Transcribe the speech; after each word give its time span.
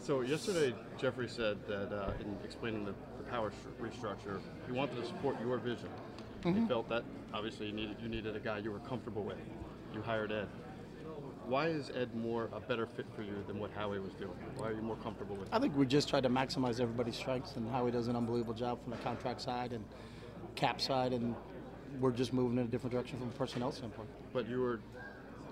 So 0.00 0.22
yesterday, 0.22 0.74
Jeffrey 0.98 1.28
said 1.28 1.58
that 1.68 1.92
uh, 1.92 2.12
in 2.20 2.36
explaining 2.42 2.84
the, 2.84 2.94
the 3.18 3.24
power 3.30 3.52
restructure, 3.80 4.40
he 4.66 4.72
wanted 4.72 4.96
to 4.96 5.06
support 5.06 5.36
your 5.40 5.58
vision. 5.58 5.88
He 6.42 6.66
felt 6.66 6.88
that 6.88 7.04
obviously 7.34 7.66
you 7.66 7.72
needed 7.72 7.96
you 8.02 8.08
needed 8.08 8.34
a 8.34 8.40
guy 8.40 8.58
you 8.58 8.72
were 8.72 8.78
comfortable 8.78 9.22
with. 9.22 9.36
You 9.94 10.00
hired 10.00 10.32
Ed. 10.32 10.48
Why 11.46 11.66
is 11.66 11.90
Ed 11.94 12.14
more 12.14 12.48
a 12.52 12.60
better 12.60 12.86
fit 12.86 13.04
for 13.14 13.22
you 13.22 13.44
than 13.46 13.58
what 13.58 13.70
Howie 13.72 13.98
was 13.98 14.12
doing? 14.14 14.32
Why 14.56 14.68
are 14.68 14.72
you 14.72 14.80
more 14.80 14.96
comfortable 14.96 15.36
with? 15.36 15.48
Him? 15.48 15.54
I 15.54 15.58
think 15.58 15.76
we 15.76 15.84
just 15.84 16.08
tried 16.08 16.22
to 16.22 16.30
maximize 16.30 16.80
everybody's 16.80 17.16
strengths, 17.16 17.56
and 17.56 17.68
Howie 17.70 17.90
does 17.90 18.08
an 18.08 18.16
unbelievable 18.16 18.54
job 18.54 18.82
from 18.82 18.92
the 18.92 18.98
contract 18.98 19.42
side 19.42 19.72
and 19.72 19.84
cap 20.54 20.80
side, 20.80 21.12
and 21.12 21.34
we're 22.00 22.12
just 22.12 22.32
moving 22.32 22.56
in 22.58 22.64
a 22.64 22.68
different 22.68 22.92
direction 22.92 23.18
from 23.18 23.28
a 23.28 23.32
personnel 23.32 23.72
standpoint. 23.72 24.08
But 24.32 24.48
you 24.48 24.60
were, 24.60 24.80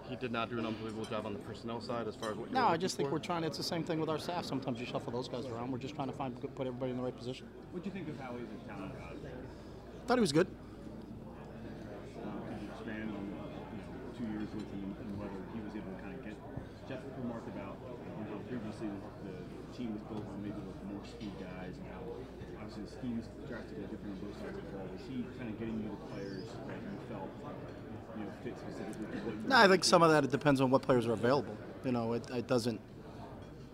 he 0.09 0.17
did 0.17 0.33
not 0.33 0.49
do 0.49 0.59
an 0.59 0.65
unbelievable 0.67 1.05
job 1.05 1.27
on 1.27 1.33
the 1.35 1.39
personnel 1.41 1.81
side 1.81 2.09
as 2.09 2.17
far 2.17 2.31
as 2.31 2.37
what 2.37 2.49
you 2.49 2.55
No, 2.55 2.67
I 2.67 2.77
just 2.77 2.97
think 2.97 3.09
for? 3.09 3.15
we're 3.15 3.19
trying. 3.21 3.45
It's 3.45 3.59
the 3.59 3.63
same 3.65 3.85
thing 3.85 4.01
with 4.01 4.09
our 4.09 4.19
staff. 4.19 4.45
Sometimes 4.45 4.81
you 4.81 4.87
shuffle 4.87 5.13
those 5.13 5.29
guys 5.29 5.47
around. 5.47 5.71
We're 5.71 5.79
just 5.79 5.95
trying 5.95 6.09
to 6.09 6.15
find 6.17 6.35
put 6.41 6.67
everybody 6.67 6.91
in 6.93 6.97
the 6.97 7.03
right 7.03 7.17
position. 7.17 7.47
What 7.73 7.83
do 7.83 7.89
you 7.89 7.93
think 7.95 8.09
of 8.09 8.19
Howie 8.19 8.41
as 8.41 8.49
a 8.49 8.69
talent 8.69 8.93
guy? 8.99 9.13
Thought 10.07 10.19
he 10.19 10.25
was 10.25 10.33
good. 10.33 10.47
Could 10.49 10.57
you 12.63 12.69
expand 12.73 13.11
on 13.13 13.25
two 14.17 14.25
years 14.33 14.49
with 14.57 14.65
him 14.73 14.97
and 14.97 15.09
whether 15.21 15.37
he 15.53 15.61
was 15.61 15.77
able 15.77 15.93
to 15.93 16.01
kind 16.01 16.15
of 16.17 16.25
get? 16.25 16.37
Jeff 16.89 17.05
remarked 17.21 17.49
about 17.53 17.77
you 17.85 18.25
know, 18.25 18.33
how 18.33 18.41
previously 18.49 18.89
the 19.29 19.37
team 19.77 19.93
was 19.93 20.01
built 20.09 20.25
on 20.25 20.41
maybe 20.41 20.57
with 20.57 20.81
more 20.89 21.05
speed 21.05 21.37
guys 21.37 21.77
and 21.77 21.85
how 21.93 22.01
obviously 22.65 22.89
the 22.89 22.93
scheme's 22.97 23.29
drastically 23.45 23.85
different 23.93 24.17
on 24.17 24.25
both 24.25 24.41
sides 24.41 24.57
of 24.57 24.65
the 24.65 24.73
ball. 24.73 24.89
Was 24.89 25.05
he 25.05 25.21
kind 25.37 25.53
of 25.53 25.61
getting 25.61 25.85
you 25.85 25.93
the 25.93 26.01
players 26.09 26.49
that 26.49 26.81
you 26.81 26.97
felt 27.13 27.29
you 28.19 28.25
know 28.25 28.31
fit 28.43 28.55
specifically 28.59 29.21
to 29.21 29.49
No, 29.49 29.57
I 29.57 29.69
think 29.69 29.85
some 29.85 30.03
of 30.03 30.11
that 30.11 30.25
it 30.25 30.31
depends 30.31 30.61
on 30.61 30.71
what 30.71 30.83
players 30.83 31.07
are 31.07 31.13
available. 31.13 31.57
You 31.85 31.93
know, 31.93 32.13
it, 32.15 32.29
it 32.31 32.47
doesn't. 32.47 32.81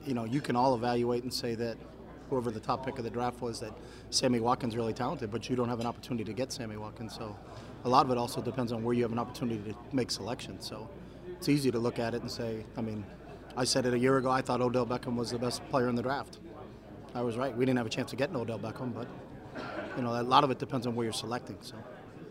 You 0.05 0.15
know, 0.15 0.25
you 0.25 0.41
can 0.41 0.55
all 0.55 0.75
evaluate 0.75 1.23
and 1.23 1.33
say 1.33 1.55
that 1.55 1.77
whoever 2.29 2.51
the 2.51 2.61
top 2.61 2.85
pick 2.85 2.99
of 2.99 3.05
the 3.05 3.11
draft 3.11 3.41
was 3.41 3.61
that 3.61 3.73
Sammy 4.11 4.41
Watkins 4.41 4.77
really 4.77 4.93
talented, 4.93 5.31
but 5.31 5.49
you 5.49 5.57
don't 5.57 5.69
have 5.69 5.81
an 5.81 5.87
opportunity 5.87 6.25
to 6.25 6.33
get 6.33 6.53
Sammy 6.53 6.77
Watkins. 6.77 7.15
So 7.15 7.37
a 7.85 7.89
lot 7.89 8.05
of 8.07 8.13
it 8.13 8.19
also 8.19 8.43
depends 8.43 8.73
on 8.73 8.83
where 8.83 8.95
you 8.95 9.03
have 9.03 9.13
an 9.13 9.19
opportunity 9.19 9.73
to 9.73 9.77
make 9.93 10.11
selections. 10.11 10.67
So 10.67 10.89
it's 11.31 11.49
easy 11.49 11.71
to 11.71 11.79
look 11.79 11.99
at 11.99 12.15
it 12.15 12.23
and 12.23 12.31
say, 12.31 12.65
I 12.77 12.81
mean, 12.81 13.05
I 13.57 13.65
said 13.65 13.87
it 13.87 13.95
a 13.95 13.99
year 13.99 14.17
ago. 14.17 14.31
I 14.31 14.43
thought 14.43 14.61
Odell 14.61 14.87
Beckham 14.87 15.17
was 15.17 15.31
the 15.31 15.39
best 15.39 15.67
player 15.71 15.89
in 15.89 15.95
the 15.95 16.03
draft. 16.03 16.39
I 17.15 17.23
was 17.23 17.37
right. 17.37 17.57
We 17.57 17.65
didn't 17.65 17.79
have 17.79 17.87
a 17.87 17.91
chance 17.91 18.13
of 18.13 18.19
getting 18.19 18.37
Odell 18.37 18.59
Beckham, 18.59 18.93
but 18.93 19.07
you 19.97 20.03
know, 20.03 20.21
a 20.21 20.23
lot 20.23 20.43
of 20.43 20.51
it 20.51 20.59
depends 20.59 20.87
on 20.87 20.95
where 20.95 21.05
you're 21.05 21.13
selecting. 21.13 21.57
So. 21.61 21.77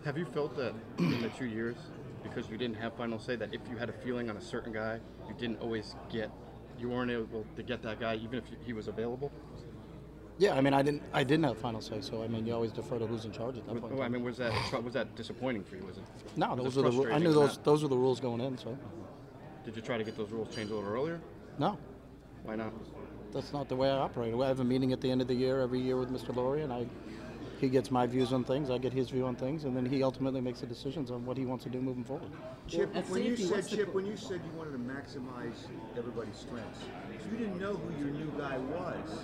Have 0.04 0.18
you 0.18 0.26
felt 0.26 0.58
that 0.58 0.74
in 1.00 1.22
the 1.22 1.30
two 1.30 1.46
years, 1.46 1.78
because 2.24 2.50
you 2.50 2.58
didn't 2.58 2.78
have 2.78 2.94
final 2.96 3.20
say, 3.20 3.36
that 3.36 3.54
if 3.54 3.62
you 3.70 3.78
had 3.78 3.90
a 3.90 3.94
feeling 3.94 4.30
on 4.30 4.38
a 4.38 4.42
certain 4.42 4.74
guy, 4.74 5.00
you 5.28 5.36
didn't 5.38 5.62
always 5.62 5.96
get, 6.10 6.32
you 6.80 6.90
weren't 6.90 7.12
able 7.12 7.46
to 7.56 7.64
get 7.64 7.82
that 7.84 8.00
guy 8.00 8.16
even 8.16 8.40
if 8.40 8.46
he 8.66 8.74
was 8.74 8.88
available? 8.88 9.32
Yeah, 10.40 10.56
I 10.56 10.62
mean, 10.62 10.74
I 10.74 10.82
didn't, 10.82 11.04
I 11.14 11.24
didn't 11.24 11.44
have 11.46 11.58
final 11.60 11.80
say, 11.80 12.02
so 12.02 12.24
I 12.24 12.28
mean, 12.28 12.48
you 12.48 12.54
always 12.54 12.72
defer 12.72 12.98
to 12.98 13.06
who's 13.06 13.26
in 13.26 13.32
charge 13.32 13.58
at 13.58 13.68
that 13.68 13.80
point. 13.80 13.94
in 13.94 14.00
Oh, 14.00 14.02
I 14.02 14.10
mean, 14.10 14.24
was 14.24 14.38
that 14.38 14.52
was 14.84 14.94
that 14.94 15.16
disappointing 15.16 15.64
for 15.64 15.76
you? 15.76 15.86
Was 15.86 15.98
it? 15.98 16.04
no, 16.36 16.56
was 16.56 16.74
those 16.74 16.78
it 16.78 16.98
were 16.98 17.06
the. 17.08 17.14
I 17.14 17.20
knew 17.20 17.34
those, 17.34 17.60
those 17.64 17.84
were 17.84 17.90
the 17.90 17.98
rules 17.98 18.20
going 18.20 18.42
in. 18.42 18.58
So, 18.58 18.76
Did 19.64 19.76
you 19.76 19.84
try 19.84 19.98
to 20.00 20.04
get 20.04 20.18
those 20.18 20.32
rules 20.32 20.54
changed 20.54 20.72
a 20.72 20.76
little 20.76 20.92
earlier? 20.92 21.22
no, 21.60 21.78
Why 22.44 22.56
not? 22.56 22.74
that's 23.32 23.54
not 23.54 23.70
the 23.70 23.76
way 23.76 23.90
I 23.90 23.98
operate. 23.98 24.34
I 24.34 24.48
have 24.48 24.60
a 24.60 24.64
meeting 24.64 24.92
at 24.92 25.02
the 25.02 25.12
end 25.12 25.22
of 25.22 25.28
the 25.28 25.36
year 25.36 25.62
every 25.62 25.80
year 25.80 25.98
with 25.98 26.10
Mr. 26.10 26.34
Lurie, 26.36 26.64
and 26.64 26.74
I, 26.74 26.88
he 27.64 27.70
gets 27.70 27.90
my 27.90 28.06
views 28.06 28.34
on 28.34 28.44
things, 28.44 28.70
I 28.70 28.78
get 28.78 28.92
his 28.92 29.10
view 29.10 29.26
on 29.26 29.36
things, 29.36 29.64
and 29.64 29.76
then 29.76 29.86
he 29.86 30.04
ultimately 30.04 30.42
makes 30.42 30.60
the 30.60 30.68
decisions 30.68 31.10
on 31.10 31.26
what 31.26 31.38
he 31.38 31.46
wants 31.46 31.64
to 31.64 31.70
do 31.70 31.80
moving 31.80 32.04
forward. 32.04 32.30
Chip, 32.68 32.94
at 32.94 33.08
when 33.10 33.24
you 33.24 33.38
said 33.38 33.66
Chip, 33.66 33.86
pro- 33.86 33.94
when 33.94 34.06
you 34.06 34.18
said 34.18 34.42
you 34.46 34.58
wanted 34.58 34.74
to 34.74 34.80
maximize 34.80 35.56
everybody's 35.98 36.36
strengths, 36.36 36.80
you 37.32 37.38
didn't 37.38 37.60
know 37.60 37.74
who 37.76 38.04
your 38.04 38.14
new 38.14 38.32
guy 38.38 38.58
was. 38.58 39.20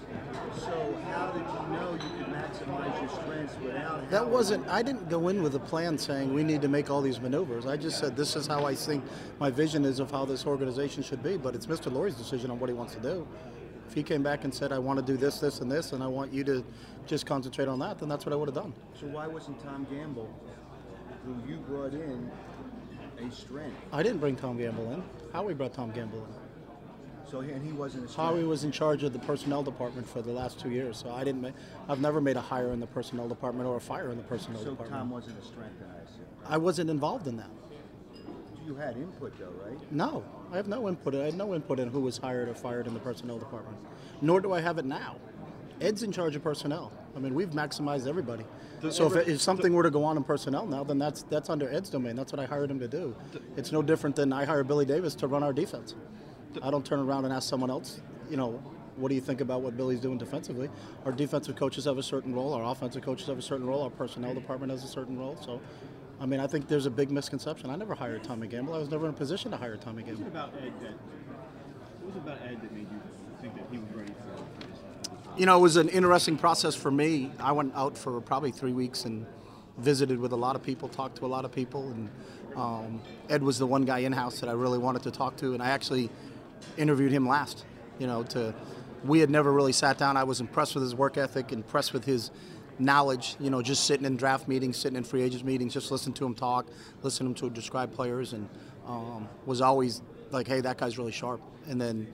So 0.62 0.98
how 1.12 1.32
did 1.32 1.42
you 1.42 1.78
know 1.78 1.92
you 1.94 2.24
could 2.24 2.34
maximize 2.34 3.02
your 3.02 3.10
strengths 3.10 3.56
without? 3.62 4.10
That 4.10 4.26
wasn't. 4.26 4.66
I 4.70 4.82
didn't 4.82 5.10
go 5.10 5.28
in 5.28 5.44
with 5.44 5.56
a 5.56 5.60
plan 5.60 5.98
saying 5.98 6.34
we 6.34 6.44
need 6.44 6.62
to 6.62 6.70
make 6.70 6.90
all 6.90 7.02
these 7.02 7.20
maneuvers. 7.20 7.66
I 7.66 7.76
just 7.76 8.00
said 8.00 8.16
this 8.16 8.38
is 8.38 8.48
how 8.48 8.66
I 8.66 8.74
think 8.74 9.04
my 9.40 9.52
vision 9.52 9.84
is 9.84 10.00
of 10.00 10.12
how 10.12 10.24
this 10.24 10.46
organization 10.46 11.04
should 11.04 11.22
be. 11.22 11.36
But 11.36 11.56
it's 11.56 11.66
Mr. 11.66 11.92
Lurie's 11.92 12.16
decision 12.16 12.52
on 12.52 12.60
what 12.60 12.70
he 12.70 12.74
wants 12.74 12.94
to 12.96 13.02
do. 13.02 13.28
If 13.90 13.96
he 13.96 14.04
came 14.04 14.22
back 14.22 14.44
and 14.44 14.54
said 14.54 14.72
I 14.72 14.78
want 14.78 15.00
to 15.00 15.06
do 15.06 15.18
this, 15.18 15.40
this, 15.40 15.62
and 15.62 15.72
this, 15.72 15.94
and 15.94 16.04
I 16.04 16.08
want 16.08 16.32
you 16.32 16.44
to 16.44 16.64
just 17.08 17.26
concentrate 17.26 17.68
on 17.68 17.80
that, 17.80 17.98
then 17.98 18.08
that's 18.08 18.24
what 18.24 18.34
I 18.34 18.36
would 18.36 18.48
have 18.48 18.54
done. 18.54 18.72
So 18.94 19.08
why 19.08 19.26
wasn't 19.26 19.60
Tom 19.64 19.88
Gamble, 19.90 20.32
who 21.26 21.52
you 21.52 21.58
brought 21.58 21.96
in, 21.96 22.30
a 23.18 23.32
strength? 23.32 23.76
I 23.92 24.04
didn't 24.04 24.20
bring 24.20 24.36
Tom 24.36 24.60
Gamble 24.60 24.92
in. 24.92 25.04
Howie 25.34 25.56
brought 25.56 25.74
Tom 25.74 25.90
Gamble 25.90 26.20
in. 26.20 27.32
So 27.32 27.42
he, 27.42 27.52
and 27.52 27.66
he 27.66 27.72
wasn't 27.72 28.06
a 28.06 28.08
strength. 28.08 28.30
Howie 28.30 28.44
was 28.44 28.64
in 28.64 28.72
charge 28.72 29.02
of 29.02 29.12
the 29.12 29.18
personnel 29.18 29.64
department 29.64 30.08
for 30.08 30.22
the 30.22 30.32
last 30.32 30.60
two 30.60 30.70
years, 30.70 30.96
so 30.96 31.10
I 31.10 31.24
didn't. 31.24 31.42
Make, 31.42 31.56
I've 31.88 32.00
never 32.00 32.22
made 32.22 32.38
a 32.38 32.42
hire 32.42 32.72
in 32.72 32.80
the 32.80 32.88
personnel 32.88 33.28
department 33.28 33.68
or 33.68 33.78
a 33.78 33.82
fire 33.82 34.12
in 34.12 34.18
the 34.18 34.24
personnel 34.24 34.62
So 34.62 34.70
department. 34.70 34.92
So 34.92 35.00
Tom 35.00 35.10
wasn't 35.10 35.40
a 35.40 35.46
strength, 35.46 35.80
then 35.80 35.90
I 35.90 36.04
assume. 36.04 36.26
I 36.48 36.58
wasn't 36.58 36.92
involved 36.92 37.26
in 37.26 37.38
that. 37.38 37.50
You 38.70 38.76
had 38.76 38.98
input 38.98 39.34
though, 39.40 39.52
right? 39.66 39.92
No, 39.92 40.24
I 40.54 40.58
have 40.58 40.68
no 40.68 40.88
input. 40.88 41.16
I 41.16 41.26
had 41.26 41.34
no 41.34 41.56
input 41.56 41.80
in 41.80 41.90
who 41.90 42.02
was 42.02 42.20
hired 42.20 42.48
or 42.48 42.54
fired 42.54 42.86
in 42.86 42.94
the 42.94 43.00
personnel 43.00 43.40
department. 43.40 43.76
Nor 44.22 44.42
do 44.42 44.54
I 44.54 44.62
have 44.62 44.78
it 44.78 44.86
now. 44.86 45.16
Ed's 45.82 46.04
in 46.04 46.12
charge 46.12 46.36
of 46.36 46.44
personnel. 46.44 46.92
I 47.16 47.20
mean, 47.20 47.34
we've 47.34 47.50
maximized 47.50 48.08
everybody. 48.08 48.44
so 48.92 49.12
if, 49.12 49.28
if 49.28 49.42
something 49.42 49.74
were 49.74 49.82
to 49.82 49.90
go 49.90 50.04
on 50.04 50.18
in 50.18 50.24
personnel 50.24 50.68
now, 50.68 50.84
then 50.84 51.00
that's 51.00 51.24
that's 51.24 51.50
under 51.50 51.68
Ed's 51.68 51.90
domain. 51.90 52.16
That's 52.16 52.32
what 52.32 52.40
I 52.40 52.46
hired 52.46 52.70
him 52.70 52.80
to 52.80 52.88
do. 52.88 53.16
It's 53.58 53.72
no 53.72 53.82
different 53.82 54.16
than 54.16 54.32
I 54.32 54.46
hire 54.46 54.64
Billy 54.64 54.86
Davis 54.86 55.16
to 55.16 55.28
run 55.28 55.42
our 55.42 55.52
defense. 55.52 55.96
I 56.62 56.70
don't 56.70 56.86
turn 56.86 57.00
around 57.00 57.26
and 57.26 57.34
ask 57.34 57.50
someone 57.50 57.72
else, 57.72 58.02
you 58.30 58.38
know, 58.38 58.62
what 58.98 59.10
do 59.10 59.16
you 59.16 59.22
think 59.22 59.42
about 59.42 59.62
what 59.62 59.78
Billy's 59.78 60.00
doing 60.00 60.18
defensively? 60.18 60.70
Our 61.06 61.12
defensive 61.12 61.56
coaches 61.56 61.86
have 61.86 61.98
a 61.98 62.04
certain 62.04 62.36
role. 62.36 62.54
Our 62.54 62.70
offensive 62.70 63.02
coaches 63.02 63.28
have 63.28 63.38
a 63.38 63.42
certain 63.42 63.66
role. 63.66 63.84
Our 63.84 63.90
personnel 63.90 64.32
mm-hmm. 64.32 64.42
department 64.42 64.72
has 64.72 64.84
a 64.84 64.88
certain 64.88 65.18
role. 65.18 65.38
So, 65.44 65.60
I 66.22 66.26
mean, 66.26 66.40
I 66.40 66.48
think 66.48 66.68
there's 66.68 66.86
a 66.86 66.92
big 66.92 67.12
misconception. 67.12 67.70
I 67.70 67.76
never 67.76 67.96
hired 67.96 68.24
Tommy 68.24 68.48
Gamble. 68.48 68.74
I 68.74 68.78
was 68.78 68.90
never 68.90 69.06
in 69.06 69.12
a 69.12 69.18
position 69.18 69.52
to 69.52 69.58
hire 69.58 69.78
Tommy 69.78 70.04
What 70.04 70.12
was 70.12 70.20
Gamble. 70.20 70.28
it 70.28 70.30
about 70.32 70.54
Ed 70.62 70.74
that? 70.82 70.94
What 72.02 72.08
was 72.08 72.16
it 72.16 72.20
about 72.20 72.38
Ed 72.46 72.62
that 72.62 72.74
made 72.74 72.88
you 72.92 73.02
think 73.42 73.56
that 73.56 73.66
he 73.72 73.78
was 73.78 73.90
ready 73.96 74.12
for, 74.12 74.38
for 74.62 74.68
this? 74.68 74.80
You 75.38 75.46
know, 75.46 75.58
it 75.58 75.62
was 75.62 75.78
an 75.78 75.88
interesting 75.90 76.38
process 76.38 76.76
for 76.76 76.92
me. 76.92 77.32
I 77.40 77.54
went 77.54 77.74
out 77.76 77.98
for 77.98 78.20
probably 78.20 78.52
three 78.52 78.74
weeks 78.74 79.06
and 79.06 79.26
visited 79.78 80.20
with 80.20 80.34
a 80.34 80.36
lot 80.36 80.58
of 80.58 80.64
people, 80.64 80.90
talked 80.90 81.18
to 81.20 81.26
a 81.26 81.28
lot 81.28 81.46
of 81.46 81.54
people, 81.54 81.88
and 81.92 82.10
um, 82.58 83.02
Ed 83.30 83.42
was 83.42 83.58
the 83.58 83.68
one 83.68 83.86
guy 83.86 84.00
in 84.00 84.12
house 84.12 84.42
that 84.42 84.50
I 84.50 84.54
really 84.54 84.78
wanted 84.78 85.04
to 85.04 85.12
talk 85.12 85.38
to, 85.38 85.54
and 85.54 85.64
I 85.64 85.70
actually 85.70 86.10
interviewed 86.78 87.14
him 87.14 87.26
last. 87.28 87.64
You 87.98 88.08
know, 88.08 88.24
to 88.24 88.54
we 89.06 89.20
had 89.20 89.30
never 89.30 89.54
really 89.54 89.72
sat 89.72 89.98
down. 89.98 90.18
I 90.18 90.26
was 90.26 90.42
impressed 90.42 90.74
with 90.74 90.84
his 90.84 90.94
work 90.94 91.18
ethic, 91.18 91.54
impressed 91.54 91.94
with 91.94 92.04
his 92.04 92.32
knowledge. 92.80 93.36
You 93.40 93.50
know, 93.50 93.62
just 93.62 93.86
sitting 93.86 94.06
in 94.06 94.18
draft 94.18 94.48
meetings, 94.48 94.78
sitting 94.78 94.98
in 94.98 95.04
free 95.04 95.22
agents 95.22 95.44
meetings, 95.44 95.74
just 95.74 95.92
listening 95.92 96.14
to 96.16 96.26
him 96.26 96.34
talk, 96.34 96.68
listening 97.04 97.34
to 97.36 97.46
him 97.46 97.52
to 97.52 97.56
describe 97.56 97.94
players, 97.94 98.34
and 98.34 98.48
um, 98.88 99.28
was 99.46 99.62
always 99.62 100.02
like, 100.32 100.48
"Hey, 100.48 100.62
that 100.62 100.78
guy's 100.78 100.98
really 100.98 101.12
sharp." 101.12 101.42
And 101.68 101.80
then 101.80 102.08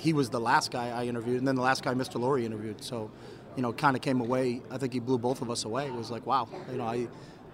he 0.00 0.12
was 0.12 0.30
the 0.30 0.40
last 0.40 0.70
guy 0.70 0.88
I 0.88 1.06
interviewed, 1.06 1.38
and 1.38 1.46
then 1.46 1.54
the 1.54 1.62
last 1.62 1.82
guy 1.82 1.94
Mr. 1.94 2.20
Lurie 2.20 2.44
interviewed. 2.44 2.82
So, 2.82 3.10
you 3.56 3.62
know, 3.62 3.72
kind 3.72 3.96
of 3.96 4.02
came 4.02 4.20
away. 4.20 4.62
I 4.70 4.78
think 4.78 4.92
he 4.92 5.00
blew 5.00 5.18
both 5.18 5.42
of 5.42 5.50
us 5.50 5.64
away. 5.64 5.86
It 5.86 5.94
was 5.94 6.10
like, 6.10 6.26
wow, 6.26 6.48
you 6.70 6.78
know, 6.78 6.84
I, 6.84 7.08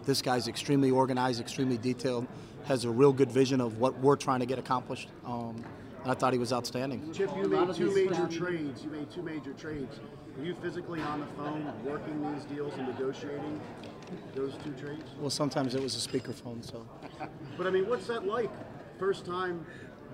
this 0.05 0.23
guy's 0.23 0.49
extremely 0.49 0.91
organized, 0.91 1.41
extremely 1.41 1.79
detailed, 1.79 2.27
has 2.67 2.85
a 2.85 2.91
real 2.91 3.13
good 3.13 3.31
vision 3.31 3.61
of 3.61 3.79
what 3.79 3.99
we're 3.99 4.17
trying 4.17 4.41
to 4.41 4.47
get 4.47 4.59
accomplished. 4.59 5.09
Um, 5.25 5.65
I 6.07 6.15
thought 6.15 6.33
he 6.33 6.39
was 6.39 6.53
outstanding. 6.53 7.13
Chip, 7.13 7.31
you 7.37 7.49
made 7.49 7.75
two 7.75 7.93
major 7.93 8.29
trades. 8.29 8.85
You 8.85 8.91
made 8.91 9.11
two 9.11 9.23
major 9.23 9.53
trades. 9.53 9.99
Were 10.39 10.45
you 10.45 10.55
physically 10.63 11.01
on 11.01 11.21
the 11.21 11.27
phone 11.27 11.73
working 11.85 12.33
these 12.33 12.45
deals 12.45 12.75
and 12.75 12.87
negotiating 12.87 13.61
those 14.35 14.53
two 14.63 14.73
trades? 14.73 15.05
Well, 15.19 15.31
sometimes 15.31 15.75
it 15.75 15.83
was 15.83 15.95
a 15.95 16.09
speakerphone, 16.09 16.65
so 16.65 16.87
But 17.59 17.67
I 17.67 17.71
mean, 17.71 17.89
what's 17.89 18.07
that 18.07 18.27
like? 18.27 18.51
First 18.99 19.27
time, 19.27 19.67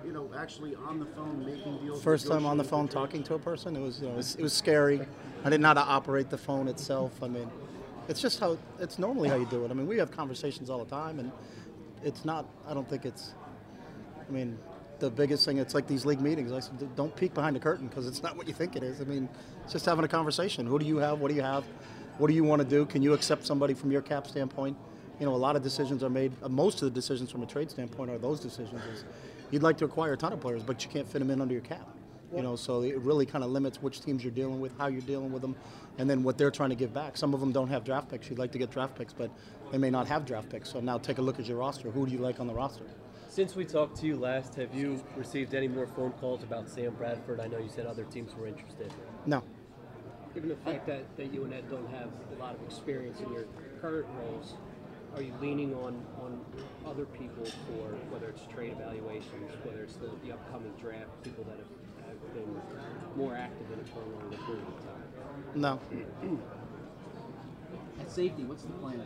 you 0.05 0.11
know, 0.11 0.29
actually 0.35 0.75
on 0.75 0.99
the 0.99 1.05
phone 1.05 1.45
making 1.45 1.77
deals. 1.79 2.01
first 2.01 2.27
time 2.27 2.45
on 2.45 2.57
the 2.57 2.63
phone 2.63 2.87
talking 2.87 3.23
to 3.23 3.35
a 3.35 3.39
person, 3.39 3.75
it 3.75 3.81
was, 3.81 3.99
you 3.99 4.07
know, 4.07 4.13
it 4.13 4.17
was, 4.17 4.35
it 4.35 4.41
was 4.41 4.53
scary. 4.53 5.01
I 5.41 5.49
didn't 5.49 5.61
know 5.61 5.69
how 5.69 5.73
to 5.75 5.81
operate 5.81 6.29
the 6.29 6.37
phone 6.37 6.67
itself. 6.67 7.21
I 7.21 7.27
mean, 7.27 7.49
it's 8.07 8.21
just 8.21 8.39
how 8.39 8.57
it's 8.79 8.97
normally 8.97 9.29
how 9.29 9.35
you 9.35 9.45
do 9.45 9.63
it. 9.63 9.71
I 9.71 9.73
mean, 9.73 9.87
we 9.87 9.97
have 9.97 10.11
conversations 10.11 10.69
all 10.69 10.79
the 10.83 10.89
time, 10.89 11.19
and 11.19 11.31
it's 12.03 12.25
not. 12.25 12.45
I 12.67 12.73
don't 12.73 12.89
think 12.89 13.05
it's. 13.05 13.33
I 14.27 14.31
mean, 14.31 14.57
the 15.03 15.09
biggest 15.09 15.43
thing. 15.45 15.57
It's 15.57 15.75
like 15.75 15.85
these 15.85 16.05
league 16.05 16.21
meetings. 16.21 16.51
I 16.53 16.61
said, 16.61 16.95
don't 16.95 17.13
peek 17.15 17.33
behind 17.33 17.55
the 17.55 17.59
curtain 17.59 17.87
because 17.87 18.07
it's 18.07 18.23
not 18.23 18.37
what 18.37 18.47
you 18.47 18.53
think 18.53 18.75
it 18.77 18.83
is. 18.83 19.01
I 19.01 19.03
mean, 19.03 19.27
it's 19.63 19.73
just 19.73 19.85
having 19.85 20.05
a 20.05 20.07
conversation. 20.07 20.65
Who 20.65 20.79
do 20.79 20.85
you 20.85 20.97
have? 20.97 21.19
What 21.19 21.27
do 21.27 21.35
you 21.35 21.41
have? 21.41 21.65
What 22.17 22.27
do 22.27 22.33
you 22.33 22.43
want 22.43 22.61
to 22.61 22.67
do? 22.67 22.85
Can 22.85 23.01
you 23.01 23.13
accept 23.13 23.45
somebody 23.45 23.73
from 23.73 23.91
your 23.91 24.01
cap 24.01 24.27
standpoint? 24.27 24.77
You 25.19 25.25
know, 25.25 25.35
a 25.35 25.37
lot 25.37 25.57
of 25.57 25.61
decisions 25.61 26.03
are 26.03 26.09
made. 26.09 26.31
Uh, 26.41 26.47
most 26.47 26.81
of 26.81 26.85
the 26.85 26.91
decisions 26.91 27.31
from 27.31 27.43
a 27.43 27.45
trade 27.45 27.69
standpoint 27.69 28.11
are 28.11 28.17
those 28.17 28.39
decisions. 28.39 28.81
Is 28.93 29.03
you'd 29.51 29.61
like 29.61 29.77
to 29.79 29.85
acquire 29.85 30.13
a 30.13 30.17
ton 30.17 30.31
of 30.31 30.39
players, 30.39 30.63
but 30.63 30.83
you 30.85 30.89
can't 30.89 31.07
fit 31.07 31.19
them 31.19 31.29
in 31.29 31.41
under 31.41 31.53
your 31.53 31.63
cap. 31.63 31.87
You 32.33 32.41
know, 32.41 32.55
so 32.55 32.81
it 32.81 32.97
really 32.97 33.27
kind 33.27 33.43
of 33.43 33.51
limits 33.51 33.79
which 33.79 34.01
teams 34.01 34.23
you're 34.23 34.31
dealing 34.33 34.59
with, 34.59 34.75
how 34.79 34.87
you're 34.87 35.01
dealing 35.01 35.31
with 35.31 35.43
them, 35.43 35.55
and 35.99 36.09
then 36.09 36.23
what 36.23 36.35
they're 36.35 36.49
trying 36.49 36.69
to 36.71 36.75
give 36.75 36.91
back. 36.91 37.15
Some 37.15 37.35
of 37.35 37.39
them 37.39 37.51
don't 37.51 37.67
have 37.67 37.83
draft 37.83 38.09
picks. 38.09 38.27
You'd 38.27 38.39
like 38.39 38.51
to 38.53 38.57
get 38.57 38.71
draft 38.71 38.95
picks, 38.95 39.13
but 39.13 39.29
they 39.71 39.77
may 39.77 39.91
not 39.91 40.07
have 40.07 40.25
draft 40.25 40.49
picks. 40.49 40.71
So 40.71 40.79
now 40.79 40.97
take 40.97 41.19
a 41.19 41.21
look 41.21 41.39
at 41.39 41.45
your 41.45 41.57
roster. 41.57 41.91
Who 41.91 42.07
do 42.07 42.11
you 42.11 42.17
like 42.17 42.39
on 42.39 42.47
the 42.47 42.53
roster? 42.53 42.85
Since 43.33 43.55
we 43.55 43.65
talked 43.65 43.97
to 43.97 44.05
you 44.05 44.15
last, 44.15 44.53
have 44.57 44.75
you 44.75 45.03
received 45.15 45.55
any 45.55 45.67
more 45.67 45.87
phone 45.87 46.11
calls 46.21 46.43
about 46.43 46.69
Sam 46.69 46.93
Bradford? 46.93 47.39
I 47.39 47.47
know 47.47 47.57
you 47.57 47.67
said 47.67 47.87
other 47.87 48.03
teams 48.03 48.35
were 48.35 48.45
interested. 48.45 48.93
No. 49.25 49.41
Given 50.35 50.49
the 50.49 50.55
fact 50.57 50.85
that, 50.85 51.17
that 51.17 51.33
you 51.33 51.43
and 51.43 51.51
Ed 51.51 51.67
don't 51.67 51.89
have 51.89 52.11
a 52.31 52.39
lot 52.39 52.53
of 52.53 52.61
experience 52.61 53.21
in 53.21 53.33
your 53.33 53.45
current 53.81 54.05
roles, 54.19 54.53
are 55.15 55.23
you 55.23 55.33
leaning 55.41 55.73
on, 55.73 55.99
on 56.21 56.45
other 56.85 57.05
people 57.05 57.43
for 57.43 57.97
whether 58.13 58.29
it's 58.29 58.45
trade 58.53 58.73
evaluations, 58.73 59.51
whether 59.63 59.81
it's 59.81 59.95
the, 59.95 60.11
the 60.23 60.31
upcoming 60.31 60.73
draft, 60.79 61.09
people 61.23 61.43
that 61.45 61.57
have, 61.57 62.05
have 62.05 62.33
been 62.35 62.61
more 63.15 63.33
active 63.35 63.65
in 63.73 63.79
it 63.79 63.87
for 63.89 64.01
a 64.01 64.09
longer 64.13 64.37
period 64.45 64.67
of 64.67 64.77
time? 64.85 65.09
No. 65.55 65.79
At 67.99 68.11
safety, 68.11 68.43
what's 68.43 68.61
the 68.61 68.73
plan 68.73 69.01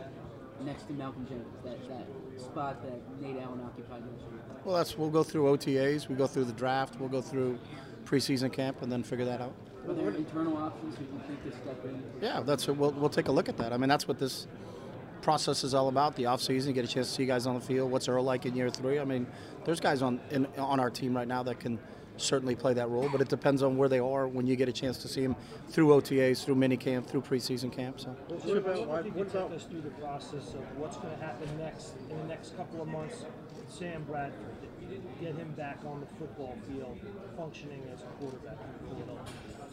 next 0.65 0.83
to 0.87 0.93
Malcolm 0.93 1.25
Jenkins? 1.29 1.63
That 1.63 1.79
that 1.87 2.07
spot 2.39 2.81
that 2.83 3.21
Nate 3.21 3.41
Allen 3.41 3.61
occupied 3.65 4.01
last 4.11 4.21
year. 4.21 4.41
Well, 4.63 4.75
that's 4.75 4.97
we'll 4.97 5.09
go 5.09 5.23
through 5.23 5.43
OTAs, 5.57 6.07
we 6.07 6.15
go 6.15 6.27
through 6.27 6.45
the 6.45 6.53
draft, 6.53 6.99
we'll 6.99 7.09
go 7.09 7.21
through 7.21 7.59
preseason 8.05 8.51
camp, 8.51 8.81
and 8.81 8.91
then 8.91 9.03
figure 9.03 9.25
that 9.25 9.41
out. 9.41 9.53
Are 9.87 9.93
there 9.93 10.09
internal 10.09 10.57
options 10.57 10.97
who 10.97 11.03
you 11.03 11.21
think 11.27 11.43
to 11.43 11.51
step 11.51 11.85
in? 11.85 12.03
Yeah, 12.21 12.41
that's 12.41 12.67
we'll 12.67 12.91
we'll 12.91 13.09
take 13.09 13.27
a 13.27 13.31
look 13.31 13.47
at 13.47 13.57
that. 13.57 13.71
I 13.71 13.77
mean, 13.77 13.89
that's 13.89 14.07
what 14.07 14.19
this 14.19 14.47
process 15.21 15.63
is 15.63 15.73
all 15.73 15.87
about. 15.87 16.15
The 16.15 16.23
offseason, 16.23 16.67
you 16.67 16.73
get 16.73 16.85
a 16.85 16.87
chance 16.87 17.07
to 17.07 17.13
see 17.13 17.25
guys 17.25 17.47
on 17.47 17.55
the 17.55 17.61
field. 17.61 17.91
What's 17.91 18.07
Earl 18.07 18.23
like 18.23 18.45
in 18.45 18.55
year 18.55 18.69
three? 18.69 18.99
I 18.99 19.05
mean, 19.05 19.27
there's 19.65 19.79
guys 19.79 20.01
on 20.01 20.19
in, 20.31 20.45
on 20.57 20.79
our 20.79 20.89
team 20.89 21.15
right 21.15 21.27
now 21.27 21.43
that 21.43 21.59
can 21.59 21.79
certainly 22.17 22.55
play 22.55 22.73
that 22.73 22.89
role, 22.89 23.09
but 23.11 23.21
it 23.21 23.29
depends 23.29 23.63
on 23.63 23.77
where 23.77 23.89
they 23.89 23.99
are 23.99 24.27
when 24.27 24.47
you 24.47 24.55
get 24.55 24.69
a 24.69 24.73
chance 24.73 24.97
to 24.99 25.07
see 25.07 25.21
them 25.21 25.35
through 25.69 25.87
OTAs, 25.87 26.43
through 26.43 26.55
mini 26.55 26.77
camp, 26.77 27.07
through 27.07 27.21
preseason 27.21 27.71
camp. 27.71 27.99
So. 27.99 28.09
What 28.09 28.57
about, 28.57 28.99
if 28.99 29.05
you 29.05 29.11
could 29.11 29.31
take 29.31 29.51
us 29.51 29.63
through 29.63 29.81
the 29.81 29.89
process 29.91 30.53
of 30.53 30.77
what's 30.77 30.97
going 30.97 31.17
to 31.17 31.23
happen 31.23 31.47
next 31.57 31.93
in 32.09 32.17
the 32.17 32.25
next 32.25 32.55
couple 32.57 32.81
of 32.81 32.87
months 32.87 33.25
Sam 33.69 34.03
Bradford, 34.03 34.55
get 35.21 35.35
him 35.35 35.53
back 35.57 35.79
on 35.85 35.99
the 35.99 36.07
football 36.15 36.57
field, 36.67 36.97
functioning 37.35 37.83
as 37.93 38.01
a 38.01 38.05
quarterback? 38.19 38.57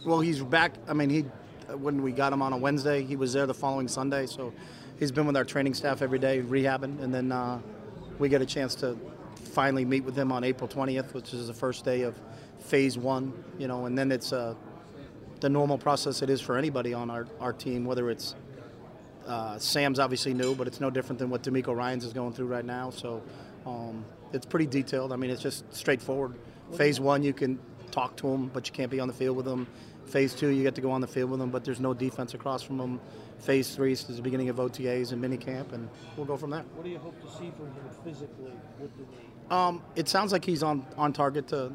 Well, 0.05 0.19
he's 0.19 0.41
back. 0.43 0.73
I 0.87 0.93
mean, 0.93 1.09
he 1.09 1.25
when 1.73 2.03
we 2.03 2.11
got 2.11 2.31
him 2.33 2.41
on 2.41 2.53
a 2.53 2.57
Wednesday, 2.57 3.03
he 3.03 3.15
was 3.15 3.33
there 3.33 3.45
the 3.45 3.53
following 3.53 3.87
Sunday. 3.87 4.25
So 4.27 4.53
he's 4.99 5.11
been 5.11 5.25
with 5.25 5.37
our 5.37 5.45
training 5.45 5.73
staff 5.73 6.01
every 6.01 6.19
day, 6.19 6.41
rehabbing, 6.41 7.01
and 7.01 7.13
then 7.13 7.31
uh, 7.31 7.59
we 8.19 8.29
get 8.29 8.41
a 8.41 8.45
chance 8.45 8.75
to 8.75 8.97
finally 9.55 9.85
meet 9.85 10.03
with 10.03 10.15
them 10.15 10.33
on 10.33 10.43
April 10.43 10.67
20th, 10.67 11.13
which 11.13 11.33
is 11.33 11.47
the 11.47 11.53
first 11.53 11.85
day 11.85 12.01
of 12.01 12.19
phase 12.59 12.97
one. 12.97 13.33
You 13.57 13.67
know, 13.69 13.85
and 13.85 13.97
then 13.97 14.11
it's 14.11 14.33
uh, 14.33 14.53
the 15.39 15.49
normal 15.49 15.77
process 15.77 16.21
it 16.21 16.29
is 16.29 16.41
for 16.41 16.57
anybody 16.57 16.93
on 16.93 17.09
our, 17.09 17.25
our 17.39 17.53
team, 17.53 17.85
whether 17.85 18.09
it's 18.09 18.35
uh, 19.25 19.57
Sam's 19.57 19.97
obviously 19.97 20.33
new, 20.33 20.53
but 20.55 20.67
it's 20.67 20.81
no 20.81 20.89
different 20.89 21.19
than 21.19 21.29
what 21.29 21.41
DeMeco 21.41 21.75
Ryans 21.75 22.03
is 22.03 22.13
going 22.13 22.33
through 22.33 22.47
right 22.47 22.65
now. 22.65 22.89
So 22.89 23.23
um, 23.65 24.05
it's 24.33 24.45
pretty 24.45 24.67
detailed. 24.67 25.13
I 25.13 25.15
mean, 25.15 25.31
it's 25.31 25.41
just 25.41 25.73
straightforward. 25.73 26.35
Phase 26.77 26.99
one, 26.99 27.23
you 27.23 27.33
can 27.33 27.57
talk 27.91 28.17
to 28.17 28.27
them, 28.27 28.51
but 28.53 28.67
you 28.67 28.73
can't 28.73 28.91
be 28.91 28.99
on 28.99 29.07
the 29.07 29.13
field 29.13 29.37
with 29.37 29.45
them. 29.45 29.67
Phase 30.05 30.33
two, 30.35 30.49
you 30.49 30.61
get 30.63 30.75
to 30.75 30.81
go 30.81 30.91
on 30.91 31.01
the 31.01 31.07
field 31.07 31.31
with 31.31 31.39
them, 31.39 31.49
but 31.49 31.63
there's 31.63 31.79
no 31.79 31.93
defense 31.93 32.33
across 32.33 32.61
from 32.61 32.77
them. 32.77 32.99
Phase 33.39 33.75
three 33.75 33.93
is 33.93 34.03
the 34.03 34.21
beginning 34.21 34.49
of 34.49 34.57
OTAs 34.57 35.11
and 35.11 35.23
minicamp, 35.23 35.73
and 35.73 35.89
we'll 36.15 36.25
go 36.25 36.37
from 36.37 36.51
there. 36.51 36.63
What 36.75 36.83
do 36.83 36.89
you 36.89 36.99
hope 36.99 37.19
to 37.21 37.29
see 37.29 37.51
from 37.57 37.67
him 37.67 37.89
physically 38.03 38.53
with 38.79 38.95
the? 38.97 39.24
Um, 39.49 39.81
it 39.95 40.07
sounds 40.09 40.31
like 40.31 40.43
he's 40.43 40.63
on, 40.63 40.85
on 40.97 41.13
target 41.13 41.47
to 41.49 41.71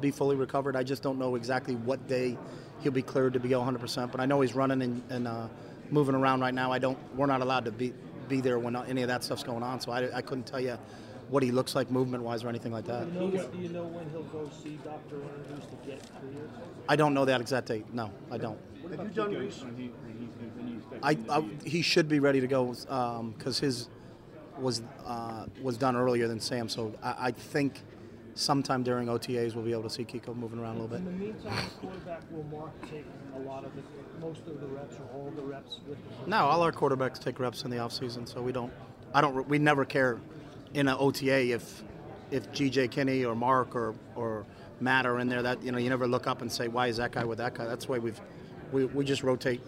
be 0.00 0.10
fully 0.10 0.36
recovered. 0.36 0.76
I 0.76 0.82
just 0.82 1.02
don't 1.02 1.18
know 1.18 1.36
exactly 1.36 1.76
what 1.76 2.06
day 2.08 2.36
he'll 2.80 2.92
be 2.92 3.02
cleared 3.02 3.32
to 3.34 3.40
be 3.40 3.50
100%. 3.50 4.10
But 4.10 4.20
I 4.20 4.26
know 4.26 4.40
he's 4.40 4.54
running 4.54 4.82
and, 4.82 5.02
and 5.10 5.28
uh, 5.28 5.48
moving 5.90 6.14
around 6.14 6.40
right 6.40 6.54
now. 6.54 6.72
I 6.72 6.78
don't. 6.78 6.98
We're 7.16 7.26
not 7.26 7.40
allowed 7.40 7.64
to 7.66 7.72
be 7.72 7.92
be 8.28 8.40
there 8.40 8.58
when 8.58 8.74
any 8.74 9.02
of 9.02 9.08
that 9.08 9.22
stuff's 9.22 9.42
going 9.42 9.62
on. 9.62 9.80
So 9.80 9.92
I, 9.92 10.16
I 10.16 10.22
couldn't 10.22 10.46
tell 10.46 10.60
you 10.60 10.78
what 11.28 11.42
he 11.42 11.50
looks 11.50 11.74
like 11.74 11.90
movement 11.90 12.22
wise 12.22 12.44
or 12.44 12.48
anything 12.48 12.72
like 12.72 12.86
that. 12.86 13.12
Do 13.12 13.20
you, 13.20 13.28
know, 13.28 13.46
do 13.46 13.58
you 13.58 13.68
know 13.70 13.84
when 13.84 14.08
he'll 14.10 14.22
go 14.24 14.50
see 14.62 14.78
Dr. 14.84 15.16
Andrews 15.16 15.64
to 15.66 15.88
get 15.88 16.00
cleared? 16.20 16.50
I 16.88 16.96
don't 16.96 17.14
know 17.14 17.24
that 17.24 17.40
exact 17.40 17.68
date. 17.68 17.92
No, 17.92 18.10
I 18.30 18.38
don't. 18.38 18.58
Have 18.90 19.00
you 19.00 19.08
done 19.08 19.34
research? 19.34 19.64
When 19.64 19.76
he, 19.76 19.88
when 19.88 20.18
he's, 20.18 20.56
when 20.56 20.68
you 20.68 20.76
expect 20.76 21.00
I, 21.02 21.38
I 21.38 21.44
he 21.66 21.82
should 21.82 22.08
be 22.08 22.20
ready 22.20 22.40
to 22.40 22.46
go 22.46 22.74
because 23.36 23.58
his 23.58 23.88
was 24.58 24.82
uh, 25.06 25.46
was 25.62 25.76
done 25.76 25.96
earlier 25.96 26.28
than 26.28 26.40
Sam. 26.40 26.68
So 26.68 26.92
I, 27.02 27.14
I 27.18 27.30
think 27.30 27.80
sometime 28.34 28.82
during 28.82 29.06
OTAs 29.08 29.54
we'll 29.54 29.64
be 29.64 29.72
able 29.72 29.84
to 29.84 29.90
see 29.90 30.04
Kiko 30.04 30.34
moving 30.34 30.58
around 30.58 30.76
a 30.78 30.82
little 30.82 30.96
In 30.96 31.04
bit. 31.04 31.18
the 31.18 31.24
meantime, 31.24 31.70
quarterback 31.80 32.22
will 32.30 32.42
Mark 32.44 32.72
take 32.90 33.06
a 33.36 33.38
lot 33.40 33.64
of 33.64 33.72
the, 33.76 33.82
most 34.20 34.40
of 34.46 34.60
the 34.60 34.66
reps 34.66 34.96
or 34.96 35.04
all 35.14 35.32
the 35.36 35.42
reps 35.42 35.80
with 35.88 35.98
the 36.24 36.30
No, 36.30 36.38
all 36.38 36.62
our 36.62 36.72
quarterbacks 36.72 37.18
take 37.20 37.38
reps 37.38 37.64
in 37.64 37.70
the 37.70 37.76
offseason, 37.76 38.28
so 38.28 38.42
we 38.42 38.52
don't. 38.52 38.72
I 39.12 39.20
don't. 39.20 39.48
We 39.48 39.58
never 39.58 39.84
care 39.84 40.18
in 40.74 40.88
an 40.88 40.96
OTA 40.98 41.52
if 41.52 41.82
if 42.30 42.50
GJ 42.52 42.90
Kinne 42.90 43.24
or 43.24 43.34
Mark 43.34 43.76
or 43.76 43.94
or 44.16 44.44
Matt 44.80 45.06
are 45.06 45.20
in 45.20 45.28
there. 45.28 45.42
That 45.42 45.62
you 45.62 45.70
know, 45.72 45.78
you 45.78 45.88
never 45.90 46.06
look 46.08 46.26
up 46.26 46.42
and 46.42 46.50
say, 46.50 46.66
why 46.68 46.88
is 46.88 46.96
that 46.96 47.12
guy 47.12 47.24
with 47.24 47.38
that 47.38 47.54
guy? 47.54 47.64
That's 47.66 47.88
why 47.88 47.98
we've 47.98 48.20
we, 48.72 48.86
we 48.86 49.04
just 49.04 49.22
rotate. 49.22 49.60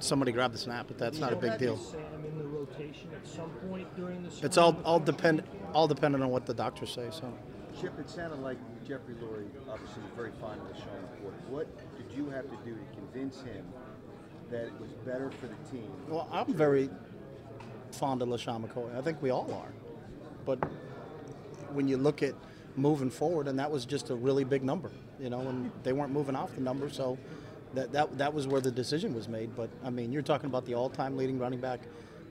Somebody 0.00 0.30
grab 0.32 0.52
the 0.52 0.58
snap, 0.58 0.86
but 0.86 0.96
that's 0.96 1.18
not 1.18 1.32
a 1.32 1.36
big 1.36 1.58
deal. 1.58 1.76
Sam 1.76 2.00
in 2.80 3.14
at 3.14 3.26
some 3.26 3.50
point 3.68 3.94
during 3.96 4.22
the 4.22 4.30
It's 4.42 4.58
all 4.58 4.76
all 4.84 5.00
depend 5.00 5.42
all 5.72 5.88
dependent 5.88 6.22
on 6.24 6.30
what 6.30 6.46
the 6.46 6.54
doctors 6.54 6.90
say. 6.90 7.08
So. 7.10 7.32
Chip, 7.80 7.98
it 7.98 8.10
sounded 8.10 8.40
like 8.40 8.58
Jeffrey 8.86 9.14
Lurie 9.14 9.46
obviously 9.70 10.02
was 10.02 10.10
very 10.16 10.32
fond 10.40 10.60
of 10.60 10.66
LeSean 10.68 10.98
McCoy. 11.04 11.50
What 11.50 11.68
did 11.96 12.16
you 12.16 12.28
have 12.30 12.44
to 12.44 12.56
do 12.64 12.74
to 12.74 12.96
convince 12.96 13.40
him 13.42 13.64
that 14.50 14.64
it 14.64 14.80
was 14.80 14.90
better 15.04 15.30
for 15.30 15.46
the 15.46 15.70
team? 15.70 15.88
Well, 16.08 16.28
I'm 16.32 16.52
very 16.52 16.90
fond 17.92 18.22
of 18.22 18.28
LeSean 18.28 18.66
McCoy. 18.66 18.96
I 18.96 19.02
think 19.02 19.22
we 19.22 19.30
all 19.30 19.52
are. 19.52 19.72
But 20.44 20.58
when 21.72 21.86
you 21.86 21.98
look 21.98 22.22
at 22.22 22.34
moving 22.76 23.10
forward, 23.10 23.48
and 23.48 23.58
that 23.58 23.70
was 23.70 23.84
just 23.84 24.10
a 24.10 24.14
really 24.14 24.44
big 24.44 24.64
number, 24.64 24.90
you 25.20 25.30
know, 25.30 25.40
and 25.40 25.70
they 25.82 25.92
weren't 25.92 26.12
moving 26.12 26.34
off 26.34 26.54
the 26.54 26.60
number, 26.60 26.88
so 26.88 27.18
that, 27.74 27.92
that, 27.92 28.16
that 28.18 28.32
was 28.32 28.48
where 28.48 28.60
the 28.60 28.70
decision 28.70 29.14
was 29.14 29.28
made. 29.28 29.54
But, 29.54 29.68
I 29.84 29.90
mean, 29.90 30.10
you're 30.10 30.22
talking 30.22 30.46
about 30.46 30.64
the 30.64 30.74
all 30.74 30.88
time 30.88 31.16
leading 31.16 31.38
running 31.38 31.60
back 31.60 31.80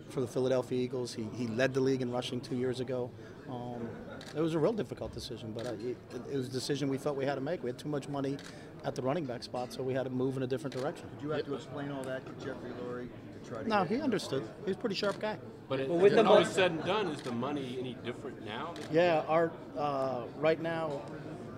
for 0.09 0.21
the 0.21 0.27
Philadelphia 0.27 0.80
Eagles. 0.81 1.13
He, 1.13 1.27
he 1.36 1.48
led 1.48 1.74
the 1.74 1.80
league 1.81 2.01
in 2.01 2.12
rushing 2.12 2.39
two 2.42 2.56
years 2.56 2.80
ago. 2.80 3.09
Um, 3.50 3.88
it 4.36 4.42
was 4.42 4.56
a 4.56 4.59
real 4.59 4.74
difficult 4.74 5.13
decision, 5.13 5.54
but 5.56 5.68
I, 5.68 5.71
it, 5.71 5.98
it 6.31 6.36
was 6.36 6.48
a 6.48 6.51
decision 6.51 6.89
we 6.89 6.98
felt 6.98 7.15
we 7.15 7.25
had 7.25 7.36
to 7.36 7.42
make. 7.42 7.63
We 7.63 7.69
had 7.69 7.77
too 7.80 7.89
much 7.89 8.09
money 8.09 8.38
at 8.83 8.95
the 8.95 9.01
running 9.01 9.25
back 9.25 9.44
spot, 9.44 9.71
so 9.74 9.83
we 9.83 9.94
had 9.94 10.04
to 10.04 10.09
move 10.09 10.38
in 10.38 10.44
a 10.44 10.48
different 10.48 10.75
direction. 10.75 11.07
Did 11.15 11.24
you 11.24 11.30
have 11.31 11.45
to 11.45 11.56
explain 11.56 11.92
all 11.92 12.04
that 12.04 12.25
to 12.25 12.45
Jeffrey 12.45 12.71
Lurie 12.83 13.07
to 13.44 13.50
try 13.50 13.63
to 13.63 13.68
No, 13.69 13.83
he 13.83 14.01
understood. 14.01 14.44
He 14.65 14.69
was 14.71 14.75
a 14.77 14.80
pretty 14.80 14.95
sharp 14.95 15.19
guy. 15.19 15.38
But 15.69 15.81
it, 15.81 15.89
Well, 15.89 16.00
with 16.00 16.13
the 16.13 16.25
all 16.25 16.36
mo- 16.36 16.42
is 16.42 16.50
said 16.50 16.71
and 16.71 16.83
done, 16.86 17.07
is 17.07 17.21
the 17.21 17.31
money 17.31 17.77
any 17.80 17.98
different 18.06 18.45
now? 18.45 18.74
Yeah, 18.92 19.24
our 19.27 19.51
uh, 19.77 20.24
right 20.38 20.62
now, 20.62 21.01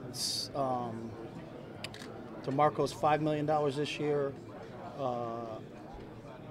it's, 0.08 0.50
um, 0.56 1.12
DeMarco's 2.44 2.92
five 2.94 3.22
million 3.22 3.46
dollars 3.46 3.76
this 3.76 4.00
year. 4.00 4.34
Uh, 5.00 5.58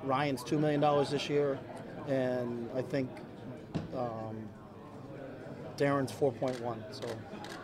Ryan's 0.04 0.44
two 0.44 0.58
million 0.58 0.80
dollars 0.80 1.10
this 1.10 1.28
year, 1.28 1.58
and 2.08 2.68
I 2.74 2.82
think 2.82 3.10
um, 3.96 4.48
Darren's 5.76 6.10
four 6.12 6.32
point 6.32 6.60
one. 6.60 6.82
So 6.90 7.06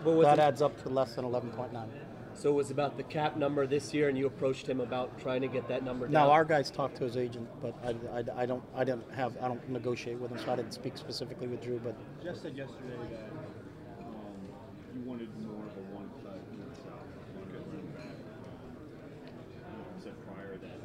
What 0.02 0.16
was 0.16 0.26
that 0.26 0.38
it? 0.38 0.42
adds 0.42 0.62
up 0.62 0.80
to 0.82 0.88
less 0.88 1.14
than 1.14 1.24
eleven 1.24 1.50
point 1.50 1.72
nine. 1.72 1.90
So 2.36 2.50
it 2.50 2.54
was 2.54 2.70
about 2.72 2.96
the 2.96 3.04
cap 3.04 3.36
number 3.36 3.64
this 3.64 3.94
year, 3.94 4.08
and 4.08 4.18
you 4.18 4.26
approached 4.26 4.68
him 4.68 4.80
about 4.80 5.18
trying 5.20 5.40
to 5.42 5.46
get 5.48 5.68
that 5.68 5.84
number 5.84 6.06
down. 6.06 6.12
Now 6.12 6.30
our 6.32 6.44
guys 6.44 6.68
talked 6.70 6.96
to 6.96 7.04
his 7.04 7.16
agent, 7.16 7.48
but 7.62 7.74
I, 7.84 7.94
I, 8.18 8.42
I 8.42 8.46
don't 8.46 8.62
I 8.74 8.82
didn't 8.84 9.08
have 9.14 9.36
I 9.40 9.46
don't 9.48 9.66
negotiate 9.68 10.18
with 10.18 10.32
him, 10.32 10.38
so 10.38 10.52
I 10.52 10.56
didn't 10.56 10.72
speak 10.74 10.96
specifically 10.98 11.46
with 11.46 11.62
Drew. 11.62 11.78
But 11.78 11.94
Jeff 12.22 12.36
said 12.36 12.56
yesterday 12.56 12.98
that 13.12 13.30
um, 14.04 14.34
you 14.94 15.02
wanted 15.08 15.28
more 15.46 15.62
of 15.62 15.76
a 15.78 15.94
one 15.94 16.10
cut 16.22 16.38
north 16.58 16.76
south. 16.82 17.06
Said 20.02 20.14
prior 20.26 20.56
that 20.58 20.78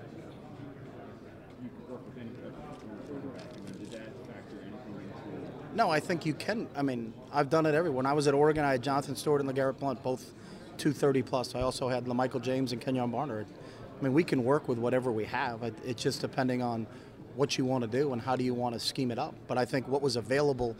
you 1.63 1.69
could 1.75 1.89
work 1.91 2.05
with 2.07 2.17
any 2.21 2.29
type 2.39 2.53
of 2.55 3.09
quarterback. 3.09 3.49
I 3.51 3.57
mean, 3.65 3.75
did 3.83 3.91
that 3.91 4.13
factor 4.29 4.61
anything 4.61 4.95
into 5.01 5.58
No, 5.73 5.89
I 5.89 5.99
think 5.99 6.25
you 6.25 6.33
can. 6.33 6.67
I 6.75 6.81
mean, 6.81 7.13
I've 7.31 7.49
done 7.49 7.65
it 7.65 7.75
everywhere. 7.75 7.97
When 7.97 8.05
I 8.05 8.13
was 8.13 8.27
at 8.27 8.33
Oregon, 8.33 8.65
I 8.65 8.71
had 8.71 8.81
Jonathan 8.81 9.15
Stewart 9.15 9.41
and 9.41 9.49
LeGarrette 9.49 9.77
Blount, 9.79 10.01
both 10.01 10.33
230 10.77 11.21
plus. 11.23 11.55
I 11.55 11.61
also 11.61 11.89
had 11.89 12.05
LaMichael 12.05 12.41
James 12.41 12.71
and 12.71 12.81
Kenjon 12.81 13.11
Barner. 13.11 13.45
I 13.99 14.03
mean, 14.03 14.13
we 14.13 14.23
can 14.23 14.43
work 14.43 14.67
with 14.67 14.79
whatever 14.79 15.11
we 15.11 15.25
have. 15.25 15.61
It's 15.85 16.01
just 16.01 16.21
depending 16.21 16.61
on 16.61 16.87
what 17.35 17.57
you 17.57 17.65
want 17.65 17.83
to 17.83 17.89
do 17.89 18.13
and 18.13 18.21
how 18.21 18.35
do 18.35 18.43
you 18.43 18.53
want 18.53 18.73
to 18.73 18.79
scheme 18.79 19.11
it 19.11 19.19
up. 19.19 19.35
But 19.47 19.57
I 19.57 19.65
think 19.65 19.87
what 19.87 20.01
was 20.01 20.15
available, 20.15 20.75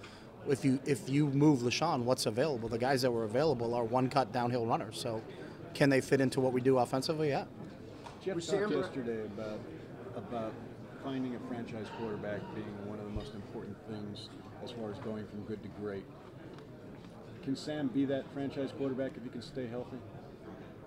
if 0.48 0.66
you 0.66 0.80
if 0.86 1.08
you 1.08 1.28
move 1.28 1.60
LeSean, 1.60 2.04
what's 2.04 2.26
available? 2.26 2.70
The 2.70 2.78
guys 2.78 3.02
that 3.04 3.12
were 3.12 3.26
available 3.26 3.76
are 3.76 3.84
one 3.84 4.10
cut 4.10 4.32
downhill 4.32 4.66
runners. 4.66 5.00
So, 5.00 5.22
can 5.74 5.90
they 5.90 6.02
fit 6.02 6.20
into 6.20 6.40
what 6.40 6.54
we 6.54 6.62
do 6.62 6.80
offensively? 6.80 7.30
Yeah. 7.30 7.46
Jeff 8.24 8.36
Was 8.36 8.48
talked 8.48 8.72
yesterday 8.72 9.26
about 9.26 9.60
about 10.16 10.54
finding 11.04 11.36
a 11.36 11.40
franchise 11.48 11.88
quarterback 11.98 12.42
being 12.56 12.68
one 12.88 13.00
of 13.00 13.06
the 13.06 13.12
most 13.12 13.34
important 13.34 13.78
things 13.88 14.30
as 14.64 14.72
far 14.72 14.92
as 14.92 14.98
going 15.00 15.26
from 15.28 15.42
good 15.42 15.62
to 15.64 15.70
great. 15.82 16.04
Can 17.44 17.56
Sam 17.56 17.88
be 17.88 18.06
that 18.06 18.26
franchise 18.34 18.72
quarterback 18.78 19.12
if 19.16 19.24
he 19.24 19.30
can 19.30 19.42
stay 19.42 19.68
healthy? 19.68 19.98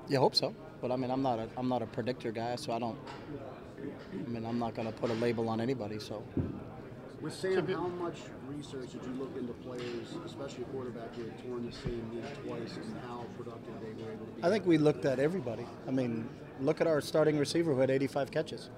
You 0.08 0.18
hope 0.18 0.34
so, 0.34 0.54
but 0.80 0.90
I 0.90 0.96
mean, 0.96 1.10
I'm 1.10 1.22
not 1.22 1.38
a 1.38 1.48
I'm 1.56 1.68
not 1.68 1.82
a 1.82 1.86
predictor 1.86 2.32
guy, 2.32 2.56
so 2.56 2.72
I 2.72 2.78
don't. 2.78 2.98
I 4.12 4.28
mean, 4.28 4.44
I'm 4.44 4.58
not 4.58 4.74
going 4.74 4.86
to 4.86 4.92
put 4.92 5.10
a 5.10 5.14
label 5.14 5.48
on 5.48 5.60
anybody. 5.60 5.98
So. 5.98 6.22
With 7.20 7.32
Sam, 7.32 7.66
how 7.68 7.86
much 7.86 8.16
research 8.48 8.90
did 8.92 9.02
you 9.04 9.12
look 9.12 9.36
into 9.36 9.52
players, 9.54 10.08
especially 10.26 10.64
a 10.64 10.66
quarterback 10.66 11.14
who 11.14 11.22
had 11.22 11.44
torn 11.44 11.66
the 11.66 11.72
same 11.72 12.04
knee 12.12 12.22
twice, 12.44 12.76
and 12.76 12.96
how 13.06 13.24
productive 13.36 13.74
they 13.80 14.02
were 14.02 14.10
able 14.10 14.26
to 14.26 14.32
be? 14.32 14.42
I 14.42 14.50
think 14.50 14.66
we 14.66 14.76
looked 14.76 15.04
at 15.04 15.20
everybody. 15.20 15.64
I 15.86 15.92
mean, 15.92 16.28
look 16.60 16.80
at 16.80 16.88
our 16.88 17.00
starting 17.00 17.38
receiver 17.38 17.74
who 17.74 17.80
had 17.80 17.90
85 17.90 18.32
catches. 18.32 18.70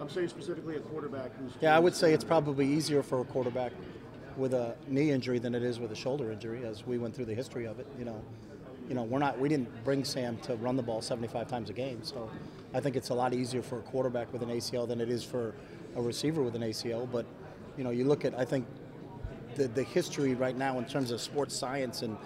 I'm 0.00 0.08
saying 0.08 0.28
specifically 0.28 0.76
a 0.76 0.80
quarterback 0.80 1.30
who's. 1.36 1.52
Yeah, 1.60 1.76
I 1.76 1.78
would 1.78 1.94
say 1.94 2.14
it's 2.14 2.24
probably 2.24 2.66
easier 2.66 3.02
for 3.02 3.20
a 3.20 3.24
quarterback 3.24 3.72
with 4.36 4.54
a 4.54 4.74
knee 4.88 5.10
injury 5.10 5.38
than 5.38 5.54
it 5.54 5.62
is 5.62 5.78
with 5.78 5.92
a 5.92 5.96
shoulder 5.96 6.32
injury, 6.32 6.64
as 6.64 6.86
we 6.86 6.98
went 6.98 7.14
through 7.14 7.26
the 7.26 7.34
history 7.34 7.66
of 7.66 7.78
it. 7.78 7.86
You 7.98 8.04
know, 8.04 8.22
you 8.88 8.94
know, 8.94 9.04
we're 9.04 9.18
not, 9.18 9.38
we 9.38 9.48
didn't 9.48 9.84
bring 9.84 10.04
Sam 10.04 10.36
to 10.38 10.56
run 10.56 10.76
the 10.76 10.82
ball 10.82 11.00
75 11.00 11.48
times 11.48 11.70
a 11.70 11.72
game, 11.72 12.02
so 12.02 12.30
I 12.74 12.80
think 12.80 12.96
it's 12.96 13.10
a 13.10 13.14
lot 13.14 13.34
easier 13.34 13.62
for 13.62 13.78
a 13.78 13.82
quarterback 13.82 14.32
with 14.32 14.42
an 14.42 14.48
ACL 14.48 14.86
than 14.88 15.00
it 15.00 15.10
is 15.10 15.22
for 15.22 15.54
a 15.96 16.02
receiver 16.02 16.42
with 16.42 16.54
an 16.56 16.62
ACL. 16.62 17.10
But 17.10 17.26
you 17.76 17.84
know, 17.84 17.90
you 17.90 18.04
look 18.04 18.24
at, 18.24 18.38
I 18.38 18.44
think 18.44 18.66
the 19.54 19.68
the 19.68 19.82
history 19.82 20.34
right 20.34 20.56
now 20.56 20.78
in 20.78 20.84
terms 20.84 21.10
of 21.10 21.20
sports 21.20 21.56
science 21.56 22.02
and 22.02 22.16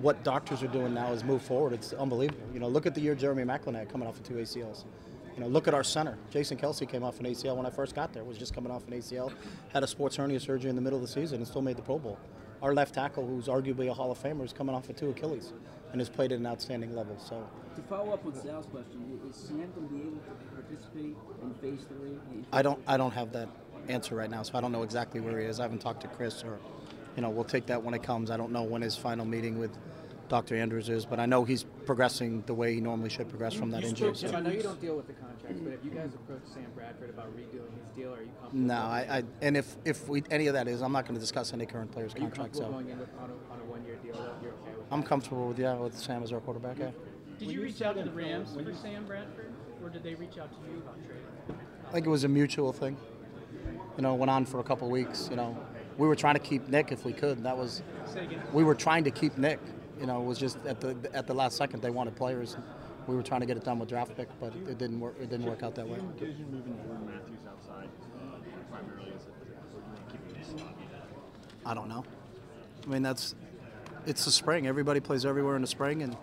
what 0.00 0.22
doctors 0.24 0.62
are 0.62 0.68
doing 0.68 0.92
now 0.92 1.12
is 1.12 1.24
move 1.24 1.42
forward. 1.42 1.72
It's 1.72 1.92
unbelievable. 1.92 2.46
You 2.52 2.60
know, 2.60 2.68
look 2.68 2.86
at 2.86 2.94
the 2.94 3.00
year 3.00 3.14
Jeremy 3.14 3.44
Maclin 3.44 3.74
had 3.74 3.88
coming 3.88 4.06
off 4.06 4.16
of 4.16 4.22
two 4.24 4.34
ACLs. 4.34 4.84
You 5.36 5.42
know, 5.42 5.48
look 5.48 5.68
at 5.68 5.74
our 5.74 5.84
center. 5.84 6.16
Jason 6.30 6.56
Kelce 6.56 6.88
came 6.88 7.02
off 7.02 7.20
an 7.20 7.26
ACL 7.26 7.56
when 7.56 7.66
I 7.66 7.70
first 7.70 7.94
got 7.94 8.12
there. 8.14 8.24
Was 8.24 8.38
just 8.38 8.54
coming 8.54 8.72
off 8.72 8.86
an 8.88 8.94
ACL, 8.94 9.30
had 9.68 9.82
a 9.82 9.86
sports 9.86 10.16
hernia 10.16 10.40
surgery 10.40 10.70
in 10.70 10.76
the 10.76 10.82
middle 10.82 10.98
of 10.98 11.02
the 11.02 11.12
season, 11.12 11.38
and 11.38 11.46
still 11.46 11.60
made 11.60 11.76
the 11.76 11.82
Pro 11.82 11.98
Bowl. 11.98 12.18
Our 12.62 12.72
left 12.72 12.94
tackle, 12.94 13.26
who's 13.26 13.46
arguably 13.46 13.90
a 13.90 13.94
Hall 13.94 14.10
of 14.10 14.18
Famer, 14.22 14.44
is 14.44 14.54
coming 14.54 14.74
off 14.74 14.88
of 14.88 14.96
two 14.96 15.10
Achilles, 15.10 15.52
and 15.92 16.00
has 16.00 16.08
played 16.08 16.32
at 16.32 16.38
an 16.38 16.46
outstanding 16.46 16.96
level. 16.96 17.18
So, 17.18 17.46
To 17.76 17.82
follow 17.82 18.14
up 18.14 18.24
with 18.24 18.40
Sal's 18.42 18.64
question, 18.66 19.20
is 19.28 19.36
Sam 19.36 19.70
going 19.74 19.88
to 19.88 19.94
be 19.94 20.00
able 20.00 20.12
to 20.12 20.54
participate 20.54 21.14
in 21.42 21.54
Phase 21.60 21.84
Three? 21.86 22.16
I 22.50 22.62
don't, 22.62 22.80
I 22.86 22.96
don't 22.96 23.12
have 23.12 23.30
that 23.32 23.50
answer 23.88 24.14
right 24.14 24.30
now, 24.30 24.42
so 24.42 24.56
I 24.56 24.62
don't 24.62 24.72
know 24.72 24.84
exactly 24.84 25.20
where 25.20 25.38
he 25.38 25.44
is. 25.44 25.60
I 25.60 25.64
haven't 25.64 25.80
talked 25.80 26.00
to 26.00 26.08
Chris, 26.08 26.44
or, 26.44 26.58
you 27.14 27.20
know, 27.20 27.28
we'll 27.28 27.44
take 27.44 27.66
that 27.66 27.82
when 27.82 27.92
it 27.92 28.02
comes. 28.02 28.30
I 28.30 28.38
don't 28.38 28.52
know 28.52 28.62
when 28.62 28.80
his 28.80 28.96
final 28.96 29.26
meeting 29.26 29.58
with 29.58 29.76
Dr. 30.28 30.56
Andrews 30.56 30.88
is, 30.88 31.04
but 31.06 31.20
I 31.20 31.26
know 31.26 31.44
he's 31.44 31.64
progressing 31.84 32.42
the 32.46 32.54
way 32.54 32.74
he 32.74 32.80
normally 32.80 33.10
should 33.10 33.28
progress 33.28 33.54
from 33.54 33.70
that 33.70 33.84
injury. 33.84 34.12
Jim, 34.12 34.30
So. 34.30 34.36
I 34.36 34.40
know 34.40 34.50
you 34.50 34.62
don't 34.62 34.80
deal 34.80 34.96
with 34.96 35.06
the 35.06 35.12
contracts, 35.12 35.60
but 35.62 35.72
if 35.72 35.84
you 35.84 35.90
guys 35.90 36.14
approach 36.14 36.42
Sam 36.52 36.66
Bradford 36.74 37.10
about 37.10 37.34
redoing 37.36 37.70
his 37.76 37.96
deal, 37.96 38.12
are 38.12 38.22
you 38.22 38.30
comfortable? 38.40 38.66
No, 38.66 38.74
I, 38.74 39.06
I 39.10 39.22
and 39.42 39.56
if 39.56 39.76
if 39.84 40.08
we 40.08 40.22
any 40.30 40.48
of 40.48 40.54
that 40.54 40.66
is, 40.68 40.82
I'm 40.82 40.92
not 40.92 41.04
going 41.04 41.14
to 41.14 41.20
discuss 41.20 41.52
any 41.52 41.66
current 41.66 41.92
player's 41.92 42.14
Are 42.14 42.18
you 42.18 42.24
contract. 42.24 42.54
comfortable 42.54 42.78
So 42.78 42.84
going 42.84 42.90
in 42.90 42.98
with, 42.98 43.08
on 43.18 43.30
a, 43.30 43.52
on 43.52 43.60
a 43.60 43.70
one-year 43.70 43.96
deal? 44.02 44.14
That 44.14 44.34
you're 44.42 44.52
okay 44.52 44.76
with? 44.76 44.86
I'm 44.90 45.02
comfortable 45.02 45.48
with 45.48 45.58
yeah 45.58 45.74
with 45.74 45.96
Sam 45.96 46.22
as 46.22 46.32
our 46.32 46.40
quarterback. 46.40 46.78
Yeah. 46.78 46.90
Did 47.38 47.50
you 47.50 47.62
reach 47.62 47.82
out 47.82 47.96
to 47.96 48.02
the 48.02 48.10
Rams 48.10 48.54
for 48.54 48.72
Sam 48.74 49.04
Bradford, 49.04 49.52
or 49.82 49.90
did 49.90 50.02
they 50.02 50.14
reach 50.14 50.38
out 50.38 50.50
to 50.50 50.70
you 50.70 50.78
about 50.78 50.96
trading? 51.04 51.60
I 51.86 51.92
think 51.92 52.06
it 52.06 52.10
was 52.10 52.24
a 52.24 52.28
mutual 52.28 52.72
thing. 52.72 52.96
You 53.96 54.02
know, 54.02 54.14
it 54.14 54.18
went 54.18 54.30
on 54.30 54.44
for 54.46 54.58
a 54.58 54.64
couple 54.64 54.88
weeks. 54.90 55.28
You 55.30 55.36
know, 55.36 55.56
we 55.98 56.06
were 56.08 56.16
trying 56.16 56.34
to 56.34 56.40
keep 56.40 56.68
Nick 56.68 56.92
if 56.92 57.04
we 57.04 57.12
could. 57.12 57.42
That 57.44 57.56
was 57.56 57.82
we 58.52 58.64
were 58.64 58.74
trying 58.74 59.04
to 59.04 59.10
keep 59.10 59.38
Nick. 59.38 59.60
You 59.98 60.06
know, 60.06 60.20
it 60.20 60.24
was 60.24 60.38
just 60.38 60.58
at 60.66 60.80
the 60.80 60.96
at 61.14 61.26
the 61.26 61.34
last 61.34 61.56
second 61.56 61.82
they 61.82 61.90
wanted 61.90 62.16
players. 62.16 62.56
We 63.06 63.14
were 63.14 63.22
trying 63.22 63.40
to 63.40 63.46
get 63.46 63.56
it 63.56 63.64
done 63.64 63.78
with 63.78 63.88
draft 63.88 64.16
pick, 64.16 64.28
but 64.40 64.52
it 64.68 64.78
didn't 64.78 64.98
work. 65.00 65.14
It 65.20 65.30
didn't 65.30 65.46
work 65.46 65.62
out 65.62 65.74
that 65.76 65.88
way. 65.88 65.98
Envision 65.98 66.50
moving 66.50 66.76
Jordan 66.84 67.06
Matthews 67.06 67.38
outside 67.48 67.88
uh, 68.20 68.36
primarily 68.70 69.12
as 69.14 69.22
a, 69.22 69.28
as 69.28 69.72
a 69.72 69.76
or 69.76 69.80
do 69.80 69.86
you 69.86 69.92
want 69.94 70.08
to 70.08 70.12
keep 70.12 70.26
him 70.28 70.34
in 70.34 70.52
the 70.56 70.58
slot? 70.60 70.74
I 71.64 71.74
don't 71.74 71.88
know. 71.88 72.04
I 72.84 72.90
mean, 72.90 73.02
that's 73.02 73.34
it's 74.06 74.24
the 74.24 74.30
spring. 74.32 74.66
Everybody 74.66 75.00
plays 75.00 75.24
everywhere 75.24 75.56
in 75.56 75.62
the 75.62 75.68
spring, 75.68 76.02
and 76.02 76.16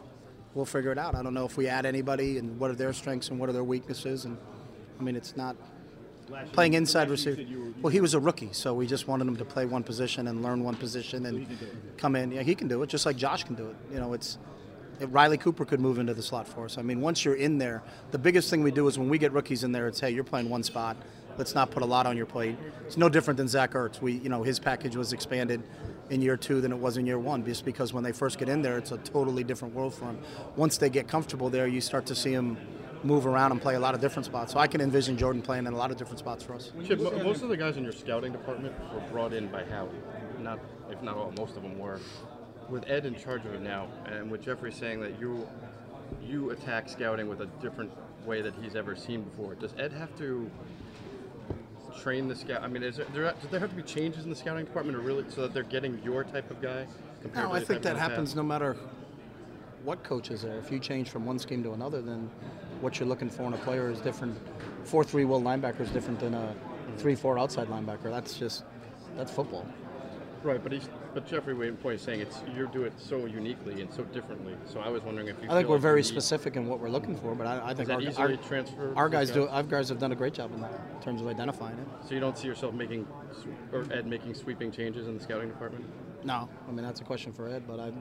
we'll 0.53 0.65
figure 0.65 0.91
it 0.91 0.97
out. 0.97 1.15
I 1.15 1.23
don't 1.23 1.33
know 1.33 1.45
if 1.45 1.57
we 1.57 1.67
add 1.67 1.85
anybody 1.85 2.37
and 2.37 2.59
what 2.59 2.69
are 2.69 2.75
their 2.75 2.93
strengths 2.93 3.29
and 3.29 3.39
what 3.39 3.49
are 3.49 3.53
their 3.53 3.63
weaknesses. 3.63 4.25
And 4.25 4.37
I 4.99 5.03
mean, 5.03 5.15
it's 5.15 5.35
not 5.35 5.55
Last 5.55 5.69
year- 5.69 5.72
playing 6.51 6.73
inside 6.73 7.09
receiver. 7.09 7.43
Well, 7.81 7.91
he 7.91 8.01
was 8.01 8.13
a 8.13 8.19
rookie, 8.19 8.49
so 8.51 8.73
we 8.73 8.87
just 8.87 9.07
wanted 9.07 9.27
him 9.27 9.35
to 9.37 9.45
play 9.45 9.65
one 9.65 9.83
position 9.83 10.27
and 10.27 10.41
learn 10.41 10.63
one 10.63 10.75
position 10.75 11.25
and 11.25 11.47
come 11.97 12.15
in. 12.15 12.31
Yeah, 12.31 12.43
he 12.43 12.55
can 12.55 12.67
do 12.67 12.81
it, 12.83 12.87
just 12.87 13.05
like 13.05 13.17
Josh 13.17 13.43
can 13.43 13.55
do 13.55 13.67
it. 13.67 13.75
You 13.91 13.99
know, 13.99 14.13
it's 14.13 14.37
Riley 14.99 15.37
Cooper 15.37 15.65
could 15.65 15.79
move 15.79 15.99
into 15.99 16.13
the 16.13 16.21
slot 16.21 16.47
for 16.47 16.65
us. 16.65 16.77
I 16.77 16.81
mean, 16.81 17.01
once 17.01 17.25
you're 17.25 17.35
in 17.35 17.57
there, 17.57 17.83
the 18.11 18.17
biggest 18.17 18.49
thing 18.49 18.63
we 18.63 18.71
do 18.71 18.87
is 18.87 18.97
when 18.97 19.09
we 19.09 19.17
get 19.17 19.31
rookies 19.31 19.63
in 19.63 19.71
there, 19.71 19.87
it's 19.87 19.99
hey, 19.99 20.11
you're 20.11 20.23
playing 20.23 20.49
one 20.49 20.63
spot. 20.63 20.97
Let's 21.37 21.55
not 21.55 21.71
put 21.71 21.81
a 21.81 21.85
lot 21.85 22.05
on 22.05 22.15
your 22.15 22.27
plate. 22.27 22.55
It's 22.85 22.95
no 22.95 23.09
different 23.09 23.37
than 23.37 23.47
Zach 23.47 23.71
Ertz. 23.71 24.01
We, 24.01 24.13
you 24.13 24.29
know, 24.29 24.43
his 24.43 24.59
package 24.59 24.95
was 24.95 25.13
expanded 25.13 25.63
in 26.11 26.21
year 26.21 26.37
two 26.37 26.61
than 26.61 26.71
it 26.71 26.77
was 26.77 26.97
in 26.97 27.07
year 27.07 27.17
one, 27.17 27.43
just 27.43 27.65
because 27.65 27.91
when 27.91 28.03
they 28.03 28.11
first 28.11 28.37
get 28.37 28.49
in 28.49 28.61
there, 28.61 28.77
it's 28.77 28.91
a 28.91 28.97
totally 28.99 29.43
different 29.43 29.73
world 29.73 29.95
for 29.95 30.05
them. 30.05 30.19
Once 30.55 30.77
they 30.77 30.89
get 30.89 31.07
comfortable 31.07 31.49
there, 31.49 31.65
you 31.65 31.81
start 31.81 32.05
to 32.05 32.15
see 32.15 32.35
them 32.35 32.57
move 33.03 33.25
around 33.25 33.51
and 33.51 33.61
play 33.61 33.75
a 33.75 33.79
lot 33.79 33.93
of 33.93 34.01
different 34.01 34.25
spots. 34.25 34.53
So 34.53 34.59
I 34.59 34.67
can 34.67 34.81
envision 34.81 35.17
Jordan 35.17 35.41
playing 35.41 35.67
in 35.67 35.73
a 35.73 35.77
lot 35.77 35.91
of 35.91 35.97
different 35.97 36.19
spots 36.19 36.43
for 36.43 36.53
us. 36.53 36.71
Chip, 36.85 36.99
mo- 36.99 37.11
most 37.23 37.41
of 37.41 37.49
the 37.49 37.57
guys 37.57 37.77
in 37.77 37.83
your 37.83 37.93
scouting 37.93 38.31
department 38.31 38.73
were 38.93 39.01
brought 39.11 39.33
in 39.33 39.47
by 39.47 39.63
Howie. 39.65 39.89
Not, 40.39 40.59
if 40.89 41.01
not 41.01 41.17
all, 41.17 41.33
most 41.37 41.55
of 41.55 41.63
them 41.63 41.77
were. 41.77 41.99
With 42.69 42.85
Ed 42.87 43.05
in 43.05 43.15
charge 43.15 43.45
of 43.45 43.53
it 43.53 43.61
now, 43.61 43.87
and 44.05 44.31
with 44.31 44.41
Jeffrey 44.41 44.71
saying 44.71 45.01
that 45.01 45.19
you 45.19 45.47
you 46.21 46.51
attack 46.51 46.87
scouting 46.87 47.27
with 47.27 47.41
a 47.41 47.45
different 47.61 47.91
way 48.25 48.41
that 48.41 48.53
he's 48.61 48.75
ever 48.75 48.95
seen 48.95 49.21
before, 49.23 49.55
does 49.55 49.73
Ed 49.77 49.91
have 49.91 50.15
to 50.17 50.49
train 52.01 52.27
the 52.27 52.35
scout? 52.35 52.63
I 52.63 52.67
mean, 52.67 52.83
is 52.83 52.97
there, 52.97 53.05
there 53.13 53.23
does 53.23 53.49
there 53.51 53.59
have 53.59 53.69
to 53.69 53.75
be 53.75 53.83
changes 53.83 54.23
in 54.23 54.29
the 54.29 54.35
scouting 54.35 54.65
department, 54.65 54.97
or 54.97 55.01
really 55.01 55.25
so 55.29 55.41
that 55.41 55.53
they're 55.53 55.63
getting 55.63 56.01
your 56.03 56.23
type 56.23 56.49
of 56.49 56.61
guy? 56.61 56.87
No, 57.35 57.51
I 57.51 57.63
think 57.63 57.81
that 57.83 57.97
happens 57.97 58.35
no 58.35 58.43
matter 58.43 58.77
what 59.83 60.03
coach 60.03 60.31
is 60.31 60.41
there. 60.41 60.57
If 60.57 60.71
you 60.71 60.79
change 60.79 61.09
from 61.09 61.25
one 61.25 61.39
scheme 61.39 61.63
to 61.63 61.73
another, 61.73 62.01
then 62.01 62.29
what 62.83 62.99
you're 62.99 63.09
looking 63.09 63.29
for 63.29 63.43
in 63.43 63.53
a 63.53 63.57
player 63.57 63.89
is 63.89 63.99
different. 63.99 64.37
Four-three 64.83 65.25
will 65.25 65.41
linebacker 65.41 65.81
is 65.81 65.89
different 65.89 66.19
than 66.19 66.33
a 66.33 66.37
mm-hmm. 66.37 66.97
three-four 66.97 67.39
outside 67.39 67.67
linebacker. 67.69 68.11
That's 68.11 68.37
just 68.37 68.65
that's 69.15 69.31
football. 69.31 69.65
Right, 70.43 70.61
but 70.61 70.73
he's 70.73 70.89
but 71.13 71.25
Jeffrey 71.25 71.53
Wayne 71.53 71.77
Point 71.77 71.95
is 71.95 72.01
saying 72.01 72.19
it's 72.19 72.43
you 72.53 72.67
do 72.67 72.83
it 72.83 72.93
so 72.97 73.25
uniquely 73.25 73.81
and 73.81 73.93
so 73.93 74.03
differently. 74.03 74.55
So 74.65 74.81
I 74.81 74.89
was 74.89 75.01
wondering 75.03 75.29
if 75.29 75.37
you. 75.41 75.49
I 75.49 75.53
think 75.53 75.69
we're 75.69 75.75
like 75.75 75.81
very 75.81 76.03
specific 76.03 76.57
in 76.57 76.67
what 76.67 76.79
we're 76.81 76.89
looking 76.89 77.15
for, 77.15 77.33
but 77.33 77.47
I, 77.47 77.69
I 77.69 77.73
think 77.73 77.89
our, 77.89 78.01
our, 78.17 78.37
our 78.97 79.09
to 79.09 79.11
guys 79.11 79.31
do. 79.31 79.47
Our 79.47 79.63
guys 79.63 79.87
have 79.87 79.99
done 79.99 80.11
a 80.11 80.15
great 80.15 80.33
job 80.33 80.53
in 80.53 80.61
that 80.61 80.73
in 80.95 81.01
terms 81.01 81.21
of 81.21 81.27
identifying 81.27 81.77
it. 81.77 81.87
So 82.05 82.13
you 82.13 82.19
don't 82.19 82.37
see 82.37 82.47
yourself 82.47 82.73
making, 82.73 83.07
or 83.71 83.85
Ed 83.91 84.05
making 84.05 84.33
sweeping 84.33 84.69
changes 84.69 85.07
in 85.07 85.17
the 85.17 85.23
scouting 85.23 85.47
department? 85.47 85.85
No, 86.25 86.49
I 86.67 86.71
mean 86.71 86.83
that's 86.83 86.99
a 86.99 87.05
question 87.05 87.31
for 87.31 87.47
Ed, 87.47 87.63
but 87.65 87.79
I, 87.79 87.93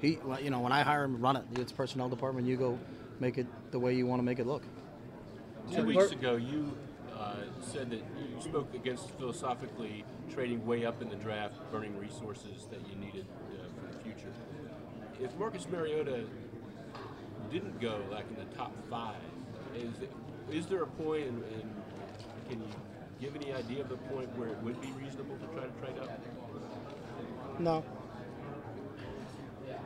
he, 0.00 0.18
well, 0.24 0.40
you 0.40 0.50
know, 0.50 0.60
when 0.60 0.72
I 0.72 0.82
hire 0.82 1.04
him, 1.04 1.20
run 1.20 1.36
it. 1.36 1.44
It's 1.56 1.70
personnel 1.70 2.08
department. 2.08 2.48
You 2.48 2.56
go 2.56 2.78
make 3.20 3.38
it 3.38 3.46
the 3.70 3.78
way 3.78 3.94
you 3.94 4.06
want 4.06 4.20
to 4.20 4.24
make 4.24 4.38
it 4.38 4.46
look. 4.46 4.62
Two 5.72 5.84
weeks 5.84 6.12
ago, 6.12 6.36
you 6.36 6.76
uh, 7.18 7.34
said 7.60 7.90
that 7.90 8.00
you 8.18 8.40
spoke 8.40 8.72
against 8.74 9.10
philosophically 9.18 10.04
trading 10.30 10.64
way 10.66 10.84
up 10.84 11.02
in 11.02 11.08
the 11.08 11.16
draft, 11.16 11.54
burning 11.72 11.98
resources 11.98 12.66
that 12.70 12.80
you 12.88 12.96
needed 12.96 13.26
uh, 13.50 13.64
for 13.74 13.92
the 13.92 14.02
future. 14.02 14.32
If 15.20 15.34
Marcus 15.38 15.66
Mariota 15.68 16.24
didn't 17.50 17.80
go 17.80 18.00
like 18.10 18.26
in 18.28 18.36
the 18.36 18.54
top 18.54 18.72
five, 18.90 19.16
is 19.74 19.94
is 20.50 20.66
there 20.66 20.82
a 20.82 20.86
point, 20.86 21.26
and, 21.26 21.44
and 21.54 21.82
can 22.48 22.60
you 22.60 22.68
give 23.20 23.34
any 23.34 23.52
idea 23.52 23.80
of 23.80 23.88
the 23.88 23.96
point 23.96 24.28
where 24.38 24.48
it 24.48 24.62
would 24.62 24.80
be 24.80 24.92
reasonable 24.92 25.36
to 25.36 25.46
try 25.46 25.64
to 25.64 25.72
trade 25.80 25.98
up? 26.00 26.20
No. 27.58 27.84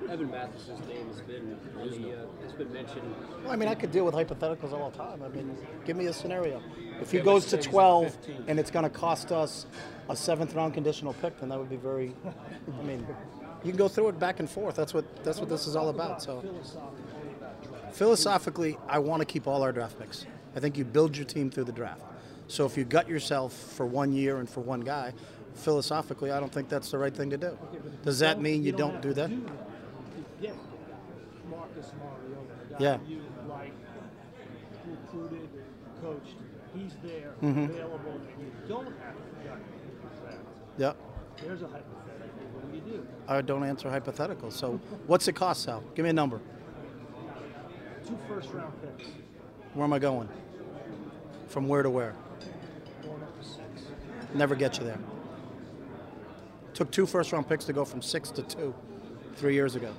Evan 0.08 0.30
Mathis's 0.30 0.80
name 0.88 1.06
has 1.08 1.20
been 1.22 1.56
on 1.80 1.90
the, 1.90 2.12
uh, 2.12 2.26
has 2.42 2.52
been 2.52 2.72
mentioned. 2.72 3.14
Well, 3.42 3.52
I 3.52 3.56
mean, 3.56 3.68
I 3.68 3.74
could 3.74 3.92
deal 3.92 4.04
with 4.04 4.14
hypotheticals 4.14 4.72
all 4.72 4.90
the 4.90 4.96
time. 4.96 5.22
I 5.22 5.28
mean, 5.28 5.56
give 5.84 5.96
me 5.96 6.06
a 6.06 6.12
scenario. 6.12 6.62
If 7.00 7.10
he 7.10 7.18
Okay, 7.18 7.24
goes 7.24 7.44
to 7.44 7.50
say 7.50 7.56
he's 7.58 7.66
at 7.66 7.72
12 7.72 8.18
and 8.48 8.58
it's 8.58 8.70
going 8.70 8.84
to 8.84 8.90
cost 8.90 9.30
us 9.32 9.66
a 10.08 10.16
seventh 10.16 10.54
round 10.54 10.74
conditional 10.74 11.12
pick, 11.14 11.38
then 11.40 11.48
that 11.50 11.58
would 11.58 11.70
be 11.70 11.76
very. 11.76 12.14
I 12.26 12.82
mean, 12.82 13.06
you 13.64 13.70
can 13.70 13.78
go 13.78 13.88
through 13.88 14.08
it 14.08 14.18
back 14.18 14.40
and 14.40 14.48
forth. 14.50 14.74
That's 14.76 14.94
what 14.94 15.24
that's 15.24 15.38
what 15.38 15.48
this 15.48 15.66
is 15.66 15.76
all 15.76 15.88
about. 15.90 16.22
So 16.22 16.40
Philosophically 16.40 17.32
about 17.38 17.62
draft. 17.62 17.94
philosophically, 17.96 18.78
I 18.88 18.98
want 18.98 19.20
to 19.20 19.26
keep 19.26 19.46
all 19.46 19.62
our 19.62 19.72
draft 19.72 19.98
picks. 19.98 20.26
I 20.56 20.60
think 20.60 20.76
you 20.76 20.84
build 20.84 21.16
your 21.16 21.26
team 21.26 21.50
through 21.50 21.64
the 21.64 21.72
draft. 21.72 22.02
So 22.48 22.66
if 22.66 22.76
you 22.76 22.84
gut 22.84 23.08
yourself 23.08 23.52
for 23.52 23.86
one 23.86 24.12
year 24.12 24.38
and 24.38 24.48
for 24.50 24.60
one 24.60 24.80
guy, 24.80 25.12
philosophically, 25.54 26.32
I 26.32 26.40
don't 26.40 26.52
think 26.52 26.68
that's 26.68 26.90
the 26.90 26.98
right 26.98 27.14
thing 27.14 27.30
to 27.30 27.36
do. 27.36 27.56
Does 28.04 28.18
that 28.18 28.40
mean 28.40 28.64
you 28.64 28.72
don't 28.72 29.00
do 29.00 29.12
that? 29.12 29.30
Get 30.40 30.54
Marcus 31.50 31.92
Mariota, 31.98 32.54
the 32.68 32.74
guy 32.74 32.80
Yeah. 32.80 32.98
you 33.06 33.20
like, 33.48 33.72
recruited, 34.86 35.48
coached. 36.00 36.36
He's 36.74 36.94
there, 37.02 37.32
Mhm. 37.42 37.68
available. 37.70 38.20
You 38.38 38.52
don't 38.68 38.86
have 38.86 39.14
to 39.16 39.48
gut. 39.48 39.58
Yep. 40.78 40.96
There's 41.42 41.62
a 41.62 41.66
hypothetical. 41.66 42.46
What 42.54 42.70
do 42.72 42.76
you 42.76 42.82
do? 42.98 43.06
I 43.28 43.40
don't 43.42 43.64
answer 43.64 43.88
hypotheticals. 43.90 44.52
So 44.52 44.78
what's 45.06 45.26
it 45.28 45.32
cost, 45.34 45.62
Sal? 45.64 45.82
Give 45.94 46.04
me 46.04 46.10
a 46.10 46.14
number. 46.14 46.40
Two 48.06 48.16
first 48.28 48.52
round 48.52 48.72
picks, 48.82 49.10
Where 49.74 49.84
am 49.84 49.92
I 49.92 49.98
going? 49.98 50.28
From 51.48 51.68
where 51.68 51.82
to 51.82 51.90
where? 51.90 52.14
going 53.02 53.22
up 53.22 53.38
to 53.38 53.44
six. 53.44 53.64
Never 54.34 54.54
get 54.54 54.78
you 54.78 54.84
there. 54.84 54.98
Took 56.74 56.90
two 56.90 57.06
first 57.06 57.32
round 57.32 57.48
picks 57.48 57.64
to 57.66 57.72
go 57.72 57.84
from 57.84 58.00
six 58.02 58.30
to 58.32 58.42
two 58.42 58.74
three 59.36 59.54
years 59.54 59.74
ago. 59.74 59.92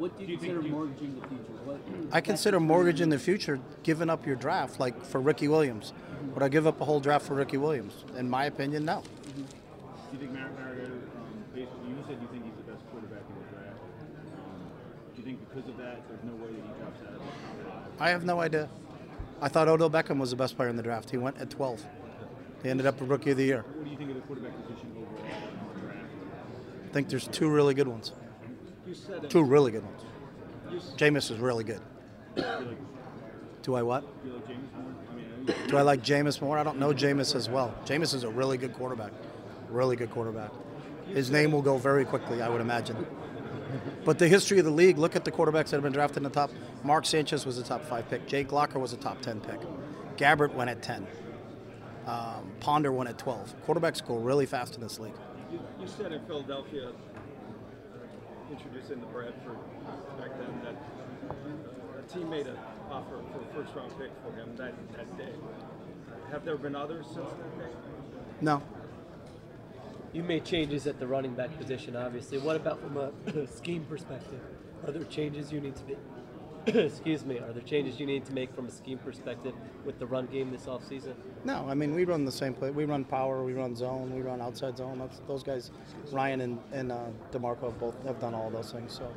So 0.00 0.04
what 0.04 0.18
do 0.18 0.24
you, 0.24 0.38
consider 0.38 0.62
mortgaging 0.62 1.20
the 1.20 1.28
future? 1.28 1.52
What, 1.66 1.80
I 2.10 2.22
consider 2.22 2.58
mortgage 2.58 3.02
in 3.02 3.10
the 3.10 3.18
future 3.18 3.60
giving 3.82 4.08
up 4.08 4.24
your 4.24 4.34
draft, 4.34 4.80
like 4.80 5.04
for 5.04 5.20
Ricky 5.20 5.46
Williams. 5.46 5.92
Would 6.32 6.42
I 6.42 6.48
give 6.48 6.66
up 6.66 6.80
a 6.80 6.86
whole 6.86 7.00
draft 7.00 7.26
for 7.26 7.34
Ricky 7.34 7.58
Williams? 7.58 8.06
In 8.16 8.30
my 8.30 8.46
opinion, 8.46 8.86
no. 8.86 9.02
Do 9.02 9.42
you 10.12 10.18
think 10.18 10.32
Mar- 10.32 10.48
Mariota, 10.58 10.92
um, 10.92 11.00
based, 11.54 11.68
you 11.86 11.96
said 12.08 12.16
you 12.18 12.28
think 12.28 12.44
he's 12.44 12.54
the 12.64 12.72
best 12.72 12.82
quarterback 12.90 13.20
in 13.28 13.34
the 13.34 13.50
draft. 13.52 13.76
Um, 14.36 14.70
do 15.14 15.20
you 15.20 15.22
think 15.22 15.48
because 15.50 15.68
of 15.68 15.76
that, 15.76 16.08
there's 16.08 16.24
no 16.24 16.32
way 16.42 16.50
that 16.50 16.62
he 16.64 16.80
drops 16.80 17.00
out 17.02 17.08
of 17.08 17.12
the 17.12 17.18
top 17.18 17.90
five? 17.98 18.00
I 18.00 18.08
have 18.08 18.24
no 18.24 18.40
idea. 18.40 18.70
I 19.42 19.48
thought 19.48 19.68
Odell 19.68 19.90
Beckham 19.90 20.18
was 20.18 20.30
the 20.30 20.36
best 20.36 20.56
player 20.56 20.70
in 20.70 20.76
the 20.76 20.82
draft. 20.82 21.10
He 21.10 21.18
went 21.18 21.36
at 21.36 21.50
12. 21.50 21.84
He 22.62 22.70
ended 22.70 22.86
up 22.86 22.98
a 23.02 23.04
rookie 23.04 23.32
of 23.32 23.36
the 23.36 23.44
year. 23.44 23.66
What 23.68 23.84
do 23.84 23.90
you 23.90 23.98
think 23.98 24.08
of 24.08 24.16
the 24.16 24.22
quarterback 24.22 24.52
position 24.66 24.92
overall 24.96 25.26
in 25.26 25.74
the 25.74 25.86
draft? 25.86 25.98
I 26.88 26.92
think 26.94 27.10
there's 27.10 27.28
two 27.28 27.50
really 27.50 27.74
good 27.74 27.88
ones. 27.88 28.12
Two 29.28 29.42
really 29.42 29.72
good 29.72 29.84
ones. 29.84 30.02
Jameis 30.96 31.30
is 31.30 31.38
really 31.38 31.64
good. 31.64 31.80
Do 32.36 32.42
you 32.42 32.46
feel 32.48 32.60
like, 32.66 33.62
Do 33.62 33.74
I 33.74 33.82
what? 33.82 34.04
do 34.24 34.30
like 34.32 34.46
Jameis 34.46 34.72
more? 34.72 34.94
I 35.10 35.14
mean, 35.14 35.26
I 35.32 35.44
know 35.46 35.54
you- 35.64 35.68
Do 35.68 35.76
I 35.76 35.82
like 35.82 36.02
Jameis 36.02 36.40
more? 36.40 36.58
I 36.58 36.62
don't 36.62 36.78
know 36.78 36.92
Jameis 36.92 37.34
as 37.34 37.48
well. 37.48 37.74
Jameis 37.84 38.14
is 38.14 38.24
a 38.24 38.28
really 38.28 38.56
good 38.58 38.74
quarterback. 38.74 39.12
Really 39.68 39.96
good 39.96 40.10
quarterback. 40.10 40.50
His 41.08 41.30
name 41.30 41.50
will 41.52 41.62
go 41.62 41.76
very 41.76 42.04
quickly, 42.04 42.40
I 42.42 42.48
would 42.48 42.60
imagine. 42.60 43.04
But 44.04 44.18
the 44.18 44.28
history 44.28 44.58
of 44.58 44.64
the 44.64 44.70
league, 44.70 44.98
look 44.98 45.14
at 45.16 45.24
the 45.24 45.30
quarterbacks 45.32 45.66
that 45.70 45.72
have 45.76 45.82
been 45.82 45.92
drafted 45.92 46.18
in 46.18 46.22
the 46.24 46.30
top. 46.30 46.50
Mark 46.82 47.04
Sanchez 47.06 47.44
was 47.46 47.58
a 47.58 47.62
top 47.62 47.84
five 47.84 48.08
pick. 48.08 48.26
Jake 48.26 48.52
Locker 48.52 48.78
was 48.78 48.92
a 48.92 48.96
top 48.96 49.20
10 49.20 49.40
pick. 49.40 49.60
Gabbert 50.16 50.54
went 50.54 50.70
at 50.70 50.82
10. 50.82 51.06
Um, 52.06 52.50
Ponder 52.60 52.90
went 52.92 53.08
at 53.10 53.18
12. 53.18 53.54
Quarterbacks 53.66 54.04
go 54.06 54.16
really 54.16 54.46
fast 54.46 54.74
in 54.74 54.80
this 54.80 54.98
league. 54.98 55.12
You, 55.52 55.60
you 55.80 55.86
said 55.86 56.12
in 56.12 56.24
Philadelphia, 56.26 56.90
introducing 58.50 59.00
the 59.00 59.06
Bradford 59.06 59.56
back 60.18 60.30
then, 60.38 60.60
that 60.64 60.74
a 61.98 62.12
team 62.12 62.28
made 62.30 62.46
an 62.46 62.56
offer 62.90 63.20
for 63.32 63.40
a 63.40 63.54
first 63.54 63.74
round 63.76 63.96
pick 63.98 64.10
for 64.24 64.32
him 64.32 64.56
that, 64.56 64.74
that 64.96 65.16
day. 65.16 65.32
Have 66.30 66.44
there 66.44 66.56
been 66.56 66.76
others 66.76 67.06
since 67.06 67.30
that 67.30 67.58
day? 67.58 67.72
No. 68.40 68.62
You 70.12 70.22
made 70.24 70.44
changes 70.44 70.86
at 70.86 70.98
the 70.98 71.06
running 71.06 71.34
back 71.34 71.56
position, 71.56 71.94
obviously. 71.94 72.38
What 72.38 72.56
about 72.56 72.80
from 72.80 72.96
a 72.96 73.46
scheme 73.56 73.84
perspective? 73.84 74.40
Are 74.86 74.90
there 74.90 75.04
changes 75.04 75.52
you 75.52 75.60
need 75.60 75.76
to 75.76 75.84
make? 75.84 75.98
Excuse 76.66 77.24
me. 77.24 77.38
Are 77.38 77.52
there 77.52 77.62
changes 77.62 77.98
you 77.98 78.06
need 78.06 78.26
to 78.26 78.32
make 78.32 78.54
from 78.54 78.66
a 78.66 78.70
scheme 78.70 78.98
perspective 78.98 79.54
with 79.84 79.98
the 79.98 80.06
run 80.06 80.26
game 80.26 80.50
this 80.50 80.66
offseason? 80.66 81.14
No, 81.44 81.66
I 81.68 81.74
mean 81.74 81.94
we 81.94 82.04
run 82.04 82.24
the 82.24 82.32
same 82.32 82.52
play. 82.52 82.70
We 82.70 82.84
run 82.84 83.04
power, 83.04 83.42
we 83.44 83.54
run 83.54 83.74
zone, 83.74 84.14
we 84.14 84.20
run 84.20 84.42
outside 84.42 84.76
zone. 84.76 84.98
That's, 84.98 85.20
those 85.26 85.42
guys, 85.42 85.70
Ryan 86.12 86.40
and, 86.42 86.58
and 86.72 86.92
uh, 86.92 87.06
Demarco 87.32 87.64
have 87.64 87.80
both 87.80 87.94
have 88.06 88.20
done 88.20 88.34
all 88.34 88.50
those 88.50 88.72
things. 88.72 88.92
So 88.92 89.10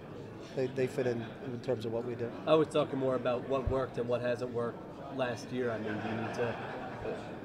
they, 0.55 0.67
they 0.67 0.87
fit 0.87 1.05
in 1.07 1.23
in 1.45 1.59
terms 1.61 1.85
of 1.85 1.91
what 1.91 2.05
we 2.05 2.15
do. 2.15 2.31
I 2.47 2.53
was 2.53 2.69
talking 2.69 2.99
more 2.99 3.15
about 3.15 3.47
what 3.49 3.69
worked 3.69 3.97
and 3.97 4.07
what 4.07 4.21
hasn't 4.21 4.53
worked 4.53 4.79
last 5.17 5.51
year. 5.51 5.71
I 5.71 5.79
mean, 5.79 5.97
you 6.09 6.21
need 6.21 6.33
to 6.35 6.55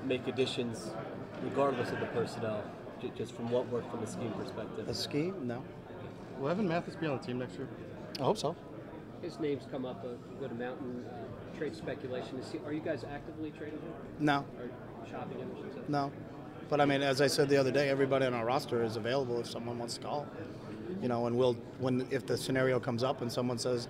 make 0.05 0.26
additions 0.28 0.90
regardless 1.43 1.90
of 1.90 2.00
the 2.00 2.07
personnel, 2.07 2.62
ju- 3.00 3.11
just 3.17 3.33
from 3.35 3.50
what 3.50 3.69
worked 3.69 3.90
from 3.90 4.02
a 4.02 4.07
scheme 4.07 4.33
perspective. 4.33 4.88
A 4.88 4.95
scheme? 4.95 5.35
No. 5.47 5.62
Will 6.38 6.50
Evan 6.50 6.69
Mathis 6.69 6.95
be 6.95 7.07
on 7.07 7.19
the 7.19 7.23
team 7.25 7.38
next 7.38 7.57
year? 7.57 7.69
I 8.21 8.23
hope 8.23 8.38
so. 8.38 8.55
His 9.22 9.40
name's 9.40 9.64
come 9.70 9.84
up 9.84 10.04
a 10.04 10.16
good 10.40 10.50
amount 10.52 10.80
in 10.80 11.04
uh, 11.04 11.58
trade 11.58 11.75
speculation. 11.75 12.38
Is 12.38 12.52
he, 12.52 12.58
are 12.64 12.72
you 12.72 12.80
guys 12.80 13.04
actively 13.04 13.50
trading 13.50 13.80
him? 13.80 13.92
No. 14.20 14.44
Or 14.58 14.70
shopping 15.10 15.38
him, 15.38 15.50
I 15.56 15.60
should 15.60 15.75
say? 15.75 15.80
No. 15.88 16.12
But 16.68 16.80
I 16.80 16.84
mean, 16.84 17.02
as 17.02 17.20
I 17.20 17.26
said 17.26 17.48
the 17.48 17.56
other 17.56 17.72
day, 17.72 17.88
everybody 17.88 18.26
on 18.26 18.34
our 18.34 18.44
roster 18.44 18.84
is 18.84 18.96
available 18.96 19.40
if 19.40 19.48
someone 19.48 19.78
wants 19.78 19.94
to 19.94 20.02
call. 20.02 20.26
You 21.02 21.08
know, 21.08 21.26
and 21.26 21.37
we'll 21.37 21.54
when 21.78 22.06
if 22.10 22.26
the 22.26 22.37
scenario 22.37 22.78
comes 22.78 23.02
up 23.02 23.22
and 23.22 23.30
someone 23.30 23.58
says, 23.58 23.88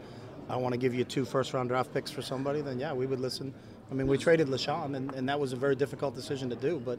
"I 0.48 0.56
want 0.56 0.74
to 0.74 0.78
give 0.78 0.94
you 0.94 1.04
two 1.04 1.24
first-round 1.24 1.68
draft 1.68 1.92
picks 1.92 2.10
for 2.10 2.22
somebody," 2.22 2.60
then 2.60 2.78
yeah, 2.78 2.92
we 2.92 3.06
would 3.06 3.20
listen. 3.20 3.52
I 3.90 3.94
mean, 3.94 4.06
we 4.06 4.18
traded 4.18 4.48
LeSean, 4.48 4.96
and, 4.96 5.12
and 5.14 5.28
that 5.28 5.40
was 5.40 5.52
a 5.52 5.56
very 5.56 5.74
difficult 5.74 6.14
decision 6.14 6.50
to 6.50 6.56
do, 6.56 6.80
but 6.84 6.98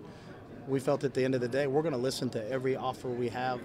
we 0.67 0.79
felt 0.79 1.03
at 1.03 1.13
the 1.13 1.23
end 1.23 1.35
of 1.35 1.41
the 1.41 1.47
day 1.47 1.67
we're 1.67 1.81
going 1.81 1.93
to 1.93 1.99
listen 1.99 2.29
to 2.31 2.51
every 2.51 2.75
offer 2.75 3.09
we 3.09 3.29
have, 3.29 3.59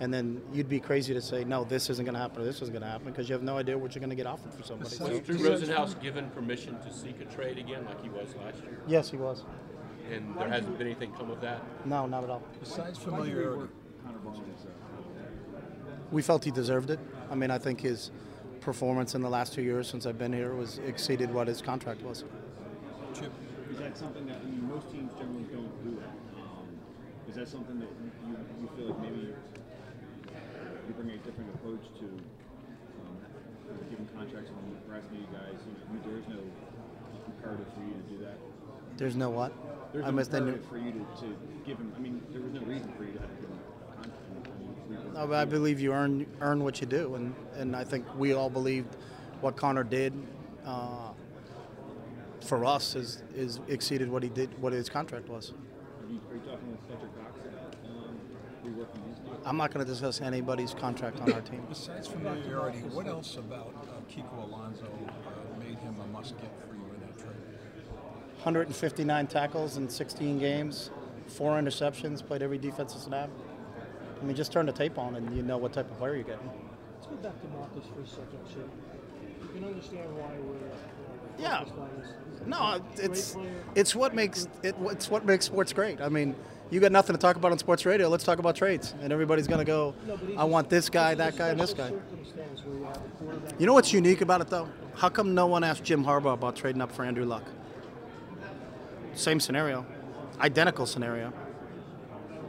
and 0.00 0.12
then 0.12 0.42
you'd 0.52 0.68
be 0.68 0.80
crazy 0.80 1.14
to 1.14 1.20
say 1.22 1.44
no, 1.44 1.64
this 1.64 1.88
isn't 1.90 2.04
going 2.04 2.14
to 2.14 2.20
happen 2.20 2.42
or 2.42 2.44
this 2.44 2.60
is 2.62 2.68
going 2.70 2.82
to 2.82 2.88
happen 2.88 3.06
because 3.06 3.28
you 3.28 3.32
have 3.34 3.42
no 3.42 3.56
idea 3.58 3.76
what 3.78 3.94
you're 3.94 4.00
going 4.00 4.10
to 4.10 4.16
get 4.16 4.26
offered 4.26 4.52
for 4.52 4.62
somebody. 4.62 4.90
Was 4.90 4.98
So- 4.98 5.20
Drew 5.20 5.36
Rosenhaus 5.38 6.00
given 6.00 6.28
permission 6.30 6.78
to 6.80 6.92
seek 6.92 7.20
a 7.20 7.24
trade 7.24 7.58
again, 7.58 7.84
like 7.86 8.02
he 8.02 8.08
was 8.08 8.34
last 8.44 8.62
year? 8.62 8.80
yes, 8.86 9.10
he 9.10 9.16
was. 9.16 9.44
And 10.12 10.36
there 10.38 10.48
hasn't 10.48 10.78
been 10.78 10.86
anything 10.86 11.12
come 11.14 11.30
of 11.30 11.40
that. 11.40 11.60
No, 11.84 12.06
not 12.06 12.22
at 12.24 12.30
all. 12.30 12.42
Besides 12.60 12.98
Why 13.00 13.22
do 13.24 13.28
you 13.28 13.34
familiarity, 13.34 13.48
rework 13.62 13.68
Connor 14.04 14.18
Barwin's 14.18 14.64
uh, 14.64 14.68
we 16.12 16.22
felt 16.22 16.44
he 16.44 16.52
deserved 16.52 16.90
it. 16.90 17.00
I 17.30 17.34
mean, 17.34 17.50
I 17.50 17.58
think 17.58 17.80
his 17.80 18.12
performance 18.60 19.14
in 19.16 19.22
the 19.22 19.28
last 19.28 19.52
two 19.52 19.62
years 19.62 19.88
since 19.88 20.06
I've 20.06 20.18
been 20.18 20.32
here 20.32 20.54
was 20.54 20.78
exceeded 20.86 21.32
what 21.32 21.48
his 21.48 21.60
contract 21.60 22.02
was. 22.02 22.24
Chip, 23.14 23.32
Is 23.72 23.78
that 23.78 23.96
something 23.96 24.26
that 24.26 24.36
I 24.36 24.44
mean, 24.44 24.68
most 24.68 24.90
teams 24.92 25.12
generally 25.18 25.44
don't 25.52 25.84
do 25.84 25.98
that? 26.00 26.14
Um, 26.40 26.68
is 27.28 27.34
that 27.34 27.48
something 27.48 27.80
that 27.80 27.88
you, 27.88 28.36
you 28.60 28.68
feel 28.76 28.86
like 28.94 29.00
maybe 29.00 29.34
you 30.88 30.94
bring 30.94 31.10
a 31.10 31.18
different 31.18 31.50
approach 31.54 31.84
to 32.00 32.06
um, 32.06 33.16
giving 33.90 34.06
contracts 34.16 34.50
and 34.50 34.86
perhaps 34.88 35.06
maybe 35.12 35.26
guys, 35.32 35.58
you 35.66 35.72
know, 35.72 36.00
there's 36.06 36.28
no 36.28 36.40
imperative 37.26 37.66
for 37.74 37.80
you 37.82 37.94
to 37.94 38.04
do 38.08 38.24
that? 38.24 38.38
There's 38.96 39.16
no 39.16 39.30
what? 39.30 39.52
There's 39.92 40.04
I 40.06 40.10
no 40.10 40.22
the 40.22 40.36
imperative 40.36 40.66
for 40.68 40.78
you 40.78 40.92
to, 40.92 40.98
to 41.22 41.36
give 41.66 41.78
him. 41.78 41.92
I 41.96 41.98
mean, 42.00 42.22
there 42.32 42.40
was 42.42 42.52
no 42.52 42.60
reason 42.62 42.92
for 42.96 43.04
you 43.04 43.12
to 43.12 43.20
have 43.20 43.28
to 43.30 43.36
give 43.40 43.50
him 43.50 43.58
a 43.58 43.94
contract. 43.94 44.22
I 44.26 44.58
mean, 44.60 44.74
we 44.88 44.96
were- 44.96 45.12
No, 45.12 45.26
but 45.26 45.36
I 45.36 45.44
believe 45.44 45.80
you 45.80 45.92
earn 45.92 46.26
earn 46.40 46.62
what 46.64 46.80
you 46.80 46.86
do, 46.86 47.14
and, 47.14 47.34
and 47.56 47.74
I 47.76 47.84
think 47.84 48.04
we 48.16 48.32
all 48.32 48.50
believed 48.50 48.96
what 49.40 49.56
Connor 49.56 49.84
did 49.84 50.12
uh, 50.64 51.10
for 52.40 52.64
us 52.64 52.94
is 52.94 53.22
is 53.34 53.60
exceeded 53.68 54.10
what 54.10 54.22
he 54.22 54.28
did, 54.28 54.56
what 54.60 54.72
his 54.72 54.88
contract 54.88 55.28
was. 55.28 55.52
Are 55.52 56.12
you, 56.12 56.20
are 56.30 56.34
you 56.34 56.40
talking 56.40 56.70
with 56.70 56.80
Fletcher 56.86 57.10
Cox 57.20 57.40
about 57.40 57.74
um, 57.86 58.16
reworking 58.64 59.08
his 59.08 59.18
deal? 59.18 59.35
I'm 59.46 59.56
not 59.56 59.72
going 59.72 59.86
to 59.86 59.90
discuss 59.90 60.20
anybody's 60.20 60.74
contract 60.74 61.20
on 61.20 61.32
our 61.32 61.40
team. 61.40 61.62
besides 61.68 62.08
familiarity, 62.08 62.80
what 62.80 63.06
else 63.06 63.36
about 63.36 63.72
uh, 63.80 64.12
Kiko 64.12 64.42
Alonso 64.42 64.84
uh, 64.84 65.58
made 65.60 65.78
him 65.78 65.94
a 66.02 66.06
must-get 66.08 66.50
for 66.68 66.74
you 66.74 66.82
in 66.92 67.00
that 67.06 67.16
trade? 67.16 67.86
159 68.42 69.26
tackles 69.28 69.76
in 69.76 69.88
16 69.88 70.40
games, 70.40 70.90
four 71.28 71.52
interceptions, 71.52 72.26
played 72.26 72.42
every 72.42 72.58
defensive 72.58 73.00
snap. 73.00 73.30
I 74.20 74.24
mean, 74.24 74.34
just 74.34 74.50
turn 74.50 74.66
the 74.66 74.72
tape 74.72 74.98
on 74.98 75.14
and 75.14 75.36
you 75.36 75.44
know 75.44 75.58
what 75.58 75.72
type 75.72 75.88
of 75.88 75.96
player 75.98 76.16
you're 76.16 76.24
getting. 76.24 76.50
Let's 76.94 77.06
go 77.06 77.16
back 77.16 77.40
to 77.40 77.46
Marcus 77.48 77.84
for 77.94 78.00
a 78.00 78.06
second, 78.06 78.38
Chip. 78.52 78.68
You 79.42 79.48
can 79.60 79.64
understand 79.68 80.16
why 80.16 80.30
we're 80.40 81.40
Yeah. 81.40 81.58
focused 81.60 81.78
on 81.78 81.90
this. 82.00 82.46
No, 82.46 82.80
it's 82.96 83.36
it's 83.74 83.94
what 83.94 84.14
makes 84.14 84.48
it. 84.62 84.74
It's 84.90 85.10
what 85.10 85.24
makes 85.24 85.44
sports 85.44 85.72
great. 85.72 86.00
I 86.00 86.08
mean, 86.08 86.34
you 86.70 86.80
got 86.80 86.92
nothing 86.92 87.14
to 87.14 87.20
talk 87.20 87.36
about 87.36 87.52
on 87.52 87.58
sports 87.58 87.86
radio. 87.86 88.08
Let's 88.08 88.24
talk 88.24 88.38
about 88.38 88.56
trades, 88.56 88.94
and 89.00 89.12
everybody's 89.12 89.46
gonna 89.46 89.64
go. 89.64 89.94
No, 90.06 90.16
but 90.16 90.28
he's 90.28 90.38
I 90.38 90.44
want 90.44 90.68
this 90.68 90.88
guy, 90.88 91.14
that 91.14 91.36
guy, 91.36 91.48
and 91.48 91.60
this 91.60 91.72
guy. 91.72 91.90
you 91.90 91.96
have 92.84 92.96
a 92.96 93.00
quarterback 93.18 93.60
You 93.60 93.66
know 93.66 93.74
what's 93.74 93.92
unique 93.92 94.20
about 94.20 94.40
it 94.40 94.48
though? 94.48 94.68
How 94.94 95.08
come 95.08 95.34
no 95.34 95.46
one 95.46 95.62
asked 95.62 95.84
Jim 95.84 96.04
Harbaugh 96.04 96.34
about 96.34 96.56
trading 96.56 96.82
up 96.82 96.90
for 96.90 97.04
Andrew 97.04 97.24
Luck? 97.24 97.44
Same 99.14 99.40
scenario, 99.40 99.86
identical 100.40 100.86
scenario. 100.86 101.32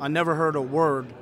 I 0.02 0.08
never 0.08 0.36
heard 0.36 0.56
a 0.56 0.62
word 0.62 1.14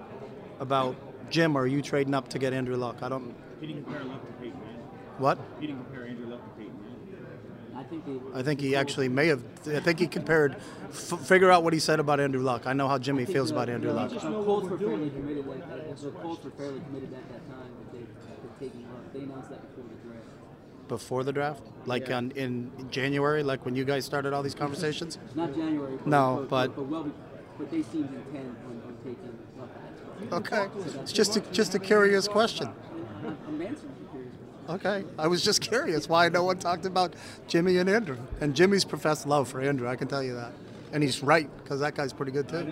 about 0.60 0.96
Jim. 1.30 1.56
Are 1.56 1.68
you 1.68 1.82
trading 1.82 2.14
up 2.14 2.30
to 2.30 2.40
get 2.40 2.54
Andrew 2.54 2.78
Luck? 2.78 2.98
I 3.02 3.10
don't. 3.10 3.36
He 3.60 3.68
didn't 3.68 3.84
compare 3.84 4.04
Luck 4.04 4.26
to 4.26 4.34
Peyton 4.34 4.60
Manning. 4.60 4.82
What? 5.18 5.40
He 5.60 5.68
didn't 5.68 5.84
compare 5.86 6.08
Andrew 6.08 6.28
Luck 6.28 6.44
to 6.44 6.50
Peyton 6.62 6.74
Manning. 6.82 7.78
I 7.96 8.02
think 8.02 8.34
they. 8.34 8.40
I 8.40 8.44
think 8.44 8.60
he 8.62 8.76
actually 8.76 9.10
may 9.10 9.28
have. 9.28 9.44
I 9.68 9.80
think 9.80 10.00
he 10.00 10.08
compared. 10.08 10.56
F- 10.90 11.20
figure 11.28 11.52
out 11.52 11.64
what 11.64 11.74
he 11.74 11.80
said 11.80 12.00
about 12.00 12.20
Andrew 12.20 12.42
Luck. 12.42 12.64
I 12.66 12.74
know 12.74 12.88
how 12.88 12.98
Jimmy 12.98 13.26
feels 13.26 13.52
about 13.52 13.70
Andrew 13.70 13.92
Luck. 13.92 14.10
The 14.12 14.20
Colts 14.20 14.68
we're 14.70 14.78
fairly 14.78 15.10
committed 15.10 15.46
at, 15.48 15.70
That 15.70 15.80
at, 15.80 15.86
answers 15.88 16.02
the 16.04 16.10
the 16.12 16.20
Colts 16.20 16.44
were 16.44 16.50
question. 16.52 16.58
fairly 16.58 16.80
committed 16.86 17.14
at 17.14 17.30
that 17.32 17.50
time 17.50 17.70
that 17.80 17.92
they 17.92 18.00
were 18.00 18.60
taking 18.60 18.82
Luck. 18.84 19.14
They 19.14 19.20
announced 19.20 19.50
that 19.50 19.62
before 19.76 19.84
the 19.90 20.10
draft. 20.10 20.88
before 20.88 21.24
the 21.24 21.34
draft, 21.34 21.64
like 21.86 22.08
Yeah. 22.08 22.18
on, 22.18 22.32
in 22.32 22.72
January, 22.92 23.44
like 23.44 23.66
when 23.66 23.76
you 23.76 23.84
guys 23.86 24.06
started 24.06 24.34
all 24.34 24.44
these 24.44 24.56
conversations. 24.56 25.18
Not 25.36 25.54
January. 25.56 25.98
But, 25.98 26.08
No, 26.08 26.46
but, 26.50 26.76
but- 26.76 26.86
well, 26.86 27.12
but 27.58 27.72
they 27.72 27.82
seemed 27.84 28.10
intent 28.14 28.56
on, 28.68 28.82
on 28.88 28.96
taking 29.04 29.40
Luck. 29.60 29.70
Okay, 30.48 30.68
it's 31.02 31.12
just 31.12 31.36
a, 31.38 31.42
just 31.52 31.76
a 31.76 31.80
curious 31.80 32.28
question. 32.28 32.68
I'm, 32.68 32.72
answering 33.26 33.58
curious 33.58 33.80
question. 33.80 34.05
Okay, 34.70 35.04
I 35.20 35.28
was 35.28 35.44
just 35.44 35.62
curious 35.70 36.10
why 36.10 36.30
no 36.30 36.44
one 36.44 36.58
talked 36.58 36.86
about 36.86 37.14
Jimmy 37.48 37.78
and 37.78 37.90
Andrew. 37.90 38.18
And 38.42 38.56
Jimmy's 38.56 38.86
professed 38.86 39.28
love 39.28 39.48
for 39.48 39.62
Andrew, 39.62 39.88
I 39.88 39.96
can 39.96 40.08
tell 40.08 40.24
you 40.24 40.36
that. 40.36 40.52
And 40.92 41.04
he's 41.04 41.22
right 41.22 41.50
because 41.64 41.80
that 41.82 41.96
guy's 41.96 42.14
pretty 42.14 42.32
good 42.32 42.48
too. 42.48 42.72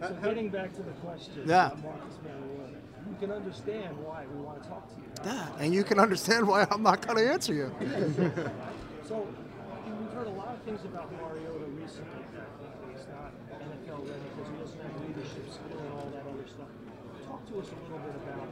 So 0.00 0.14
heading 0.22 0.48
back 0.50 0.72
to 0.74 0.82
the 0.82 0.92
question, 1.02 1.42
Yeah. 1.46 1.66
about 1.68 1.82
Marcus 1.82 2.14
you 3.08 3.14
can 3.28 3.30
understand 3.32 3.96
why 4.04 4.24
we 4.34 4.40
want 4.42 4.62
to 4.62 4.68
talk 4.68 4.84
to 4.90 4.96
you. 5.00 5.32
Yeah, 5.32 5.48
and 5.58 5.72
you 5.74 5.84
can 5.84 5.98
understand 5.98 6.46
why 6.46 6.66
I'm 6.70 6.82
not 6.82 7.06
going 7.06 7.16
to 7.18 7.32
answer 7.32 7.54
you. 7.54 7.72
So 9.08 9.22
we've 9.22 10.10
heard 10.10 10.26
a 10.26 10.30
lot 10.30 10.48
of 10.48 10.60
things 10.62 10.82
about 10.84 11.06
Mariota 11.14 11.64
recently. 11.78 12.26
that 12.34 12.50
He's 12.90 13.06
not 13.06 13.30
NFL 13.54 14.02
ready 14.02 14.18
because 14.34 14.50
he 14.50 14.56
doesn't 14.58 14.82
have 14.82 14.98
leadership 15.06 15.46
skill 15.46 15.78
and 15.78 15.92
all 15.94 16.10
that 16.10 16.26
other 16.26 16.42
stuff. 16.50 16.66
Talk 17.24 17.46
to 17.46 17.54
us 17.62 17.70
a 17.70 17.78
little 17.86 18.02
bit 18.02 18.16
about 18.26 18.45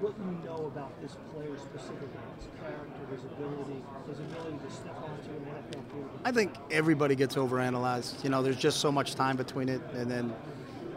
what 0.00 0.16
do 0.16 0.24
you 0.24 0.38
know 0.48 0.66
about 0.66 0.92
this 1.02 1.16
player 1.34 1.56
specifically, 1.56 2.08
his 2.38 2.46
character, 2.60 3.00
his 3.10 3.24
ability, 3.24 3.82
his 4.08 4.18
ability 4.20 4.58
to 4.64 4.72
step 4.72 4.96
onto 4.96 5.30
an 5.30 5.46
NFL 5.46 5.92
field. 5.92 6.08
I 6.24 6.30
think 6.30 6.54
everybody 6.70 7.16
gets 7.16 7.34
overanalyzed. 7.34 8.22
You 8.22 8.30
know, 8.30 8.42
there's 8.42 8.56
just 8.56 8.78
so 8.78 8.92
much 8.92 9.16
time 9.16 9.36
between 9.36 9.68
it, 9.68 9.80
and 9.94 10.08
then 10.08 10.32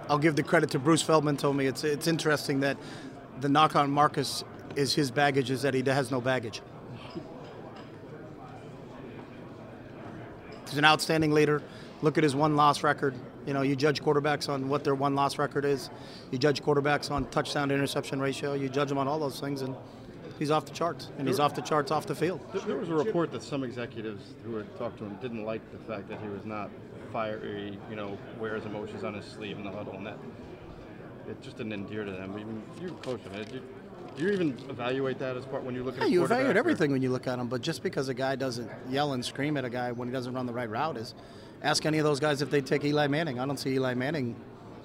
I'll 0.07 0.19
give 0.19 0.35
the 0.35 0.43
credit 0.43 0.69
to 0.71 0.79
Bruce 0.79 1.01
Feldman. 1.01 1.37
Told 1.37 1.55
me 1.55 1.65
it's 1.65 1.83
it's 1.83 2.07
interesting 2.07 2.59
that 2.59 2.77
the 3.39 3.49
knock 3.49 3.75
on 3.75 3.89
Marcus 3.89 4.43
is 4.75 4.93
his 4.93 5.09
baggage 5.09 5.49
is 5.49 5.63
that 5.63 5.73
he 5.73 5.81
has 5.85 6.11
no 6.11 6.21
baggage. 6.21 6.61
He's 10.69 10.77
an 10.77 10.85
outstanding 10.85 11.31
leader. 11.31 11.61
Look 12.01 12.17
at 12.17 12.23
his 12.23 12.35
one 12.35 12.55
loss 12.55 12.83
record. 12.83 13.15
You 13.45 13.53
know, 13.53 13.61
you 13.63 13.75
judge 13.75 14.01
quarterbacks 14.01 14.49
on 14.49 14.69
what 14.69 14.83
their 14.83 14.95
one 14.95 15.15
loss 15.15 15.37
record 15.37 15.65
is. 15.65 15.89
You 16.31 16.37
judge 16.37 16.61
quarterbacks 16.61 17.09
on 17.09 17.25
touchdown 17.29 17.69
to 17.69 17.75
interception 17.75 18.19
ratio. 18.19 18.53
You 18.53 18.69
judge 18.69 18.89
them 18.89 18.97
on 18.97 19.07
all 19.07 19.19
those 19.19 19.39
things, 19.39 19.61
and 19.61 19.75
he's 20.37 20.51
off 20.51 20.65
the 20.65 20.71
charts. 20.73 21.09
And 21.17 21.27
he's 21.27 21.39
off 21.39 21.55
the 21.55 21.61
charts 21.61 21.91
off 21.91 22.05
the 22.05 22.15
field. 22.15 22.41
There, 22.67 22.77
was 22.77 22.89
a 22.89 22.93
report 22.93 23.31
that 23.31 23.41
some 23.41 23.63
executives 23.63 24.35
who 24.43 24.55
had 24.55 24.77
talked 24.77 24.99
to 24.99 25.05
him 25.05 25.17
didn't 25.21 25.43
like 25.43 25.61
the 25.71 25.79
fact 25.91 26.07
that 26.09 26.19
he 26.21 26.27
was 26.29 26.45
not 26.45 26.69
fiery, 27.11 27.77
you 27.89 27.95
know, 27.95 28.17
wears 28.39 28.65
emotions 28.65 29.03
on 29.03 29.13
his 29.15 29.25
sleeve 29.25 29.57
in 29.57 29.63
the 29.63 29.71
huddle, 29.71 29.93
and 29.93 30.05
that 30.05 30.17
it 31.27 31.41
just 31.41 31.57
didn't 31.57 31.73
endear 31.73 32.05
to 32.05 32.11
them. 32.11 32.37
Even 32.37 32.61
you 32.81 32.93
coach 33.01 33.21
him, 33.21 33.33
did 33.33 33.51
you, 33.51 33.61
do 34.15 34.23
you 34.23 34.31
even 34.31 34.57
evaluate 34.69 35.17
that 35.19 35.35
as 35.35 35.45
part 35.45 35.63
when 35.63 35.73
you 35.73 35.83
look 35.83 35.95
Yeah, 35.97 36.03
at? 36.03 36.07
a 36.09 36.11
you 36.11 36.23
evaluate 36.23 36.55
or- 36.55 36.59
everything 36.59 36.91
when 36.91 37.01
you 37.01 37.09
look 37.09 37.27
at 37.27 37.39
him, 37.39 37.47
but 37.47 37.61
just 37.61 37.81
because 37.83 38.07
a 38.07 38.13
guy 38.13 38.35
doesn't 38.35 38.69
yell 38.89 39.13
and 39.13 39.25
scream 39.25 39.57
at 39.57 39.65
a 39.65 39.69
guy 39.69 39.91
when 39.91 40.07
he 40.07 40.11
doesn't 40.11 40.33
run 40.33 40.45
the 40.45 40.53
right 40.53 40.69
route 40.69 40.97
is 40.97 41.15
ask 41.63 41.85
any 41.85 41.97
of 41.97 42.03
those 42.03 42.19
guys 42.19 42.41
if 42.41 42.49
they 42.49 42.61
take 42.61 42.83
Eli 42.83 43.07
Manning. 43.07 43.39
I 43.39 43.45
don't 43.45 43.57
see 43.57 43.73
Eli 43.73 43.93
Manning 43.93 44.35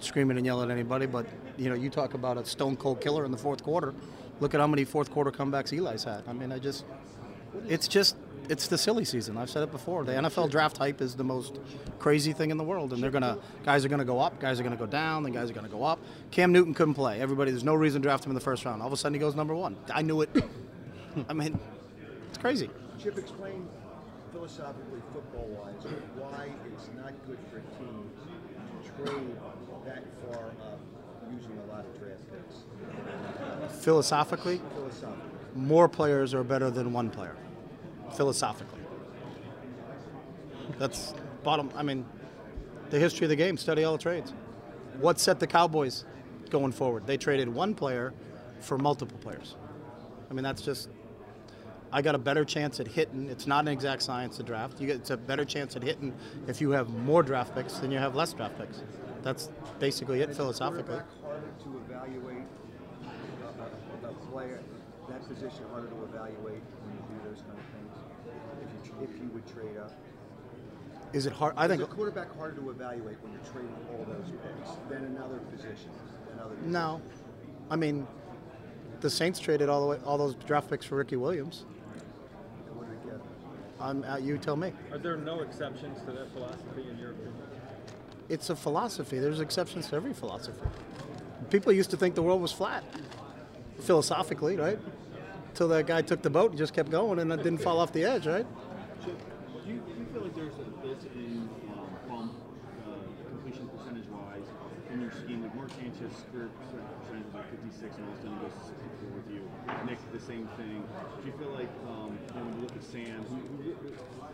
screaming 0.00 0.36
and 0.36 0.44
yelling 0.44 0.70
at 0.70 0.74
anybody, 0.74 1.06
but 1.06 1.26
you 1.56 1.68
know, 1.68 1.74
you 1.74 1.90
talk 1.90 2.14
about 2.14 2.36
a 2.36 2.44
stone 2.44 2.76
cold 2.76 3.00
killer 3.00 3.24
in 3.24 3.30
the 3.30 3.38
fourth 3.38 3.62
quarter. 3.62 3.94
Look 4.40 4.54
at 4.54 4.60
how 4.60 4.66
many 4.66 4.84
fourth 4.84 5.10
quarter 5.10 5.30
comebacks 5.30 5.72
Eli's 5.72 6.04
had. 6.04 6.22
I 6.28 6.32
mean, 6.32 6.52
I 6.52 6.58
just 6.58 6.84
it's 7.68 7.88
just 7.88 8.16
it's 8.48 8.68
the 8.68 8.78
silly 8.78 9.04
season. 9.04 9.36
I've 9.36 9.50
said 9.50 9.62
it 9.62 9.72
before. 9.72 10.04
The 10.04 10.12
NFL 10.12 10.50
draft 10.50 10.76
hype 10.76 11.00
is 11.00 11.16
the 11.16 11.24
most 11.24 11.58
crazy 11.98 12.32
thing 12.32 12.50
in 12.50 12.58
the 12.58 12.64
world, 12.64 12.92
and 12.92 13.02
they're 13.02 13.10
gonna 13.10 13.38
guys 13.64 13.84
are 13.84 13.88
gonna 13.88 14.04
go 14.04 14.20
up, 14.20 14.38
guys 14.38 14.60
are 14.60 14.62
gonna 14.62 14.76
go 14.76 14.86
down, 14.86 15.22
then 15.22 15.32
guys 15.32 15.50
are 15.50 15.54
gonna 15.54 15.68
go 15.68 15.82
up. 15.82 15.98
Cam 16.30 16.52
Newton 16.52 16.74
couldn't 16.74 16.94
play. 16.94 17.20
Everybody, 17.20 17.50
there's 17.50 17.64
no 17.64 17.74
reason 17.74 18.02
to 18.02 18.06
draft 18.06 18.24
him 18.24 18.30
in 18.30 18.34
the 18.34 18.40
first 18.40 18.64
round. 18.64 18.82
All 18.82 18.88
of 18.88 18.92
a 18.92 18.96
sudden, 18.96 19.14
he 19.14 19.20
goes 19.20 19.34
number 19.34 19.54
one. 19.54 19.76
I 19.92 20.02
knew 20.02 20.20
it. 20.20 20.30
I 21.28 21.32
mean, 21.32 21.58
it's 22.28 22.38
crazy. 22.38 22.68
Chip, 23.02 23.16
explain 23.18 23.66
philosophically, 24.36 25.00
football-wise, 25.14 25.92
why 26.16 26.50
it's 26.70 26.90
not 26.94 27.14
good 27.26 27.38
for 27.50 27.60
teams 27.78 28.12
to 28.22 29.04
trade 29.04 29.36
that 29.86 30.04
far 30.22 30.48
up 30.60 30.78
using 31.32 31.58
a 31.66 31.72
lot 31.72 31.86
of 31.86 31.98
draft 31.98 32.20
picks. 32.30 33.82
Philosophically, 33.82 34.60
Philosophically. 34.74 35.22
more 35.54 35.88
players 35.88 36.34
are 36.34 36.44
better 36.44 36.70
than 36.70 36.92
one 36.92 37.08
player. 37.08 37.34
Philosophically, 38.14 38.80
that's 40.78 41.14
bottom. 41.42 41.70
I 41.74 41.82
mean, 41.82 42.04
the 42.90 42.98
history 42.98 43.24
of 43.24 43.30
the 43.30 43.36
game. 43.36 43.56
Study 43.56 43.84
all 43.84 43.96
the 43.96 44.02
trades. 44.02 44.34
What 45.00 45.18
set 45.18 45.40
the 45.40 45.46
Cowboys 45.46 46.04
going 46.50 46.72
forward? 46.72 47.06
They 47.06 47.16
traded 47.16 47.48
one 47.48 47.74
player 47.74 48.12
for 48.60 48.76
multiple 48.76 49.18
players. 49.18 49.56
I 50.30 50.34
mean, 50.34 50.44
that's 50.44 50.60
just. 50.60 50.90
I 51.92 52.02
got 52.02 52.14
a 52.14 52.18
better 52.18 52.44
chance 52.44 52.80
at 52.80 52.88
hitting. 52.88 53.28
It's 53.30 53.46
not 53.46 53.60
an 53.64 53.68
exact 53.68 54.02
science 54.02 54.36
to 54.38 54.42
draft. 54.42 54.80
You 54.80 54.86
get 54.86 54.96
it's 54.96 55.10
a 55.10 55.16
better 55.16 55.44
chance 55.44 55.76
at 55.76 55.82
hitting 55.82 56.12
if 56.46 56.60
you 56.60 56.70
have 56.70 56.88
more 56.90 57.22
draft 57.22 57.54
picks 57.54 57.74
than 57.74 57.90
you 57.90 57.98
have 57.98 58.14
less 58.14 58.32
draft 58.32 58.58
picks. 58.58 58.82
That's 59.22 59.50
basically 59.78 60.20
it 60.20 60.34
philosophically. 60.34 61.00
harder 61.22 61.42
to 61.64 61.82
evaluate 61.86 62.46
uh, 63.04 63.48
a, 64.04 64.06
a, 64.06 64.10
a 64.10 64.14
player, 64.30 64.60
that 65.08 65.26
position 65.28 65.64
harder 65.70 65.88
to 65.88 66.04
evaluate 66.04 66.62
when 66.62 66.92
you 66.94 67.02
do 67.08 67.28
those 67.30 67.42
kind 67.42 67.58
of 67.58 67.64
things? 67.74 67.94
If 68.62 68.86
you, 68.86 68.92
if 69.02 69.22
you 69.22 69.30
would 69.32 69.46
trade 69.46 69.76
up? 69.78 69.92
Is 71.12 71.26
it 71.26 71.32
hard? 71.32 71.54
I 71.56 71.68
think 71.68 71.80
Is 71.80 71.88
a 71.88 71.90
quarterback 71.90 72.36
harder 72.36 72.60
to 72.60 72.70
evaluate 72.70 73.16
when 73.22 73.32
you're 73.32 73.52
trading 73.52 73.74
all 73.90 74.04
those 74.04 74.32
picks 74.42 74.76
than 74.90 75.04
another 75.04 75.38
position? 75.50 75.90
Than 76.28 76.40
other 76.40 76.54
No, 76.64 77.00
I 77.70 77.76
mean, 77.76 78.06
the 79.00 79.10
Saints 79.10 79.38
traded 79.38 79.68
all 79.68 79.80
the 79.80 79.86
way 79.86 79.98
all 80.04 80.18
those 80.18 80.34
draft 80.34 80.68
picks 80.68 80.84
for 80.84 80.96
Ricky 80.96 81.16
Williams. 81.16 81.64
What 82.74 82.88
did 82.88 82.98
they 83.02 83.10
get? 83.10 83.20
I'm, 83.80 84.04
uh, 84.04 84.16
you 84.16 84.38
tell 84.38 84.56
me. 84.56 84.72
Are 84.92 84.98
there 84.98 85.16
no 85.16 85.40
exceptions 85.40 86.00
to 86.06 86.12
that 86.12 86.32
philosophy 86.32 86.86
in 86.90 86.98
your 86.98 87.10
opinion? 87.10 87.34
It's 88.28 88.50
a 88.50 88.56
philosophy. 88.56 89.18
There's 89.18 89.40
exceptions 89.40 89.88
to 89.88 89.96
every 89.96 90.12
philosophy. 90.12 90.60
People 91.50 91.72
used 91.72 91.90
to 91.90 91.96
think 91.96 92.14
the 92.14 92.22
world 92.22 92.42
was 92.42 92.52
flat, 92.52 92.82
philosophically, 93.80 94.56
right? 94.56 94.78
Until 95.50 95.68
that 95.68 95.86
guy 95.86 96.02
took 96.02 96.22
the 96.22 96.30
boat 96.30 96.50
and 96.50 96.58
just 96.58 96.74
kept 96.74 96.90
going 96.90 97.18
and 97.18 97.32
it 97.32 97.42
didn't 97.42 97.58
fall 97.58 97.78
off 97.78 97.92
the 97.92 98.04
edge, 98.04 98.26
right? 98.26 98.46
Chip, 99.04 99.16
do 99.64 99.70
you, 99.70 99.78
do 99.78 99.92
you 100.00 100.06
feel 100.12 100.22
like 100.22 100.34
there's 100.34 100.54
a 100.54 100.68
built-in 100.82 101.48
um, 101.70 101.86
bump, 102.08 102.32
uh, 102.84 103.28
completion 103.30 103.68
percentage-wise, 103.68 104.48
in 104.92 105.00
your 105.00 105.12
scheme? 105.12 105.42
Like 105.42 105.54
Mark 105.54 105.70
Sanchez 105.70 106.24
career 106.32 106.50
percentage 106.60 107.24
was 107.24 107.34
like 107.34 107.50
56, 107.50 107.96
and 107.96 108.04
all 108.04 108.12
of 108.12 108.18
a 108.18 108.22
sudden 108.22 108.38
goes 108.42 108.52
to 108.52 108.64
64 108.74 109.16
with 109.16 109.28
you. 109.30 109.42
Nick, 109.86 109.98
the 110.12 110.20
same 110.20 110.48
thing. 110.58 110.82
Do 111.22 111.26
you 111.30 111.34
feel 111.38 111.52
like 111.54 111.70
when 112.44 112.54
you 112.56 112.62
look 112.62 112.76
at 112.76 112.84
Sam, 112.84 113.24
who, 113.24 113.74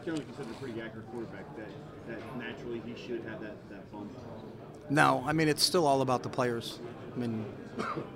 generally 0.05 0.25
considered 0.25 0.51
a 0.51 0.59
pretty 0.59 0.81
accurate 0.81 1.11
quarterback, 1.13 1.45
that, 1.57 1.69
that 2.09 2.37
naturally 2.39 2.83
he 2.85 2.95
should 2.95 3.23
have 3.25 3.41
that, 3.41 3.57
that 3.71 3.91
bump? 3.93 4.11
No, 4.91 5.23
I 5.27 5.33
mean 5.33 5.49
it's 5.49 5.63
still 5.63 5.87
all 5.87 6.03
about 6.03 6.23
the 6.23 6.29
players. 6.29 6.81
I 7.15 7.19
mean, 7.19 7.45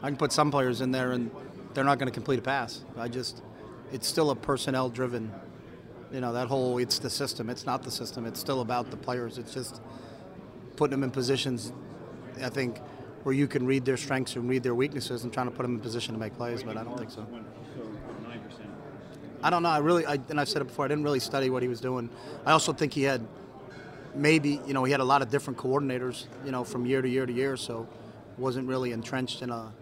I 0.03 0.09
can 0.09 0.17
put 0.17 0.33
some 0.33 0.51
players 0.51 0.81
in 0.81 0.91
there 0.91 1.13
and 1.13 1.31
they're 1.75 1.85
not 1.85 1.99
going 1.99 2.09
to 2.09 2.15
complete 2.15 2.39
a 2.39 2.43
pass. 2.43 2.83
I 2.97 3.09
just, 3.09 3.43
it's 3.93 4.07
still 4.07 4.31
a 4.31 4.37
personnel-driven. 4.37 5.33
You 6.13 6.21
know 6.21 6.33
that 6.33 6.49
whole 6.49 6.79
it's 6.79 6.99
the 6.99 7.11
system. 7.11 7.51
It's 7.51 7.67
not 7.67 7.83
the 7.83 7.91
system. 7.91 8.27
It's 8.27 8.41
still 8.41 8.61
about 8.61 8.91
the 8.91 8.97
players. 8.97 9.39
It's 9.39 9.53
just 9.53 9.83
putting 10.77 10.93
them 10.93 11.03
in 11.03 11.11
positions. 11.11 11.73
I 12.43 12.49
think 12.49 12.79
where 13.25 13.35
you 13.35 13.49
can 13.49 13.67
read 13.67 13.85
their 13.85 13.97
strengths 13.97 14.37
and 14.37 14.49
read 14.49 14.63
their 14.63 14.75
weaknesses 14.75 15.25
and 15.25 15.33
trying 15.33 15.47
to 15.49 15.51
put 15.51 15.63
them 15.63 15.75
in 15.75 15.81
position 15.81 16.15
to 16.15 16.21
make 16.21 16.37
plays. 16.37 16.63
But 16.63 16.77
I 16.77 16.85
don't 16.85 16.97
think 16.97 17.11
so. 17.11 17.27
Went, 17.31 17.45
so, 17.75 17.83
nine 18.29 18.41
percent. 18.41 18.71
I 19.43 19.51
don't 19.51 19.63
know. 19.63 19.69
I 19.69 19.79
really, 19.79 20.07
I, 20.07 20.19
and 20.29 20.41
I've 20.41 20.49
said 20.49 20.63
it 20.63 20.67
before. 20.67 20.85
I 20.85 20.89
didn't 20.89 21.05
really 21.05 21.21
study 21.21 21.51
what 21.51 21.63
he 21.63 21.69
was 21.69 21.81
doing. 21.81 22.11
I 22.45 22.53
also 22.53 22.73
think 22.73 22.93
he 22.93 23.03
had 23.03 23.27
maybe, 24.15 24.61
you 24.67 24.75
know, 24.75 24.85
he 24.85 24.93
had 24.93 25.01
a 25.01 25.05
lot 25.05 25.23
of 25.23 25.31
different 25.31 25.59
coordinators, 25.59 26.27
you 26.45 26.53
know, 26.53 26.65
from 26.65 26.87
year 26.87 27.03
to 27.03 27.09
year 27.09 27.27
to 27.27 27.33
year. 27.33 27.57
So 27.57 27.87
wasn't 28.39 28.69
really 28.69 28.93
entrenched 28.93 29.43
in 29.43 29.51
a 29.51 29.73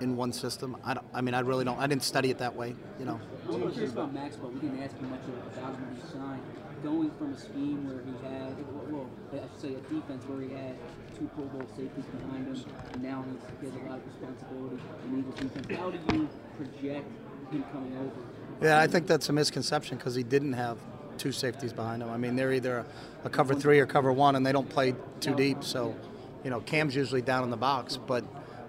in 0.00 0.16
one 0.16 0.32
system. 0.32 0.76
I, 0.84 0.96
I 1.12 1.20
mean, 1.20 1.34
I 1.34 1.40
really 1.40 1.64
don't. 1.64 1.78
I 1.78 1.86
didn't 1.86 2.04
study 2.04 2.30
it 2.30 2.38
that 2.38 2.54
way, 2.54 2.74
you 2.98 3.04
know. 3.04 3.20
I'm 3.48 3.72
curious 3.72 3.92
about 3.92 4.12
Max, 4.14 4.36
but 4.36 4.52
we 4.52 4.60
didn't 4.60 4.82
ask 4.82 4.96
him 4.96 5.10
much 5.10 5.20
about 5.56 5.72
when 5.74 5.96
he 5.96 6.02
signed. 6.12 6.42
Going 6.82 7.10
from 7.18 7.32
a 7.34 7.38
scheme 7.38 7.88
where 7.88 7.98
he 8.06 8.14
had, 8.22 8.54
well, 8.92 9.10
I 9.32 9.42
should 9.50 9.60
say 9.60 9.74
a 9.74 9.82
defense 9.92 10.22
where 10.30 10.40
he 10.46 10.54
had 10.54 10.76
two 11.18 11.28
Pro 11.34 11.44
Bowl 11.46 11.66
safeties 11.74 12.06
behind 12.06 12.46
him, 12.46 12.64
and 12.92 13.02
now 13.02 13.24
he's, 13.26 13.42
he 13.58 13.66
has 13.66 13.74
a 13.74 13.90
lot 13.90 13.98
of 13.98 14.06
responsibility 14.06 14.78
in 15.10 15.18
Eagles 15.18 15.34
defense. 15.42 15.66
How 15.74 15.90
do 15.90 15.98
you 16.14 16.28
project 16.54 17.10
him 17.50 17.64
coming 17.72 17.98
over? 17.98 18.37
Yeah, 18.60 18.80
I 18.80 18.88
think 18.88 19.06
that's 19.06 19.28
a 19.28 19.32
misconception 19.32 19.98
because 19.98 20.16
he 20.16 20.24
didn't 20.24 20.54
have 20.54 20.78
two 21.16 21.30
safeties 21.30 21.72
behind 21.72 22.02
him. 22.02 22.10
I 22.10 22.16
mean, 22.16 22.34
they're 22.34 22.52
either 22.52 22.78
a, 22.78 22.86
a 23.26 23.30
cover 23.30 23.54
three 23.54 23.78
or 23.78 23.86
cover 23.86 24.12
one, 24.12 24.34
and 24.36 24.44
they 24.44 24.52
don't 24.52 24.68
play 24.68 24.94
too 25.20 25.34
deep. 25.34 25.62
So, 25.62 25.94
you 26.42 26.50
know, 26.50 26.60
Kam's 26.60 26.94
usually 26.96 27.22
down 27.22 27.44
in 27.44 27.50
the 27.50 27.56
box. 27.56 27.96
But, 27.96 28.24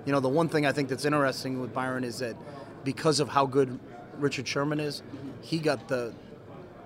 you 0.06 0.12
know, 0.12 0.20
the 0.20 0.30
one 0.30 0.48
thing 0.48 0.66
I 0.66 0.72
think 0.72 0.90
that's 0.90 1.06
interesting 1.06 1.60
with 1.60 1.74
Byron 1.74 2.04
is 2.04 2.20
that 2.20 2.36
because 2.84 3.20
of 3.20 3.30
how 3.30 3.46
good 3.46 3.80
Richard 4.18 4.48
Sherman 4.48 4.80
is, 4.80 5.02
he 5.42 5.58
got 5.58 5.88
the 5.88 6.14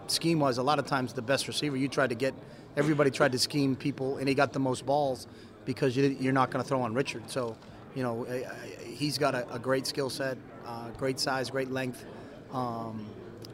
scheme 0.08 0.40
was 0.40 0.58
a 0.58 0.64
lot 0.64 0.80
of 0.80 0.86
times 0.86 1.14
the 1.14 1.22
best 1.22 1.48
receiver. 1.48 1.76
You 1.76 1.88
tried 1.88 2.10
to 2.10 2.16
get 2.16 2.34
everybody 2.78 3.12
tried 3.12 3.34
to 3.34 3.40
scheme 3.40 3.76
people, 3.76 4.18
and 4.18 4.30
he 4.30 4.36
got 4.36 4.54
the 4.54 4.60
most 4.60 4.86
balls 4.86 5.28
because 5.66 5.96
you, 5.96 6.16
you're 6.20 6.34
not 6.34 6.52
going 6.52 6.64
to 6.64 6.68
throw 6.68 6.82
on 6.82 6.94
Richard. 6.94 7.30
So, 7.30 7.56
you 7.96 8.04
know, 8.04 8.26
he's 8.86 9.18
got 9.18 9.36
a, 9.36 9.52
a 9.54 9.60
great 9.60 9.88
skill 9.88 10.10
set, 10.10 10.38
uh, 10.66 10.90
great 10.92 11.20
size, 11.20 11.50
great 11.50 11.72
length, 11.72 12.06
um, 12.54 13.06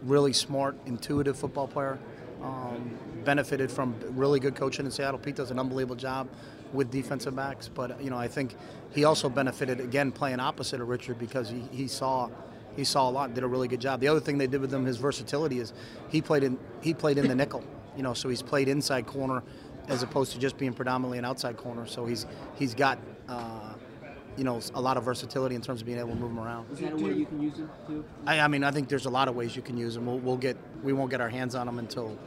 really 0.03 0.33
smart, 0.33 0.77
intuitive 0.85 1.37
football 1.37 1.67
player. 1.67 1.99
Um, 2.41 2.97
benefited 3.25 3.69
from 3.69 3.95
really 4.11 4.39
good 4.39 4.55
coaching 4.55 4.85
in 4.85 4.91
Seattle. 4.91 5.19
Pete 5.19 5.35
does 5.35 5.51
an 5.51 5.59
unbelievable 5.59 5.95
job 5.95 6.29
with 6.71 6.89
defensive 6.89 7.35
backs, 7.35 7.67
but 7.67 8.01
you 8.01 8.09
know, 8.09 8.17
I 8.17 8.27
think 8.27 8.55
he 8.91 9.03
also 9.03 9.29
benefited 9.29 9.79
again 9.79 10.11
playing 10.11 10.39
opposite 10.39 10.79
of 10.79 10.87
Richard 10.87 11.19
because 11.19 11.49
he, 11.49 11.63
he 11.71 11.87
saw 11.87 12.29
he 12.75 12.83
saw 12.83 13.09
a 13.09 13.11
lot, 13.11 13.33
did 13.33 13.43
a 13.43 13.47
really 13.47 13.67
good 13.67 13.81
job. 13.81 13.99
The 13.99 14.07
other 14.07 14.19
thing 14.19 14.37
they 14.37 14.47
did 14.47 14.61
with 14.61 14.73
him, 14.73 14.85
his 14.85 14.97
versatility 14.97 15.59
is 15.59 15.73
he 16.09 16.21
played 16.21 16.43
in 16.43 16.57
he 16.81 16.93
played 16.93 17.17
in 17.17 17.27
the 17.27 17.35
nickel, 17.35 17.63
you 17.97 18.03
know, 18.03 18.13
so 18.13 18.29
he's 18.29 18.41
played 18.41 18.67
inside 18.67 19.05
corner 19.05 19.43
as 19.87 20.03
opposed 20.03 20.31
to 20.33 20.39
just 20.39 20.57
being 20.57 20.73
predominantly 20.73 21.17
an 21.17 21.25
outside 21.25 21.57
corner. 21.57 21.85
So 21.85 22.05
he's 22.05 22.25
he's 22.55 22.73
got 22.73 22.99
uh, 23.27 23.73
you 24.39 24.45
know 24.45 24.61
a 24.73 24.81
lot 24.81 24.95
of 24.95 25.03
versatility 25.03 25.53
in 25.53 25.61
terms 25.61 25.81
of 25.81 25.85
being 25.85 25.99
able 25.99 26.11
to 26.11 26.15
move 26.15 26.33
them 26.33 26.39
around. 26.39 26.71
Is 26.71 26.79
that 26.79 26.93
a 26.93 26.95
way 26.95 27.11
you 27.11 27.25
can 27.25 27.41
use 27.41 27.57
them 27.57 27.69
too? 27.85 28.05
I, 28.25 28.39
I 28.39 28.47
mean, 28.47 28.63
I 28.63 28.71
think 28.71 28.87
there's 28.87 29.05
a 29.05 29.09
lot 29.09 29.27
of 29.27 29.35
ways 29.35 29.53
you 29.53 29.61
can 29.61 29.77
use 29.77 29.95
them. 29.95 30.05
We'll, 30.05 30.19
we'll 30.19 30.37
get 30.37 30.55
we 30.81 30.93
won't 30.93 31.11
get 31.11 31.19
our 31.19 31.27
hands 31.29 31.55
on 31.55 31.65
them 31.65 31.77
until 31.77 32.17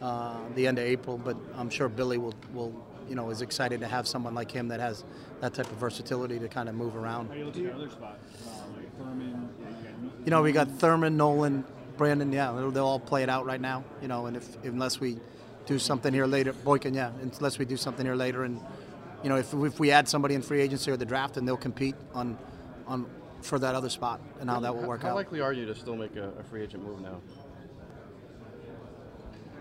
uh, 0.00 0.38
the 0.54 0.66
end 0.66 0.78
of 0.78 0.86
April, 0.86 1.18
but 1.18 1.36
I'm 1.56 1.68
sure 1.68 1.90
Billy 1.90 2.16
will 2.16 2.34
will 2.54 2.72
you 3.06 3.14
know 3.14 3.28
is 3.28 3.42
excited 3.42 3.80
to 3.80 3.86
have 3.86 4.08
someone 4.08 4.34
like 4.34 4.50
him 4.50 4.68
that 4.68 4.80
has 4.80 5.04
that 5.40 5.52
type 5.52 5.70
of 5.70 5.76
versatility 5.76 6.38
to 6.38 6.48
kind 6.48 6.70
of 6.70 6.74
move 6.74 6.96
around. 6.96 7.28
How 7.28 7.34
do 7.34 7.40
you 7.40 7.44
look 7.44 7.56
at 7.58 7.72
other 7.74 7.90
spots? 7.90 8.24
Uh, 8.46 8.50
like 8.74 8.98
Thurmond, 8.98 9.48
you 10.02 10.10
You 10.24 10.30
know, 10.30 10.42
we 10.42 10.52
got 10.52 10.68
Thurmond, 10.68 11.12
Nolan, 11.12 11.64
Brandon. 11.98 12.32
Yeah, 12.32 12.52
they'll, 12.52 12.70
they'll 12.70 12.86
all 12.86 12.98
play 12.98 13.22
it 13.22 13.28
out 13.28 13.44
right 13.44 13.60
now. 13.60 13.84
You 14.00 14.08
know, 14.08 14.24
and 14.24 14.38
if 14.38 14.64
unless 14.64 15.00
we 15.00 15.18
do 15.66 15.78
something 15.78 16.14
here 16.14 16.26
later, 16.26 16.54
Boykin. 16.54 16.94
Yeah, 16.94 17.10
unless 17.20 17.58
we 17.58 17.66
do 17.66 17.76
something 17.76 18.06
here 18.06 18.16
later 18.16 18.44
and 18.44 18.58
you 19.22 19.28
know, 19.28 19.36
if, 19.36 19.52
if 19.54 19.80
we 19.80 19.90
add 19.90 20.08
somebody 20.08 20.34
in 20.34 20.42
free 20.42 20.60
agency 20.60 20.90
or 20.90 20.96
the 20.96 21.04
draft, 21.04 21.34
then 21.34 21.44
they'll 21.44 21.56
compete 21.56 21.94
on 22.14 22.38
on 22.86 23.06
for 23.42 23.58
that 23.58 23.74
other 23.74 23.88
spot 23.88 24.20
and 24.40 24.50
how 24.50 24.60
that 24.60 24.74
will 24.74 24.82
work 24.88 25.02
How 25.02 25.08
out. 25.08 25.10
How 25.10 25.16
likely 25.16 25.40
are 25.40 25.52
you 25.52 25.66
to 25.66 25.74
still 25.74 25.96
make 25.96 26.16
a, 26.16 26.30
a 26.38 26.42
free 26.42 26.62
agent 26.62 26.84
move 26.84 27.00
now? 27.00 27.20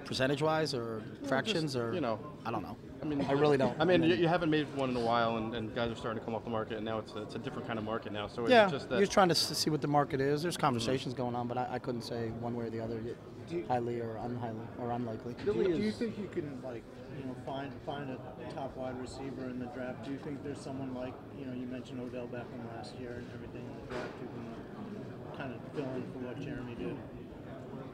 Percentage 0.06 0.42
wise 0.42 0.74
or 0.74 1.02
fractions 1.28 1.76
or 1.76 1.94
you 1.94 2.02
know, 2.02 2.20
I 2.46 2.52
don't 2.52 2.64
know. 2.64 2.78
I 3.08 3.16
mean, 3.16 3.26
I 3.30 3.32
really 3.34 3.58
don't. 3.58 3.74
I 3.80 3.86
mean, 3.86 4.04
you, 4.04 4.16
you 4.16 4.28
haven't 4.28 4.50
made 4.50 4.68
one 4.76 4.90
in 4.90 4.96
a 4.98 5.00
while, 5.00 5.38
and, 5.38 5.56
and 5.56 5.74
guys 5.74 5.90
are 5.90 5.96
starting 5.96 6.20
to 6.20 6.26
come 6.26 6.36
off 6.36 6.44
the 6.44 6.50
market, 6.50 6.76
and 6.78 6.86
now 6.86 6.98
it's 7.00 7.14
a, 7.14 7.22
it's 7.22 7.36
a 7.36 7.40
different 7.40 7.66
kind 7.66 7.80
of 7.80 7.86
market 7.86 8.12
now. 8.12 8.28
So 8.28 8.48
yeah, 8.50 8.64
it's 8.64 8.74
just 8.74 8.90
that 8.90 8.98
you're 9.00 9.08
trying 9.08 9.30
to 9.30 9.36
see 9.36 9.70
what 9.70 9.80
the 9.82 9.88
market 9.88 10.20
is. 10.20 10.42
There's 10.42 10.58
conversations 10.58 11.14
going 11.14 11.34
on, 11.36 11.48
but 11.48 11.58
I, 11.58 11.68
I 11.72 11.80
couldn't 11.80 12.02
say 12.02 12.30
one 12.42 12.54
way 12.56 12.66
or 12.66 12.70
the 12.70 12.82
other, 12.82 13.00
Do 13.48 13.56
you- 13.58 13.66
highly 13.68 14.02
or 14.02 14.18
unhighly 14.18 14.68
or 14.80 14.92
unlikely. 14.92 15.36
Do 15.46 15.54
you, 15.54 15.64
do 15.76 15.82
you 15.82 15.92
think 15.92 16.18
you 16.18 16.28
can 16.28 16.60
like 16.66 16.84
you 17.18 17.24
know 17.24 17.36
find 17.46 17.72
find 17.86 18.10
a 18.10 18.18
top 18.54 18.76
wide 18.76 19.00
receiver 19.00 19.46
in 19.50 19.60
the 19.60 19.68
draft? 19.68 20.04
Do 20.04 20.12
you 20.12 20.18
think 20.18 20.44
there's 20.44 20.60
someone 20.60 20.94
like 20.94 21.14
you 21.40 21.46
know 21.46 21.54
you 21.54 21.66
mentioned 21.66 22.02
Odell 22.02 22.28
Beckham 22.28 22.76
last 22.76 22.94
year 23.00 23.14
and 23.20 23.28
everything 23.34 23.62
in 23.62 23.88
the 23.88 23.96
draft 23.96 24.12
who 24.20 24.28
can 24.28 25.38
kind 25.38 25.54
of 25.56 25.62
fill 25.74 25.86
in 25.96 26.04
for 26.12 26.20
what 26.28 26.42
Jeremy 26.42 26.76
did? 26.76 26.98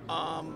Um, 0.09 0.55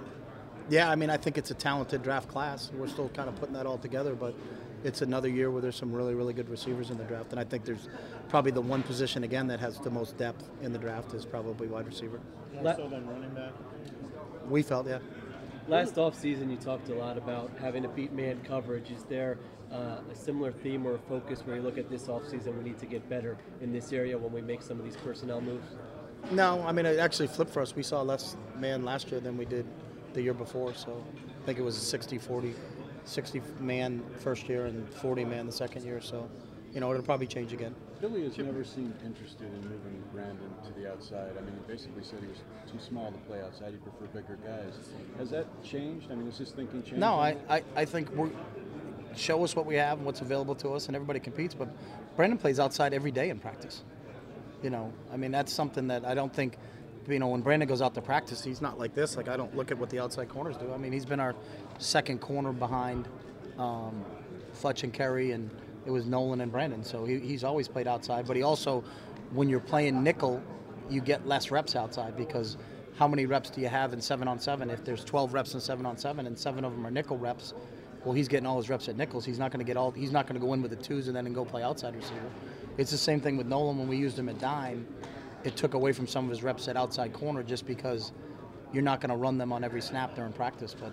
yeah, 0.69 0.89
I 0.89 0.95
mean, 0.95 1.09
I 1.09 1.17
think 1.17 1.37
it's 1.37 1.51
a 1.51 1.53
talented 1.53 2.03
draft 2.03 2.27
class. 2.27 2.71
We're 2.73 2.87
still 2.87 3.09
kind 3.09 3.29
of 3.29 3.35
putting 3.35 3.53
that 3.55 3.65
all 3.65 3.77
together, 3.77 4.15
but 4.15 4.35
it's 4.83 5.01
another 5.01 5.27
year 5.27 5.49
where 5.49 5.61
there's 5.61 5.75
some 5.75 5.91
really, 5.91 6.13
really 6.13 6.33
good 6.33 6.49
receivers 6.49 6.89
in 6.89 6.97
the 6.97 7.03
draft, 7.03 7.31
and 7.31 7.39
I 7.39 7.43
think 7.43 7.65
there's 7.65 7.89
probably 8.29 8.51
the 8.51 8.61
one 8.61 8.83
position 8.83 9.23
again 9.23 9.47
that 9.47 9.59
has 9.59 9.79
the 9.79 9.89
most 9.89 10.17
depth 10.17 10.49
in 10.61 10.71
the 10.71 10.79
draft 10.79 11.13
is 11.13 11.25
probably 11.25 11.67
wide 11.67 11.87
receiver. 11.87 12.19
More 12.53 12.75
so 12.75 12.87
than 12.87 13.07
running 13.07 13.29
back. 13.31 13.51
We 14.49 14.61
felt, 14.61 14.87
yeah. 14.87 14.99
Last 15.67 15.95
offseason, 15.95 16.49
you 16.49 16.57
talked 16.57 16.89
a 16.89 16.95
lot 16.95 17.17
about 17.17 17.51
having 17.59 17.83
to 17.83 17.89
beat 17.89 18.13
man 18.13 18.39
coverage. 18.45 18.89
Is 18.89 19.03
there 19.03 19.37
uh, 19.71 19.97
a 20.09 20.15
similar 20.15 20.51
theme 20.51 20.85
or 20.85 20.95
a 20.95 20.99
focus 20.99 21.41
where 21.41 21.57
you 21.57 21.61
look 21.61 21.77
at 21.77 21.89
this 21.89 22.03
offseason, 22.03 22.57
we 22.57 22.63
need 22.63 22.79
to 22.79 22.85
get 22.85 23.07
better 23.09 23.37
in 23.61 23.73
this 23.73 23.91
area 23.91 24.17
when 24.17 24.31
we 24.31 24.41
make 24.41 24.61
some 24.61 24.79
of 24.79 24.85
these 24.85 24.95
personnel 24.95 25.41
moves? 25.41 25.75
No, 26.31 26.63
I 26.65 26.71
mean, 26.71 26.85
it 26.85 26.99
actually 26.99 27.27
flipped 27.27 27.51
for 27.51 27.61
us. 27.61 27.75
We 27.75 27.83
saw 27.83 28.01
less 28.01 28.37
man 28.57 28.85
last 28.85 29.11
year 29.11 29.19
than 29.19 29.37
we 29.37 29.45
did 29.45 29.65
the 30.17 30.23
year 30.23 30.33
before, 30.33 30.73
so 30.73 31.01
I 31.41 31.45
think 31.45 31.59
it 31.59 31.61
was 31.61 31.77
a 31.77 31.79
60 31.79 32.17
40, 32.17 32.55
60 33.05 33.41
man 33.59 34.03
first 34.17 34.49
year 34.49 34.65
and 34.65 34.89
40 34.89 35.23
man 35.25 35.45
the 35.45 35.51
second 35.51 35.85
year, 35.85 36.01
so, 36.01 36.27
you 36.73 36.79
know, 36.79 36.91
it'll 36.91 37.03
probably 37.03 37.27
change 37.27 37.53
again. 37.53 37.75
Billy 38.01 38.23
has 38.23 38.35
never 38.37 38.63
seemed 38.63 38.95
interested 39.05 39.45
in 39.45 39.61
moving 39.61 40.03
Brandon 40.11 40.49
to 40.65 40.79
the 40.79 40.91
outside. 40.91 41.33
I 41.37 41.41
mean, 41.41 41.53
he 41.53 41.71
basically 41.71 42.03
said 42.03 42.19
he 42.19 42.27
was 42.27 42.39
too 42.71 42.79
small 42.79 43.11
to 43.11 43.17
play 43.19 43.41
outside. 43.41 43.73
He 43.73 43.77
preferred 43.77 44.11
bigger 44.11 44.37
guys. 44.43 44.73
Has 45.19 45.29
that 45.29 45.45
changed? 45.63 46.11
I 46.11 46.15
mean, 46.15 46.27
is 46.27 46.37
his 46.37 46.51
thinking 46.51 46.81
changed? 46.81 46.97
No, 46.97 47.13
I, 47.13 47.37
I, 47.47 47.63
I 47.75 47.85
think 47.85 48.09
we're 48.11 48.31
show 49.15 49.43
us 49.43 49.55
what 49.55 49.65
we 49.65 49.75
have 49.75 49.97
and 49.97 50.05
what's 50.05 50.21
available 50.21 50.53
to 50.55 50.73
us, 50.73 50.87
and 50.87 50.95
everybody 50.95 51.19
competes. 51.19 51.53
But 51.53 51.69
Brandon 52.15 52.37
plays 52.37 52.59
outside 52.59 52.93
every 52.93 53.11
day 53.11 53.29
in 53.29 53.39
practice. 53.39 53.83
You 54.63 54.71
know, 54.71 54.91
I 55.13 55.17
mean 55.17 55.31
that's 55.31 55.53
something 55.53 55.87
that 55.87 56.05
I 56.05 56.15
don't 56.15 56.33
think. 56.33 56.57
You 57.07 57.19
know, 57.19 57.27
when 57.27 57.41
Brandon 57.41 57.67
goes 57.67 57.81
out 57.81 57.93
to 57.95 58.01
practice, 58.01 58.43
he's 58.43 58.61
not 58.61 58.77
like 58.77 58.93
this. 58.93 59.15
Like 59.15 59.29
I 59.29 59.37
don't 59.37 59.55
look 59.55 59.71
at 59.71 59.77
what 59.77 59.89
the 59.89 59.99
outside 59.99 60.29
corners 60.29 60.57
do. 60.57 60.71
I 60.73 60.77
mean, 60.77 60.91
he's 60.91 61.05
been 61.05 61.19
our 61.19 61.35
second 61.77 62.19
corner 62.19 62.51
behind 62.51 63.07
um, 63.57 64.03
Fletch 64.53 64.83
and 64.83 64.93
Cary, 64.93 65.31
and 65.31 65.49
it 65.85 65.91
was 65.91 66.05
Nolan 66.05 66.41
and 66.41 66.51
Brandon. 66.51 66.83
So 66.83 67.05
he, 67.05 67.19
he's 67.19 67.43
always 67.43 67.67
played 67.67 67.87
outside. 67.87 68.27
But 68.27 68.35
he 68.35 68.43
also, 68.43 68.83
when 69.31 69.47
you're 69.47 69.59
playing 69.59 70.03
nickel, 70.03 70.41
you 70.89 71.01
get 71.01 71.27
less 71.27 71.51
reps 71.51 71.75
outside 71.75 72.17
because 72.17 72.57
how 72.97 73.07
many 73.07 73.25
reps 73.25 73.49
do 73.49 73.61
you 73.61 73.67
have 73.67 73.93
in 73.93 74.01
seven 74.01 74.27
on 74.27 74.39
seven? 74.39 74.69
If 74.69 74.83
there's 74.83 75.03
12 75.03 75.33
reps 75.33 75.53
in 75.53 75.61
seven 75.61 75.85
on 75.85 75.97
seven, 75.97 76.27
and 76.27 76.37
seven 76.37 76.65
of 76.65 76.73
them 76.73 76.85
are 76.85 76.91
nickel 76.91 77.17
reps, 77.17 77.53
well, 78.03 78.13
he's 78.13 78.27
getting 78.27 78.45
all 78.45 78.57
his 78.57 78.69
reps 78.69 78.89
at 78.89 78.97
nickels. 78.97 79.25
He's 79.25 79.39
not 79.39 79.51
going 79.51 79.59
to 79.59 79.65
get 79.65 79.77
all. 79.77 79.91
He's 79.91 80.11
not 80.11 80.27
going 80.27 80.39
to 80.39 80.45
go 80.45 80.53
in 80.53 80.61
with 80.61 80.71
the 80.71 80.77
twos 80.77 81.07
and 81.07 81.15
then 81.15 81.25
and 81.25 81.35
go 81.35 81.45
play 81.45 81.61
outside 81.61 81.95
receiver. 81.95 82.29
It's 82.77 82.91
the 82.91 82.97
same 82.97 83.19
thing 83.21 83.37
with 83.37 83.47
Nolan 83.47 83.77
when 83.77 83.87
we 83.87 83.97
used 83.97 84.17
him 84.17 84.29
at 84.29 84.39
dime. 84.39 84.87
It 85.47 85.55
took 85.55 85.75
away 85.75 85.93
from 85.93 86.07
some 86.07 86.25
of 86.25 86.29
his 86.29 86.43
reps 86.43 86.67
at 86.67 86.75
outside 86.75 87.13
corner 87.13 87.41
just 87.41 87.65
because 87.65 88.11
you're 88.73 88.83
not 88.83 88.99
going 88.99 89.11
to 89.11 89.15
run 89.15 89.37
them 89.37 89.53
on 89.53 89.63
every 89.63 89.81
snap 89.81 90.13
during 90.13 90.33
practice. 90.33 90.75
But 90.77 90.91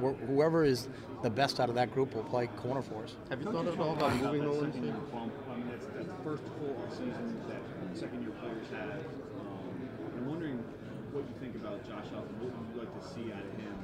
wh- 0.00 0.16
whoever 0.26 0.64
is 0.64 0.88
the 1.22 1.28
best 1.28 1.60
out 1.60 1.68
of 1.68 1.74
that 1.74 1.92
group 1.92 2.14
will 2.14 2.24
play 2.24 2.46
corner 2.56 2.80
for 2.80 3.04
us. 3.04 3.14
Have 3.28 3.40
you 3.40 3.44
Don't 3.44 3.52
thought 3.52 3.66
you 3.66 3.72
at 3.72 3.78
all 3.78 3.92
about 3.92 4.16
moving 4.16 4.40
that 4.40 4.46
Nolan? 4.46 4.72
second 4.72 4.84
year 4.86 4.94
bump? 5.12 5.32
I 5.52 5.54
mean, 5.54 5.68
that's, 5.70 5.84
that's 5.94 6.06
the 6.06 6.24
first 6.24 6.42
full 6.58 6.76
season 6.88 7.42
that 7.48 7.60
second 7.98 8.22
year 8.22 8.30
players 8.40 8.66
have. 8.72 9.04
Um, 9.38 9.68
I'm 10.16 10.26
wondering 10.30 10.64
what 11.12 11.24
you 11.28 11.34
think 11.38 11.56
about 11.56 11.84
Josh 11.86 12.06
Allen. 12.14 12.32
What 12.40 12.56
would 12.56 12.68
you 12.72 12.80
like 12.80 13.02
to 13.02 13.06
see 13.06 13.30
out 13.36 13.44
of 13.44 13.52
him 13.60 13.76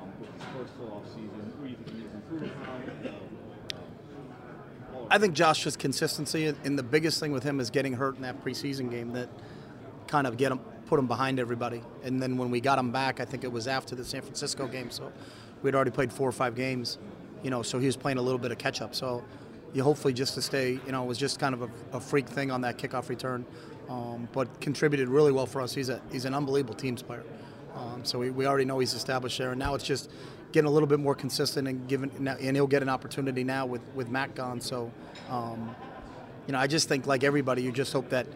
um, 0.00 0.08
with 0.18 0.32
his 0.32 0.44
first 0.56 0.72
full 0.80 0.92
off 0.96 1.06
season? 1.08 1.44
Where 1.60 1.68
do 1.68 1.72
you 1.72 1.76
think 1.76 1.90
he 1.92 2.02
needs 2.04 2.14
improvement 2.14 2.56
on? 2.72 3.28
I 5.10 5.18
think 5.18 5.34
Josh's 5.34 5.76
consistency, 5.76 6.46
and 6.64 6.78
the 6.78 6.82
biggest 6.82 7.20
thing 7.20 7.32
with 7.32 7.42
him 7.42 7.60
is 7.60 7.68
getting 7.70 7.92
hurt 7.94 8.16
in 8.16 8.22
that 8.22 8.42
preseason 8.44 8.90
game 8.90 9.12
that 9.12 9.28
kind 10.08 10.26
of 10.26 10.36
get 10.36 10.50
him, 10.50 10.58
put 10.86 10.98
him 10.98 11.06
behind 11.06 11.38
everybody. 11.38 11.82
And 12.02 12.20
then 12.20 12.36
when 12.36 12.50
we 12.50 12.60
got 12.60 12.78
him 12.78 12.90
back, 12.90 13.20
I 13.20 13.24
think 13.24 13.44
it 13.44 13.52
was 13.52 13.68
after 13.68 13.94
the 13.94 14.04
San 14.04 14.22
Francisco 14.22 14.66
game, 14.66 14.90
so 14.90 15.12
we'd 15.62 15.74
already 15.74 15.90
played 15.90 16.12
four 16.12 16.28
or 16.28 16.32
five 16.32 16.56
games, 16.56 16.98
you 17.42 17.50
know, 17.50 17.62
so 17.62 17.78
he 17.78 17.86
was 17.86 17.96
playing 17.96 18.18
a 18.18 18.22
little 18.22 18.38
bit 18.38 18.50
of 18.50 18.58
catch 18.58 18.80
up. 18.80 18.94
So 18.94 19.22
you 19.74 19.82
hopefully 19.82 20.14
just 20.14 20.34
to 20.34 20.42
stay, 20.42 20.80
you 20.86 20.92
know, 20.92 21.04
it 21.04 21.06
was 21.06 21.18
just 21.18 21.38
kind 21.38 21.54
of 21.54 21.62
a, 21.62 21.70
a 21.92 22.00
freak 22.00 22.26
thing 22.26 22.50
on 22.50 22.62
that 22.62 22.78
kickoff 22.78 23.08
return, 23.08 23.44
um, 23.88 24.28
but 24.32 24.60
contributed 24.60 25.08
really 25.08 25.32
well 25.32 25.46
for 25.46 25.60
us. 25.60 25.74
He's 25.74 25.88
a 25.88 26.00
he's 26.10 26.24
an 26.24 26.34
unbelievable 26.34 26.74
teams 26.74 27.02
player. 27.02 27.24
Um, 27.76 28.04
so 28.04 28.18
we, 28.18 28.30
we 28.30 28.46
already 28.46 28.64
know 28.64 28.78
he's 28.78 28.94
established 28.94 29.38
there, 29.38 29.50
and 29.50 29.58
now 29.58 29.74
it's 29.74 29.84
just 29.84 30.10
getting 30.52 30.68
a 30.68 30.70
little 30.70 30.86
bit 30.88 30.98
more 30.98 31.14
consistent 31.14 31.68
and 31.68 31.86
giving, 31.86 32.10
and 32.26 32.56
he'll 32.56 32.66
get 32.66 32.82
an 32.82 32.88
opportunity 32.88 33.44
now 33.44 33.66
with 33.66 33.82
with 33.94 34.08
Matt 34.08 34.34
gone. 34.34 34.60
So, 34.60 34.90
um, 35.28 35.74
you 36.46 36.52
know, 36.52 36.58
I 36.58 36.66
just 36.66 36.88
think 36.88 37.06
like 37.06 37.22
everybody, 37.22 37.62
you 37.62 37.70
just 37.70 37.92
hope 37.92 38.08
that 38.08 38.26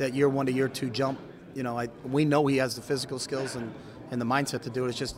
that 0.00 0.14
year 0.14 0.28
one 0.28 0.46
to 0.46 0.52
year 0.52 0.68
two 0.68 0.90
jump. 0.90 1.18
You 1.54 1.62
know, 1.62 1.78
I 1.78 1.88
we 2.04 2.24
know 2.24 2.46
he 2.46 2.56
has 2.56 2.74
the 2.74 2.82
physical 2.82 3.18
skills 3.18 3.54
and 3.54 3.72
and 4.10 4.20
the 4.20 4.26
mindset 4.26 4.62
to 4.62 4.70
do 4.70 4.84
it. 4.84 4.88
It's 4.88 4.98
just 4.98 5.16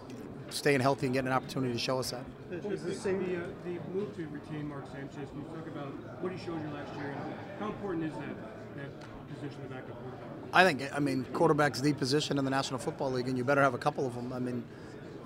staying 0.51 0.81
healthy 0.81 1.07
and 1.07 1.15
getting 1.15 1.29
an 1.29 1.35
opportunity 1.35 1.73
to 1.73 1.79
show 1.79 1.99
us 1.99 2.11
that. 2.11 2.25
The, 2.51 2.57
the, 2.59 2.69
uh, 2.69 3.41
the 3.65 3.79
move 3.95 4.15
to 4.17 4.27
retain 4.29 4.69
Mark 4.69 4.85
Sanchez, 4.93 5.27
you 5.35 5.43
talk 5.55 5.67
about 5.67 5.87
what 6.21 6.31
he 6.31 6.39
showed 6.39 6.63
you 6.63 6.75
last 6.75 6.95
year 6.97 7.17
how 7.59 7.69
important 7.69 8.05
is 8.05 8.13
that, 8.13 8.37
that 8.77 9.35
position 9.35 9.63
of 9.65 9.71
backup 9.71 9.97
quarterback? 10.03 10.29
I 10.53 10.65
think, 10.65 10.95
I 10.95 10.99
mean, 10.99 11.25
quarterback's 11.33 11.81
the 11.81 11.95
position 11.95 12.39
in 12.39 12.45
the 12.45 12.51
National 12.51 12.79
Football 12.79 13.13
League, 13.13 13.29
and 13.29 13.39
you 13.39 13.45
better 13.45 13.63
have 13.63 13.73
a 13.73 13.79
couple 13.79 14.07
of 14.07 14.15
them. 14.15 14.33
I 14.33 14.39
mean, 14.39 14.63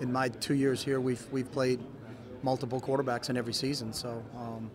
in 0.01 0.13
my 0.13 0.29
two 0.29 0.55
years 0.55 0.85
here, 0.85 1.01
we've 1.01 1.27
we've 1.33 1.51
played 1.51 1.81
multiple 2.43 2.81
quarterbacks 2.81 3.31
in 3.31 3.37
every 3.37 3.55
season, 3.55 3.93
so 3.93 4.23
um, 4.37 4.71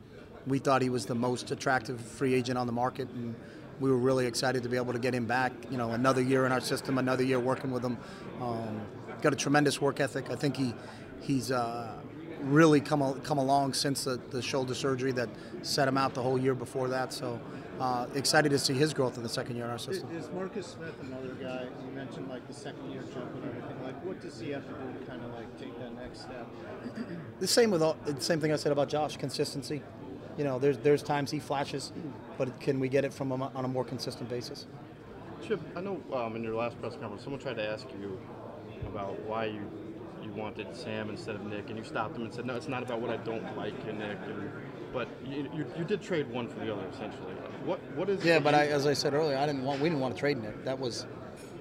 we 0.47 0.59
thought 0.59 0.81
he 0.81 0.89
was 0.89 1.05
the 1.05 1.15
most 1.15 1.51
attractive 1.51 2.01
free 2.01 2.33
agent 2.33 2.57
on 2.57 2.67
the 2.67 2.73
market, 2.73 3.07
and 3.11 3.35
we 3.81 3.89
were 3.89 3.97
really 3.97 4.25
excited 4.25 4.63
to 4.63 4.69
be 4.69 4.77
able 4.77 4.93
to 4.93 4.99
get 4.99 5.13
him 5.13 5.25
back. 5.25 5.51
You 5.69 5.77
know, 5.77 5.91
another 5.91 6.21
year 6.21 6.45
in 6.45 6.51
our 6.51 6.61
system, 6.61 6.97
another 6.97 7.23
year 7.23 7.39
working 7.39 7.71
with 7.71 7.83
him. 7.83 7.97
Um, 8.39 8.81
got 9.21 9.33
a 9.33 9.35
tremendous 9.35 9.81
work 9.81 9.99
ethic. 9.99 10.29
I 10.29 10.35
think 10.35 10.55
he 10.55 10.73
he's. 11.19 11.51
Uh, 11.51 11.91
really 12.43 12.81
come 12.81 13.01
al- 13.01 13.15
come 13.23 13.37
along 13.37 13.73
since 13.73 14.03
the, 14.03 14.19
the 14.31 14.41
shoulder 14.41 14.73
surgery 14.73 15.11
that 15.11 15.29
set 15.61 15.87
him 15.87 15.97
out 15.97 16.13
the 16.13 16.21
whole 16.21 16.37
year 16.37 16.55
before 16.55 16.87
that. 16.87 17.13
So 17.13 17.39
uh, 17.79 18.07
excited 18.15 18.49
to 18.49 18.59
see 18.59 18.73
his 18.73 18.93
growth 18.93 19.17
in 19.17 19.23
the 19.23 19.29
second 19.29 19.55
year 19.55 19.65
in 19.65 19.71
our 19.71 19.77
system. 19.77 20.09
Is 20.15 20.29
Marcus 20.33 20.67
Smith 20.67 20.95
another 21.01 21.33
guy? 21.35 21.67
You 21.85 21.91
mentioned 21.95 22.29
like 22.29 22.47
the 22.47 22.53
second 22.53 22.91
year 22.91 23.01
jump 23.13 23.33
and 23.35 23.45
everything. 23.45 23.83
Like, 23.83 24.03
what 24.05 24.21
does 24.21 24.39
he 24.39 24.51
have 24.51 24.65
to 24.65 24.73
do 24.73 24.99
to 24.99 25.05
kind 25.05 25.23
of 25.23 25.33
like 25.33 25.59
take 25.59 25.77
that 25.79 25.95
next 25.95 26.21
step? 26.21 26.47
The 27.39 27.47
same 27.47 27.71
with 27.71 27.81
all, 27.81 27.97
the 28.05 28.19
same 28.21 28.39
thing 28.39 28.51
I 28.51 28.55
said 28.55 28.71
about 28.71 28.89
Josh, 28.89 29.17
consistency. 29.17 29.81
You 30.41 30.47
know, 30.47 30.57
there's 30.57 30.79
there's 30.79 31.03
times 31.03 31.29
he 31.29 31.37
flashes, 31.37 31.91
but 32.35 32.59
can 32.59 32.79
we 32.79 32.89
get 32.89 33.05
it 33.05 33.13
from 33.13 33.31
him 33.31 33.43
on 33.43 33.63
a 33.63 33.67
more 33.67 33.85
consistent 33.85 34.27
basis? 34.27 34.65
Chip, 35.47 35.61
I 35.75 35.81
know 35.81 36.01
um, 36.11 36.35
in 36.35 36.43
your 36.43 36.55
last 36.55 36.81
press 36.81 36.95
conference, 36.95 37.21
someone 37.21 37.39
tried 37.39 37.57
to 37.57 37.63
ask 37.63 37.85
you 38.01 38.19
about 38.87 39.19
why 39.19 39.45
you 39.45 39.61
you 40.23 40.31
wanted 40.31 40.75
Sam 40.75 41.11
instead 41.11 41.35
of 41.35 41.45
Nick, 41.45 41.69
and 41.69 41.77
you 41.77 41.83
stopped 41.83 42.17
him 42.17 42.23
and 42.23 42.33
said, 42.33 42.47
"No, 42.47 42.55
it's 42.55 42.67
not 42.67 42.81
about 42.81 43.01
what 43.01 43.11
I 43.11 43.17
don't 43.17 43.55
like 43.55 43.75
in 43.87 43.99
Nick." 43.99 44.17
And, 44.25 44.51
but 44.91 45.07
you, 45.23 45.47
you, 45.53 45.63
you 45.77 45.83
did 45.83 46.01
trade 46.01 46.27
one 46.27 46.47
for 46.47 46.57
the 46.57 46.73
other, 46.73 46.87
essentially. 46.91 47.33
What 47.63 47.79
what 47.95 48.09
is? 48.09 48.25
Yeah, 48.25 48.39
but 48.39 48.55
I, 48.55 48.65
as 48.65 48.87
I 48.87 48.93
said 48.93 49.13
earlier, 49.13 49.37
I 49.37 49.45
didn't 49.45 49.63
want 49.63 49.79
we 49.79 49.89
didn't 49.89 50.01
want 50.01 50.15
to 50.15 50.19
trade 50.19 50.41
Nick. 50.41 50.65
That 50.65 50.79
was 50.79 51.05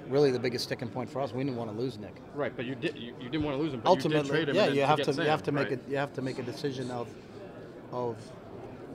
really 0.08 0.30
the 0.30 0.40
biggest 0.40 0.64
sticking 0.64 0.88
point 0.88 1.10
for 1.10 1.20
us. 1.20 1.34
We 1.34 1.44
didn't 1.44 1.58
want 1.58 1.70
to 1.70 1.76
lose 1.76 1.98
Nick. 1.98 2.16
right, 2.34 2.56
but 2.56 2.64
you 2.64 2.76
did 2.76 2.96
you, 2.96 3.12
you 3.20 3.28
didn't 3.28 3.44
want 3.44 3.58
to 3.58 3.62
lose 3.62 3.74
him. 3.74 3.80
But 3.80 3.90
Ultimately, 3.90 4.16
you 4.16 4.22
did 4.22 4.30
trade 4.30 4.48
him. 4.48 4.56
yeah, 4.56 4.68
you 4.68 4.84
have 4.84 4.96
get 4.96 5.04
to 5.04 5.22
you 5.22 5.28
have 5.28 5.42
to 5.42 5.52
make 5.52 5.64
right. 5.64 5.72
it 5.74 5.84
you 5.86 5.98
have 5.98 6.14
to 6.14 6.22
make 6.22 6.38
a 6.38 6.42
decision 6.42 6.90
of 6.90 7.08
of. 7.92 8.16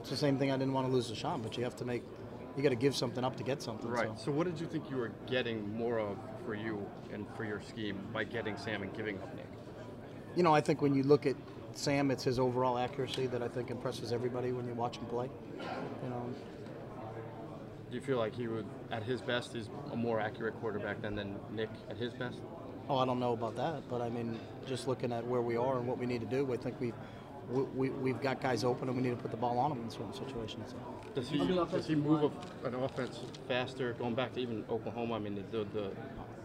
It's 0.06 0.10
the 0.12 0.16
same 0.16 0.38
thing. 0.38 0.52
I 0.52 0.56
didn't 0.56 0.72
want 0.72 0.86
to 0.86 0.92
lose 0.92 1.10
LeSean, 1.10 1.42
but 1.42 1.56
you 1.58 1.64
have 1.64 1.74
to 1.78 1.84
make 1.84 2.04
you 2.56 2.62
got 2.62 2.68
to 2.68 2.76
give 2.76 2.94
something 2.94 3.24
up 3.24 3.34
to 3.38 3.42
get 3.42 3.60
something. 3.60 3.90
Right. 3.90 4.06
So. 4.18 4.26
So 4.26 4.30
what 4.30 4.46
did 4.46 4.60
you 4.60 4.66
think 4.68 4.88
you 4.88 4.96
were 4.98 5.10
getting 5.26 5.76
more 5.76 5.98
of 5.98 6.16
for 6.44 6.54
you 6.54 6.86
and 7.12 7.26
for 7.36 7.44
your 7.44 7.60
scheme 7.60 7.98
by 8.12 8.22
getting 8.22 8.56
Sam 8.56 8.84
and 8.84 8.94
giving 8.94 9.18
up 9.18 9.34
Nick? 9.34 9.48
You 10.36 10.44
know, 10.44 10.54
I 10.54 10.60
think 10.60 10.80
when 10.80 10.94
you 10.94 11.02
look 11.02 11.26
at 11.26 11.34
Sam, 11.74 12.12
it's 12.12 12.22
his 12.22 12.38
overall 12.38 12.78
accuracy 12.78 13.26
that 13.26 13.42
I 13.42 13.48
think 13.48 13.72
impresses 13.72 14.12
everybody 14.12 14.52
when 14.52 14.68
you 14.68 14.74
watch 14.74 14.96
him 14.96 15.06
play. 15.06 15.28
You 16.04 16.08
know, 16.08 16.30
Do 17.90 17.96
you 17.96 18.00
feel 18.00 18.18
like 18.18 18.32
he 18.32 18.46
would, 18.46 18.66
at 18.92 19.02
his 19.02 19.20
best, 19.20 19.56
is 19.56 19.68
a 19.90 19.96
more 19.96 20.20
accurate 20.20 20.54
quarterback 20.60 21.02
than, 21.02 21.16
than 21.16 21.34
Nick 21.52 21.70
at 21.90 21.96
his 21.96 22.14
best? 22.14 22.38
oh, 22.88 22.98
I 22.98 23.04
don't 23.04 23.18
know 23.18 23.32
about 23.32 23.56
that, 23.56 23.82
but 23.88 24.00
I 24.00 24.08
mean, 24.08 24.38
just 24.68 24.86
looking 24.86 25.12
at 25.12 25.26
where 25.26 25.42
we 25.42 25.56
are 25.56 25.78
and 25.78 25.88
what 25.88 25.98
we 25.98 26.06
need 26.06 26.20
to 26.20 26.26
do, 26.28 26.52
I 26.52 26.56
think 26.56 26.80
we 26.80 26.92
we, 27.50 27.62
we, 27.62 27.90
we've 27.90 28.20
got 28.20 28.40
guys 28.40 28.64
open 28.64 28.88
and 28.88 28.96
we 28.96 29.02
need 29.02 29.10
to 29.10 29.16
put 29.16 29.30
the 29.30 29.36
ball 29.36 29.58
on 29.58 29.70
them 29.70 29.82
in 29.82 29.90
certain 29.90 30.12
situations. 30.12 30.70
So. 30.70 30.76
Does 31.14 31.28
he, 31.28 31.38
does 31.38 31.86
he 31.86 31.94
move 31.94 32.32
a, 32.64 32.66
an 32.66 32.74
offense 32.74 33.20
faster? 33.48 33.92
Going 33.94 34.14
back 34.14 34.34
to 34.34 34.40
even 34.40 34.64
Oklahoma, 34.68 35.14
I 35.14 35.18
mean, 35.18 35.42
the 35.52 35.64
the, 35.72 35.90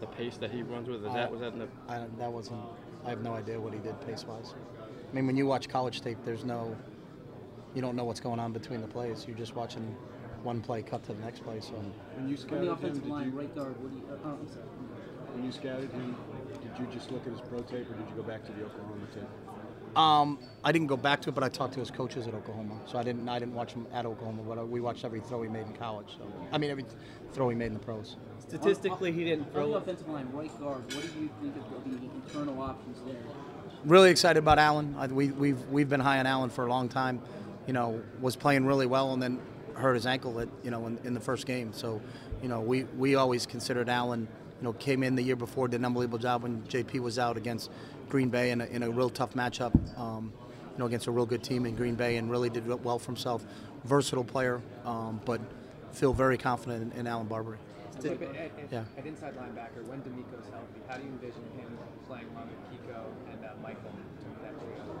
the 0.00 0.06
pace 0.06 0.36
that 0.38 0.50
he 0.50 0.62
runs 0.62 0.88
with, 0.88 1.04
is 1.04 1.12
that 1.12 1.30
was 1.30 1.40
that 1.40 1.52
in 1.52 1.58
the 1.60 1.68
I, 1.88 2.06
that 2.18 2.32
wasn't. 2.32 2.60
I 3.04 3.10
have 3.10 3.22
no 3.22 3.34
idea 3.34 3.60
what 3.60 3.72
he 3.72 3.80
did 3.80 4.00
pace 4.06 4.24
wise. 4.24 4.54
I 4.80 5.14
mean, 5.14 5.26
when 5.26 5.36
you 5.36 5.46
watch 5.46 5.68
college 5.68 6.00
tape, 6.00 6.18
there's 6.24 6.44
no. 6.44 6.76
You 7.74 7.82
don't 7.82 7.96
know 7.96 8.04
what's 8.04 8.20
going 8.20 8.38
on 8.38 8.52
between 8.52 8.80
the 8.80 8.86
plays. 8.86 9.24
You're 9.26 9.36
just 9.36 9.56
watching 9.56 9.96
one 10.42 10.60
play 10.60 10.82
cut 10.82 11.02
to 11.04 11.14
the 11.14 11.22
next 11.22 11.42
play. 11.42 11.60
So. 11.60 11.72
When 11.72 12.28
you 12.28 12.34
On 12.34 12.40
scouted 12.40 12.62
the 12.62 12.66
him, 12.66 12.72
offensive 12.72 13.02
did 13.04 13.12
line, 13.12 13.32
you, 13.32 13.38
right 13.38 13.54
guard, 13.54 13.80
what 13.82 13.90
do 13.92 13.96
you, 13.96 14.04
uh, 14.12 14.16
oh, 14.24 14.38
I'm 14.40 14.48
sorry. 14.48 14.64
when 15.34 15.44
you 15.44 15.52
scouted 15.52 15.90
him, 15.92 16.16
did 16.62 16.78
you 16.78 16.86
just 16.92 17.10
look 17.10 17.26
at 17.26 17.32
his 17.32 17.40
pro 17.40 17.60
tape 17.62 17.88
or 17.90 17.94
did 17.94 18.08
you 18.08 18.16
go 18.16 18.22
back 18.22 18.44
to 18.44 18.52
the 18.52 18.64
Oklahoma 18.64 19.06
tape? 19.14 19.22
Um, 19.96 20.38
I 20.64 20.72
didn't 20.72 20.86
go 20.86 20.96
back 20.96 21.20
to 21.22 21.28
it, 21.28 21.34
but 21.34 21.44
I 21.44 21.48
talked 21.48 21.74
to 21.74 21.80
his 21.80 21.90
coaches 21.90 22.26
at 22.26 22.34
Oklahoma. 22.34 22.74
So 22.86 22.98
I 22.98 23.02
didn't. 23.02 23.28
I 23.28 23.38
didn't 23.38 23.54
watch 23.54 23.72
him 23.72 23.86
at 23.92 24.06
Oklahoma, 24.06 24.42
but 24.46 24.58
uh, 24.58 24.64
we 24.64 24.80
watched 24.80 25.04
every 25.04 25.20
throw 25.20 25.42
he 25.42 25.48
made 25.48 25.66
in 25.66 25.72
college. 25.74 26.06
So 26.16 26.24
I 26.50 26.58
mean, 26.58 26.70
every 26.70 26.84
throw 27.32 27.48
he 27.48 27.56
made 27.56 27.66
in 27.66 27.74
the 27.74 27.78
pros. 27.80 28.16
Statistically, 28.38 29.12
he 29.12 29.24
didn't 29.24 29.46
On 29.46 29.52
throw 29.52 29.70
the 29.70 29.76
it. 29.76 29.82
offensive 29.82 30.08
line, 30.08 30.28
right 30.32 30.60
guard, 30.60 30.82
what 30.94 31.02
do 31.02 31.20
you 31.20 31.30
think 31.40 31.56
of 31.56 31.84
the 31.84 32.06
internal 32.26 32.60
options 32.62 32.98
there? 33.06 33.16
Really 33.84 34.10
excited 34.10 34.38
about 34.38 34.58
Allen. 34.58 34.94
I, 34.98 35.06
we, 35.08 35.30
we've 35.32 35.62
we've 35.68 35.88
been 35.88 36.00
high 36.00 36.18
on 36.20 36.26
Allen 36.26 36.50
for 36.50 36.66
a 36.66 36.70
long 36.70 36.88
time. 36.88 37.20
You 37.66 37.72
know, 37.72 38.02
was 38.20 38.36
playing 38.36 38.64
really 38.66 38.86
well 38.86 39.12
and 39.12 39.22
then 39.22 39.40
hurt 39.74 39.94
his 39.94 40.06
ankle 40.06 40.38
at 40.40 40.48
you 40.62 40.70
know 40.70 40.86
in, 40.86 40.98
in 41.04 41.14
the 41.14 41.20
first 41.20 41.46
game. 41.46 41.72
So, 41.72 42.00
you 42.42 42.48
know, 42.48 42.60
we 42.60 42.84
we 42.96 43.14
always 43.16 43.46
considered 43.46 43.88
Allen. 43.88 44.28
You 44.62 44.68
know, 44.68 44.74
came 44.74 45.02
in 45.02 45.16
the 45.16 45.22
year 45.24 45.34
before, 45.34 45.66
did 45.66 45.80
an 45.80 45.84
unbelievable 45.86 46.20
job 46.20 46.44
when 46.44 46.62
JP 46.62 47.00
was 47.00 47.18
out 47.18 47.36
against 47.36 47.68
Green 48.08 48.28
Bay 48.28 48.52
in 48.52 48.60
a, 48.60 48.66
in 48.66 48.84
a 48.84 48.90
real 48.90 49.10
tough 49.10 49.34
matchup. 49.34 49.74
Um, 49.98 50.32
you 50.70 50.78
know, 50.78 50.86
against 50.86 51.08
a 51.08 51.10
real 51.10 51.26
good 51.26 51.42
team 51.42 51.66
in 51.66 51.74
Green 51.74 51.96
Bay, 51.96 52.16
and 52.16 52.30
really 52.30 52.48
did 52.48 52.68
well 52.84 53.00
for 53.00 53.06
himself. 53.06 53.44
Versatile 53.82 54.22
player, 54.22 54.62
um, 54.84 55.20
but 55.24 55.40
feel 55.90 56.12
very 56.12 56.38
confident 56.38 56.92
in, 56.92 57.00
in 57.00 57.06
Allen 57.08 57.26
Barbre. 57.26 57.58
At, 57.98 58.04
at, 58.06 58.52
Yeah. 58.70 58.84
at 58.96 59.04
inside 59.04 59.34
linebacker, 59.36 59.84
when 59.88 60.00
DeMeco's 60.02 60.48
healthy, 60.52 60.80
how 60.86 60.96
do 60.96 61.02
you 61.02 61.08
envision 61.08 61.42
him 61.58 61.76
playing 62.06 62.26
along 62.32 62.48
with 62.48 62.88
Kiko 62.88 63.02
and 63.32 63.44
uh, 63.44 63.48
Mychal? 63.66 63.90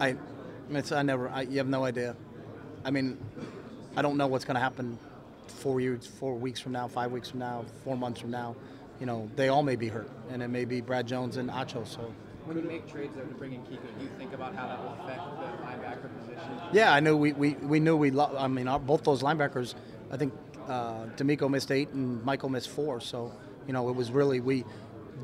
I, 0.00 0.76
it's, 0.76 0.90
I 0.90 1.02
never. 1.02 1.28
I, 1.28 1.42
you 1.42 1.58
have 1.58 1.68
no 1.68 1.84
idea. 1.84 2.16
I 2.84 2.90
mean, 2.90 3.16
I 3.96 4.02
don't 4.02 4.16
know 4.16 4.26
what's 4.26 4.44
going 4.44 4.56
to 4.56 4.60
happen 4.60 4.98
four 5.46 5.80
years, 5.80 6.04
four 6.04 6.34
weeks 6.34 6.58
from 6.58 6.72
now, 6.72 6.88
five 6.88 7.12
weeks 7.12 7.30
from 7.30 7.38
now, 7.38 7.64
four 7.84 7.96
months 7.96 8.20
from 8.20 8.32
now. 8.32 8.56
You 9.02 9.06
know, 9.06 9.28
they 9.34 9.48
all 9.48 9.64
may 9.64 9.74
be 9.74 9.88
hurt, 9.88 10.08
and 10.30 10.40
it 10.44 10.46
may 10.46 10.64
be 10.64 10.80
Brad 10.80 11.08
Jones 11.08 11.36
and 11.36 11.50
Acho. 11.50 11.84
So, 11.84 12.14
When 12.44 12.56
you 12.56 12.62
make 12.62 12.88
trades 12.88 13.16
there 13.16 13.24
to 13.24 13.34
bring 13.34 13.52
in 13.52 13.62
Kiko, 13.62 13.80
do 13.98 14.04
you 14.04 14.10
think 14.16 14.32
about 14.32 14.54
how 14.54 14.68
that 14.68 14.80
will 14.80 14.92
affect 14.92 15.18
the 15.40 15.66
linebacker 15.66 16.20
position? 16.20 16.52
yeah, 16.72 16.94
I 16.94 17.00
knew 17.00 17.16
we, 17.16 17.32
we, 17.32 17.54
we 17.54 17.80
knew 17.80 17.96
we. 17.96 18.12
Lo- 18.12 18.32
I 18.38 18.46
mean, 18.46 18.68
our, 18.68 18.78
both 18.78 19.02
those 19.02 19.20
linebackers. 19.20 19.74
I 20.12 20.16
think 20.16 20.32
uh, 20.68 21.06
DeMeco 21.16 21.50
missed 21.50 21.72
eight 21.72 21.88
and 21.88 22.22
Mychal 22.22 22.48
missed 22.48 22.68
four. 22.68 23.00
So, 23.00 23.32
you 23.66 23.72
know, 23.72 23.88
it 23.88 23.96
was 23.96 24.12
really 24.12 24.38
we 24.38 24.64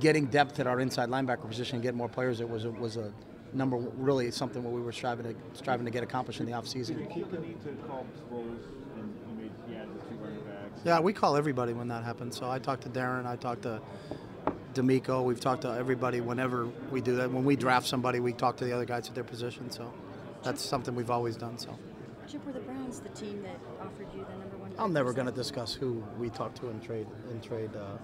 getting 0.00 0.26
depth 0.26 0.58
at 0.58 0.66
our 0.66 0.80
inside 0.80 1.08
linebacker 1.08 1.46
position, 1.46 1.76
and 1.76 1.82
get 1.84 1.94
more 1.94 2.08
players. 2.08 2.40
It 2.40 2.48
was 2.50 2.64
a, 2.64 2.72
was 2.72 2.96
a 2.96 3.12
number 3.52 3.76
really 3.76 4.32
something 4.32 4.64
what 4.64 4.72
we 4.72 4.80
were 4.80 4.90
striving 4.90 5.24
to 5.24 5.36
striving 5.56 5.84
to 5.84 5.92
get 5.92 6.02
accomplished 6.02 6.40
in 6.40 6.46
the 6.46 6.52
offseason. 6.52 6.96
Did 6.98 7.10
Kiko 7.10 7.40
need 7.40 7.62
to 7.62 7.70
call 7.86 8.04
roles 8.28 8.58
and 8.96 9.14
he 9.28 9.42
made 9.44 9.52
he 9.68 9.76
added 9.76 9.90
the 9.94 10.00
two 10.10 10.16
running 10.20 10.40
backs? 10.40 10.67
Yeah, 10.84 11.00
we 11.00 11.12
call 11.12 11.36
everybody 11.36 11.72
when 11.72 11.88
that 11.88 12.04
happens. 12.04 12.36
So 12.36 12.50
I 12.50 12.58
talked 12.58 12.82
to 12.82 12.88
Darren, 12.88 13.26
I 13.26 13.36
talked 13.36 13.62
to 13.62 13.80
DeMeco, 14.74 15.24
we've 15.24 15.40
talked 15.40 15.62
to 15.62 15.70
everybody 15.72 16.20
whenever 16.20 16.66
we 16.90 17.00
do 17.00 17.16
that. 17.16 17.30
When 17.30 17.44
we 17.44 17.56
draft 17.56 17.86
somebody, 17.86 18.20
we 18.20 18.32
talk 18.32 18.56
to 18.58 18.64
the 18.64 18.72
other 18.72 18.84
guys 18.84 19.08
at 19.08 19.14
their 19.14 19.24
position. 19.24 19.70
So 19.70 19.92
that's 20.42 20.64
something 20.64 20.94
we've 20.94 21.10
always 21.10 21.36
done. 21.36 21.58
So 21.58 21.76
Chip, 22.30 22.44
were 22.44 22.52
the 22.52 22.60
Browns 22.60 23.00
the 23.00 23.08
team 23.10 23.42
that 23.42 23.58
offered 23.80 24.06
you 24.14 24.24
the 24.30 24.38
number 24.38 24.56
one? 24.58 24.72
I'm 24.78 24.92
never 24.92 25.12
going 25.12 25.26
to 25.26 25.32
discuss 25.32 25.74
who 25.74 26.02
we 26.18 26.28
talk 26.30 26.54
to 26.56 26.68
in 26.68 26.80
trade 26.80 27.06
in 27.30 27.40
trade 27.40 27.70
uh, 27.74 27.96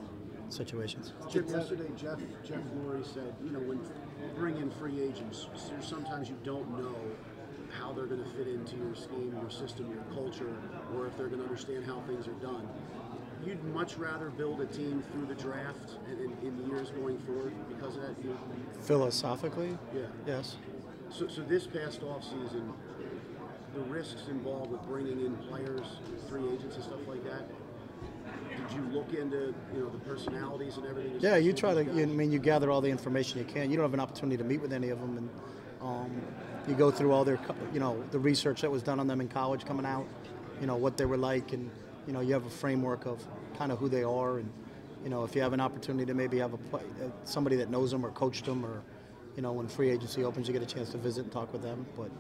situations. 0.49 1.13
Jim, 1.31 1.47
yesterday 1.47 1.91
Jeff 1.97 2.19
Jeff 2.43 2.61
Lurie 2.77 3.05
said, 3.05 3.35
you 3.45 3.51
know, 3.51 3.61
when 3.61 3.79
you 3.79 4.31
bring 4.35 4.57
in 4.57 4.71
free 4.71 5.01
agents, 5.01 5.47
there's 5.69 5.87
sometimes 5.87 6.29
you 6.29 6.37
don't 6.43 6.69
know 6.77 6.95
how 6.95 7.34
they're 7.95 8.07
going 8.07 8.23
to 8.23 8.31
fit 8.31 8.49
into 8.49 8.77
your 8.77 8.95
scheme, 8.95 9.37
your 9.41 9.51
system, 9.51 9.91
your 9.93 10.05
culture, 10.15 10.53
or 10.95 11.07
if 11.07 11.17
they're 11.17 11.29
going 11.29 11.41
to 11.41 11.45
understand 11.45 11.85
how 11.87 12.01
things 12.07 12.27
are 12.27 12.33
done. 12.33 12.69
You'd 13.45 13.63
much 13.65 13.97
rather 13.97 14.31
build 14.31 14.61
a 14.61 14.67
team 14.67 15.03
through 15.13 15.27
the 15.27 15.35
draft 15.35 15.97
and 16.09 16.19
in, 16.19 16.49
in 16.49 16.71
years 16.71 16.91
going 16.91 17.19
forward 17.19 17.53
because 17.69 17.97
of 17.97 18.03
that. 18.03 18.15
You, 18.23 18.39
Philosophically, 18.81 19.77
yeah. 19.95 20.03
yes. 20.27 20.57
So, 21.11 21.29
so 21.29 21.43
this 21.43 21.67
past 21.67 22.01
offseason, 22.01 22.73
the 23.75 23.81
risks 23.81 24.29
involved 24.29 24.71
with 24.71 24.83
bringing 24.83 25.21
in 25.21 25.37
players, 25.49 25.87
free 26.29 26.45
agents, 26.49 26.77
and 26.77 26.85
stuff 26.85 27.07
like 27.07 27.23
that. 27.25 27.43
Did 28.51 28.77
you 28.77 28.83
look 28.93 29.13
into, 29.13 29.55
you 29.75 29.81
know, 29.81 29.91
the 29.91 29.99
personalities 29.99 30.77
and 30.77 30.87
everything? 30.87 31.17
Yeah, 31.21 31.37
you 31.37 31.53
try 31.53 31.75
to. 31.75 31.85
You, 31.85 32.05
I 32.05 32.07
mean, 32.07 32.33
you 32.33 32.39
gather 32.39 32.71
all 32.71 32.81
the 32.81 32.89
information 32.89 33.39
you 33.39 33.45
can. 33.45 33.71
You 33.71 33.77
don't 33.77 33.85
have 33.85 33.95
an 33.95 34.01
opportunity 34.01 34.37
to 34.37 34.45
meet 34.45 34.61
with 34.61 34.73
any 34.73 34.91
of 34.91 35.01
them, 35.01 35.19
and 35.19 35.31
um, 35.83 36.23
you 36.69 36.75
go 36.75 36.91
through 36.91 37.13
all 37.13 37.25
their, 37.25 37.39
you 37.73 37.81
know, 37.81 38.03
the 38.11 38.19
research 38.19 38.63
that 38.63 38.71
was 38.71 38.83
done 38.83 38.99
on 39.01 39.07
them 39.07 39.21
in 39.21 39.29
college 39.29 39.65
coming 39.65 39.87
out. 39.87 40.07
You 40.61 40.67
know 40.67 40.77
what 40.77 40.97
they 40.97 41.05
were 41.05 41.17
like, 41.17 41.53
and 41.53 41.71
you 42.07 42.13
know 42.13 42.21
you 42.21 42.33
have 42.33 42.47
a 42.47 42.51
framework 42.51 43.07
of 43.07 43.23
kind 43.59 43.73
of 43.73 43.79
who 43.79 43.89
they 43.89 44.05
are, 44.05 44.39
and 44.39 44.49
you 45.03 45.11
know 45.11 45.25
if 45.25 45.35
you 45.35 45.43
have 45.43 45.53
an 45.53 45.61
opportunity 45.61 46.07
to 46.07 46.15
maybe 46.15 46.39
have 46.39 46.55
a 46.55 46.77
uh, 46.77 46.81
somebody 47.25 47.57
that 47.57 47.71
knows 47.71 47.91
them 47.91 48.07
or 48.07 48.11
coached 48.11 48.45
them, 48.45 48.65
or 48.65 48.83
you 49.37 49.43
know 49.43 49.53
when 49.53 49.67
free 49.67 49.91
agency 49.91 50.23
opens, 50.23 50.47
you 50.47 50.53
get 50.53 50.63
a 50.63 50.67
chance 50.67 50.91
to 50.91 50.99
visit 50.99 51.25
and 51.25 51.33
talk 51.33 51.53
with 51.53 51.63
them. 51.63 51.85
But 51.97 52.11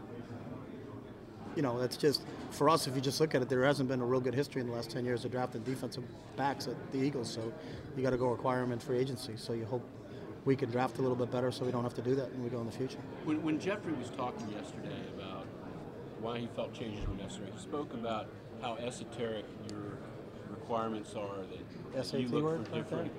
you 1.54 1.62
know 1.62 1.78
that's 1.78 1.96
just 1.96 2.22
for 2.50 2.68
us. 2.68 2.88
If 2.88 2.96
you 2.96 3.00
just 3.00 3.20
look 3.20 3.36
at 3.36 3.40
it, 3.40 3.48
there 3.48 3.64
hasn't 3.64 3.88
been 3.88 4.00
a 4.00 4.04
real 4.04 4.20
good 4.20 4.34
history 4.34 4.60
in 4.60 4.66
the 4.66 4.74
last 4.74 4.90
ten 4.90 5.04
years 5.04 5.24
of 5.24 5.30
drafting 5.30 5.62
defensive 5.62 6.04
backs 6.36 6.66
at 6.66 6.74
the 6.90 6.98
Eagles. 6.98 7.32
So 7.32 7.52
you 7.96 8.02
got 8.02 8.10
to 8.10 8.16
go 8.16 8.32
acquire 8.32 8.62
them 8.62 8.72
in 8.72 8.80
free 8.80 8.98
agency. 8.98 9.34
So 9.36 9.52
you 9.52 9.64
hope 9.64 9.88
we 10.44 10.56
can 10.56 10.70
draft 10.70 10.98
a 10.98 11.02
little 11.02 11.16
bit 11.16 11.30
better, 11.30 11.50
so 11.50 11.64
we 11.64 11.72
don't 11.72 11.82
have 11.84 11.94
to 11.94 12.02
do 12.02 12.14
that 12.14 12.30
when 12.32 12.44
we 12.44 12.50
go 12.50 12.60
in 12.60 12.66
the 12.66 12.72
future. 12.72 12.98
When, 13.24 13.42
when 13.42 13.58
Jeffrey 13.58 13.92
was 13.92 14.10
talking 14.10 14.48
yesterday 14.50 15.00
about 15.16 15.46
why 16.20 16.38
he 16.38 16.48
felt 16.54 16.74
changes 16.74 17.06
were 17.06 17.14
necessary, 17.14 17.48
he 17.54 17.58
spoke 17.58 17.94
about 17.94 18.28
how 18.60 18.76
esoteric 18.76 19.44
your 19.70 19.98
requirements 20.50 21.14
are 21.14 21.38
that, 21.92 22.10
that 22.10 22.20
you 22.20 22.28
look 22.28 22.44
word 22.44 22.68
for 22.68 22.74
different. 22.74 23.12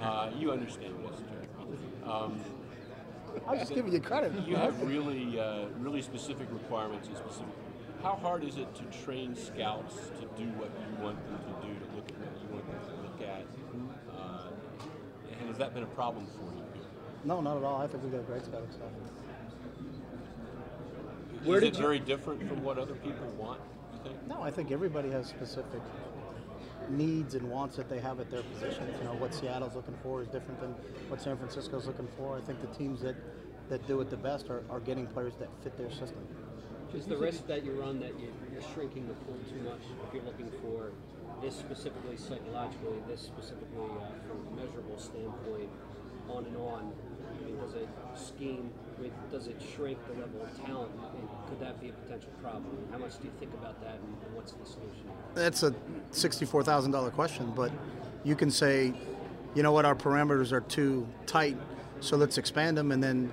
uh, 0.00 0.30
you 0.36 0.50
understand 0.50 0.94
what 1.02 1.14
esoteric 1.14 1.48
means. 1.58 1.80
Um, 2.04 2.40
I 3.46 3.50
was 3.52 3.60
just 3.60 3.74
giving 3.74 3.92
you 3.92 4.00
credit. 4.00 4.32
You 4.46 4.56
have 4.56 4.80
really, 4.82 5.38
uh, 5.38 5.66
really 5.78 6.02
specific 6.02 6.48
requirements 6.50 7.08
and 7.08 7.16
specific. 7.16 7.52
How 8.02 8.14
hard 8.14 8.44
is 8.44 8.56
it 8.56 8.74
to 8.76 9.04
train 9.04 9.34
scouts 9.34 9.94
to 10.20 10.26
do 10.40 10.48
what 10.52 10.70
you 10.70 11.04
want 11.04 11.18
them 11.26 11.38
to 11.38 11.66
do, 11.66 11.74
to 11.74 11.96
look 11.96 12.08
at 12.08 12.16
what 12.18 12.42
you 12.42 12.48
want 12.54 12.70
them 12.70 12.80
to 12.88 13.02
look 13.02 13.20
at? 13.28 13.44
Uh, 14.16 14.48
and 15.40 15.45
has 15.56 15.60
that 15.60 15.72
been 15.72 15.84
a 15.84 15.94
problem 15.94 16.26
for 16.26 16.54
you? 16.54 16.62
No, 17.24 17.40
not 17.40 17.56
at 17.56 17.62
all. 17.62 17.80
I 17.80 17.86
think 17.86 18.02
we've 18.02 18.12
got 18.12 18.20
a 18.20 18.24
great 18.24 18.44
scouting 18.44 18.70
staff. 18.70 18.90
Is 21.46 21.62
it 21.62 21.76
very 21.76 21.98
different 21.98 22.46
from 22.46 22.62
what 22.62 22.76
other 22.76 22.94
people 22.96 23.26
want? 23.38 23.60
You 23.94 24.00
think? 24.02 24.26
No, 24.28 24.42
I 24.42 24.50
think 24.50 24.70
everybody 24.70 25.10
has 25.10 25.26
specific 25.26 25.80
needs 26.90 27.34
and 27.34 27.50
wants 27.50 27.76
that 27.76 27.88
they 27.88 28.00
have 28.00 28.20
at 28.20 28.30
their 28.30 28.42
positions. 28.42 28.94
You 28.98 29.04
know, 29.04 29.14
what 29.14 29.32
Seattle's 29.32 29.74
looking 29.74 29.96
for 30.02 30.20
is 30.20 30.28
different 30.28 30.60
than 30.60 30.74
what 31.08 31.22
San 31.22 31.38
Francisco's 31.38 31.86
looking 31.86 32.08
for. 32.18 32.36
I 32.36 32.42
think 32.42 32.60
the 32.60 32.76
teams 32.76 33.00
that, 33.00 33.16
that 33.70 33.86
do 33.86 34.02
it 34.02 34.10
the 34.10 34.16
best 34.18 34.50
are, 34.50 34.62
are 34.68 34.80
getting 34.80 35.06
players 35.06 35.32
that 35.38 35.48
fit 35.64 35.78
their 35.78 35.90
system. 35.90 36.26
Is 36.94 37.06
the 37.06 37.16
risk 37.16 37.46
that 37.46 37.64
you 37.64 37.72
run 37.72 37.98
that 38.00 38.18
you, 38.20 38.30
you're 38.52 38.62
shrinking 38.74 39.08
the 39.08 39.14
pool 39.14 39.38
too 39.48 39.62
much 39.62 39.80
if 40.06 40.14
you're 40.14 40.24
looking 40.24 40.50
for 40.60 40.92
this 41.42 41.54
specifically 41.56 42.16
psychologically, 42.16 42.98
this 43.08 43.20
specifically 43.20 43.90
uh, 44.00 44.08
from 44.26 44.46
a 44.48 44.50
measurable 44.60 44.98
standpoint, 44.98 45.68
on 46.28 46.44
and 46.44 46.56
on? 46.56 46.92
I 47.30 47.44
mean, 47.44 47.58
does 47.58 47.74
it 47.74 47.88
scheme? 48.14 48.70
Does 49.30 49.46
it 49.46 49.60
shrink 49.74 49.98
the 50.06 50.20
level 50.20 50.42
of 50.42 50.66
talent? 50.66 50.90
And 51.18 51.28
could 51.48 51.60
that 51.60 51.80
be 51.80 51.90
a 51.90 51.92
potential 51.92 52.30
problem? 52.42 52.76
How 52.90 52.98
much 52.98 53.18
do 53.18 53.24
you 53.24 53.32
think 53.38 53.52
about 53.54 53.80
that, 53.82 53.94
and, 53.94 54.16
and 54.24 54.34
what's 54.34 54.52
the 54.52 54.64
solution? 54.64 55.04
That's 55.34 55.62
a 55.62 55.74
sixty-four 56.10 56.62
thousand 56.62 56.92
dollar 56.92 57.10
question, 57.10 57.52
but 57.54 57.70
you 58.24 58.34
can 58.34 58.50
say, 58.50 58.92
you 59.54 59.62
know 59.62 59.72
what, 59.72 59.84
our 59.84 59.94
parameters 59.94 60.50
are 60.52 60.62
too 60.62 61.06
tight, 61.26 61.56
so 62.00 62.16
let's 62.16 62.38
expand 62.38 62.76
them, 62.76 62.90
and 62.90 63.02
then 63.02 63.32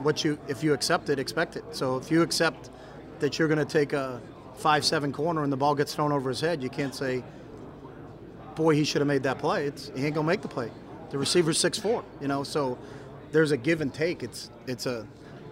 what 0.00 0.24
you, 0.24 0.38
if 0.48 0.64
you 0.64 0.72
accept 0.72 1.10
it, 1.10 1.18
expect 1.18 1.56
it. 1.56 1.64
So 1.70 1.96
if 1.96 2.10
you 2.10 2.22
accept 2.22 2.70
that 3.20 3.38
you're 3.38 3.46
going 3.46 3.58
to 3.58 3.64
take 3.64 3.92
a 3.92 4.20
five-seven 4.56 5.12
corner 5.12 5.42
and 5.42 5.52
the 5.52 5.56
ball 5.56 5.74
gets 5.74 5.94
thrown 5.94 6.12
over 6.12 6.28
his 6.28 6.40
head, 6.40 6.62
you 6.62 6.68
can't 6.68 6.94
say, 6.94 7.24
boy, 8.54 8.74
he 8.74 8.84
should 8.84 9.00
have 9.00 9.08
made 9.08 9.22
that 9.24 9.38
play. 9.38 9.66
It's 9.66 9.90
he 9.94 10.04
ain't 10.04 10.14
gonna 10.14 10.26
make 10.26 10.42
the 10.42 10.48
play. 10.48 10.70
The 11.10 11.18
receiver's 11.18 11.58
six 11.58 11.78
four, 11.78 12.04
you 12.20 12.28
know. 12.28 12.42
So 12.42 12.78
there's 13.30 13.50
a 13.50 13.56
give 13.56 13.80
and 13.80 13.92
take. 13.92 14.22
It's 14.22 14.50
it's 14.66 14.86
a 14.86 15.06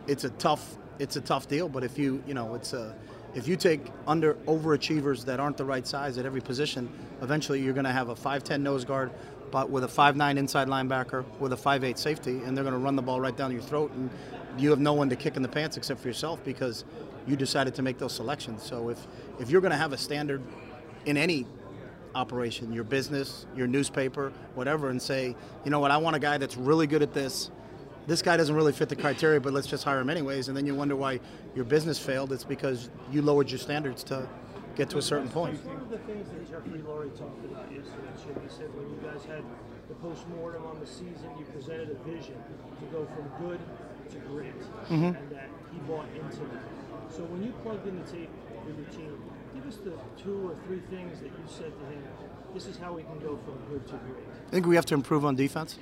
it's 0.07 0.25
a 0.25 0.31
tough 0.31 0.77
it's 0.99 1.17
a 1.17 1.21
tough 1.21 1.49
deal. 1.49 1.69
But 1.69 1.85
if 1.85 1.99
you 1.99 2.23
you 2.27 2.35
know 2.35 2.55
it's 2.55 2.73
a 2.73 2.95
if 3.35 3.47
you 3.47 3.57
take 3.57 3.87
under 4.07 4.35
overachievers 4.47 5.25
that 5.27 5.39
aren't 5.39 5.57
the 5.57 5.65
right 5.65 5.87
size 5.87 6.19
at 6.19 6.27
every 6.27 6.41
position, 6.41 6.89
eventually 7.23 7.63
you're 7.63 7.73
going 7.73 7.85
to 7.85 7.93
have 7.93 8.09
a 8.09 8.15
5'10 8.17 8.61
nose 8.61 8.85
guard 8.85 9.13
but 9.51 9.71
with 9.71 9.85
a 9.85 9.89
5'9 9.89 10.37
inside 10.37 10.69
linebacker, 10.69 11.25
with 11.39 11.53
a 11.53 11.57
5'8 11.57 11.99
safety, 11.99 12.41
and 12.45 12.57
they're 12.57 12.65
going 12.65 12.75
to 12.75 12.79
run 12.79 12.97
the 12.97 13.03
ball 13.03 13.21
right 13.21 13.37
down 13.37 13.53
your 13.53 13.63
throat, 13.63 13.91
and 13.93 14.11
you 14.59 14.71
have 14.71 14.81
no 14.81 14.93
one 14.93 15.09
to 15.11 15.17
kick 15.17 15.37
in 15.37 15.43
the 15.43 15.49
pants 15.49 15.77
except 15.77 16.01
for 16.01 16.09
yourself 16.09 16.43
because 16.45 16.85
you 17.27 17.37
decided 17.37 17.75
to 17.77 17.83
make 17.83 17.99
those 17.99 18.13
selections. 18.15 18.63
So 18.63 18.89
if, 18.89 19.07
if 19.39 19.51
you're 19.51 19.61
going 19.61 19.73
to 19.73 19.77
have 19.77 19.93
a 19.93 19.99
standard 19.99 20.43
in 21.07 21.17
any 21.17 21.47
operation, 22.15 22.73
your 22.73 22.85
business, 22.85 23.47
your 23.57 23.67
newspaper, 23.67 24.33
whatever, 24.55 24.91
and 24.91 25.01
say, 25.01 25.37
you 25.65 25.71
know 25.71 25.79
what, 25.79 25.91
I 25.91 25.97
want 25.99 26.17
a 26.17 26.19
guy 26.19 26.39
that's 26.39 26.57
really 26.57 26.87
good 26.87 27.03
at 27.03 27.13
this. 27.15 27.51
This 28.07 28.23
guy 28.23 28.37
doesn't 28.37 28.55
really 28.55 28.73
fit 28.73 28.89
the 28.89 28.97
criteria, 28.97 29.41
but 29.41 29.53
let's 29.53 29.67
just 29.69 29.85
hire 29.85 30.01
him 30.01 30.11
anyways. 30.11 30.49
And 30.49 30.57
then 30.57 30.67
you 30.67 30.75
wonder 30.75 30.97
why 30.97 31.21
your 31.55 31.65
business 31.65 31.99
failed. 31.99 32.33
It's 32.33 32.45
because 32.45 32.91
you 33.13 33.23
lowered 33.23 33.51
your 33.51 33.59
standards 33.59 34.03
to 34.05 34.27
get 34.75 34.91
to 34.91 34.99
a 34.99 35.03
certain 35.03 35.29
point. 35.29 35.65
One 35.67 35.77
of 35.77 35.91
the 35.91 35.99
things 35.99 36.29
that 36.31 36.51
Jeffrey 36.51 36.81
Lurie 36.81 37.17
talked 37.17 37.45
about 37.45 37.71
yesterday, 37.71 38.11
Chip, 38.25 38.43
he 38.43 38.49
said 38.49 38.75
when 38.75 38.89
you 38.89 38.99
guys 39.05 39.25
had 39.27 39.45
the 39.89 39.95
post-mortem 39.97 40.65
on 40.67 40.81
the 40.81 40.87
season, 40.87 41.31
you 41.39 41.45
presented 41.53 41.91
a 41.91 42.09
vision 42.09 42.35
to 42.81 42.87
go 42.91 43.07
from 43.15 43.47
good 43.47 43.61
to 44.11 44.19
great, 44.31 44.55
Mhm. 44.89 45.15
and 45.17 45.31
that 45.31 45.49
he 45.73 45.79
bought 45.81 46.07
into 46.15 46.41
that. 46.51 46.80
So 47.11 47.25
when 47.25 47.43
you 47.43 47.53
plugged 47.63 47.87
in 47.89 47.99
the 47.99 48.11
tape 48.11 48.31
with 48.65 48.77
your 48.79 48.87
team, 48.87 49.21
give 49.55 49.67
us 49.67 49.77
the 49.79 49.93
two 50.23 50.49
or 50.49 50.55
three 50.67 50.81
things 50.91 51.19
that 51.21 51.27
you 51.27 51.45
said 51.47 51.73
to 51.73 51.85
him. 51.87 52.03
This 52.55 52.67
is 52.67 52.79
how 52.79 52.93
we 52.93 53.03
can 53.03 53.19
go 53.19 53.39
from 53.45 53.59
good 53.69 53.87
to 53.89 53.93
great. 53.93 54.25
I 54.47 54.51
think 54.51 54.67
we 54.67 54.77
have 54.77 54.87
to 54.87 54.95
improve 54.95 55.25
on 55.25 55.35
defense. 55.35 55.79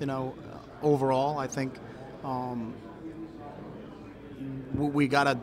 You 0.00 0.06
know, 0.06 0.34
uh, 0.52 0.86
overall, 0.86 1.38
I 1.38 1.46
think 1.46 1.74
um, 2.24 2.74
we 4.74 5.08
got 5.08 5.24
to 5.24 5.38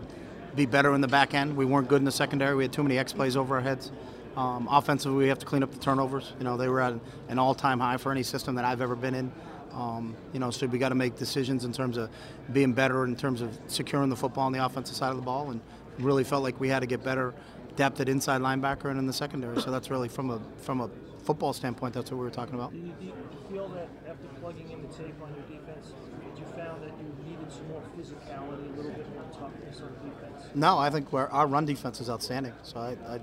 be 0.56 0.66
better 0.66 0.94
in 0.94 1.02
the 1.02 1.08
back 1.08 1.34
end. 1.34 1.56
We 1.56 1.66
weren't 1.66 1.88
good 1.88 2.00
in 2.00 2.06
the 2.06 2.12
secondary. 2.12 2.56
We 2.56 2.64
had 2.64 2.74
too 2.74 2.84
many 2.84 2.98
X 2.98 3.14
plays 3.14 3.36
over 3.36 3.56
our 3.56 3.62
heads. 3.62 3.92
Um, 4.38 4.68
offensively, 4.72 5.18
we 5.18 5.28
have 5.28 5.40
to 5.40 5.46
clean 5.46 5.64
up 5.64 5.72
the 5.72 5.80
turnovers. 5.80 6.34
You 6.38 6.46
know, 6.46 6.56
they 6.56 6.70
were 6.70 6.82
at 6.82 6.94
an 7.28 7.38
all-time 7.38 7.80
high 7.80 7.98
for 7.98 8.12
any 8.12 8.24
system 8.24 8.56
that 8.56 8.66
I've 8.66 8.82
ever 8.82 8.96
been 8.96 9.14
in. 9.14 9.32
Um, 9.74 10.16
you 10.34 10.40
know, 10.40 10.52
so 10.52 10.68
we 10.68 10.78
got 10.78 10.90
to 10.90 10.96
make 10.96 11.18
decisions 11.18 11.66
in 11.66 11.74
terms 11.74 11.98
of 11.98 12.10
being 12.52 12.74
better 12.74 13.06
in 13.06 13.16
terms 13.16 13.42
of 13.42 13.58
securing 13.68 14.10
the 14.10 14.16
football 14.16 14.46
on 14.46 14.52
the 14.52 14.64
offensive 14.64 14.96
side 14.96 15.12
of 15.12 15.16
the 15.16 15.22
ball, 15.24 15.52
and 15.52 15.62
really 16.00 16.24
felt 16.24 16.44
like 16.44 16.60
we 16.60 16.68
had 16.68 16.80
to 16.80 16.88
get 16.88 17.04
better 17.04 17.34
depth 17.76 18.00
at 18.02 18.10
inside 18.10 18.42
linebacker 18.42 18.86
and 18.86 19.00
in 19.00 19.08
the 19.08 19.14
secondary. 19.14 19.62
So 19.62 19.72
that's 19.72 19.90
really 19.90 20.10
from 20.10 20.30
a 20.30 20.42
from 20.62 20.82
a 20.82 20.90
football 21.24 21.54
standpoint, 21.54 21.94
that's 21.94 22.12
what 22.12 22.18
we 22.18 22.24
were 22.24 22.32
talking 22.32 22.56
about. 22.56 22.72
Do 22.72 22.80
you, 22.80 22.94
you 23.00 23.14
feel 23.50 23.68
that 23.70 23.90
after 24.08 24.28
plugging 24.40 24.70
in 24.72 24.82
the 24.82 24.88
tape 24.88 25.16
on 25.22 25.34
your 25.36 25.60
defense, 25.60 25.94
that 26.20 26.40
you 26.40 26.46
found 26.58 26.84
that 26.84 26.92
you 27.00 27.32
needed 27.32 27.52
some 27.52 27.68
more 27.70 27.82
physicality, 27.98 28.74
a 28.74 28.78
little 28.78 28.92
bit 28.92 29.14
more 29.14 29.24
toughness 29.32 29.82
on 29.82 29.94
defense? 30.10 30.56
No, 30.56 30.78
I 30.78 30.90
think 30.90 31.14
we're, 31.14 31.28
our 31.28 31.48
run 31.48 31.66
defense 31.66 32.02
is 32.02 32.10
outstanding. 32.10 32.54
So 32.64 32.80
I, 32.80 32.98
I, 33.08 33.20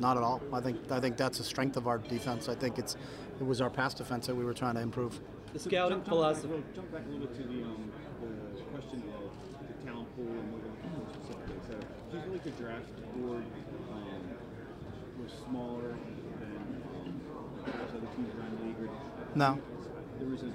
not 0.00 0.16
at 0.16 0.22
all. 0.22 0.42
I 0.52 0.60
think 0.60 0.90
I 0.90 1.00
think 1.00 1.16
that's 1.16 1.38
a 1.38 1.44
strength 1.44 1.76
of 1.76 1.86
our 1.86 1.98
defense. 1.98 2.48
I 2.48 2.54
think 2.54 2.78
it's 2.78 2.96
it 3.38 3.46
was 3.46 3.60
our 3.60 3.70
pass 3.70 3.94
defense 3.94 4.26
that 4.26 4.34
we 4.34 4.44
were 4.44 4.54
trying 4.54 4.74
to 4.74 4.80
improve. 4.80 5.20
The 5.52 5.58
scouting 5.58 5.98
jump- 5.98 6.04
jump 6.04 6.04
back 6.04 6.08
philosophy. 6.08 6.62
Jump 6.74 6.92
back 6.92 7.02
a 7.06 7.10
little 7.10 7.26
bit 7.26 7.36
to 7.36 7.42
the, 7.44 7.62
um, 7.64 7.92
the 8.20 8.62
question 8.72 9.02
of 9.12 9.28
the 9.68 9.74
talent 9.84 10.08
pool 10.16 10.32
and 10.32 10.52
what 10.52 10.62
for 10.64 11.36
do 12.12 12.16
you 12.16 12.22
feel 12.24 12.32
like 12.32 12.44
the 12.44 12.50
draft 12.56 12.88
board 13.16 13.44
um, 13.92 14.24
was 15.20 15.32
smaller 15.48 15.92
than 16.40 16.56
um, 16.96 17.20
other 17.68 18.08
teams 18.16 18.32
around 18.36 18.52
the 18.58 18.64
league? 18.64 18.80
Or 18.80 18.88
No. 19.34 19.58
There 20.18 20.28
was 20.28 20.42
a, 20.42 20.52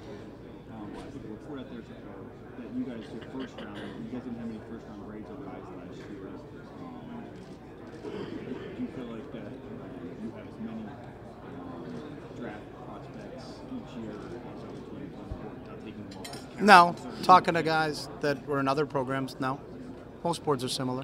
um, 0.73 0.89
I 0.97 1.01
think 1.13 1.25
a 1.25 1.31
report 1.33 1.59
out 1.61 1.69
there 1.73 1.81
that 1.81 2.69
you 2.77 2.83
guys, 2.85 3.05
your 3.09 3.25
first 3.33 3.53
round, 3.61 3.77
you 3.77 4.09
guys 4.13 4.21
didn't 4.25 4.37
have 4.41 4.49
any 4.49 4.61
first 4.69 4.85
round 4.89 5.01
grades 5.05 5.29
on 5.29 5.45
guys 5.45 5.65
last 5.77 5.97
year. 6.09 6.29
Um, 6.29 7.25
do 8.05 8.81
you 8.81 8.89
feel 8.93 9.09
like 9.13 9.27
that 9.33 9.49
uh, 9.49 9.85
you 10.21 10.29
have 10.37 10.45
as 10.45 10.57
many 10.61 10.85
um, 10.85 11.85
draft 12.37 12.65
prospects 12.85 13.61
each 13.73 13.91
year 13.97 14.13
as 14.13 14.29
other 14.61 14.81
teams 14.93 15.13
on 15.17 15.25
the 15.25 15.76
board, 15.91 16.07
not 16.07 16.09
taking 16.09 16.09
them 16.09 16.17
all? 16.17 16.25
into 16.25 16.37
account? 16.39 16.61
No, 16.61 17.23
talking 17.23 17.53
to 17.53 17.63
guys 17.63 18.09
that 18.21 18.45
were 18.47 18.59
in 18.59 18.67
other 18.67 18.85
programs, 18.85 19.35
no. 19.39 19.59
Most 20.23 20.43
boards 20.43 20.63
are 20.63 20.69
similar. 20.69 21.03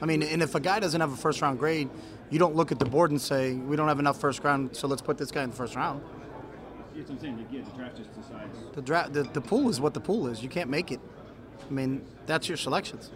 I 0.00 0.06
mean, 0.06 0.22
and 0.22 0.42
if 0.42 0.54
a 0.54 0.60
guy 0.60 0.80
doesn't 0.80 1.00
have 1.00 1.12
a 1.12 1.16
first 1.16 1.40
round 1.42 1.58
grade, 1.58 1.88
you 2.30 2.38
don't 2.38 2.56
look 2.56 2.72
at 2.72 2.78
the 2.78 2.84
board 2.84 3.10
and 3.10 3.20
say, 3.20 3.54
we 3.54 3.76
don't 3.76 3.88
have 3.88 3.98
enough 3.98 4.20
first 4.20 4.42
round, 4.42 4.74
so 4.76 4.88
let's 4.88 5.02
put 5.02 5.18
this 5.18 5.30
guy 5.30 5.44
in 5.44 5.50
the 5.50 5.56
first 5.56 5.76
round. 5.76 6.02
That's 6.94 7.08
what 7.08 7.16
I'm 7.16 7.20
saying. 7.20 7.46
Yeah, 7.50 7.60
the 7.62 7.70
draft 7.70 7.96
just 7.96 8.14
decides. 8.14 8.58
The, 8.74 8.82
draft, 8.82 9.12
the, 9.12 9.22
the 9.22 9.40
pool 9.40 9.68
is 9.68 9.80
what 9.80 9.94
the 9.94 10.00
pool 10.00 10.26
is. 10.28 10.42
You 10.42 10.48
can't 10.48 10.68
make 10.68 10.90
it. 10.90 11.00
I 11.68 11.72
mean, 11.72 12.04
that's 12.26 12.48
your 12.48 12.56
selections. 12.56 13.10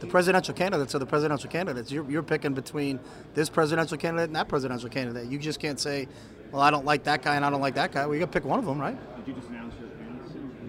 The 0.00 0.06
presidential 0.06 0.54
candidates 0.54 0.94
are 0.94 0.98
the 0.98 1.06
presidential 1.06 1.50
candidates. 1.50 1.90
You're, 1.90 2.08
you're 2.08 2.22
picking 2.22 2.54
between 2.54 3.00
this 3.34 3.48
presidential 3.48 3.98
candidate 3.98 4.28
and 4.28 4.36
that 4.36 4.48
presidential 4.48 4.88
candidate. 4.88 5.28
You 5.28 5.38
just 5.38 5.58
can't 5.58 5.80
say, 5.80 6.06
well, 6.52 6.62
I 6.62 6.70
don't 6.70 6.84
like 6.84 7.04
that 7.04 7.22
guy 7.22 7.36
and 7.36 7.44
I 7.44 7.50
don't 7.50 7.60
like 7.60 7.74
that 7.74 7.92
guy. 7.92 8.06
Well, 8.06 8.14
you 8.14 8.20
got 8.20 8.32
to 8.32 8.40
pick 8.40 8.44
one 8.44 8.58
of 8.58 8.64
them, 8.64 8.80
right? 8.80 8.96
Did 9.16 9.28
you 9.28 9.34
just 9.34 9.48
announce? 9.48 9.74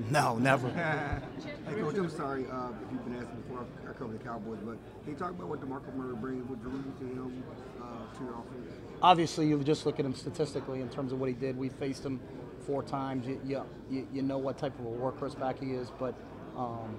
No, 0.09 0.37
never. 0.37 0.69
Hey, 1.69 1.75
Coach, 1.75 1.97
I'm 1.97 2.09
sorry 2.09 2.45
uh, 2.51 2.69
if 2.69 2.91
you've 2.91 3.05
been 3.05 3.15
asking 3.15 3.41
before. 3.41 3.65
I 3.87 3.93
cover 3.93 4.11
the 4.11 4.17
Cowboys, 4.19 4.57
but 4.65 4.77
can 5.03 5.13
you 5.13 5.15
talk 5.15 5.29
about 5.29 5.49
what 5.49 5.61
DeMarco 5.61 5.95
Murray 5.95 6.15
brings, 6.15 6.49
what 6.49 6.59
drew 6.63 6.71
you 6.71 6.93
to 6.99 7.05
him, 7.05 7.43
uh, 7.79 8.17
to 8.17 8.23
your 8.23 8.33
offense? 8.33 8.79
obviously 9.01 9.47
you 9.47 9.63
just 9.63 9.85
look 9.85 9.99
at 9.99 10.05
him 10.05 10.13
statistically 10.13 10.81
in 10.81 10.89
terms 10.89 11.11
of 11.11 11.19
what 11.19 11.29
he 11.29 11.35
did. 11.35 11.57
We 11.57 11.69
faced 11.69 12.05
him 12.05 12.19
four 12.65 12.83
times. 12.83 13.27
You, 13.27 13.63
you, 13.89 14.07
you, 14.11 14.21
know 14.21 14.37
what 14.37 14.57
type 14.57 14.77
of 14.79 14.85
a 14.85 14.89
workhorse 14.89 15.39
back 15.39 15.59
he 15.59 15.71
is, 15.71 15.91
but 15.99 16.13
um, 16.57 16.97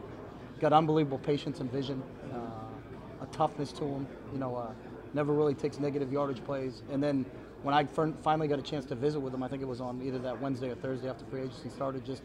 got 0.60 0.72
unbelievable 0.72 1.18
patience 1.18 1.60
and 1.60 1.70
vision, 1.70 2.02
uh, 2.32 3.24
a 3.24 3.26
toughness 3.32 3.72
to 3.72 3.84
him. 3.84 4.06
You 4.32 4.38
know, 4.38 4.56
uh, 4.56 4.72
never 5.14 5.32
really 5.32 5.54
takes 5.54 5.78
negative 5.78 6.12
yardage 6.12 6.42
plays. 6.44 6.82
And 6.90 7.02
then 7.02 7.26
when 7.62 7.74
I 7.74 7.84
fin- 7.84 8.16
finally 8.22 8.48
got 8.48 8.58
a 8.58 8.62
chance 8.62 8.84
to 8.86 8.94
visit 8.94 9.20
with 9.20 9.34
him, 9.34 9.42
I 9.42 9.48
think 9.48 9.62
it 9.62 9.68
was 9.68 9.80
on 9.80 10.00
either 10.02 10.18
that 10.20 10.40
Wednesday 10.40 10.70
or 10.70 10.74
Thursday 10.76 11.08
after 11.10 11.24
free 11.26 11.42
agency 11.42 11.68
started. 11.68 12.04
Just 12.04 12.22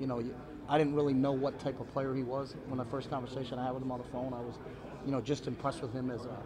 you 0.00 0.06
know, 0.06 0.22
I 0.68 0.78
didn't 0.78 0.94
really 0.94 1.14
know 1.14 1.32
what 1.32 1.58
type 1.58 1.80
of 1.80 1.88
player 1.92 2.14
he 2.14 2.22
was 2.22 2.54
when 2.66 2.78
the 2.78 2.84
first 2.84 3.10
conversation 3.10 3.58
I 3.58 3.64
had 3.66 3.74
with 3.74 3.82
him 3.82 3.92
on 3.92 3.98
the 3.98 4.08
phone. 4.08 4.32
I 4.34 4.40
was, 4.40 4.56
you 5.04 5.12
know, 5.12 5.20
just 5.20 5.46
impressed 5.46 5.82
with 5.82 5.92
him 5.92 6.10
as 6.10 6.24
a 6.24 6.36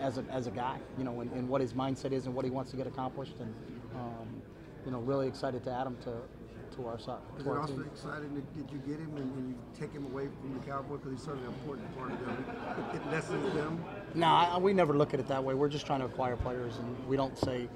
as 0.00 0.18
a, 0.18 0.24
as 0.30 0.46
a 0.46 0.50
guy, 0.50 0.78
you 0.98 1.04
know, 1.04 1.20
and, 1.20 1.30
and 1.32 1.48
what 1.48 1.60
his 1.60 1.72
mindset 1.74 2.12
is 2.12 2.26
and 2.26 2.34
what 2.34 2.44
he 2.44 2.50
wants 2.50 2.70
to 2.70 2.76
get 2.76 2.86
accomplished, 2.86 3.34
and 3.40 3.54
um, 3.94 4.42
you 4.84 4.90
know, 4.92 4.98
really 5.00 5.28
excited 5.28 5.62
to 5.64 5.70
add 5.72 5.86
him 5.86 5.96
to 6.04 6.12
to 6.76 6.86
our 6.86 6.98
side. 6.98 7.18
Is 7.38 7.44
To 7.44 7.52
it 7.52 7.58
also 7.58 7.74
team. 7.74 7.84
exciting 7.92 8.34
that 8.34 8.56
did 8.56 8.72
you 8.72 8.78
get 8.78 8.98
him 8.98 9.16
and, 9.16 9.32
and 9.36 9.48
you 9.50 9.54
take 9.78 9.92
him 9.92 10.04
away 10.06 10.28
from 10.40 10.54
the 10.54 10.66
Cowboys 10.66 10.98
because 11.00 11.12
he's 11.12 11.22
such 11.24 11.38
an 11.38 11.44
important 11.46 11.96
part 11.96 12.10
of 12.12 12.18
them? 12.26 12.44
It, 12.92 12.96
it 12.96 13.06
lessens 13.12 13.54
them. 13.54 13.84
No, 14.14 14.26
I, 14.26 14.58
we 14.58 14.72
never 14.72 14.96
look 14.96 15.14
at 15.14 15.20
it 15.20 15.28
that 15.28 15.42
way. 15.44 15.54
We're 15.54 15.68
just 15.68 15.86
trying 15.86 16.00
to 16.00 16.06
acquire 16.06 16.36
players, 16.36 16.76
and 16.78 17.06
we 17.08 17.16
don't 17.16 17.38
say, 17.38 17.68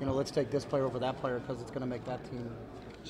you 0.00 0.06
know, 0.06 0.12
let's 0.12 0.30
take 0.30 0.50
this 0.50 0.64
player 0.64 0.84
over 0.84 0.98
that 1.00 1.16
player 1.16 1.40
because 1.40 1.60
it's 1.60 1.70
going 1.70 1.80
to 1.80 1.86
make 1.88 2.04
that 2.04 2.22
team. 2.30 2.48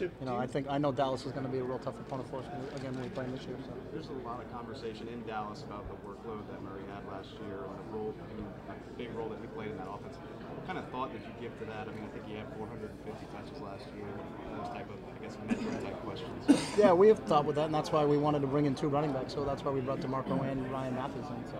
You 0.01 0.11
know, 0.27 0.37
I 0.37 0.47
think 0.47 0.67
I 0.69 0.79
know 0.79 0.91
Dallas 0.91 1.25
is 1.25 1.31
going 1.31 1.47
to 1.47 1.53
be 1.53 1.59
a 1.59 1.65
real 1.65 1.79
tough 1.79 1.95
opponent 2.01 2.29
for 2.29 2.41
us 2.43 2.47
when 2.51 2.63
we- 2.67 2.75
again 2.83 2.95
when 2.95 3.05
we 3.05 3.11
play 3.11 3.23
them 3.25 3.33
this 3.37 3.47
year. 3.47 3.55
So. 3.63 3.71
There's 3.93 4.09
a 4.11 4.19
lot 4.27 4.43
of 4.43 4.51
conversation 4.51 5.07
in 5.07 5.23
Dallas 5.23 5.63
about 5.63 5.87
the 5.87 5.95
workload 6.03 6.43
that 6.51 6.59
Murray 6.63 6.83
had 6.91 7.07
last 7.07 7.31
year 7.47 7.63
and 7.63 7.79
the 7.79 7.87
role, 7.95 8.11
I 8.19 8.35
mean, 8.35 8.47
a 8.75 8.75
big 8.99 9.15
role 9.15 9.29
that 9.31 9.39
he 9.39 9.47
played 9.55 9.71
in 9.71 9.79
that 9.79 9.87
offense. 9.87 10.19
What 10.19 10.67
kind 10.67 10.79
of 10.79 10.89
thought 10.91 11.13
did 11.13 11.23
you 11.23 11.31
give 11.41 11.55
to 11.61 11.65
that? 11.71 11.87
I 11.87 11.93
mean, 11.95 12.03
I 12.03 12.11
think 12.11 12.27
he 12.27 12.35
had 12.35 12.51
450 12.59 12.91
touches 13.31 13.63
last 13.63 13.87
year. 13.95 14.11
Those 14.59 14.69
type 14.75 14.91
of, 14.91 14.99
I 14.99 15.15
guess, 15.23 15.39
mentor 15.47 15.79
type 15.79 15.99
questions. 16.03 16.43
Yeah, 16.75 16.93
we 16.93 17.07
have 17.09 17.21
thought 17.31 17.45
with 17.45 17.55
that, 17.57 17.67
and 17.71 17.75
that's 17.75 17.93
why 17.93 18.05
we 18.05 18.19
wanted 18.19 18.41
to 18.43 18.51
bring 18.51 18.67
in 18.67 18.75
two 18.75 18.89
running 18.89 19.13
backs. 19.13 19.35
So 19.35 19.45
that's 19.45 19.63
why 19.65 19.71
we 19.71 19.81
brought 19.81 20.01
DeMarco 20.01 20.43
and 20.43 20.59
Ryan 20.75 20.95
Mathews 20.95 21.27
in. 21.31 21.39
So. 21.55 21.59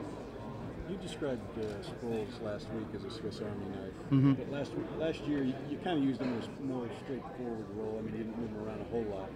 You 0.89 0.97
described 0.97 1.41
uh, 1.59 1.63
Sproles 1.83 2.43
last 2.45 2.67
week 2.73 2.87
as 2.95 3.05
a 3.05 3.11
Swiss 3.11 3.41
Army 3.41 3.65
knife, 3.71 4.11
Mhm. 4.13 4.37
but 4.37 4.53
last 4.53 4.73
last 4.99 5.21
year 5.27 5.43
you, 5.43 5.55
you 5.71 5.79
kind 5.83 5.99
of 5.99 6.05
used 6.05 6.21
him 6.21 6.37
as 6.39 6.47
more 6.63 6.87
straightforward 7.05 7.65
role. 7.77 7.97
I 7.99 8.03
mean, 8.03 8.13
you 8.13 8.25
didn't 8.25 8.39
move 8.39 8.51
him 8.51 8.67
around 8.67 8.81
a 8.83 8.85
whole 8.91 9.05
lot. 9.17 9.31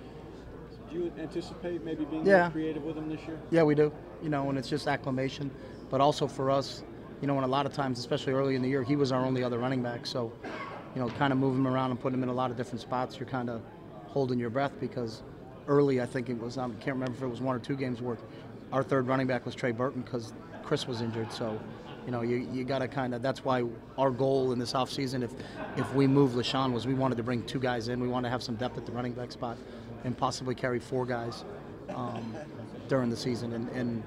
Do 0.90 0.98
you 0.98 1.12
anticipate 1.18 1.84
maybe 1.84 2.04
being 2.04 2.26
Yeah. 2.26 2.42
more 2.42 2.50
creative 2.50 2.84
with 2.84 2.96
him 2.96 3.08
this 3.08 3.20
year? 3.26 3.38
Yeah, 3.50 3.62
we 3.62 3.74
do. 3.74 3.90
You 4.22 4.28
know, 4.28 4.48
and 4.50 4.58
it's 4.58 4.68
just 4.68 4.86
acclimation, 4.88 5.50
but 5.90 6.00
also 6.02 6.26
for 6.26 6.50
us, 6.50 6.82
you 7.22 7.26
know, 7.26 7.36
and 7.36 7.44
a 7.44 7.48
lot 7.48 7.64
of 7.64 7.72
times, 7.72 7.98
especially 7.98 8.34
early 8.34 8.54
in 8.54 8.62
the 8.62 8.68
year, 8.68 8.82
he 8.82 8.96
was 8.96 9.10
our 9.10 9.24
only 9.24 9.42
other 9.42 9.58
running 9.58 9.82
back. 9.82 10.04
So, 10.06 10.30
you 10.94 11.00
know, 11.00 11.08
kind 11.18 11.32
of 11.32 11.38
moving 11.38 11.60
him 11.60 11.68
around 11.68 11.90
and 11.92 12.00
putting 12.00 12.18
him 12.18 12.22
in 12.24 12.28
a 12.28 12.34
lot 12.34 12.50
of 12.50 12.56
different 12.58 12.80
spots, 12.82 13.18
you're 13.18 13.28
kind 13.28 13.48
of 13.48 13.62
holding 14.08 14.38
your 14.38 14.50
breath 14.50 14.72
because 14.80 15.22
early, 15.66 16.00
I 16.00 16.06
think 16.06 16.28
it 16.28 16.38
was, 16.40 16.58
I 16.58 16.66
can't 16.80 16.96
remember 16.96 17.12
if 17.12 17.22
it 17.22 17.26
was 17.28 17.40
one 17.40 17.56
or 17.56 17.58
two 17.58 17.76
games 17.76 18.00
where 18.02 18.18
our 18.72 18.82
third 18.82 19.06
running 19.06 19.26
back 19.26 19.44
was 19.46 19.54
Trey 19.54 19.72
Burton 19.72 20.02
because 20.02 20.32
Chris 20.68 20.86
was 20.86 21.00
injured. 21.00 21.32
So, 21.32 21.58
you 22.04 22.12
know, 22.12 22.20
you, 22.20 22.46
you 22.52 22.62
got 22.62 22.80
to 22.80 22.88
kind 22.88 23.14
of, 23.14 23.22
that's 23.22 23.42
why 23.42 23.64
our 23.96 24.10
goal 24.10 24.52
in 24.52 24.58
this 24.58 24.74
offseason, 24.74 25.22
if, 25.22 25.32
if 25.78 25.94
we 25.94 26.06
move 26.06 26.32
LeSean, 26.32 26.74
was 26.74 26.86
we 26.86 26.92
wanted 26.92 27.16
to 27.16 27.22
bring 27.22 27.42
two 27.44 27.58
guys 27.58 27.88
in. 27.88 28.00
We 28.00 28.08
wanted 28.08 28.28
to 28.28 28.32
have 28.32 28.42
some 28.42 28.56
depth 28.56 28.76
at 28.76 28.84
the 28.84 28.92
running 28.92 29.12
back 29.12 29.32
spot 29.32 29.56
and 30.04 30.14
possibly 30.16 30.54
carry 30.54 30.78
four 30.78 31.06
guys 31.06 31.46
um, 31.88 32.36
during 32.86 33.08
the 33.08 33.16
season. 33.16 33.54
And, 33.54 33.70
and 33.70 34.02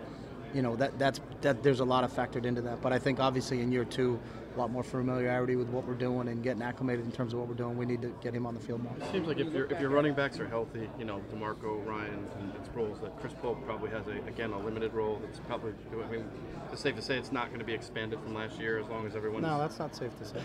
you 0.54 0.62
know 0.62 0.76
that 0.76 1.00
that's 1.00 1.20
that 1.42 1.64
there's 1.64 1.80
a 1.80 1.86
lot 1.86 2.04
of 2.04 2.12
factored 2.12 2.46
into 2.46 2.62
that. 2.62 2.82
But 2.82 2.94
I 2.94 3.00
think 3.00 3.20
obviously 3.20 3.62
in 3.62 3.72
year 3.72 3.86
two, 3.86 4.20
a 4.56 4.60
lot 4.60 4.72
more 4.72 4.84
familiarity 4.84 5.56
with 5.56 5.70
what 5.70 5.88
we're 5.88 5.94
doing 5.94 6.28
and 6.28 6.44
getting 6.44 6.62
acclimated 6.62 7.06
in 7.06 7.12
terms 7.12 7.34
of 7.34 7.40
what 7.40 7.48
we're 7.48 7.56
doing. 7.56 7.78
We 7.78 7.86
need 7.86 8.02
to 8.02 8.14
get 8.22 8.34
him 8.34 8.46
on 8.46 8.54
the 8.54 8.60
field 8.60 8.84
more. 8.84 8.94
It 9.00 9.12
seems 9.12 9.28
like 9.28 9.40
if 9.40 9.54
your 9.54 9.66
if 9.66 9.80
your 9.80 9.90
running 9.90 10.14
backs 10.14 10.40
are 10.40 10.48
healthy, 10.48 10.90
you 11.00 11.06
know 11.06 11.22
Demarco, 11.32 11.86
Ryan, 11.86 12.28
and, 12.40 12.54
and 12.54 12.74
Sproles, 12.74 13.02
that 13.02 13.20
Chris 13.20 13.34
Polk 13.42 13.64
probably 13.66 13.90
has 13.92 14.08
a 14.08 14.28
again 14.28 14.52
a 14.52 14.60
limited 14.60 14.94
role. 14.94 15.20
That's 15.24 15.40
probably 15.40 15.74
I 15.92 16.12
mean 16.12 16.26
it's 16.72 16.82
safe 16.82 16.96
to 16.96 17.02
say 17.02 17.18
it's 17.18 17.32
not 17.32 17.48
going 17.48 17.60
to 17.60 17.66
be 17.66 17.74
expanded 17.74 18.20
from 18.22 18.34
last 18.34 18.60
year 18.60 18.80
as 18.80 18.88
long 18.88 19.06
as 19.06 19.16
everyone. 19.16 19.42
No, 19.42 19.58
that's 19.60 19.80
not 19.80 19.96
safe 19.96 20.18
to 20.20 20.26
say. 20.26 20.42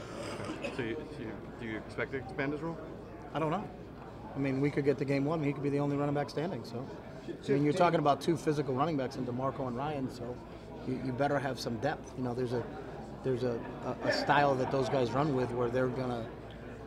So, 0.77 0.83
you, 0.83 0.97
so 1.17 1.23
you, 1.23 1.33
do 1.61 1.67
you 1.67 1.77
expect 1.77 2.13
to 2.13 2.19
expand 2.19 2.53
his 2.53 2.61
role? 2.63 2.77
I 3.33 3.39
don't 3.39 3.51
know. 3.51 3.65
I 4.35 4.39
mean, 4.39 4.61
we 4.61 4.71
could 4.71 4.85
get 4.85 4.99
to 4.99 5.05
game 5.05 5.25
one, 5.25 5.43
he 5.43 5.53
could 5.53 5.63
be 5.63 5.71
the 5.71 5.79
only 5.79 5.97
running 5.97 6.15
back 6.15 6.29
standing. 6.29 6.65
So, 6.65 6.85
I 7.47 7.53
mean, 7.53 7.65
you're 7.65 7.73
talking 7.73 8.01
about 8.01 8.21
two 8.21 8.37
physical 8.37 8.75
running 8.75 8.97
backs 8.97 9.17
in 9.17 9.25
Demarco 9.25 9.67
and 9.67 9.77
Ryan. 9.77 10.11
So, 10.11 10.37
you, 10.87 11.01
you 11.05 11.13
better 11.13 11.39
have 11.39 11.59
some 11.59 11.77
depth. 11.77 12.13
You 12.19 12.25
know, 12.25 12.35
there's 12.35 12.53
a 12.53 12.63
there's 13.27 13.43
a, 13.43 13.59
a, 13.85 14.09
a 14.09 14.13
style 14.13 14.55
that 14.55 14.71
those 14.71 14.89
guys 14.89 15.11
run 15.11 15.35
with 15.35 15.51
where 15.51 15.69
they're 15.69 15.89
gonna 15.89 16.25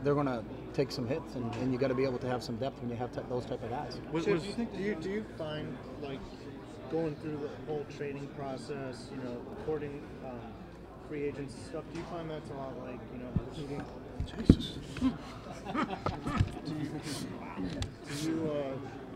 they're 0.04 0.16
gonna 0.16 0.42
take 0.74 0.90
some 0.90 1.06
hits, 1.06 1.36
and, 1.36 1.54
and 1.56 1.74
you 1.74 1.78
got 1.78 1.90
to 1.90 1.94
be 1.94 2.06
able 2.06 2.18
to 2.20 2.28
have 2.28 2.42
some 2.42 2.56
depth 2.56 2.80
when 2.80 2.90
you 2.90 2.96
have 2.96 3.14
t- 3.14 3.20
those 3.28 3.46
type 3.46 3.62
of 3.62 3.70
guys. 3.70 4.00
Chip, 4.14 4.24
do 4.24 4.32
you 4.32 4.54
think 4.54 4.74
do 4.74 4.82
you 4.82 4.96
do 4.96 5.10
you 5.10 5.26
find 5.38 5.78
like 6.02 6.22
going 6.90 7.14
through 7.18 7.38
the 7.38 7.50
whole 7.68 7.86
trading 7.98 8.26
process, 8.38 9.10
you 9.12 9.18
know, 9.18 9.38
courting 9.66 10.02
um, 10.26 10.40
free 11.10 11.26
agents 11.26 11.56
and 11.56 11.66
stuff? 11.66 11.84
Do 11.92 12.00
you 12.00 12.06
find 12.06 12.30
that's 12.30 12.50
a 12.50 12.54
lot 12.54 12.74
like 12.88 13.00
you 13.12 13.20
know 13.20 13.30
recruiting? 13.46 13.84
Jesus. 14.48 14.78
do 16.66 16.74
you 16.74 17.02
do 18.22 18.30
you, 18.30 18.52
uh, 18.52 19.09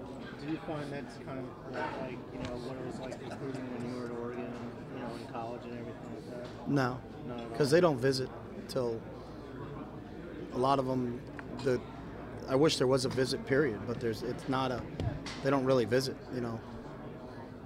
do 0.46 0.52
you 0.52 0.60
find 0.68 0.91
that's 0.91 1.18
kind 1.26 1.39
of 1.39 2.02
like 2.02 2.18
you 2.34 2.39
know 2.39 2.58
what 2.68 2.78
it 2.78 2.86
was 2.86 3.00
like 3.00 3.14
recruiting 3.30 3.62
when 3.74 3.94
you 3.94 4.00
were 4.00 4.06
at 4.08 4.12
Oregon, 4.20 4.52
you 4.96 5.00
know, 5.02 5.10
in 5.16 5.34
college 5.34 5.62
and 5.64 5.72
everything 5.74 6.10
like 6.16 6.44
that? 6.44 6.68
No, 6.70 6.98
Not 7.28 7.38
at 7.38 7.44
all. 7.44 7.50
because 7.52 7.72
they 7.72 7.80
don't 7.82 7.98
visit 7.98 8.30
till 8.68 9.00
a 10.54 10.58
lot 10.58 10.80
of 10.80 10.86
them. 10.86 11.22
The 11.64 11.80
I 12.50 12.56
wish 12.56 12.78
there 12.78 12.88
was 12.88 13.06
a 13.06 13.10
visit 13.10 13.46
period, 13.46 13.80
but 13.88 14.00
there's 14.00 14.24
it's 14.24 14.48
not 14.50 14.72
a. 14.72 14.82
They 15.44 15.50
don't 15.50 15.66
really 15.66 15.86
visit. 15.86 16.18
You 16.34 16.41
know, 16.41 16.60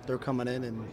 they're 0.06 0.18
coming 0.20 0.48
in 0.48 0.64
and 0.66 0.88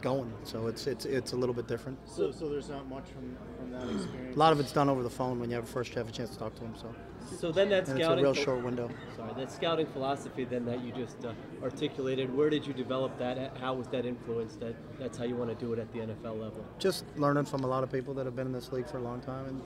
going, 0.00 0.32
so 0.44 0.66
it's 0.68 0.86
it's 0.86 1.04
it's 1.04 1.32
a 1.32 1.36
little 1.36 1.54
bit 1.54 1.66
different. 1.66 1.98
So 2.08 2.30
so 2.30 2.48
there's 2.48 2.68
not 2.68 2.88
much 2.88 3.04
from 3.08 3.36
from 3.58 3.70
that 3.72 3.88
experience. 3.94 4.36
A 4.36 4.38
lot 4.38 4.52
of 4.52 4.60
it's 4.60 4.72
done 4.72 4.88
over 4.88 5.02
the 5.02 5.10
phone 5.10 5.40
when 5.40 5.50
you 5.50 5.56
have 5.56 5.68
first 5.68 5.90
you 5.92 5.98
have 5.98 6.08
a 6.08 6.12
chance 6.12 6.30
to 6.30 6.38
talk 6.38 6.54
to 6.56 6.60
them. 6.62 6.74
So 6.80 6.94
So 7.38 7.52
then 7.52 7.68
that 7.70 7.88
And 7.88 7.88
it's 7.88 7.90
a 7.90 7.96
scouting 7.96 8.24
real 8.24 8.34
short 8.34 8.62
window. 8.64 8.90
Sorry, 9.16 9.32
that 9.34 9.52
scouting 9.52 9.86
philosophy 9.86 10.44
then 10.44 10.64
that 10.66 10.82
you 10.84 10.92
just 10.92 11.24
uh, 11.24 11.32
articulated. 11.62 12.34
Where 12.36 12.50
did 12.50 12.66
you 12.66 12.72
develop 12.72 13.18
that? 13.18 13.56
How 13.58 13.74
was 13.74 13.86
that 13.88 14.06
influenced? 14.06 14.60
That 14.60 14.74
that's 14.98 15.18
how 15.18 15.24
you 15.24 15.36
want 15.36 15.50
to 15.50 15.64
do 15.64 15.72
it 15.72 15.78
at 15.78 15.92
the 15.92 16.00
NFL 16.00 16.40
level. 16.40 16.64
just 16.78 17.04
learning 17.16 17.44
from 17.46 17.64
a 17.64 17.66
lot 17.66 17.82
of 17.82 17.90
people 17.92 18.14
that 18.14 18.26
have 18.26 18.36
been 18.36 18.46
in 18.46 18.52
this 18.52 18.72
league 18.72 18.86
for 18.88 18.98
a 18.98 19.02
long 19.02 19.20
time 19.20 19.46
and 19.46 19.62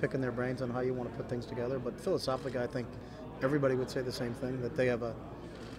picking 0.00 0.20
their 0.20 0.32
brains 0.32 0.62
on 0.62 0.70
how 0.70 0.80
you 0.80 0.94
want 0.94 1.10
to 1.10 1.16
put 1.16 1.28
things 1.28 1.46
together. 1.46 1.78
But 1.78 2.00
philosophically, 2.00 2.60
I 2.60 2.66
think 2.66 2.86
everybody 3.42 3.74
would 3.74 3.90
say 3.90 4.00
the 4.02 4.12
same 4.12 4.34
thing 4.34 4.60
that 4.62 4.76
they 4.76 4.86
have 4.86 5.02
a. 5.02 5.14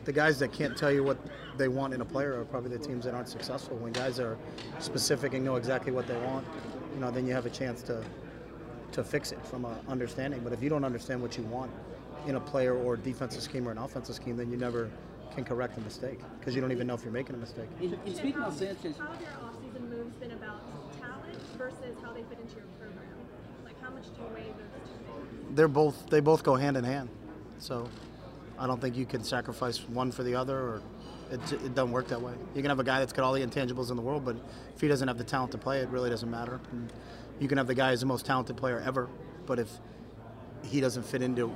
The 0.03 0.11
guys 0.11 0.39
that 0.39 0.51
can't 0.51 0.75
tell 0.75 0.91
you 0.91 1.03
what 1.03 1.17
they 1.57 1.67
want 1.67 1.93
in 1.93 2.01
a 2.01 2.05
player 2.05 2.39
are 2.39 2.45
probably 2.45 2.75
the 2.75 2.83
teams 2.83 3.05
that 3.05 3.13
aren't 3.13 3.29
successful. 3.29 3.77
When 3.77 3.93
guys 3.93 4.19
are 4.19 4.35
specific 4.79 5.35
and 5.35 5.45
know 5.45 5.57
exactly 5.57 5.91
what 5.91 6.07
they 6.07 6.17
want, 6.25 6.47
you 6.95 6.99
know, 6.99 7.11
then 7.11 7.27
you 7.27 7.33
have 7.33 7.45
a 7.45 7.51
chance 7.51 7.83
to 7.83 8.03
to 8.93 9.03
fix 9.03 9.31
it 9.31 9.45
from 9.45 9.65
a 9.65 9.75
understanding. 9.87 10.41
But 10.43 10.53
if 10.53 10.61
you 10.61 10.69
don't 10.69 10.83
understand 10.83 11.21
what 11.21 11.37
you 11.37 11.43
want 11.43 11.71
in 12.27 12.35
a 12.35 12.39
player 12.39 12.75
or 12.75 12.97
defensive 12.97 13.41
scheme 13.41 13.67
or 13.67 13.71
an 13.71 13.77
offensive 13.77 14.15
scheme, 14.15 14.37
then 14.37 14.51
you 14.51 14.57
never 14.57 14.89
can 15.33 15.45
correct 15.45 15.77
a 15.77 15.81
mistake 15.81 16.19
because 16.39 16.53
you 16.55 16.61
don't 16.61 16.71
even 16.71 16.87
know 16.87 16.93
if 16.93 17.03
you're 17.03 17.13
making 17.13 17.35
a 17.35 17.39
mistake. 17.39 17.69
And, 17.79 17.97
and 18.05 18.15
speaking 18.15 18.41
of 18.41 18.53
Sanchez, 18.53 18.97
How 18.97 19.07
have 19.07 19.21
your 19.21 19.29
offseason 19.29 19.89
moves 19.89 20.15
been 20.17 20.31
about 20.31 20.61
talent 20.99 21.39
versus 21.57 21.95
how 22.03 22.11
they 22.11 22.23
fit 22.23 22.39
into 22.41 22.55
your 22.55 22.65
program? 22.79 23.07
Like, 23.63 23.81
how 23.81 23.89
much 23.91 24.03
do 24.03 24.21
you 24.21 24.27
weigh 24.35 24.43
those 24.43 24.89
two 24.89 25.05
things? 25.05 25.55
they're 25.55 25.67
both 25.67 26.09
they 26.09 26.19
both 26.19 26.43
go 26.43 26.55
hand 26.55 26.77
in 26.77 26.83
hand. 26.83 27.09
So 27.59 27.87
I 28.59 28.67
don't 28.67 28.81
think 28.81 28.95
you 28.95 29.05
can 29.05 29.23
sacrifice 29.23 29.87
one 29.87 30.11
for 30.11 30.23
the 30.23 30.35
other, 30.35 30.57
or 30.57 30.81
it, 31.31 31.53
it 31.53 31.73
doesn't 31.75 31.91
work 31.91 32.07
that 32.09 32.21
way. 32.21 32.33
You 32.55 32.61
can 32.61 32.69
have 32.69 32.79
a 32.79 32.83
guy 32.83 32.99
that's 32.99 33.13
got 33.13 33.23
all 33.23 33.33
the 33.33 33.45
intangibles 33.45 33.89
in 33.89 33.95
the 33.95 34.01
world, 34.01 34.25
but 34.25 34.35
if 34.75 34.81
he 34.81 34.87
doesn't 34.87 35.07
have 35.07 35.17
the 35.17 35.23
talent 35.23 35.51
to 35.53 35.57
play, 35.57 35.79
it 35.79 35.89
really 35.89 36.09
doesn't 36.09 36.29
matter. 36.29 36.59
And 36.71 36.91
you 37.39 37.47
can 37.47 37.57
have 37.57 37.67
the 37.67 37.75
guy 37.75 37.91
who's 37.91 38.01
the 38.01 38.05
most 38.05 38.25
talented 38.25 38.57
player 38.57 38.79
ever, 38.85 39.07
but 39.45 39.57
if 39.59 39.69
he 40.63 40.81
doesn't 40.81 41.03
fit 41.03 41.21
into 41.21 41.53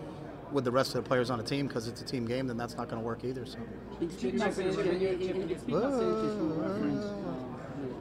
with 0.51 0.63
the 0.63 0.71
rest 0.71 0.95
of 0.95 1.03
the 1.03 1.07
players 1.07 1.30
on 1.30 1.39
a 1.39 1.43
team 1.43 1.67
because 1.67 1.88
it's 1.88 2.01
a 2.01 2.05
team 2.05 2.26
game, 2.26 2.47
then 2.47 2.57
that's 2.57 2.76
not 2.76 2.88
going 2.88 3.01
to 3.01 3.05
work 3.05 3.23
either. 3.23 3.45
So. 3.45 3.57
Speaking 4.09 4.41
of 4.41 4.53
Sanchez, 4.53 4.76
the, 4.76 4.84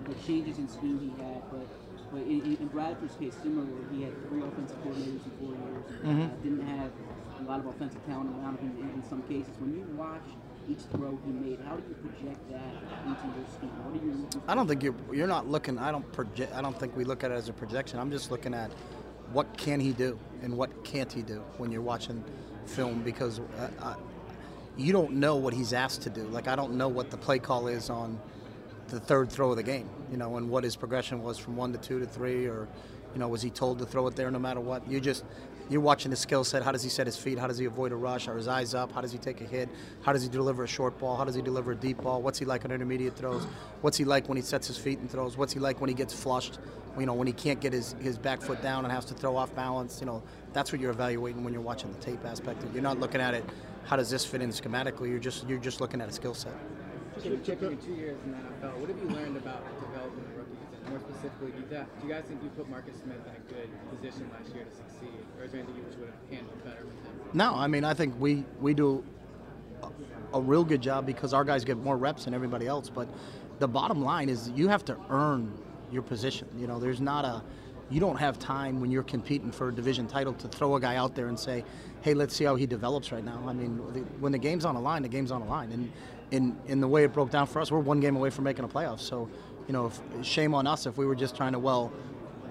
the 0.09 0.15
changes 0.27 0.59
in 0.59 0.69
scheme 0.69 0.99
he 1.01 1.23
had, 1.23 1.43
but 1.51 1.67
but 2.13 2.23
in, 2.23 2.57
in- 2.61 2.69
Bradford's 2.69 3.17
case, 3.17 3.35
similarly, 3.43 3.73
he 3.93 4.03
had 4.03 4.13
three 4.29 4.41
offensive 4.43 4.77
coordinators 4.85 5.25
in 5.25 5.31
four 5.41 5.51
years. 5.51 5.85
Mhm. 6.05 6.31
Uh, 6.31 6.37
didn't 6.43 6.67
have 6.67 6.91
a 7.41 7.43
lot 7.43 7.59
of 7.59 7.67
offensive 7.67 8.05
talent 8.07 8.31
around 8.39 8.59
him 8.61 8.73
in, 8.81 8.89
in 9.03 9.09
some 9.09 9.23
cases. 9.23 9.53
When 9.59 9.75
you 9.75 9.85
watch 9.97 10.23
each 10.69 10.81
throw 10.93 11.19
he 11.25 11.33
made, 11.33 11.59
how 11.67 11.77
do 11.77 11.83
you 11.89 11.95
project 11.95 12.51
that 12.51 13.07
into 13.07 13.39
your 13.39 13.47
scheme? 13.55 13.71
What 13.85 14.01
are 14.01 14.05
you 14.05 14.13
looking 14.13 14.41
for? 14.41 14.51
I 14.51 14.55
don't 14.55 14.67
think 14.67 14.83
you're 14.83 14.95
you're 15.13 15.27
not 15.27 15.49
looking. 15.49 15.79
I 15.79 15.91
don't 15.91 16.11
project. 16.13 16.55
I 16.55 16.63
don't 16.63 16.79
think 16.79 16.97
we 16.97 17.05
look 17.05 17.25
at 17.25 17.31
it 17.31 17.35
as 17.35 17.49
a 17.49 17.53
projection. 17.53 17.99
I'm 17.99 18.11
just 18.11 18.31
looking 18.31 18.55
at 18.55 18.71
what 19.33 19.57
can 19.57 19.81
he 19.81 19.93
do 19.93 20.19
and 20.43 20.57
what 20.57 20.85
can't 20.85 21.13
he 21.13 21.23
do 21.23 21.43
when 21.59 21.73
you're 21.73 21.83
watching 21.83 22.23
film 22.67 23.03
because 23.03 23.41
uh, 23.59 23.69
I, 23.83 23.95
you 24.77 24.93
don't 24.93 25.13
know 25.13 25.37
what 25.37 25.55
he's 25.55 25.73
asked 25.73 26.03
to 26.03 26.11
do. 26.11 26.25
Like 26.29 26.49
I 26.49 26.57
don't 26.57 26.75
know 26.75 26.89
what 26.89 27.11
the 27.11 27.17
play 27.17 27.39
call 27.39 27.69
is 27.69 27.91
on 27.91 28.19
the 28.89 29.01
third 29.01 29.31
throw 29.31 29.51
of 29.51 29.57
the 29.57 29.63
game. 29.63 29.89
You 30.11 30.17
know, 30.17 30.37
and 30.37 30.49
what 30.49 30.65
his 30.65 30.77
progression 30.77 31.23
was 31.23 31.39
from 31.39 31.57
one 31.57 31.73
to 31.73 31.79
two 31.79 32.01
to 32.01 32.07
three, 32.07 32.47
or 32.47 32.69
you 33.13 33.21
know, 33.21 33.29
was 33.29 33.43
he 33.43 33.51
told 33.51 33.79
to 33.79 33.87
throw 33.87 34.07
it 34.07 34.17
there 34.17 34.31
no 34.31 34.39
matter 34.39 34.61
what? 34.61 34.89
You 34.91 35.01
just 35.01 35.25
you're 35.71 35.81
watching 35.81 36.11
his 36.11 36.21
skill 36.21 36.45
set. 36.45 36.63
How 36.63 36.73
does 36.73 36.83
he 36.83 36.89
set 36.89 37.07
his 37.07 37.17
feet? 37.17 37.39
How 37.39 37.47
does 37.47 37.59
he 37.59 37.65
avoid 37.65 37.93
a 37.93 37.97
rush? 37.97 38.29
Are 38.29 38.37
his 38.37 38.49
eyes 38.49 38.75
up? 38.75 38.93
How 38.93 39.01
does 39.01 39.13
he 39.13 39.19
take 39.19 39.41
a 39.41 39.45
hit? 39.45 39.69
How 40.03 40.13
does 40.13 40.23
he 40.23 40.29
deliver 40.29 40.65
a 40.65 40.69
short 40.69 40.99
ball? 40.99 41.17
How 41.17 41.25
does 41.25 41.35
he 41.35 41.43
deliver 41.43 41.73
a 41.73 41.77
deep 41.77 42.03
ball? 42.03 42.23
What's 42.23 42.39
he 42.39 42.45
like 42.45 42.65
on 42.65 42.71
intermediate 42.71 43.17
throws? 43.17 43.47
What's 43.81 43.97
he 43.97 44.05
like 44.05 44.29
when 44.29 44.37
he 44.37 44.43
sets 44.43 44.67
his 44.67 44.77
feet 44.77 44.99
and 44.99 45.11
throws? 45.11 45.37
What's 45.37 45.53
he 45.53 45.61
like 45.61 45.81
when 45.81 45.89
he 45.89 45.95
gets 45.95 46.13
flushed? 46.13 46.59
You 46.99 47.07
know, 47.07 47.15
when 47.15 47.27
he 47.27 47.33
can't 47.33 47.61
get 47.61 47.73
his, 47.73 47.95
his 48.01 48.19
back 48.19 48.41
foot 48.41 48.63
down 48.63 48.85
and 48.85 48.93
has 48.93 49.05
to 49.07 49.15
throw 49.15 49.37
off 49.37 49.55
balance. 49.55 50.01
You 50.01 50.07
know, 50.07 50.23
that's 50.53 50.71
what 50.71 50.81
you're 50.81 50.93
evaluating 50.93 51.43
when 51.43 51.53
you're 51.53 51.63
watching 51.63 51.93
the 51.93 51.99
tape 51.99 52.25
aspect. 52.25 52.63
You're 52.73 52.83
not 52.83 53.01
looking 53.01 53.21
at 53.21 53.35
it. 53.35 53.45
How 53.85 53.97
does 53.97 54.11
this 54.11 54.25
fit 54.25 54.41
in 54.43 54.51
schematically? 54.51 55.11
You're 55.11 55.19
just 55.19 55.47
you're 55.49 55.59
just 55.59 55.81
looking 55.81 56.01
at 56.01 56.09
a 56.09 56.13
skill 56.13 56.35
set. 56.35 56.55
Chip, 57.23 57.45
Chip, 57.45 57.61
two 57.61 57.93
years 57.93 58.17
in 58.25 58.33
the 58.33 58.39
NFL, 58.39 58.77
what 58.79 58.89
have 58.89 58.99
you 58.99 59.09
learned 59.09 59.37
about 59.37 59.63
developing 59.81 60.25
rookies? 60.34 60.34
And 60.34 60.34
more 60.89 61.01
specifically, 61.01 61.51
do 61.53 61.59
you, 61.59 61.67
do 61.69 62.07
you 62.07 62.13
guys 62.13 62.25
think 62.25 62.43
you 62.43 62.51
put 62.51 62.69
Marcus 62.69 62.95
Smith 63.03 63.17
in 63.27 63.35
a 63.35 63.53
good 63.53 63.69
position 63.91 64.31
last 64.33 64.55
year 64.55 64.65
to 64.65 64.77
succeed? 64.77 65.19
Or 65.39 65.45
is 65.45 65.53
there 65.53 65.61
anything 65.61 65.77
you 65.77 65.83
wish 65.83 65.97
would 65.97 66.09
have 66.09 66.31
handled 66.31 66.65
better 66.65 66.85
with 66.85 66.95
him? 67.05 67.13
No, 67.33 67.55
I 67.55 67.67
mean 67.67 67.85
I 67.85 67.95
think 67.95 68.15
we 68.19 68.45
we 68.61 68.75
do 68.75 69.05
a, 69.83 69.89
a 70.39 70.41
real 70.41 70.65
good 70.65 70.81
job 70.81 71.07
because 71.07 71.33
our 71.35 71.45
guys 71.45 71.65
get 71.65 71.79
more 71.79 71.97
reps 71.97 72.25
than 72.25 72.35
everybody 72.35 72.67
else. 72.67 72.91
But 72.91 73.09
the 73.59 73.69
bottom 73.69 74.03
line 74.03 74.29
is 74.29 74.51
you 74.51 74.69
have 74.69 74.85
to 74.87 74.97
earn 75.11 75.53
your 75.91 76.03
position. 76.03 76.49
You 76.57 76.67
know, 76.67 76.79
there's 76.79 77.01
not 77.01 77.25
a 77.25 77.43
you 77.91 78.01
don't 78.01 78.17
have 78.17 78.39
time 78.39 78.81
when 78.81 78.91
you're 78.91 79.03
competing 79.03 79.53
for 79.53 79.69
a 79.69 79.75
division 79.75 80.07
title 80.07 80.33
to 80.35 80.49
throw 80.49 80.77
a 80.77 80.81
guy 80.81 80.97
out 80.97 81.15
there 81.15 81.29
and 81.29 81.39
say, 81.39 81.65
"Hey, 82.01 82.15
let's 82.15 82.35
see 82.35 82.45
how 82.45 82.57
he 82.57 82.67
develops 82.67 83.13
right 83.13 83.25
now." 83.25 83.43
I 83.47 83.53
mean, 83.53 83.77
the, 83.93 84.01
when 84.21 84.33
the 84.33 84.39
game's 84.39 84.65
on 84.65 84.75
the 84.75 84.81
line, 84.81 85.03
the 85.03 85.09
game's 85.09 85.31
on 85.31 85.41
the 85.41 85.47
line, 85.47 85.71
and 85.71 85.93
in 86.31 86.57
in 86.67 86.81
the 86.81 86.89
way 86.89 87.05
it 87.05 87.13
broke 87.13 87.31
down 87.31 87.47
for 87.47 87.61
us, 87.61 87.71
we're 87.71 87.81
one 87.81 88.01
game 88.01 88.17
away 88.17 88.31
from 88.31 88.45
making 88.45 88.65
a 88.65 88.69
playoff. 88.69 89.01
So, 89.01 89.29
you 89.67 89.73
know, 89.73 89.91
shame 90.23 90.55
on 90.55 90.67
us 90.67 90.87
if 90.87 90.97
we 90.97 91.07
were 91.07 91.15
just 91.15 91.37
trying 91.37 91.53
to 91.53 91.59
well 91.59 91.93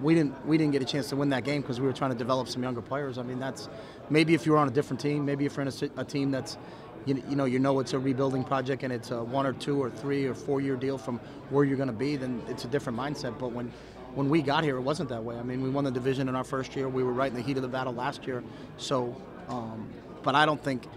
we 0.02 0.16
didn't 0.16 0.46
we 0.46 0.58
didn't 0.58 0.74
get 0.74 0.82
a 0.82 0.86
chance 0.86 1.10
to 1.10 1.16
win 1.16 1.30
that 1.30 1.44
game 1.44 1.62
because 1.62 1.80
we 1.80 1.88
were 1.88 1.94
trying 1.94 2.12
to 2.12 2.18
develop 2.18 2.48
some 2.48 2.64
younger 2.64 2.82
players. 2.82 3.18
I 3.18 3.24
mean, 3.24 3.40
that's 3.40 3.70
maybe 4.10 4.34
if 4.34 4.46
you 4.46 4.52
were 4.52 4.58
on 4.58 4.68
a 4.68 4.72
different 4.72 5.00
team, 5.00 5.26
maybe 5.26 5.46
if 5.46 5.56
you're 5.56 5.66
in 5.66 5.68
a, 5.68 6.02
a 6.02 6.06
team 6.06 6.32
that's 6.32 6.58
you, 7.06 7.22
you 7.30 7.36
know 7.36 7.46
you 7.46 7.60
know 7.60 7.80
it's 7.80 7.94
a 7.94 8.00
rebuilding 8.00 8.44
project 8.44 8.84
and 8.84 8.92
it's 8.92 9.12
a 9.12 9.24
one 9.24 9.46
or 9.46 9.54
two 9.54 9.82
or 9.82 9.90
three 9.90 10.26
or 10.26 10.34
four 10.34 10.62
year 10.62 10.76
deal 10.76 10.98
from 10.98 11.20
where 11.50 11.64
you're 11.64 11.78
going 11.78 11.88
to 11.88 11.94
be, 11.94 12.16
then 12.16 12.42
it's 12.48 12.66
a 12.66 12.68
different 12.68 12.98
mindset. 12.98 13.38
But 13.40 13.52
when 13.52 13.72
when 14.16 14.30
we 14.30 14.42
got 14.42 14.64
here, 14.64 14.78
it 14.78 14.82
wasn't 14.82 15.10
that 15.10 15.24
way. 15.24 15.38
I 15.38 15.44
mean, 15.44 15.62
we 15.62 15.70
won 15.70 15.84
the 15.84 15.92
division 15.92 16.30
in 16.30 16.36
our 16.36 16.44
first 16.44 16.76
year. 16.76 16.88
We 16.88 17.04
were 17.04 17.14
right 17.14 17.32
in 17.32 17.36
the 17.36 17.42
heat 17.42 17.58
of 17.58 17.64
the 17.64 17.70
battle 17.70 17.94
last 17.94 18.28
year. 18.28 18.44
So, 18.78 19.16
um, 19.50 19.90
but 20.24 20.36
I 20.36 20.46
don't 20.46 20.64
think. 20.64 20.88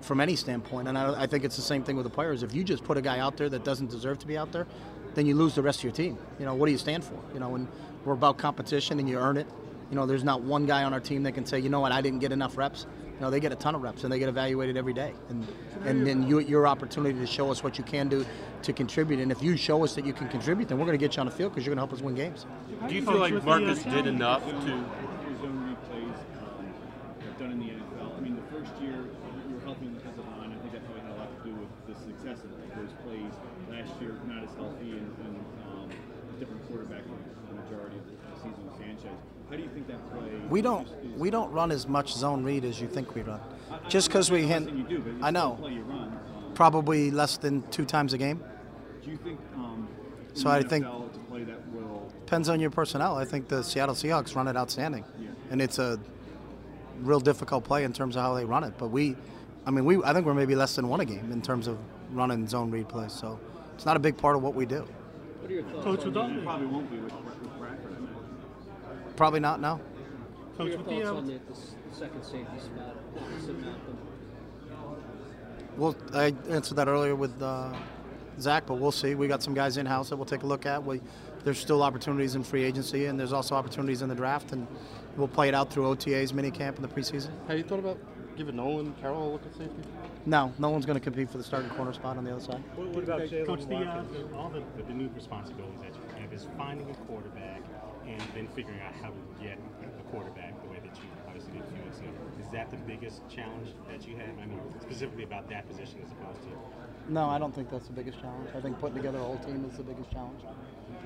From 0.00 0.18
any 0.22 0.34
standpoint, 0.34 0.88
and 0.88 0.96
I, 0.96 1.24
I 1.24 1.26
think 1.26 1.44
it's 1.44 1.56
the 1.56 1.60
same 1.62 1.84
thing 1.84 1.94
with 1.94 2.04
the 2.04 2.10
players. 2.10 2.42
If 2.42 2.54
you 2.54 2.64
just 2.64 2.84
put 2.84 2.96
a 2.96 3.02
guy 3.02 3.18
out 3.18 3.36
there 3.36 3.50
that 3.50 3.64
doesn't 3.64 3.90
deserve 3.90 4.18
to 4.20 4.26
be 4.26 4.38
out 4.38 4.50
there, 4.50 4.66
then 5.14 5.26
you 5.26 5.34
lose 5.34 5.54
the 5.54 5.62
rest 5.62 5.80
of 5.80 5.84
your 5.84 5.92
team. 5.92 6.18
You 6.38 6.46
know, 6.46 6.54
what 6.54 6.66
do 6.66 6.72
you 6.72 6.78
stand 6.78 7.04
for? 7.04 7.18
You 7.34 7.40
know, 7.40 7.54
and 7.54 7.68
we're 8.04 8.14
about 8.14 8.38
competition 8.38 8.98
and 8.98 9.08
you 9.08 9.18
earn 9.18 9.36
it. 9.36 9.46
You 9.90 9.96
know, 9.96 10.06
there's 10.06 10.24
not 10.24 10.42
one 10.42 10.66
guy 10.66 10.84
on 10.84 10.92
our 10.92 11.00
team 11.00 11.24
that 11.24 11.32
can 11.32 11.44
say, 11.44 11.58
you 11.58 11.68
know 11.68 11.80
what, 11.80 11.92
I 11.92 12.00
didn't 12.00 12.20
get 12.20 12.32
enough 12.32 12.56
reps. 12.56 12.86
You 13.14 13.20
know, 13.20 13.30
they 13.30 13.40
get 13.40 13.52
a 13.52 13.56
ton 13.56 13.74
of 13.74 13.82
reps 13.82 14.04
and 14.04 14.12
they 14.12 14.18
get 14.18 14.28
evaluated 14.28 14.76
every 14.76 14.94
day. 14.94 15.12
And 15.28 15.46
and 15.84 16.06
then 16.06 16.26
you, 16.26 16.40
your 16.40 16.66
opportunity 16.66 17.18
to 17.18 17.26
show 17.26 17.50
us 17.50 17.62
what 17.64 17.78
you 17.78 17.84
can 17.84 18.08
do 18.08 18.24
to 18.62 18.72
contribute. 18.72 19.20
And 19.20 19.32
if 19.32 19.42
you 19.42 19.56
show 19.56 19.82
us 19.84 19.94
that 19.94 20.04
you 20.06 20.12
can 20.12 20.28
contribute, 20.28 20.68
then 20.68 20.78
we're 20.78 20.86
going 20.86 20.98
to 20.98 21.04
get 21.04 21.16
you 21.16 21.20
on 21.20 21.26
the 21.26 21.32
field 21.32 21.52
because 21.52 21.66
you're 21.66 21.74
going 21.74 21.84
to 21.84 21.88
help 21.88 21.98
us 21.98 22.04
win 22.04 22.14
games. 22.14 22.46
Do 22.88 22.94
you 22.94 23.02
feel 23.02 23.18
like 23.18 23.32
Marcus 23.44 23.82
did 23.82 24.06
enough 24.06 24.44
to? 24.44 24.50
Your 24.50 25.36
zone 25.40 25.64
read 25.66 25.80
plays 25.88 26.16
um, 26.40 26.64
have 27.24 27.38
done 27.38 27.52
in 27.52 27.58
the 27.60 27.66
NFL. 27.66 28.16
I 28.16 28.20
mean, 28.20 28.36
the 28.36 28.56
first 28.56 28.72
year 28.80 29.08
you 29.48 29.54
were 29.54 29.64
helping 29.64 29.92
the 29.92 29.98
defensive 29.98 30.26
line. 30.38 30.52
I 30.52 30.58
think 30.60 30.72
that 30.72 30.84
probably 30.84 31.02
had 31.02 31.12
a 31.12 31.18
lot 31.18 31.28
to 31.32 31.48
do 31.48 31.54
with 31.56 31.72
the 31.88 31.96
success 32.00 32.44
of 32.44 32.50
those 32.76 32.92
plays. 33.04 33.32
Last 33.68 33.92
year, 34.00 34.16
not 34.28 34.44
as 34.44 34.54
healthy 34.56 34.96
and, 34.96 35.08
and 35.24 35.36
um, 35.68 35.88
different 36.38 36.66
quarterback 36.68 37.04
for 37.04 37.16
the 37.48 37.60
majority 37.60 37.96
of 37.96 38.04
the 38.04 38.16
season 38.36 38.64
with 38.64 38.76
Sanchez. 38.76 39.39
How 39.50 39.56
do 39.56 39.62
you 39.62 39.68
think 39.68 39.88
that 39.88 40.10
play? 40.12 40.30
We 40.48 40.62
don't 40.62 40.86
is- 40.86 40.92
is- 41.12 41.18
we 41.20 41.30
don't 41.30 41.50
run 41.52 41.70
as 41.72 41.86
much 41.88 42.14
zone 42.14 42.44
read 42.44 42.64
as 42.64 42.80
you 42.80 42.86
think 42.88 43.14
we 43.14 43.22
run. 43.22 43.40
I- 43.70 43.74
I- 43.84 43.88
Just 43.88 44.08
because 44.08 44.30
we 44.30 44.42
I'm 44.44 44.66
hit, 44.66 44.74
you 44.74 44.84
do, 44.84 44.98
but 45.00 45.26
I 45.26 45.30
know, 45.30 45.56
play 45.60 45.72
you 45.74 45.82
run. 45.82 45.98
Um, 46.02 46.14
probably 46.54 47.10
less 47.10 47.36
than 47.36 47.62
two 47.70 47.84
times 47.84 48.12
a 48.12 48.18
game. 48.18 48.40
Do 49.04 49.10
you 49.10 49.16
think? 49.16 49.38
Um, 49.56 49.88
So 50.34 50.48
I 50.48 50.62
think- 50.62 50.84
NFL, 50.84 51.08
play 51.28 51.42
that 51.44 51.58
will. 51.72 52.02
Depends 52.24 52.48
on 52.48 52.60
your 52.60 52.70
personnel. 52.70 53.16
I 53.16 53.24
think 53.24 53.48
the 53.48 53.62
Seattle 53.64 53.94
Seahawks 53.96 54.36
run 54.36 54.46
it 54.46 54.56
outstanding, 54.56 55.04
Yeah. 55.20 55.30
and 55.50 55.60
it's 55.60 55.78
a 55.80 55.98
real 57.02 57.18
difficult 57.20 57.64
play 57.64 57.82
in 57.82 57.92
terms 57.92 58.14
of 58.14 58.22
how 58.22 58.34
they 58.34 58.44
run 58.44 58.62
it. 58.62 58.74
But 58.78 58.88
we, 58.88 59.16
I 59.66 59.70
mean, 59.72 59.84
we 59.84 60.02
I 60.04 60.12
think 60.12 60.26
we're 60.26 60.34
maybe 60.34 60.54
less 60.54 60.76
than 60.76 60.88
one 60.88 61.00
a 61.00 61.04
game 61.04 61.32
in 61.32 61.42
terms 61.42 61.66
of 61.66 61.78
running 62.12 62.46
zone 62.46 62.70
read 62.70 62.88
plays. 62.88 63.12
So 63.12 63.38
it's 63.74 63.84
not 63.86 63.96
a 63.96 64.00
big 64.00 64.16
part 64.16 64.36
of 64.36 64.42
what 64.42 64.54
we 64.54 64.64
do. 64.66 64.84
What 65.40 65.50
are 65.50 65.54
your 65.54 65.62
thoughts 65.64 65.84
Coach, 65.84 66.00
on 66.00 66.06
with 66.06 66.16
all 66.16 66.30
You 66.30 66.40
probably 66.42 66.66
won't 66.66 66.90
be 66.90 66.98
with, 66.98 67.12
with 67.12 67.58
Bradford. 67.58 67.92
I 67.92 67.96
imagine. 67.96 68.99
Probably 69.16 69.40
not 69.40 69.60
now. 69.60 69.80
What 70.56 70.68
are 70.68 70.70
Coach, 70.70 70.78
with 70.78 70.88
the, 70.88 71.02
thoughts 71.02 71.08
on 71.08 71.26
the, 71.26 71.32
the 71.32 71.96
second 71.96 72.22
safety 72.22 72.58
spot. 72.58 72.96
Well, 75.76 75.96
I 76.12 76.34
answered 76.48 76.74
that 76.76 76.88
earlier 76.88 77.14
with 77.14 77.40
uh, 77.40 77.72
Zach, 78.38 78.66
but 78.66 78.74
we'll 78.74 78.92
see. 78.92 79.14
We 79.14 79.28
got 79.28 79.42
some 79.42 79.54
guys 79.54 79.76
in 79.76 79.86
house 79.86 80.10
that 80.10 80.16
we'll 80.16 80.26
take 80.26 80.42
a 80.42 80.46
look 80.46 80.66
at. 80.66 80.84
We, 80.84 81.00
there's 81.44 81.58
still 81.58 81.82
opportunities 81.82 82.34
in 82.34 82.42
free 82.42 82.64
agency, 82.64 83.06
and 83.06 83.18
there's 83.18 83.32
also 83.32 83.54
opportunities 83.54 84.02
in 84.02 84.08
the 84.08 84.14
draft, 84.14 84.52
and 84.52 84.66
we'll 85.16 85.28
play 85.28 85.48
it 85.48 85.54
out 85.54 85.72
through 85.72 85.84
OTAs, 85.84 86.32
minicamp, 86.32 86.76
in 86.76 86.82
the 86.82 86.88
preseason. 86.88 87.30
Have 87.48 87.56
you 87.56 87.64
thought 87.64 87.78
about 87.78 87.98
giving 88.36 88.56
Nolan 88.56 88.94
Carroll 89.00 89.30
a 89.30 89.32
look 89.32 89.46
at 89.46 89.54
safety? 89.54 89.82
No, 90.26 90.52
no 90.58 90.70
one's 90.70 90.84
going 90.84 90.98
to 90.98 91.04
compete 91.04 91.30
for 91.30 91.38
the 91.38 91.44
starting 91.44 91.70
corner 91.70 91.92
spot 91.92 92.16
on 92.18 92.24
the 92.24 92.32
other 92.32 92.44
side. 92.44 92.62
What, 92.76 92.88
what 92.88 93.04
about 93.04 93.20
Jaylen 93.22 93.46
Coach, 93.46 93.66
the, 93.66 93.76
uh, 93.76 94.04
all 94.36 94.50
the, 94.50 94.62
the, 94.76 94.82
the 94.82 94.92
new 94.92 95.08
responsibilities 95.14 95.80
that 95.80 95.94
you 95.94 96.22
have 96.22 96.32
is 96.32 96.46
finding 96.58 96.90
a 96.90 96.94
quarterback 97.06 97.39
and 98.10 98.22
then 98.34 98.48
figuring 98.54 98.80
out 98.80 98.94
how 99.02 99.08
to 99.08 99.42
get 99.44 99.58
the 99.96 100.02
quarterback 100.10 100.60
the 100.62 100.68
way 100.68 100.78
that 100.82 100.96
you 100.96 101.08
obviously 101.26 101.52
did 101.52 101.62
a 101.62 101.66
few 101.72 101.82
weeks 101.84 101.98
ago. 101.98 102.08
Is 102.40 102.48
that 102.52 102.70
the 102.70 102.76
biggest 102.78 103.22
challenge 103.28 103.68
that 103.90 104.06
you 104.06 104.16
have? 104.16 104.30
I 104.42 104.46
mean, 104.46 104.60
specifically 104.80 105.24
about 105.24 105.48
that 105.50 105.68
position 105.68 106.00
as 106.04 106.10
opposed 106.12 106.42
to 106.42 107.12
No, 107.12 107.28
I 107.28 107.38
don't 107.38 107.54
think 107.54 107.70
that's 107.70 107.86
the 107.86 107.92
biggest 107.92 108.20
challenge. 108.20 108.48
I 108.56 108.60
think 108.60 108.78
putting 108.78 108.96
together 108.96 109.18
a 109.18 109.22
whole 109.22 109.38
team 109.38 109.64
is 109.70 109.76
the 109.76 109.82
biggest 109.84 110.10
challenge. 110.10 110.40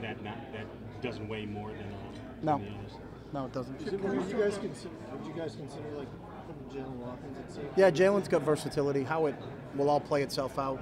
that 0.00 0.22
not 0.24 0.36
that 0.52 0.66
doesn't 1.02 1.28
weigh 1.28 1.46
more 1.46 1.68
than, 1.70 1.80
uh, 1.80 2.42
No. 2.42 2.58
than 2.58 2.66
the 2.72 2.78
others? 2.78 2.92
No, 3.32 3.44
it 3.46 3.52
doesn't. 3.52 3.78
Would 3.80 4.30
you 4.30 4.38
guys 4.38 4.58
consider? 4.58 4.94
Would 5.12 5.26
you 5.26 5.32
guys 5.34 5.56
consider 5.56 5.88
like 5.96 6.08
putting 6.46 6.82
Jaylen 6.82 6.96
Watkins 6.96 7.38
at 7.38 7.52
safety? 7.52 7.70
Yeah, 7.76 7.90
Jaylen's 7.90 8.28
got 8.28 8.42
versatility. 8.42 9.02
How 9.02 9.26
it 9.26 9.34
will 9.74 9.90
all 9.90 10.00
play 10.00 10.22
itself 10.22 10.58
out. 10.58 10.80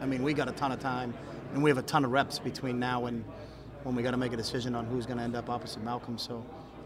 I 0.00 0.06
mean, 0.06 0.22
we 0.22 0.32
got 0.34 0.48
a 0.48 0.52
ton 0.52 0.72
of 0.72 0.80
time, 0.80 1.12
and 1.54 1.62
we 1.62 1.70
have 1.70 1.78
a 1.78 1.82
ton 1.82 2.04
of 2.04 2.10
reps 2.12 2.38
between 2.38 2.78
now 2.78 3.06
and 3.06 3.24
when 3.84 3.94
we 3.94 4.02
got 4.02 4.12
to 4.12 4.16
make 4.16 4.32
a 4.32 4.36
decision 4.36 4.74
on 4.74 4.86
who's 4.86 5.06
going 5.06 5.18
to 5.18 5.24
end 5.24 5.34
up 5.34 5.48
opposite 5.48 5.82
Malcolm. 5.82 6.18
So, 6.18 6.44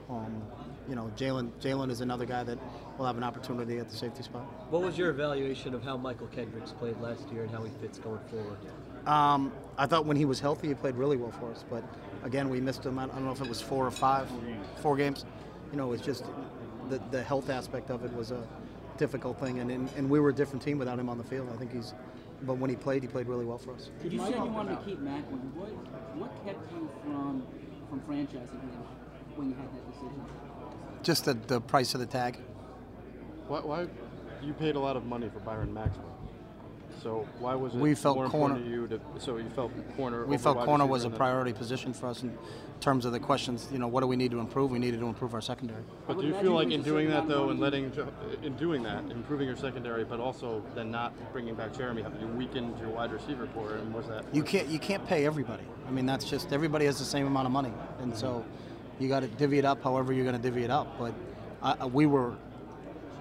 um, 0.09 0.43
you 0.89 0.95
know, 0.95 1.11
Jaylen 1.17 1.51
Jaylen 1.61 1.91
is 1.91 2.01
another 2.01 2.27
guy 2.27 2.45
that 2.45 2.59
will 2.97 3.07
have 3.07 3.17
an 3.17 3.25
opportunity 3.25 3.79
at 3.79 3.89
the 3.89 3.97
safety 3.97 4.23
spot. 4.23 4.43
What 4.71 4.83
was 4.83 4.97
your 4.97 5.11
evaluation 5.11 5.75
of 5.75 5.83
how 5.83 5.97
Mychal 5.99 6.31
Kendricks 6.33 6.73
played 6.73 6.99
last 7.01 7.29
year 7.33 7.43
and 7.43 7.51
how 7.51 7.63
he 7.63 7.71
fits 7.81 7.99
going 7.99 8.21
forward? 8.31 8.59
Um, 9.07 9.53
I 9.79 9.87
thought 9.87 10.07
when 10.07 10.17
he 10.17 10.25
was 10.25 10.41
healthy, 10.41 10.69
he 10.69 10.75
played 10.75 10.97
really 10.97 11.17
well 11.17 11.33
for 11.33 11.51
us. 11.51 11.65
But 11.69 11.85
again, 12.25 12.49
we 12.49 12.61
missed 12.61 12.85
him. 12.85 12.99
I 12.99 13.07
don't 13.07 13.25
know 13.25 13.33
if 13.33 13.41
it 13.41 13.49
was 13.49 13.61
four 13.61 13.87
or 13.87 13.91
five, 13.91 14.29
four 14.77 14.97
games. 14.97 15.25
You 15.71 15.79
know, 15.79 15.93
it's 15.93 16.05
just 16.05 16.25
the, 16.89 17.01
the 17.11 17.23
health 17.23 17.51
aspect 17.51 17.91
of 17.91 18.05
it 18.05 18.13
was 18.15 18.31
a 18.31 18.47
difficult 18.97 19.39
thing, 19.39 19.59
and, 19.59 19.71
and 19.71 19.89
and 19.97 20.09
we 20.09 20.21
were 20.21 20.31
a 20.31 20.35
different 20.35 20.63
team 20.63 20.79
without 20.79 20.99
him 20.99 21.09
on 21.09 21.19
the 21.19 21.25
field. 21.25 21.49
I 21.53 21.57
think 21.57 21.73
he's, 21.73 21.93
but 22.43 22.59
when 22.59 22.71
he 22.71 22.77
played, 22.77 23.03
he 23.03 23.09
played 23.09 23.27
really 23.27 23.45
well 23.45 23.59
for 23.59 23.75
us. 23.75 23.91
Did 24.03 24.13
you 24.13 24.19
said 24.21 24.35
you 24.35 24.45
wanted 24.45 24.79
to 24.79 24.85
keep 24.85 25.01
Maclin. 25.01 25.53
What 25.55 25.69
what 26.17 26.45
kept 26.45 26.73
you 26.73 26.89
from 27.03 27.43
from 27.89 28.01
franchising 28.01 28.61
him 28.61 28.85
when 29.37 29.51
you 29.51 29.55
had 29.55 29.73
that 29.73 29.87
decision? 29.91 30.25
Just 31.03 31.25
the, 31.25 31.35
the 31.35 31.61
price 31.61 31.95
of 31.95 32.01
the 32.01 32.07
tag. 32.07 32.39
Why, 33.49 33.61
why 33.61 33.87
you 34.43 34.53
paid 34.55 34.75
a 34.75 34.81
lot 34.81 34.97
of 34.97 35.07
money 35.07 35.29
for 35.29 35.39
Byron 35.41 35.73
Maxwell? 35.73 36.16
So 37.03 37.27
why 37.39 37.55
was 37.55 37.75
it 37.75 37.79
We 37.79 37.95
felt 37.95 38.17
more 38.17 38.25
important 38.25 38.61
corner- 38.61 38.65
to 38.65 38.71
you 38.71 38.87
to? 38.89 39.21
So 39.21 39.37
you 39.37 39.49
felt 39.51 39.73
corner. 39.97 40.25
We 40.27 40.39
felt 40.39 40.57
wide 40.57 40.67
corner 40.67 40.87
was 40.87 41.05
a 41.05 41.11
priority 41.11 41.53
position 41.53 41.93
for 41.93 42.07
us 42.07 42.23
in 42.23 42.37
terms 42.81 43.05
of 43.05 43.13
the 43.13 43.21
questions. 43.21 43.69
You 43.73 43.79
know, 43.79 43.89
what 43.89 44.01
do 44.01 44.07
we 44.07 44.17
need 44.17 44.31
to 44.31 44.41
improve? 44.41 44.71
We 44.71 44.79
needed 44.79 45.01
to 45.01 45.07
improve 45.07 45.35
our 45.35 45.41
secondary. 45.41 45.83
But 46.07 46.21
do 46.21 46.27
you 46.27 46.35
feel 46.35 46.53
like 46.53 46.71
in 46.71 46.83
doing 46.83 47.11
that 47.11 47.29
though, 47.29 47.51
and 47.51 47.61
letting, 47.61 47.93
in 48.43 48.55
doing 48.57 48.83
that, 48.83 49.05
improving 49.11 49.47
your 49.47 49.57
secondary, 49.57 50.05
but 50.05 50.21
also 50.21 50.63
then 50.75 50.91
not 50.91 51.13
bringing 51.33 51.55
back 51.55 51.77
Jeremy, 51.77 52.03
have 52.03 52.15
you 52.21 52.27
weakened 52.29 52.79
your 52.79 52.91
wide 52.91 53.13
receiver 53.13 53.47
core? 53.49 53.75
And 53.75 53.93
was 53.95 54.07
that? 54.09 54.25
You 54.33 54.43
can't 54.43 54.69
you 54.69 54.79
can't 54.79 55.07
pay 55.07 55.27
everybody. 55.27 55.65
I 55.87 55.91
mean, 55.91 56.07
that's 56.07 56.25
just 56.29 56.53
everybody 56.53 56.87
has 56.87 56.99
the 56.99 57.05
same 57.05 57.27
amount 57.27 57.47
of 57.47 57.53
money, 57.53 57.73
and 58.01 58.17
so 58.17 58.45
you 58.99 59.09
got 59.09 59.21
to 59.21 59.29
divvy 59.29 59.59
it 59.59 59.65
up 59.65 59.83
however 59.83 60.13
you're 60.13 60.25
going 60.25 60.37
to 60.37 60.43
divvy 60.43 60.65
it 60.65 60.71
up. 60.71 60.99
But 60.99 61.15
uh, 61.63 61.87
we 61.87 62.07
were 62.07 62.35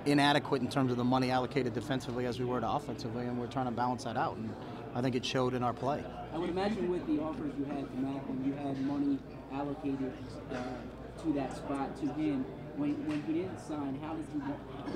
inadequate 0.05 0.61
in 0.61 0.69
terms 0.69 0.91
of 0.91 0.97
the 0.97 1.03
money 1.03 1.31
allocated 1.31 1.73
defensively 1.73 2.25
as 2.25 2.39
we 2.39 2.45
were 2.45 2.59
to 2.59 2.69
offensively, 2.69 3.25
and 3.25 3.39
we're 3.39 3.47
trying 3.47 3.65
to 3.65 3.71
balance 3.71 4.03
that 4.03 4.17
out. 4.17 4.37
And 4.37 4.53
I 4.93 5.01
think 5.01 5.15
it 5.15 5.25
showed 5.25 5.53
in 5.53 5.63
our 5.63 5.73
play. 5.73 6.03
I 6.33 6.37
would 6.37 6.49
imagine 6.49 6.89
with 6.89 7.05
the 7.07 7.21
offers 7.21 7.53
you 7.57 7.65
had 7.65 7.85
to 7.85 7.97
Maclin, 7.97 8.45
you 8.45 8.53
had 8.53 8.79
money 8.81 9.19
allocated 9.51 10.13
uh, 10.51 11.23
to 11.23 11.33
that 11.33 11.55
spot 11.55 11.95
to 11.97 12.07
him. 12.13 12.45
When, 12.75 12.91
when 13.07 13.23
he 13.23 13.33
didn't 13.33 13.59
sign, 13.59 13.97
how 14.01 14.15
did 14.15 14.25
you 14.33 14.41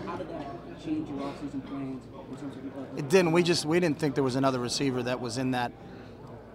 how 0.05 0.17
did 0.17 0.29
that 0.29 0.83
change 0.83 1.07
your 1.07 1.19
offseason 1.19 1.65
plans 1.65 2.03
in 2.29 2.35
terms 2.35 2.55
of? 2.57 2.99
It 2.99 3.07
didn't. 3.07 3.31
We 3.31 3.41
just 3.41 3.65
we 3.65 3.79
didn't 3.79 3.99
think 3.99 4.15
there 4.15 4.23
was 4.23 4.35
another 4.35 4.59
receiver 4.59 5.01
that 5.03 5.21
was 5.21 5.37
in 5.37 5.51
that 5.51 5.71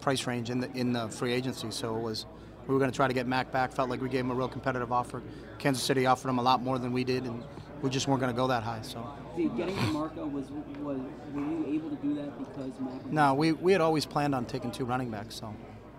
price 0.02 0.26
range 0.26 0.50
in 0.50 0.60
the 0.60 0.70
in 0.72 0.92
the 0.92 1.08
free 1.08 1.32
agency. 1.32 1.70
So 1.70 1.96
it 1.96 2.02
was 2.02 2.26
we 2.66 2.74
were 2.74 2.78
going 2.78 2.90
to 2.90 2.96
try 2.96 3.08
to 3.08 3.14
get 3.14 3.26
Mac 3.26 3.50
back. 3.52 3.72
Felt 3.72 3.88
like 3.88 4.02
we 4.02 4.10
gave 4.10 4.20
him 4.20 4.30
a 4.30 4.34
real 4.34 4.48
competitive 4.48 4.92
offer. 4.92 5.22
Kansas 5.58 5.82
City 5.82 6.04
offered 6.04 6.28
him 6.28 6.38
a 6.38 6.42
lot 6.42 6.62
more 6.62 6.78
than 6.78 6.92
we 6.92 7.04
did, 7.04 7.24
and 7.24 7.42
we 7.82 7.90
just 7.90 8.06
weren't 8.08 8.20
going 8.20 8.32
to 8.32 8.36
go 8.36 8.46
that 8.48 8.62
high. 8.62 8.80
So 8.82 9.06
See, 9.36 9.48
getting 9.48 9.76
to 9.76 9.82
Marco 9.92 10.26
was 10.26 10.50
was 10.82 10.98
were 11.32 11.40
you 11.40 11.64
able 11.68 11.90
to 11.90 11.96
do 11.96 12.14
that 12.16 12.38
because 12.38 12.72
Maclin? 12.80 13.12
no, 13.12 13.34
we 13.34 13.52
we 13.52 13.72
had 13.72 13.80
always 13.80 14.06
planned 14.06 14.34
on 14.34 14.44
taking 14.46 14.70
two 14.70 14.84
running 14.84 15.10
backs. 15.10 15.34
So 15.36 15.54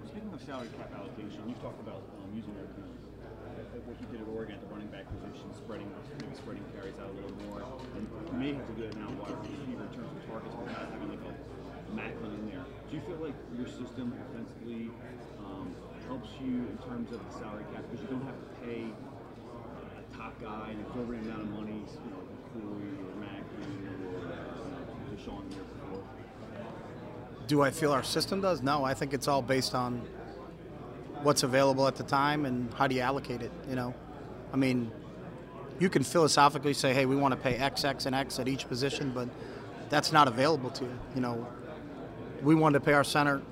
Speaking 0.07 0.31
of 0.33 0.41
salary 0.41 0.69
cap 0.77 0.91
allocation, 0.97 1.41
you 1.47 1.55
talked 1.61 1.79
about 1.81 2.01
um, 2.23 2.31
using 2.35 2.53
your, 2.55 2.65
you 2.65 2.83
know, 2.83 3.81
what 3.85 3.97
you 4.01 4.07
did 4.11 4.21
at 4.21 4.27
Oregon 4.33 4.55
at 4.55 4.61
the 4.61 4.67
running 4.73 4.87
back 4.87 5.05
position, 5.11 5.51
spreading 5.53 5.89
maybe 6.19 6.33
spreading 6.35 6.63
carries 6.73 6.97
out 6.99 7.09
a 7.11 7.15
little 7.19 7.35
more, 7.51 7.61
and 7.97 8.07
you 8.31 8.37
may 8.39 8.53
have 8.55 8.65
a 8.69 8.73
good 8.79 8.93
amount 8.95 9.11
of 9.13 9.19
wide 9.21 9.37
receiver 9.45 9.83
in 9.83 9.91
terms 9.93 10.09
of 10.09 10.19
targets 10.25 10.55
without 10.57 10.89
having 10.89 11.09
like 11.11 11.25
a 11.27 11.33
Maclin 11.93 12.33
in 12.39 12.43
there. 12.49 12.65
Do 12.89 12.95
you 12.95 13.01
feel 13.05 13.19
like 13.21 13.35
your 13.57 13.67
system 13.67 14.15
offensively 14.31 14.89
um, 15.43 15.69
helps 16.07 16.29
you 16.41 16.65
in 16.71 16.77
terms 16.87 17.11
of 17.11 17.19
the 17.19 17.31
salary 17.37 17.65
cap 17.75 17.83
because 17.89 18.01
you 18.01 18.09
don't 18.09 18.25
have 18.25 18.37
to 18.39 18.49
pay 18.65 18.87
a 18.89 19.04
top 20.25 20.41
guy 20.41 20.71
an 20.71 20.79
exorbitant 20.79 21.25
amount 21.27 21.41
of 21.41 21.49
money, 21.49 21.83
you 22.03 22.09
know, 22.09 22.17
Corey 22.53 22.89
or 22.97 23.13
or 23.13 24.25
DeSean 25.15 25.49
before? 25.49 26.03
do 27.47 27.61
I 27.61 27.69
feel 27.69 27.91
our 27.91 28.01
system 28.01 28.41
does? 28.41 28.63
No, 28.63 28.83
I 28.83 28.95
think 28.95 29.13
it's 29.13 29.27
all 29.27 29.43
based 29.43 29.75
on 29.75 30.01
what's 31.21 31.43
available 31.43 31.87
at 31.87 31.95
the 31.95 32.03
time 32.03 32.45
and 32.45 32.73
how 32.73 32.87
do 32.87 32.95
you 32.95 33.01
allocate 33.01 33.43
it. 33.43 33.51
You 33.69 33.75
know, 33.75 33.93
I 34.51 34.57
mean, 34.57 34.91
you 35.79 35.89
can 35.89 36.03
philosophically 36.03 36.73
say, 36.73 36.93
hey, 36.93 37.05
we 37.05 37.15
want 37.15 37.33
to 37.33 37.39
pay 37.39 37.55
X, 37.55 37.85
X, 37.85 38.07
and 38.07 38.15
X 38.15 38.39
at 38.39 38.47
each 38.47 38.67
position, 38.67 39.11
but 39.13 39.29
that's 39.89 40.11
not 40.11 40.27
available 40.27 40.71
to 40.71 40.85
you. 40.85 40.99
You 41.13 41.21
know, 41.21 41.47
we 42.41 42.55
wanted 42.55 42.79
to 42.79 42.85
pay 42.85 42.93
our 42.93 43.03
center 43.03 43.43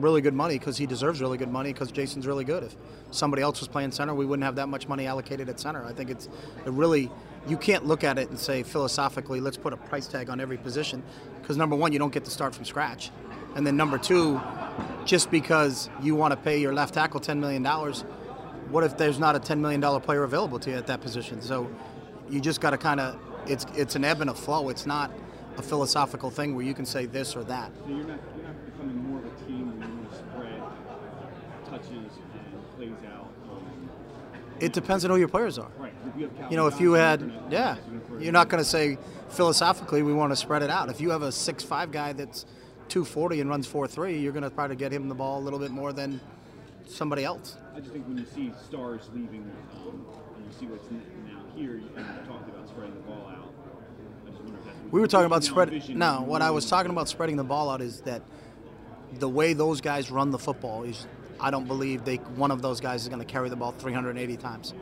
really 0.00 0.20
good 0.20 0.34
money 0.34 0.58
because 0.58 0.76
he 0.76 0.86
deserves 0.86 1.20
really 1.20 1.38
good 1.38 1.50
money 1.50 1.72
because 1.72 1.90
Jason's 1.90 2.26
really 2.26 2.44
good. 2.44 2.62
If 2.62 2.76
somebody 3.10 3.42
else 3.42 3.60
was 3.60 3.68
playing 3.68 3.92
center, 3.92 4.14
we 4.14 4.26
wouldn't 4.26 4.44
have 4.44 4.56
that 4.56 4.68
much 4.68 4.88
money 4.88 5.06
allocated 5.06 5.48
at 5.48 5.60
center. 5.60 5.84
I 5.84 5.92
think 5.92 6.10
it's 6.10 6.26
it 6.64 6.72
really 6.72 7.10
you 7.46 7.56
can't 7.56 7.86
look 7.86 8.04
at 8.04 8.18
it 8.18 8.28
and 8.28 8.38
say 8.38 8.62
philosophically, 8.62 9.40
let's 9.40 9.56
put 9.56 9.72
a 9.72 9.76
price 9.76 10.06
tag 10.06 10.28
on 10.28 10.40
every 10.40 10.58
position 10.58 11.02
because 11.40 11.56
number 11.56 11.76
one, 11.76 11.92
you 11.92 11.98
don't 11.98 12.12
get 12.12 12.24
to 12.24 12.30
start 12.30 12.54
from 12.54 12.64
scratch, 12.64 13.10
and 13.56 13.66
then 13.66 13.76
number 13.76 13.98
two, 13.98 14.40
just 15.04 15.30
because 15.30 15.88
you 16.02 16.14
want 16.14 16.32
to 16.32 16.36
pay 16.36 16.58
your 16.58 16.74
left 16.74 16.94
tackle 16.94 17.20
ten 17.20 17.40
million 17.40 17.62
dollars, 17.62 18.02
what 18.70 18.84
if 18.84 18.98
there's 18.98 19.18
not 19.18 19.34
a 19.34 19.38
ten 19.38 19.60
million 19.60 19.80
dollar 19.80 20.00
player 20.00 20.24
available 20.24 20.58
to 20.58 20.70
you 20.70 20.76
at 20.76 20.86
that 20.88 21.00
position? 21.00 21.40
So 21.40 21.70
you 22.28 22.40
just 22.40 22.60
got 22.60 22.70
to 22.70 22.78
kind 22.78 23.00
of 23.00 23.18
it's 23.46 23.66
it's 23.74 23.94
an 23.96 24.04
ebb 24.04 24.20
and 24.20 24.30
a 24.30 24.34
flow. 24.34 24.68
It's 24.68 24.86
not 24.86 25.10
a 25.56 25.62
philosophical 25.62 26.30
thing 26.30 26.54
where 26.54 26.64
you 26.64 26.74
can 26.74 26.86
say 26.86 27.06
this 27.06 27.34
or 27.34 27.44
that. 27.44 27.72
So 27.84 27.88
you're 27.88 28.04
not 28.04 28.18
you're 28.36 28.46
not 28.46 28.64
becoming 28.66 28.96
more 29.08 29.18
of 29.18 29.26
a 29.26 29.44
team 29.46 29.78
where 29.78 29.88
you 29.88 29.94
want 29.96 30.10
to 30.10 30.16
spread 30.16 30.62
touches 31.70 32.12
and 32.22 32.76
plays 32.76 33.10
out. 33.12 33.32
Um, 33.50 33.90
It 34.60 34.72
depends 34.72 35.04
on 35.04 35.10
who 35.10 35.16
your 35.16 35.28
players 35.28 35.58
are. 35.58 35.70
You 36.16 36.24
have 36.24 36.36
Calvin 36.36 36.50
You 36.50 36.56
know, 36.56 36.66
if 36.66 36.80
you 36.80 36.92
had, 36.92 37.20
yeah, 37.50 37.76
you're 37.76 37.84
gonna 37.84 38.00
throw 38.06 38.18
you're 38.18 38.32
not 38.32 38.48
going 38.48 38.62
to 38.62 38.68
say 38.68 38.98
philosophically 39.30 40.02
we 40.02 40.12
want 40.12 40.32
to 40.32 40.36
spread 40.36 40.62
it 40.62 40.70
out. 40.70 40.88
If 40.88 41.00
you 41.00 41.10
have 41.10 41.22
a 41.22 41.30
six-five 41.30 41.92
guy 41.92 42.12
that's 42.12 42.44
240 42.88 43.40
and 43.40 43.50
runs 43.50 43.66
four-three, 43.66 44.18
you're 44.18 44.32
going 44.32 44.42
to 44.42 44.50
probably 44.50 44.76
get 44.76 44.92
him 44.92 45.08
the 45.08 45.14
ball 45.14 45.38
a 45.38 45.42
little 45.42 45.58
bit 45.58 45.70
more 45.70 45.92
than 45.92 46.20
somebody 46.86 47.24
else. 47.24 47.56
I 47.74 47.80
just 47.80 47.92
think 47.92 48.06
when 48.08 48.18
you 48.18 48.26
see 48.26 48.52
stars 48.66 49.08
leaving, 49.12 49.50
um, 49.86 50.04
and 50.36 50.44
you 50.44 50.58
see 50.58 50.66
what's 50.66 50.90
now 50.90 51.42
here, 51.54 51.74
you 51.74 51.88
talked 52.26 52.48
about 52.48 52.68
spreading 52.68 52.94
the 52.94 53.00
ball 53.02 53.28
out. 53.28 53.52
I 54.26 54.30
just 54.30 54.42
wonder 54.42 54.58
if 54.58 54.64
that's 54.64 54.76
what 54.76 54.92
We 54.92 55.00
were 55.00 55.06
talking 55.06 55.26
about 55.26 55.44
spread. 55.44 55.88
No, 55.90 56.22
what 56.22 56.42
I 56.42 56.50
was 56.50 56.68
talking 56.68 56.90
about 56.90 57.08
spreading 57.08 57.36
the 57.36 57.44
ball 57.44 57.70
out 57.70 57.80
is 57.80 58.00
that 58.02 58.22
the 59.12 59.28
way 59.28 59.52
those 59.52 59.80
guys 59.80 60.10
run 60.10 60.30
the 60.30 60.38
football 60.38 60.82
is, 60.84 61.06
I 61.40 61.50
don't 61.50 61.66
believe 61.66 62.04
they 62.04 62.16
one 62.16 62.50
of 62.50 62.62
those 62.62 62.80
guys 62.80 63.02
is 63.02 63.08
going 63.08 63.20
to 63.20 63.24
carry 63.24 63.48
the 63.48 63.56
ball 63.56 63.72
380 63.72 64.36
times, 64.36 64.74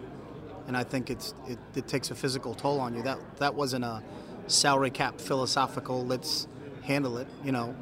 and 0.66 0.76
I 0.76 0.84
think 0.84 1.10
it's 1.10 1.34
it, 1.46 1.58
it 1.74 1.86
takes 1.88 2.10
a 2.10 2.14
physical 2.14 2.54
toll 2.54 2.80
on 2.80 2.94
you. 2.94 3.02
That 3.02 3.18
that 3.38 3.54
wasn't 3.54 3.84
a 3.84 4.02
salary 4.46 4.90
cap 4.90 5.20
philosophical. 5.20 6.04
Let's 6.04 6.46
handle 6.82 7.18
it. 7.18 7.26
You 7.44 7.52
know, 7.52 7.74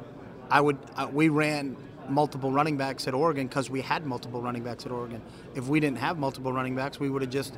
I 0.49 0.61
would 0.61 0.77
uh, 0.95 1.07
we 1.11 1.29
ran 1.29 1.77
multiple 2.09 2.51
running 2.51 2.77
backs 2.77 3.07
at 3.07 3.13
Oregon 3.13 3.47
because 3.47 3.69
we 3.69 3.81
had 3.81 4.05
multiple 4.05 4.41
running 4.41 4.63
backs 4.63 4.85
at 4.85 4.91
Oregon. 4.91 5.21
If 5.55 5.67
we 5.67 5.79
didn't 5.79 5.99
have 5.99 6.17
multiple 6.17 6.53
running 6.53 6.75
backs, 6.75 6.99
we 6.99 7.09
would 7.09 7.21
have 7.21 7.31
just 7.31 7.57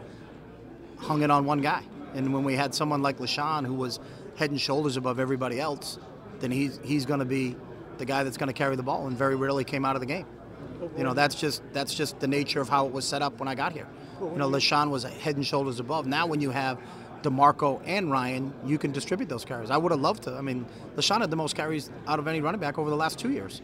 hung 0.98 1.22
it 1.22 1.32
on 1.32 1.46
one 1.46 1.62
guy. 1.62 1.84
And 2.14 2.34
when 2.34 2.44
we 2.44 2.56
had 2.56 2.74
someone 2.74 3.02
like 3.02 3.18
LeSean 3.18 3.66
who 3.66 3.74
was 3.74 4.00
head 4.36 4.52
and 4.52 4.60
shoulders 4.60 4.98
above 4.98 5.20
everybody 5.20 5.60
else, 5.60 6.00
then 6.40 6.52
he's 6.52 6.80
he's 6.84 7.06
going 7.06 7.20
to 7.20 7.26
be 7.26 7.56
the 7.98 8.06
guy 8.06 8.24
that's 8.24 8.38
going 8.38 8.48
to 8.48 8.54
carry 8.54 8.76
the 8.76 8.84
ball, 8.84 9.08
and 9.08 9.18
very 9.18 9.36
rarely 9.36 9.64
came 9.64 9.84
out 9.84 9.96
of 9.96 10.00
the 10.00 10.06
game. 10.06 10.26
You 10.98 11.04
know, 11.04 11.14
that's 11.14 11.36
just 11.36 11.62
that's 11.74 11.94
just 11.94 12.20
the 12.20 12.28
nature 12.28 12.62
of 12.62 12.70
how 12.70 12.86
it 12.86 12.92
was 12.92 13.06
set 13.06 13.22
up 13.22 13.40
when 13.40 13.48
I 13.48 13.56
got 13.56 13.74
here. 13.74 13.88
You 14.22 14.38
know, 14.38 14.50
LeSean 14.50 14.90
was 14.90 15.04
head 15.04 15.36
and 15.36 15.46
shoulders 15.46 15.80
above. 15.80 16.08
Now, 16.08 16.26
when 16.26 16.42
you 16.42 16.50
have 16.50 16.80
DeMarco 17.22 17.82
and 17.86 18.12
Ryan, 18.12 18.54
you 18.66 18.78
can 18.78 18.92
distribute 18.92 19.30
those 19.30 19.46
carries. 19.46 19.70
I 19.70 19.78
would 19.78 19.92
have 19.92 20.02
loved 20.02 20.24
to. 20.24 20.34
I 20.34 20.42
mean, 20.42 20.66
LeSean 20.96 21.22
had 21.22 21.30
the 21.30 21.36
most 21.36 21.56
carries 21.56 21.90
out 22.08 22.20
of 22.20 22.28
any 22.28 22.42
running 22.42 22.60
back 22.60 22.78
over 22.78 22.90
the 22.90 22.96
last 22.96 23.20
two 23.20 23.32
years. 23.32 23.62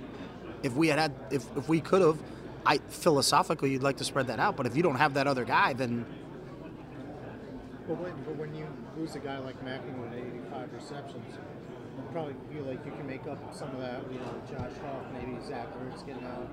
If 0.61 0.75
we 0.75 0.87
had 0.87 0.99
had, 0.99 1.13
if, 1.31 1.45
if 1.57 1.67
we 1.67 1.81
could 1.81 2.01
have, 2.01 2.17
I 2.65 2.77
philosophically 2.89 3.71
you'd 3.71 3.83
like 3.83 3.97
to 3.97 4.03
spread 4.03 4.27
that 4.27 4.39
out. 4.39 4.55
But 4.55 4.65
if 4.65 4.77
you 4.77 4.83
don't 4.83 4.95
have 4.95 5.15
that 5.15 5.27
other 5.27 5.43
guy, 5.43 5.73
then 5.73 6.05
But 7.87 7.99
when, 7.99 8.13
but 8.23 8.35
when 8.37 8.55
you 8.55 8.65
lose 8.97 9.15
a 9.15 9.19
guy 9.19 9.39
like 9.39 9.59
Maclin 9.65 9.97
with 9.99 10.13
85 10.13 10.69
receptions, 10.73 11.35
you 11.97 12.03
probably 12.11 12.35
feel 12.51 12.63
like 12.63 12.85
you 12.85 12.91
can 12.91 13.05
make 13.05 13.27
up 13.27 13.53
some 13.53 13.69
of 13.71 13.81
that. 13.81 14.01
You 14.11 14.19
know, 14.19 14.33
Josh 14.49 14.71
Huff, 14.81 15.03
maybe 15.13 15.37
Zach 15.45 15.67
Ertz 15.79 16.05
getting 16.05 16.23
out, 16.25 16.47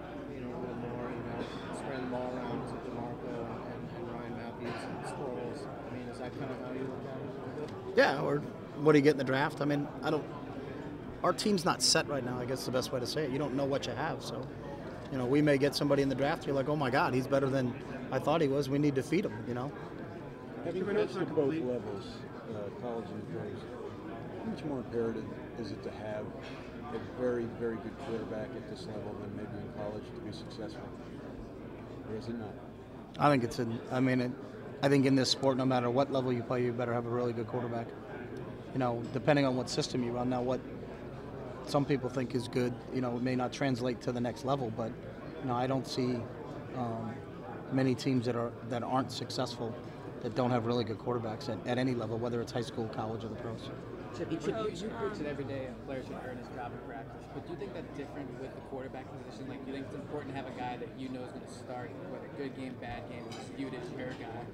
little 0.60 0.76
more. 0.76 1.10
You 1.10 1.24
know, 1.26 1.40
spreading 1.76 2.04
the 2.04 2.10
ball 2.10 2.30
around 2.36 2.66
to 2.68 2.74
Demarco 2.84 3.32
and, 3.32 3.60
and, 3.72 3.82
and 3.96 4.04
Ryan 4.12 4.34
Mathews 4.36 4.82
and 4.84 5.04
Sproles. 5.04 5.60
I 5.66 5.94
mean, 5.96 6.08
is 6.08 6.18
that 6.18 6.38
kind 6.38 6.50
of 6.50 6.60
how 6.64 6.72
you 6.72 6.80
look 6.80 7.04
at 7.08 7.16
it? 7.16 7.28
a 7.28 7.60
little 7.60 7.76
bit? 7.86 7.96
yeah. 7.96 8.20
Or 8.20 8.38
what 8.80 8.92
do 8.92 8.98
you 8.98 9.02
get 9.02 9.12
in 9.12 9.18
the 9.18 9.24
draft? 9.24 9.60
I 9.60 9.64
mean, 9.64 9.86
I 10.02 10.10
don't. 10.10 10.24
Our 11.22 11.32
team's 11.32 11.64
not 11.64 11.82
set 11.82 12.08
right 12.08 12.24
now. 12.24 12.38
I 12.38 12.46
guess 12.46 12.64
the 12.64 12.72
best 12.72 12.92
way 12.92 13.00
to 13.00 13.06
say 13.06 13.24
it. 13.24 13.30
You 13.30 13.38
don't 13.38 13.54
know 13.54 13.64
what 13.66 13.86
you 13.86 13.92
have, 13.92 14.22
so. 14.22 14.46
You 15.12 15.18
know, 15.18 15.26
we 15.26 15.42
may 15.42 15.58
get 15.58 15.74
somebody 15.74 16.02
in 16.02 16.08
the 16.08 16.14
draft. 16.14 16.46
You're 16.46 16.54
like, 16.54 16.68
oh 16.68 16.76
my 16.76 16.88
God, 16.88 17.14
he's 17.14 17.26
better 17.26 17.48
than 17.50 17.74
I 18.12 18.20
thought 18.20 18.40
he 18.40 18.46
was. 18.46 18.68
We 18.68 18.78
need 18.78 18.94
to 18.94 19.02
feed 19.02 19.24
him. 19.24 19.34
You 19.48 19.54
know. 19.54 19.72
Having 20.64 20.84
pitched 20.84 21.16
at 21.16 21.34
both 21.34 21.54
levels, 21.54 22.04
uh, 22.50 22.68
college 22.80 23.06
and 23.10 23.32
pros, 23.32 23.58
how 24.38 24.50
much 24.50 24.64
more 24.64 24.78
imperative 24.78 25.24
is 25.58 25.72
it 25.72 25.82
to 25.82 25.90
have 25.90 26.24
a 26.94 27.20
very, 27.20 27.44
very 27.58 27.76
good 27.76 27.96
quarterback 28.06 28.48
at 28.56 28.70
this 28.70 28.86
level 28.86 29.14
than 29.20 29.36
maybe 29.36 29.56
in 29.56 29.82
college 29.82 30.04
to 30.14 30.20
be 30.20 30.32
successful? 30.32 30.88
Or 32.10 32.16
is 32.16 32.28
it 32.28 32.38
not? 32.38 32.54
I 33.18 33.30
think 33.30 33.44
it's 33.44 33.58
in. 33.58 33.78
I 33.90 34.00
mean, 34.00 34.20
it, 34.20 34.32
I 34.82 34.88
think 34.88 35.06
in 35.06 35.14
this 35.14 35.30
sport, 35.30 35.56
no 35.56 35.64
matter 35.64 35.90
what 35.90 36.12
level 36.12 36.32
you 36.32 36.42
play, 36.42 36.64
you 36.64 36.72
better 36.72 36.94
have 36.94 37.06
a 37.06 37.10
really 37.10 37.32
good 37.32 37.46
quarterback. 37.46 37.86
You 38.72 38.78
know, 38.78 39.02
depending 39.12 39.44
on 39.44 39.56
what 39.56 39.68
system 39.68 40.02
you 40.04 40.12
run. 40.12 40.30
Now, 40.30 40.42
what 40.42 40.60
some 41.66 41.84
people 41.84 42.08
think 42.08 42.34
is 42.34 42.48
good, 42.48 42.72
you 42.94 43.00
know, 43.00 43.16
it 43.16 43.22
may 43.22 43.36
not 43.36 43.52
translate 43.52 44.00
to 44.02 44.12
the 44.12 44.20
next 44.20 44.44
level. 44.44 44.72
But 44.76 44.92
you 45.42 45.48
know, 45.48 45.54
I 45.54 45.66
don't 45.66 45.86
see 45.86 46.16
um, 46.76 47.14
many 47.72 47.94
teams 47.94 48.26
that 48.26 48.36
are 48.36 48.52
that 48.68 48.82
aren't 48.82 49.12
successful 49.12 49.74
that 50.22 50.34
don't 50.34 50.50
have 50.50 50.66
really 50.66 50.84
good 50.84 50.98
quarterbacks 50.98 51.48
at, 51.48 51.58
at 51.66 51.78
any 51.78 51.94
level, 51.94 52.18
whether 52.18 52.40
it's 52.40 52.52
high 52.52 52.60
school, 52.60 52.86
college, 52.88 53.24
or 53.24 53.28
the 53.28 53.36
pros. 53.36 53.70
Chip, 54.16 54.32
you, 54.32 54.38
Chip, 54.38 54.56
you, 54.58 54.70
you 54.74 54.90
um, 54.90 55.10
preach 55.10 55.20
it 55.20 55.26
every 55.26 55.44
day. 55.44 55.68
A 55.68 55.86
player 55.86 56.02
should 56.02 56.16
earn 56.26 56.38
his 56.38 56.48
job 56.48 56.72
in 56.72 56.78
practice. 56.88 57.22
But 57.32 57.46
do 57.46 57.52
you 57.52 57.58
think 57.58 57.74
that's 57.74 57.96
different 57.96 58.28
with 58.40 58.54
the 58.54 58.60
quarterback 58.62 59.06
position? 59.10 59.48
Like, 59.48 59.64
do 59.64 59.70
you 59.70 59.76
think 59.76 59.86
it's 59.86 59.94
important 59.94 60.34
to 60.34 60.36
have 60.36 60.46
a 60.46 60.58
guy 60.58 60.76
that 60.76 60.88
you 60.98 61.08
know 61.08 61.22
is 61.22 61.30
going 61.30 61.46
to 61.46 61.52
start, 61.52 61.90
whether 62.10 62.26
good 62.36 62.56
game, 62.56 62.74
bad 62.80 63.08
game, 63.08 63.24
is 63.30 63.48
viewed 63.56 63.74
as 63.74 63.90
your 63.96 64.08
guy? 64.08 64.44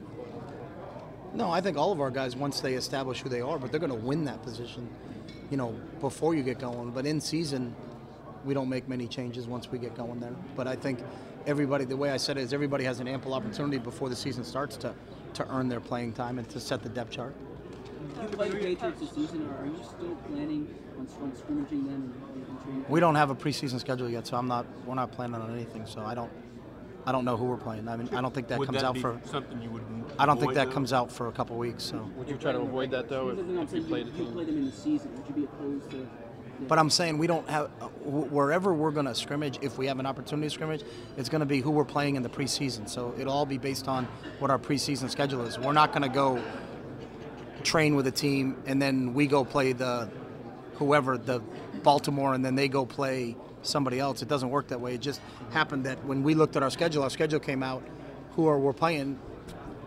No, 1.35 1.51
I 1.51 1.61
think 1.61 1.77
all 1.77 1.93
of 1.93 2.01
our 2.01 2.11
guys, 2.11 2.37
once 2.37 2.61
they 2.61 2.75
establish 2.75 3.21
who 3.21 3.29
they 3.29 3.41
are, 3.41 3.59
but 3.59 3.71
they're 3.71 3.81
going 3.81 3.93
to 3.93 4.07
win 4.07 4.25
that 4.25 4.43
position, 4.43 4.89
you 5.51 5.57
know, 5.57 5.75
before 6.01 6.35
you 6.35 6.43
get 6.43 6.59
going. 6.59 6.91
But 6.91 7.07
in 7.07 7.21
season, 7.21 7.75
we 8.45 8.55
don't 8.55 8.69
make 8.69 8.89
many 8.89 9.09
changes 9.09 9.47
once 9.47 9.71
we 9.71 9.79
get 9.79 9.97
going 9.97 10.21
there. 10.21 10.35
But 10.55 10.67
I 10.67 10.77
think 10.77 11.01
everybody, 11.47 11.85
the 11.85 11.97
way 11.97 12.11
I 12.11 12.17
said 12.17 12.37
it 12.39 12.43
is, 12.43 12.53
everybody 12.53 12.85
has 12.85 13.01
an 13.01 13.09
ample 13.09 13.35
opportunity 13.35 13.79
before 13.79 14.09
the 14.09 14.17
season 14.17 14.45
starts 14.45 14.77
to, 14.79 14.95
to 15.35 15.49
earn 15.51 15.69
their 15.69 15.81
playing 15.81 16.13
time 16.13 16.39
and 16.39 16.49
to 16.51 16.61
set 16.61 16.83
the 16.83 16.89
depth 16.89 17.11
chart. 17.11 17.35
You 18.23 18.29
play 18.29 18.49
the 18.49 18.57
Patriots 18.57 19.01
this 19.01 19.11
season, 19.11 19.47
or 19.47 19.63
are 19.63 19.67
you 19.67 19.81
still 19.83 20.15
planning 20.29 20.75
on, 20.99 21.07
on 21.23 21.37
scrimmaging 21.37 21.85
them 21.85 22.15
and, 22.35 22.77
and? 22.77 22.89
We 22.89 23.01
don't 23.01 23.15
have 23.15 23.31
a 23.31 23.35
preseason 23.35 23.81
schedule 23.81 24.09
yet, 24.09 24.27
so 24.27 24.37
I'm 24.37 24.49
not. 24.49 24.67
We're 24.85 24.95
not 24.95 25.13
planning 25.13 25.41
on 25.41 25.53
anything. 25.55 25.87
So 25.87 26.03
I 26.03 26.15
don't. 26.15 26.31
I 27.07 27.13
don't 27.13 27.25
know 27.25 27.37
who 27.37 27.45
we're 27.45 27.57
playing. 27.57 27.87
I 27.87 27.97
mean, 27.97 28.09
I 28.13 28.21
don't 28.21 28.35
think 28.35 28.49
that 28.49 28.59
Would 28.59 28.67
comes 28.67 28.81
that 28.81 28.87
out 28.87 28.95
be 28.95 29.01
for. 29.01 29.21
something 29.25 29.63
you 29.63 29.71
would 29.71 29.83
I 30.19 30.27
don't 30.27 30.41
think 30.41 30.55
that 30.55 30.67
though? 30.67 30.73
comes 30.73 30.93
out 30.93 31.13
for 31.13 31.29
a 31.29 31.33
couple 31.33 31.57
weeks. 31.57 31.85
So. 31.85 32.11
Would 32.17 32.29
you 32.29 32.37
try 32.37 32.51
to 32.53 32.59
avoid 32.59 32.91
that 32.91 33.09
though 33.09 33.29
if, 33.29 33.39
I'm 33.39 33.59
if 33.59 33.73
you 33.73 33.81
saying. 33.81 33.87
played 33.87 34.07
a 34.09 34.11
You 34.11 34.25
play 34.27 34.45
them 34.45 34.57
in 34.59 34.67
the 34.67 34.73
season. 34.73 35.15
Would 35.17 35.29
you 35.29 35.35
be 35.35 35.45
opposed 35.45 35.91
to? 35.93 36.09
But 36.69 36.79
I'm 36.79 36.91
saying 36.91 37.19
we 37.19 37.27
don't 37.27 37.49
have 37.51 37.71
uh, 37.81 37.89
wherever 38.03 38.73
we're 38.73 38.91
going 38.91 39.07
to 39.07 39.15
scrimmage. 39.15 39.59
If 39.61 39.77
we 39.77 39.87
have 39.87 39.99
an 39.99 40.07
opportunity 40.07 40.49
to 40.49 40.55
scrimmage, 40.55 40.83
it's 41.17 41.29
going 41.29 41.41
to 41.41 41.47
be 41.47 41.61
who 41.61 41.71
we're 41.71 41.85
playing 41.85 42.17
in 42.17 42.23
the 42.23 42.29
preseason. 42.31 42.89
So 42.89 43.15
it'll 43.19 43.33
all 43.33 43.47
be 43.47 43.59
based 43.59 43.89
on 43.89 44.07
what 44.39 44.51
our 44.51 44.59
preseason 44.59 45.11
schedule 45.11 45.43
is. 45.43 45.59
We're 45.59 45.75
not 45.75 45.93
going 45.93 46.03
to 46.03 46.09
go 46.09 46.43
train 47.67 47.97
with 47.97 48.07
a 48.07 48.13
team 48.13 48.57
and 48.67 48.81
then 48.81 49.13
we 49.13 49.27
go 49.27 49.45
play 49.45 49.73
the 49.73 50.09
whoever 50.75 51.19
the 51.19 51.41
Baltimore 51.83 52.33
and 52.33 52.45
then 52.45 52.55
they 52.55 52.69
go 52.69 52.87
play 52.87 53.37
somebody 53.63 53.99
else. 53.99 54.23
It 54.23 54.29
doesn't 54.29 54.51
work 54.51 54.69
that 54.69 54.81
way. 54.81 54.95
It 54.95 55.01
just 55.01 55.21
happened 55.51 55.85
that 55.85 56.05
when 56.05 56.23
we 56.23 56.35
looked 56.35 56.57
at 56.57 56.63
our 56.63 56.71
schedule, 56.71 57.03
our 57.03 57.11
schedule 57.11 57.41
came 57.41 57.63
out. 57.63 57.83
Who 58.37 58.47
are 58.47 58.59
we're 58.59 58.73
playing? 58.73 59.19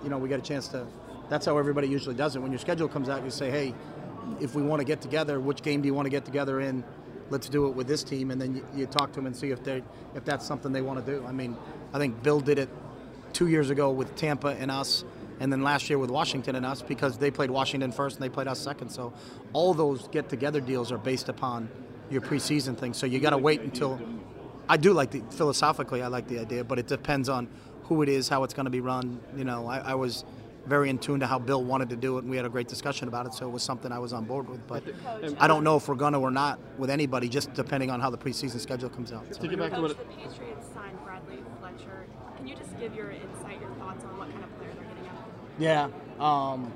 You 0.04 0.10
know, 0.10 0.18
we 0.18 0.28
got 0.28 0.40
a 0.40 0.44
chance 0.44 0.68
to. 0.70 0.86
That's 1.30 1.46
how 1.46 1.58
everybody 1.58 1.88
usually 1.88 2.16
does 2.16 2.36
it. 2.36 2.40
When 2.40 2.52
your 2.52 2.60
schedule 2.60 2.88
comes 2.88 3.08
out, 3.08 3.24
you 3.24 3.30
say, 3.30 3.50
"Hey, 3.50 3.74
if 4.42 4.56
we 4.56 4.62
want 4.62 4.80
to 4.80 4.86
get 4.86 5.02
together, 5.02 5.40
which 5.40 5.62
game 5.62 5.82
do 5.82 5.88
you 5.88 5.94
want 5.94 6.08
to 6.08 6.10
get 6.10 6.26
together 6.26 6.60
in? 6.60 6.84
Let's 7.30 7.48
do 7.48 7.68
it 7.68 7.76
with 7.76 7.88
this 7.88 8.04
team." 8.04 8.32
And 8.32 8.42
then 8.42 8.56
you, 8.56 8.66
you 8.76 8.86
talk 8.88 9.12
to 9.12 9.16
them 9.16 9.28
and 9.28 9.36
see 9.36 9.52
if 9.52 9.64
they 9.64 9.84
if 10.16 10.26
that's 10.26 10.46
something 10.46 10.72
they 10.72 10.82
want 10.82 11.06
to 11.06 11.12
do. 11.12 11.26
I 11.26 11.32
mean, 11.32 11.56
I 11.94 12.00
think 12.00 12.24
Bill 12.24 12.40
did 12.40 12.58
it 12.58 12.70
two 13.34 13.48
years 13.48 13.70
ago 13.70 13.92
with 13.92 14.16
Tampa 14.16 14.50
and 14.50 14.72
us, 14.72 15.06
and 15.40 15.52
then 15.52 15.62
last 15.62 15.90
year 15.90 15.98
with 15.98 16.10
Washington 16.10 16.56
and 16.56 16.66
us 16.66 16.82
because 16.82 17.18
they 17.18 17.32
played 17.32 17.52
Washington 17.52 17.92
first 17.92 18.18
and 18.18 18.24
they 18.24 18.30
played 18.30 18.48
us 18.48 18.60
second. 18.60 18.90
So 18.90 19.14
all 19.54 19.74
those 19.74 20.08
get 20.10 20.30
together 20.30 20.62
deals 20.62 20.92
are 20.92 20.98
based 20.98 21.30
upon 21.30 21.70
your 22.10 22.22
preseason 22.22 22.78
thing. 22.78 22.94
So 22.94 23.06
you 23.06 23.20
got 23.20 23.32
to 23.32 23.38
wait 23.38 23.62
until. 23.62 24.00
I 24.68 24.78
do 24.78 24.94
like 24.94 25.10
the 25.10 25.24
philosophically. 25.32 26.04
I 26.04 26.08
like 26.08 26.28
the 26.28 26.40
idea, 26.40 26.64
but 26.64 26.78
it 26.78 26.88
depends 26.88 27.28
on 27.28 27.48
who 27.86 28.04
it 28.04 28.10
is, 28.10 28.30
how 28.30 28.44
it's 28.44 28.54
going 28.54 28.66
to 28.66 28.70
be 28.70 28.82
run. 28.82 29.20
You 29.36 29.44
know, 29.44 29.66
I, 29.66 29.80
I 29.80 29.96
was 29.96 30.24
very 30.68 30.90
in 30.92 31.00
tune 31.00 31.20
to 31.22 31.28
how 31.28 31.40
Bill 31.40 31.64
wanted 31.64 31.90
to 31.90 31.96
do 31.96 32.18
it, 32.18 32.22
and 32.22 32.30
we 32.30 32.38
had 32.38 32.46
a 32.46 32.50
great 32.50 32.68
discussion 32.68 33.08
about 33.08 33.26
it. 33.26 33.34
So 33.34 33.48
it 33.48 33.52
was 33.52 33.64
something 33.64 33.92
I 33.92 33.98
was 33.98 34.14
on 34.14 34.26
board 34.26 34.48
with. 34.48 34.66
But 34.68 34.84
I 35.40 35.48
don't 35.48 35.64
know 35.64 35.76
if 35.76 35.88
we're 35.88 35.96
going 35.96 36.14
to 36.14 36.20
or 36.20 36.30
not 36.30 36.60
with 36.78 36.92
anybody, 36.92 37.28
just 37.28 37.54
depending 37.56 37.90
on 37.90 38.00
how 38.00 38.12
the 38.12 38.18
preseason 38.18 38.60
schedule 38.60 38.90
comes 38.90 39.12
out. 39.12 39.26
So. 39.34 39.42
To 39.42 39.48
get 39.48 39.58
back 39.58 39.74
to 39.74 39.82
what 39.82 39.98
the 39.98 40.06
Patriots 40.06 40.68
signed 40.74 41.04
Bradley 41.04 41.40
Fletcher. 41.60 42.06
Can 42.38 42.48
you 42.48 42.56
just 42.56 42.78
give 42.80 42.94
your 42.96 43.10
insight, 43.10 43.60
your 43.60 43.72
thoughts 43.72 44.04
on 44.06 44.18
what 44.18 44.32
kind 44.32 44.44
of 44.44 44.58
player 44.58 44.72
they're 44.76 44.86
getting 44.86 45.08
out 45.10 45.18
of 45.18 45.26
him? 45.26 45.49
Yeah, 45.60 45.90
um, 46.20 46.72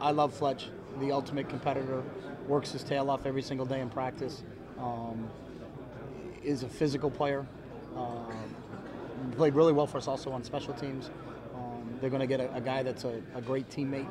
I 0.00 0.10
love 0.10 0.34
Fletch, 0.34 0.68
the 1.00 1.10
ultimate 1.10 1.48
competitor. 1.48 2.02
Works 2.46 2.70
his 2.70 2.84
tail 2.84 3.10
off 3.10 3.26
every 3.26 3.42
single 3.42 3.66
day 3.66 3.80
in 3.80 3.88
practice. 3.90 4.44
Um, 4.78 5.28
is 6.44 6.62
a 6.62 6.68
physical 6.68 7.10
player. 7.10 7.46
Um, 7.96 8.54
played 9.36 9.54
really 9.54 9.72
well 9.72 9.86
for 9.86 9.98
us 9.98 10.06
also 10.06 10.30
on 10.30 10.44
special 10.44 10.74
teams. 10.74 11.10
Um, 11.54 11.98
they're 12.00 12.10
going 12.10 12.20
to 12.20 12.26
get 12.26 12.40
a, 12.40 12.54
a 12.54 12.60
guy 12.60 12.82
that's 12.82 13.04
a, 13.04 13.20
a 13.34 13.40
great 13.40 13.68
teammate. 13.70 14.06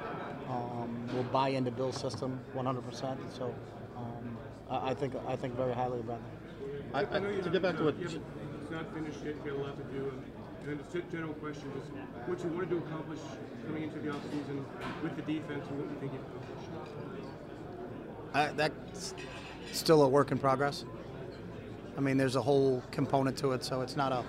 Um, 0.50 1.08
will 1.16 1.24
buy 1.24 1.50
into 1.50 1.72
Bill's 1.72 1.98
system 2.00 2.40
100%. 2.56 3.18
So 3.38 3.54
um, 3.96 4.38
I, 4.70 4.90
I 4.90 4.94
think 4.94 5.14
I 5.28 5.36
think 5.36 5.56
very 5.56 5.74
highly 5.74 6.00
about 6.00 6.20
Bradley. 6.92 7.10
I, 7.14 7.18
I, 7.18 7.42
to 7.42 7.50
get 7.50 7.62
back 7.62 7.78
to 7.78 7.84
what 7.86 7.98
you 7.98 8.06
haven't- 8.06 8.24
It's 8.64 8.72
not 8.72 8.94
finished 8.94 9.20
yet, 9.24 9.36
you 9.46 9.52
got 9.52 9.60
a 9.60 9.64
lot 9.64 9.78
to 9.78 9.84
do. 9.94 10.12
And, 10.68 10.80
and 10.80 10.80
then 10.80 11.04
the 11.12 11.18
gen- 11.18 11.34
question 11.36 11.72
is 11.78 12.28
what 12.28 12.44
you 12.44 12.50
wanted 12.50 12.70
to 12.72 12.78
accomplish 12.78 13.20
coming 13.66 13.84
into 13.84 14.00
the 14.00 14.10
offseason 14.10 14.64
with 15.04 15.16
the 15.16 15.22
defense 15.22 15.66
and 15.70 15.80
what 15.80 15.90
you 15.90 15.98
think 16.00 16.14
you've 16.14 16.22
accomplished. 16.22 16.70
I, 18.34 18.48
that's 18.48 19.14
still 19.72 20.04
a 20.04 20.08
work 20.08 20.32
in 20.32 20.38
progress. 20.38 20.86
I 21.98 22.02
mean, 22.02 22.18
there's 22.18 22.36
a 22.36 22.42
whole 22.42 22.84
component 22.92 23.38
to 23.38 23.54
it, 23.54 23.64
so 23.64 23.82
it's 23.82 23.96
not 23.96 24.12
a 24.12 24.24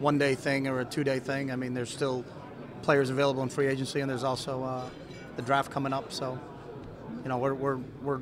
one 0.00 0.18
day 0.18 0.34
thing 0.34 0.66
or 0.66 0.80
a 0.80 0.84
two 0.84 1.04
day 1.04 1.20
thing. 1.20 1.52
I 1.52 1.56
mean, 1.56 1.74
there's 1.74 1.90
still 1.90 2.24
players 2.82 3.10
available 3.10 3.42
in 3.42 3.48
free 3.48 3.68
agency, 3.68 4.00
and 4.00 4.10
there's 4.10 4.24
also 4.24 4.62
uh, 4.64 4.88
the 5.36 5.42
draft 5.42 5.70
coming 5.70 5.92
up. 5.92 6.12
So, 6.12 6.38
you 7.22 7.28
know, 7.28 7.38
we're, 7.38 7.54
we're, 7.54 7.76
we're 8.02 8.20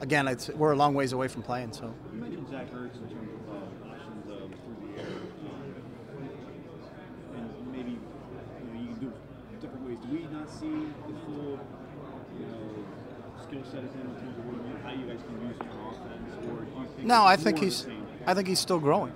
again, 0.00 0.28
it's, 0.28 0.48
we're 0.50 0.72
a 0.72 0.76
long 0.76 0.94
ways 0.94 1.12
away 1.12 1.26
from 1.28 1.42
playing. 1.42 1.72
So, 1.72 1.92
You 2.12 2.20
mentioned 2.20 2.48
Zach 2.50 2.70
Ertz 2.72 2.94
in 2.94 3.08
terms 3.08 3.30
of 3.48 3.54
uh, 3.56 3.90
options 3.90 4.30
um, 4.30 4.54
through 4.62 4.94
the 4.94 5.00
air. 5.00 5.08
Um, 5.42 5.74
and 7.34 7.72
maybe 7.72 7.90
you, 7.90 7.98
know, 8.72 8.80
you 8.80 8.86
can 8.86 9.00
do 9.00 9.12
it 10.02 10.08
ways. 10.08 10.08
Do 10.08 10.16
we 10.16 10.36
not 10.36 10.50
see 10.50 10.92
the 11.06 11.14
full 11.24 11.60
you 12.38 12.46
know, 12.46 12.84
skill 13.42 13.64
set 13.64 13.84
of 13.84 13.94
him 13.94 14.10
in 14.10 14.20
terms 14.20 14.38
of 14.38 14.46
what 14.46 14.56
you, 14.66 14.76
how 14.82 14.90
you 14.90 15.06
guys 15.06 15.22
can 15.26 15.48
use 15.48 15.56
him 15.56 15.68
on 15.70 15.94
offense? 15.94 16.34
Or 16.48 16.64
do 16.64 16.80
you 16.80 16.88
think 16.96 17.06
no, 17.06 17.24
I 17.24 17.36
think 17.36 17.58
he's. 17.58 17.86
I 18.26 18.34
think 18.34 18.48
he's 18.48 18.58
still 18.58 18.80
growing. 18.80 19.12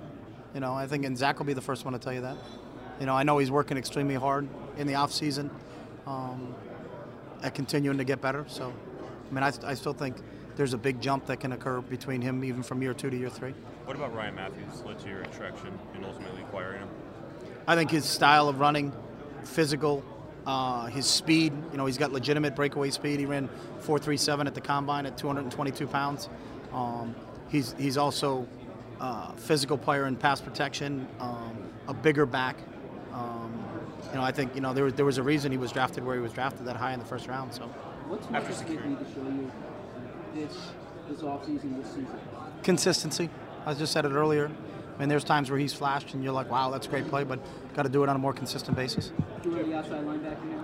You 0.53 0.61
know, 0.61 0.73
I 0.73 0.87
think, 0.87 1.05
and 1.05 1.17
Zach 1.17 1.37
will 1.37 1.45
be 1.45 1.53
the 1.53 1.61
first 1.61 1.83
one 1.85 1.93
to 1.93 1.99
tell 1.99 2.13
you 2.13 2.21
that. 2.21 2.37
You 2.99 3.05
know, 3.05 3.15
I 3.15 3.23
know 3.23 3.37
he's 3.39 3.51
working 3.51 3.77
extremely 3.77 4.15
hard 4.15 4.47
in 4.77 4.87
the 4.87 4.95
off 4.95 5.11
season, 5.11 5.49
um, 6.07 6.55
at 7.41 7.55
continuing 7.55 7.97
to 7.97 8.03
get 8.03 8.21
better. 8.21 8.45
So, 8.47 8.73
I 9.29 9.33
mean, 9.33 9.43
I, 9.43 9.51
I 9.65 9.73
still 9.73 9.93
think 9.93 10.17
there's 10.55 10.73
a 10.73 10.77
big 10.77 11.01
jump 11.01 11.25
that 11.25 11.39
can 11.39 11.51
occur 11.51 11.81
between 11.81 12.21
him 12.21 12.43
even 12.43 12.63
from 12.63 12.81
year 12.81 12.93
two 12.93 13.09
to 13.09 13.17
year 13.17 13.29
three. 13.29 13.53
What 13.85 13.95
about 13.95 14.13
Ryan 14.13 14.35
Mathews 14.35 14.83
led 14.85 14.99
to 14.99 15.09
your 15.09 15.21
attraction 15.21 15.77
and 15.95 16.05
ultimately 16.05 16.41
acquiring 16.41 16.81
him? 16.81 16.89
I 17.67 17.75
think 17.75 17.91
his 17.91 18.05
style 18.05 18.47
of 18.47 18.59
running, 18.59 18.93
physical, 19.43 20.03
Uh, 20.45 20.87
his 20.87 21.05
speed, 21.05 21.53
you 21.71 21.77
know, 21.77 21.85
he's 21.85 21.97
got 21.97 22.11
legitimate 22.11 22.55
breakaway 22.55 22.89
speed. 22.89 23.19
He 23.19 23.25
ran 23.25 23.47
4.37 23.81 24.47
at 24.47 24.55
the 24.55 24.61
combine 24.61 25.05
at 25.05 25.17
222 25.17 25.85
pounds. 25.87 26.29
Um, 26.73 27.13
he's 27.49 27.75
he's 27.77 27.97
also 27.97 28.47
uh, 28.99 29.33
physical 29.33 29.77
player 29.77 30.07
in 30.07 30.15
pass 30.15 30.41
protection, 30.41 31.07
um, 31.19 31.57
a 31.87 31.93
bigger 31.93 32.25
back. 32.25 32.55
Um, 33.13 33.63
you 34.09 34.15
know, 34.15 34.23
I 34.23 34.31
think 34.31 34.55
you 34.55 34.61
know 34.61 34.73
there 34.73 34.85
was 34.85 34.93
there 34.95 35.05
was 35.05 35.17
a 35.19 35.23
reason 35.23 35.51
he 35.51 35.57
was 35.57 35.71
drafted 35.71 36.03
where 36.03 36.15
he 36.15 36.21
was 36.21 36.31
drafted 36.33 36.65
that 36.65 36.75
high 36.75 36.93
in 36.93 36.99
the 36.99 37.05
first 37.05 37.27
round. 37.27 37.53
So 37.53 37.63
What's 38.07 38.29
Marcus 38.29 38.57
Smith 38.57 38.67
to 38.69 39.05
show 39.13 39.21
you 39.23 39.51
this 40.33 40.71
this 41.09 41.21
offseason, 41.21 41.77
this 41.77 41.87
season? 41.89 42.07
consistency. 42.63 43.29
I 43.65 43.73
just 43.73 43.91
said 43.93 44.05
it 44.05 44.11
earlier. 44.11 44.49
I 44.95 44.99
mean, 44.99 45.09
there's 45.09 45.23
times 45.23 45.49
where 45.49 45.59
he's 45.59 45.73
flashed 45.73 46.13
and 46.13 46.23
you're 46.23 46.33
like, 46.33 46.49
wow, 46.51 46.69
that's 46.69 46.87
a 46.87 46.89
great 46.89 47.07
play, 47.07 47.23
but 47.23 47.39
got 47.73 47.83
to 47.83 47.89
do 47.89 48.03
it 48.03 48.09
on 48.09 48.15
a 48.15 48.19
more 48.19 48.33
consistent 48.33 48.75
basis. 48.77 49.11
Do 49.41 49.49
you 49.49 49.63
the 49.63 49.75
outside 49.77 50.03
linebacker 50.05 50.43
now? 50.45 50.63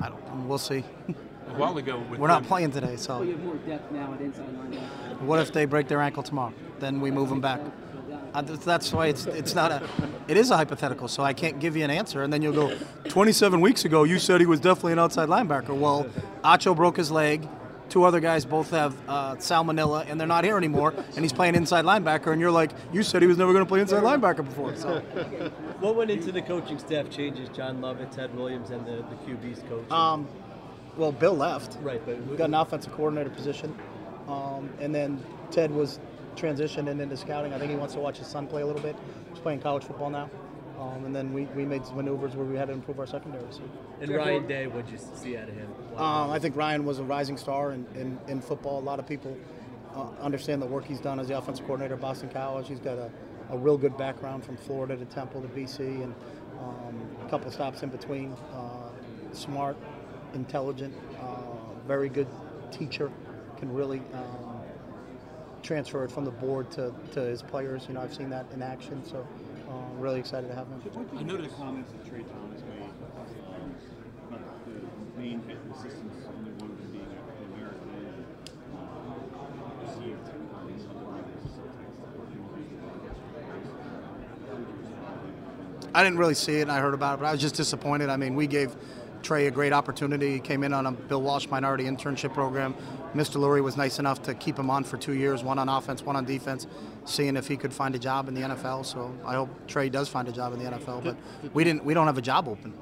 I 0.00 0.08
don't. 0.08 0.48
We'll 0.48 0.58
see. 0.58 0.84
A 1.08 1.52
while 1.54 1.76
ago, 1.78 1.98
with 2.10 2.20
We're 2.20 2.28
not 2.28 2.42
him- 2.42 2.48
playing 2.48 2.70
today, 2.72 2.88
well, 2.88 2.96
so 2.98 3.22
you 3.22 3.32
have 3.32 3.44
more 3.44 3.54
depth 3.56 3.90
now 3.92 4.12
at 4.14 4.20
inside 4.20 4.46
linebacker. 4.48 5.20
what 5.22 5.40
if 5.40 5.52
they 5.52 5.64
break 5.64 5.88
their 5.88 6.00
ankle 6.00 6.22
tomorrow? 6.22 6.52
Then 6.78 7.00
we 7.00 7.10
move 7.10 7.28
them 7.30 7.40
back. 7.40 7.60
Th- 8.46 8.58
that's 8.60 8.92
why 8.92 9.06
it's 9.06 9.26
it's 9.26 9.54
not 9.54 9.72
a 9.72 9.88
it 10.28 10.36
is 10.36 10.50
a 10.50 10.56
hypothetical, 10.56 11.08
so 11.08 11.22
I 11.24 11.32
can't 11.32 11.58
give 11.58 11.76
you 11.76 11.82
an 11.84 11.90
answer. 11.90 12.22
And 12.22 12.32
then 12.32 12.40
you'll 12.42 12.52
go, 12.52 12.76
27 13.08 13.60
weeks 13.60 13.84
ago 13.84 14.04
you 14.04 14.18
said 14.18 14.40
he 14.40 14.46
was 14.46 14.60
definitely 14.60 14.92
an 14.92 14.98
outside 15.00 15.28
linebacker. 15.28 15.70
Well, 15.76 16.06
Acho 16.44 16.76
broke 16.76 16.98
his 16.98 17.10
leg. 17.10 17.48
Two 17.88 18.04
other 18.04 18.20
guys 18.20 18.44
both 18.44 18.70
have 18.70 18.94
uh, 19.08 19.36
salmonella, 19.36 20.06
and 20.08 20.20
they're 20.20 20.26
not 20.28 20.44
here 20.44 20.58
anymore. 20.58 20.92
And 21.14 21.18
he's 21.24 21.32
playing 21.32 21.54
inside 21.54 21.84
linebacker, 21.86 22.32
and 22.32 22.40
you're 22.40 22.50
like, 22.50 22.72
you 22.92 23.02
said 23.02 23.22
he 23.22 23.28
was 23.28 23.38
never 23.38 23.52
going 23.52 23.64
to 23.64 23.68
play 23.68 23.80
inside 23.80 24.02
linebacker 24.02 24.44
before. 24.44 24.76
So, 24.76 25.00
What 25.80 25.96
went 25.96 26.10
into 26.10 26.30
the 26.32 26.42
coaching 26.42 26.78
staff 26.78 27.08
changes? 27.08 27.48
John 27.50 27.80
Lovett, 27.80 28.12
Ted 28.12 28.34
Williams, 28.36 28.70
and 28.70 28.84
the, 28.86 28.96
the 28.96 29.16
QB's 29.26 29.60
coach. 29.68 29.90
um, 29.90 30.28
well, 30.96 31.12
Bill 31.12 31.34
left. 31.34 31.78
Right, 31.80 32.02
but 32.04 32.20
we 32.26 32.36
got 32.36 32.48
an 32.48 32.54
offensive 32.54 32.92
coordinator 32.92 33.30
position, 33.30 33.74
um, 34.26 34.68
and 34.80 34.92
then 34.94 35.22
Ted 35.50 35.70
was 35.70 36.00
transitioning 36.36 37.00
into 37.00 37.16
scouting. 37.16 37.54
I 37.54 37.58
think 37.58 37.70
he 37.70 37.76
wants 37.76 37.94
to 37.94 38.00
watch 38.00 38.18
his 38.18 38.26
son 38.26 38.46
play 38.48 38.62
a 38.62 38.66
little 38.66 38.82
bit. 38.82 38.96
He's 39.30 39.38
playing 39.38 39.60
college 39.60 39.84
football 39.84 40.10
now, 40.10 40.28
um, 40.78 41.04
and 41.04 41.14
then 41.14 41.32
we, 41.32 41.44
we 41.56 41.64
made 41.64 41.82
maneuvers 41.94 42.36
where 42.36 42.46
we 42.46 42.56
had 42.56 42.68
to 42.68 42.74
improve 42.74 43.00
our 43.00 43.06
secondary. 43.06 43.44
So. 43.50 43.62
and 44.00 44.10
Ryan 44.10 44.46
Day, 44.46 44.66
what'd 44.66 44.90
you 44.90 44.98
see 45.14 45.36
out 45.36 45.48
of 45.48 45.54
him? 45.54 45.68
Um, 45.96 46.30
I 46.30 46.38
think 46.38 46.56
Ryan 46.56 46.84
was 46.84 46.98
a 46.98 47.04
rising 47.04 47.36
star 47.36 47.72
in, 47.72 47.86
in, 47.94 48.18
in 48.28 48.40
football. 48.40 48.78
A 48.78 48.80
lot 48.80 48.98
of 48.98 49.06
people 49.06 49.36
uh, 49.94 50.08
understand 50.20 50.62
the 50.62 50.66
work 50.66 50.84
he's 50.84 51.00
done 51.00 51.18
as 51.18 51.28
the 51.28 51.36
offensive 51.36 51.66
coordinator 51.66 51.94
at 51.94 52.00
Boston 52.00 52.28
College. 52.28 52.68
He's 52.68 52.78
got 52.78 52.98
a, 52.98 53.10
a 53.50 53.58
real 53.58 53.76
good 53.76 53.96
background 53.96 54.44
from 54.44 54.56
Florida 54.56 54.96
to 54.96 55.04
Temple 55.06 55.42
to 55.42 55.48
BC 55.48 55.80
and 55.80 56.14
um, 56.60 57.08
a 57.26 57.28
couple 57.28 57.50
stops 57.50 57.82
in 57.82 57.88
between. 57.88 58.32
Uh, 58.52 58.90
smart, 59.32 59.76
intelligent, 60.34 60.94
uh, 61.20 61.36
very 61.86 62.08
good 62.08 62.28
teacher. 62.70 63.10
Can 63.56 63.72
really 63.72 64.00
um, 64.14 64.60
transfer 65.62 66.04
it 66.04 66.10
from 66.10 66.24
the 66.24 66.30
board 66.30 66.70
to, 66.72 66.94
to 67.12 67.20
his 67.20 67.42
players. 67.42 67.86
You 67.88 67.94
know, 67.94 68.00
I've 68.00 68.14
seen 68.14 68.30
that 68.30 68.46
in 68.52 68.62
action. 68.62 69.04
So, 69.04 69.26
uh, 69.68 69.72
really 69.98 70.18
excited 70.20 70.48
to 70.48 70.54
have 70.54 70.66
him. 70.68 70.80
I 71.16 71.22
noticed 71.22 71.56
comments 71.56 71.92
that 71.92 72.08
Tra 72.08 72.22
Thomas 72.22 72.62
made 72.62 72.82
um, 72.82 73.74
about 74.28 74.64
the 74.66 75.20
main 75.20 75.42
assistants, 75.72 76.26
only 76.36 76.52
one 76.52 76.70
of 76.70 76.78
them 76.78 76.90
being 76.92 77.06
African 77.12 77.46
American, 77.52 78.24
uh, 78.74 78.88
received 79.86 80.28
um, 80.28 80.68
I 85.94 86.02
didn't 86.04 86.18
really 86.18 86.34
see 86.34 86.56
it, 86.56 86.62
and 86.62 86.72
I 86.72 86.80
heard 86.80 86.94
about 86.94 87.14
it, 87.14 87.20
but 87.20 87.26
I 87.26 87.32
was 87.32 87.40
just 87.40 87.54
disappointed. 87.54 88.08
I 88.08 88.16
mean, 88.16 88.34
we 88.34 88.46
gave 88.46 88.76
Tra 89.22 89.38
a 89.46 89.50
great 89.50 89.72
opportunity. 89.72 90.32
He 90.34 90.40
came 90.40 90.62
in 90.62 90.72
on 90.72 90.86
a 90.86 90.92
Bill 90.92 91.20
Walsh 91.22 91.48
minority 91.48 91.84
internship 91.84 92.32
program. 92.32 92.74
Mr. 93.14 93.36
Lurie 93.36 93.62
was 93.62 93.76
nice 93.76 93.98
enough 93.98 94.22
to 94.22 94.34
keep 94.34 94.58
him 94.58 94.70
on 94.70 94.84
for 94.84 94.96
two 94.96 95.14
years, 95.14 95.42
one 95.42 95.58
on 95.58 95.68
offense, 95.68 96.02
one 96.02 96.14
on 96.16 96.24
defense, 96.24 96.66
seeing 97.04 97.36
if 97.36 97.48
he 97.48 97.56
could 97.56 97.72
find 97.72 97.94
a 97.94 97.98
job 97.98 98.28
in 98.28 98.34
the 98.34 98.42
NFL. 98.42 98.84
So 98.86 99.12
I 99.24 99.34
hope 99.34 99.48
Tra 99.66 99.88
does 99.90 100.08
find 100.08 100.28
a 100.28 100.32
job 100.32 100.52
in 100.52 100.58
the 100.62 100.70
NFL. 100.70 101.02
But 101.02 101.16
we 101.54 101.64
didn't. 101.64 101.84
We 101.84 101.94
don't 101.94 102.06
have 102.06 102.18
a 102.18 102.22
job 102.22 102.48
open. 102.48 102.72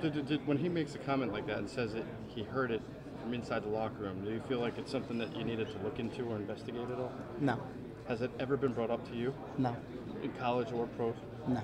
Did, 0.00 0.14
did, 0.14 0.26
did- 0.26 0.46
when 0.46 0.58
he 0.58 0.68
makes 0.68 0.94
a 0.94 0.98
comment 0.98 1.32
like 1.32 1.46
that 1.46 1.58
and 1.58 1.68
says 1.68 1.94
it, 1.94 2.04
he 2.28 2.42
heard 2.42 2.70
it 2.70 2.82
from 3.22 3.34
inside 3.34 3.64
the 3.64 3.68
locker 3.68 4.02
room. 4.04 4.24
Do 4.24 4.30
you 4.30 4.42
feel 4.48 4.60
like 4.60 4.78
it's 4.78 4.90
something 4.90 5.18
that 5.18 5.34
you 5.36 5.44
needed 5.44 5.68
to 5.72 5.78
look 5.82 5.98
into 5.98 6.22
or 6.24 6.36
investigate 6.36 6.88
at 6.90 6.98
all? 6.98 7.12
No, 7.40 7.60
Has 8.08 8.20
it 8.22 8.30
ever 8.38 8.56
been 8.56 8.72
brought 8.72 8.90
up 8.90 9.08
to 9.10 9.16
you 9.16 9.34
no, 9.58 9.74
in 10.22 10.32
college 10.34 10.70
or 10.72 10.86
pros? 10.88 11.14
no. 11.48 11.60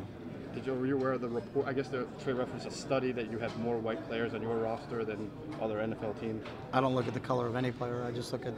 Did 0.55 0.67
you, 0.67 0.75
were 0.75 0.87
you 0.87 0.97
aware 0.97 1.13
of 1.13 1.21
the 1.23 1.29
report? 1.29 1.67
I 1.67 1.73
guess 1.73 1.89
the 1.89 2.07
trade 2.23 2.37
reference 2.37 2.67
a 2.67 2.71
study 2.71 3.11
that 3.13 3.31
you 3.31 3.39
have 3.39 3.57
more 3.59 3.79
white 3.79 4.07
players 4.07 4.35
on 4.35 4.43
your 4.43 4.57
roster 4.57 5.05
than 5.05 5.31
other 5.61 5.77
NFL 5.79 6.21
teams. 6.21 6.45
I 6.73 6.81
don't 6.81 6.95
look 6.95 7.09
at 7.09 7.15
the 7.15 7.21
color 7.21 7.47
of 7.47 7.57
any 7.57 7.73
player. 7.73 8.05
I 8.07 8.11
just 8.11 8.33
look 8.33 8.45
at 8.45 8.53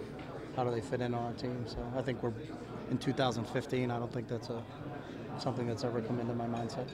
how 0.57 0.65
do 0.65 0.71
they 0.71 0.81
fit 0.81 1.01
in 1.01 1.15
on 1.15 1.25
our 1.25 1.33
team. 1.35 1.65
So 1.67 1.79
I 1.97 2.03
think 2.03 2.23
we're 2.23 2.33
in 2.91 2.99
2015. 2.99 3.91
I 3.91 3.99
don't 3.99 4.13
think 4.13 4.29
that's 4.29 4.51
a 4.51 4.63
something 5.39 5.67
that's 5.67 5.83
ever 5.85 6.01
come 6.01 6.21
into 6.21 6.35
my 6.35 6.47
mindset. 6.47 6.87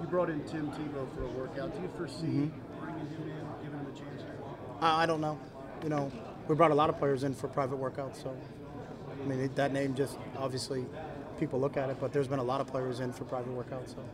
You 0.00 0.06
brought 0.08 0.30
in 0.30 0.42
Tim 0.44 0.70
Tebow 0.70 1.06
for 1.14 1.24
a 1.24 1.28
workout. 1.28 1.74
Do 1.76 1.82
you 1.82 1.88
foresee 1.96 2.24
Mhm. 2.26 2.50
bringing 2.80 3.06
him 3.06 3.22
in, 3.22 3.46
giving 3.62 3.78
him 3.78 3.86
a 3.94 3.98
chance? 3.98 4.22
I, 4.80 5.02
I 5.02 5.06
don't 5.06 5.20
know. 5.20 5.38
You 5.82 5.90
know, 5.90 6.10
we 6.48 6.54
brought 6.54 6.70
a 6.70 6.74
lot 6.74 6.88
of 6.90 6.98
players 6.98 7.24
in 7.24 7.34
for 7.34 7.48
private 7.48 7.78
workouts, 7.78 8.22
so 8.22 8.34
I 9.22 9.26
mean 9.26 9.50
that 9.54 9.72
name 9.72 9.94
just 9.94 10.16
obviously 10.38 10.86
people 11.42 11.58
look 11.58 11.76
at 11.76 11.90
it, 11.90 11.96
but 11.98 12.12
there's 12.12 12.28
been 12.28 12.38
a 12.38 12.42
lot 12.52 12.60
of 12.60 12.68
players 12.68 13.00
in 13.00 13.12
for 13.12 13.24
private 13.24 13.50
workouts, 13.50 13.90
so 13.96 14.04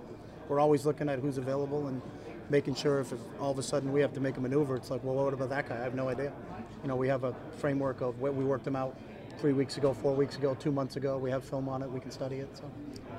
we're 0.49 0.59
always 0.59 0.87
looking 0.87 1.11
at 1.11 1.19
who's 1.19 1.37
available 1.37 1.89
and 1.89 2.01
making 2.49 2.75
sure 2.75 3.01
if, 3.01 3.13
if 3.13 3.19
all 3.39 3.51
of 3.51 3.59
a 3.59 3.63
sudden 3.63 3.93
we 3.93 4.01
have 4.01 4.15
to 4.15 4.21
make 4.21 4.39
a 4.39 4.41
maneuver, 4.41 4.77
it's 4.77 4.91
like, 4.91 5.05
well, 5.05 5.15
what 5.15 5.35
about 5.35 5.51
that 5.51 5.69
guy? 5.69 5.77
I 5.77 5.83
have 5.83 5.95
no 5.95 6.09
idea. 6.09 6.33
You 6.83 6.89
know, 6.89 6.97
we 6.97 7.07
have 7.09 7.25
a 7.25 7.35
framework 7.59 8.01
of 8.01 8.19
what 8.19 8.35
we 8.35 8.47
worked 8.47 8.65
them 8.65 8.77
out 8.77 8.99
three 9.39 9.53
weeks 9.53 9.77
ago, 9.77 9.93
four 9.93 10.15
weeks 10.15 10.37
ago, 10.37 10.57
two 10.59 10.73
months 10.73 10.97
ago. 10.97 11.19
We 11.19 11.31
have 11.31 11.45
film 11.45 11.69
on 11.69 11.83
it. 11.83 11.91
We 11.91 12.01
can 12.01 12.11
study 12.11 12.37
it. 12.37 12.49
So. 12.57 12.65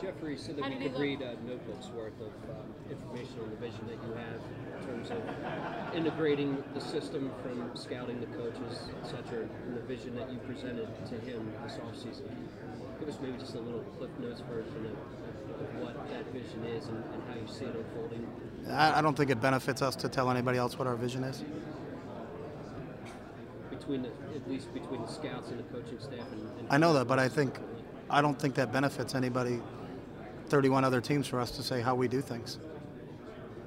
Jeffrey 0.01 0.35
said 0.37 0.57
that 0.57 0.63
How 0.63 0.69
we 0.69 0.75
did 0.75 0.83
he 0.83 0.89
could 0.89 0.99
read 0.99 1.21
a 1.21 1.35
notebooks 1.45 1.89
worth 1.95 2.19
of 2.19 2.33
um, 2.49 2.73
information 2.89 3.35
on 3.43 3.51
the 3.51 3.57
vision 3.57 3.85
that 3.89 3.99
you 4.07 4.13
have 4.15 4.41
in 4.81 4.87
terms 4.87 5.11
of 5.11 5.95
integrating 5.95 6.63
the 6.73 6.81
system 6.81 7.31
from 7.43 7.69
scouting 7.75 8.19
the 8.21 8.27
coaches, 8.37 8.89
et 9.03 9.05
cetera, 9.05 9.47
and 9.67 9.77
the 9.77 9.81
vision 9.81 10.15
that 10.15 10.31
you 10.31 10.39
presented 10.39 10.87
to 11.05 11.15
him 11.19 11.53
this 11.63 11.77
offseason. 11.77 12.25
Give 12.99 13.09
us 13.09 13.17
maybe 13.21 13.37
just 13.37 13.55
a 13.55 13.59
little 13.59 13.81
Cliff 13.97 14.09
Notes 14.19 14.41
version 14.41 14.85
of, 14.85 15.61
of 15.61 15.81
what 15.81 16.09
that 16.09 16.25
vision 16.33 16.65
is 16.65 16.87
and, 16.87 17.03
and 17.13 17.23
how 17.29 17.35
you 17.39 17.47
see 17.47 17.65
it 17.65 17.75
unfolding. 17.75 18.27
I, 18.69 18.99
I 18.99 19.01
don't 19.01 19.15
think 19.15 19.29
it 19.29 19.41
benefits 19.41 19.81
us 19.81 19.95
to 19.97 20.09
tell 20.09 20.29
anybody 20.29 20.57
else 20.57 20.77
what 20.77 20.87
our 20.87 20.95
vision 20.95 21.23
is. 21.23 21.43
Between 23.69 24.01
the, 24.01 24.09
at 24.35 24.49
least 24.49 24.73
between 24.73 25.01
the 25.01 25.07
scouts 25.07 25.49
and 25.49 25.59
the 25.59 25.63
coaching 25.63 25.99
staff. 25.99 26.31
And, 26.31 26.41
and 26.59 26.67
I 26.69 26.77
know 26.77 26.93
that, 26.93 27.07
but 27.07 27.19
I 27.19 27.29
think 27.29 27.59
I 28.09 28.21
don't 28.21 28.39
think 28.39 28.55
that 28.55 28.71
benefits 28.71 29.15
anybody. 29.15 29.61
31 30.49 30.83
other 30.83 30.99
teams 30.99 31.27
for 31.27 31.39
us 31.39 31.51
to 31.51 31.63
say 31.63 31.79
how 31.79 31.93
we 31.93 32.07
do 32.07 32.21
things. 32.21 32.57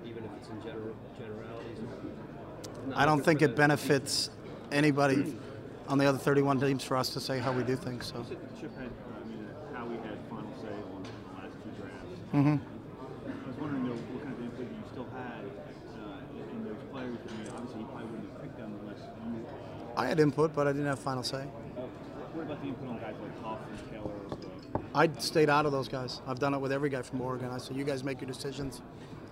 even 0.04 0.24
if 0.24 0.30
it's 0.38 0.48
in 0.48 0.60
general 0.62 0.94
generalities. 1.16 1.78
I 2.96 3.06
don't 3.06 3.24
think 3.24 3.40
it 3.40 3.54
benefits 3.54 4.30
anybody 4.72 5.36
on 5.88 5.98
the 5.98 6.06
other 6.06 6.18
31 6.18 6.60
teams 6.60 6.82
for 6.82 6.96
us 6.96 7.10
to 7.10 7.20
say 7.20 7.38
how 7.38 7.52
we 7.52 7.62
do 7.62 7.76
things. 7.76 8.06
So. 8.06 8.24
Chip 8.60 8.76
had, 8.76 8.86
uh, 8.86 8.90
I 9.14 9.28
mean, 9.28 9.46
uh, 9.46 9.76
Howie 9.78 9.96
had 9.96 10.18
final 10.28 10.52
say 10.60 10.74
on 10.74 11.02
the 11.02 11.40
last 11.40 11.54
two 11.62 11.70
drafts. 12.32 12.48
Mhm. 12.48 12.60
I 12.60 13.48
was 13.48 13.56
wondering 13.60 13.84
though, 13.84 13.92
what 13.92 14.22
kind 14.24 14.34
of 14.34 14.42
input 14.42 14.60
you 14.60 14.82
still 14.90 15.06
had 15.12 15.44
uh, 15.44 16.18
in- 16.34 16.56
in 16.56 16.64
those 16.64 16.82
players. 16.90 17.18
I 17.28 17.32
mean, 17.38 17.48
obviously 17.54 17.80
you 17.80 17.86
probably 17.86 18.04
wouldn't 18.06 18.30
have 18.32 18.42
picked 18.42 18.56
them 18.58 18.74
unless 18.82 18.98
you. 18.98 19.46
I 19.96 20.06
had 20.06 20.20
input, 20.20 20.54
but 20.54 20.66
I 20.66 20.72
didn't 20.72 20.86
have 20.88 20.98
final 20.98 21.22
say. 21.22 21.42
Uh, 21.42 21.80
what 22.34 22.42
about 22.46 22.62
the 22.62 22.68
input 22.68 22.88
on 22.88 22.98
guys 22.98 23.14
like 23.22 23.42
Huff 23.44 23.58
and 23.70 23.90
Taylor? 23.90 24.10
I 24.94 25.08
stayed 25.20 25.48
out 25.50 25.66
of 25.66 25.72
those 25.72 25.88
guys. 25.88 26.20
I've 26.26 26.38
done 26.38 26.54
it 26.54 26.60
with 26.60 26.72
every 26.72 26.88
guy 26.90 27.02
from 27.02 27.20
Oregon. 27.20 27.50
I 27.50 27.58
said, 27.58 27.76
you 27.76 27.84
guys 27.84 28.02
make 28.04 28.20
your 28.20 28.28
decisions. 28.28 28.80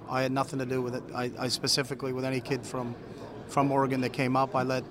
I 0.08 0.22
had 0.22 0.32
nothing 0.32 0.58
to 0.58 0.66
do 0.66 0.82
with 0.82 0.94
it. 0.94 1.02
I, 1.14 1.30
I 1.38 1.48
specifically 1.48 2.12
with 2.12 2.24
any 2.24 2.40
kid 2.40 2.64
from 2.66 2.94
from 3.46 3.70
Oregon 3.72 4.00
that 4.02 4.12
came 4.12 4.36
up. 4.36 4.54
I 4.54 4.62
let 4.62 4.84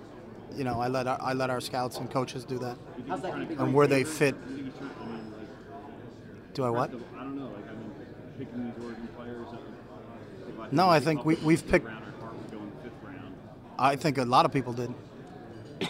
you 0.55 0.63
know 0.65 0.79
I 0.81 0.87
let 0.89 1.07
our, 1.07 1.17
I 1.21 1.33
let 1.33 1.49
our 1.49 1.61
scouts 1.61 1.97
and 1.97 2.09
coaches 2.09 2.43
do 2.45 2.57
that. 2.59 2.77
How's 3.07 3.21
that 3.21 3.33
And 3.33 3.73
where 3.73 3.87
they 3.87 4.03
fit. 4.03 4.35
you 4.49 4.55
think 4.55 4.65
he's 4.67 4.73
trying, 4.77 4.89
I 5.01 5.05
mean, 5.05 5.31
like, 5.37 6.53
Do 6.53 6.63
I 6.65 6.69
what? 6.69 6.91
first 6.91 7.03
of- 7.03 7.17
I 7.19 7.23
don't 7.23 7.37
know. 7.37 7.45
Like, 7.45 7.69
I 7.69 7.73
mean, 7.73 7.91
picking 8.39 8.63
these 8.65 8.83
Oregon 8.83 9.07
players. 9.17 9.47
uh, 9.51 10.59
like 10.61 10.73
No, 10.73 10.89
I 10.89 10.99
think 10.99 11.25
we- 11.25 11.35
we've 11.35 11.65
picked- 11.67 11.85
Rounder, 11.85 12.05
Hart 12.21 12.33
would 12.37 12.51
go 12.51 12.57
in 12.57 12.69
the 12.71 12.83
fifth 12.89 13.03
round. 13.03 13.33
I 13.77 13.95
think 13.95 14.17
a 14.17 14.25
lot 14.25 14.45
of 14.45 14.51
people 14.51 14.73
did. 14.73 14.93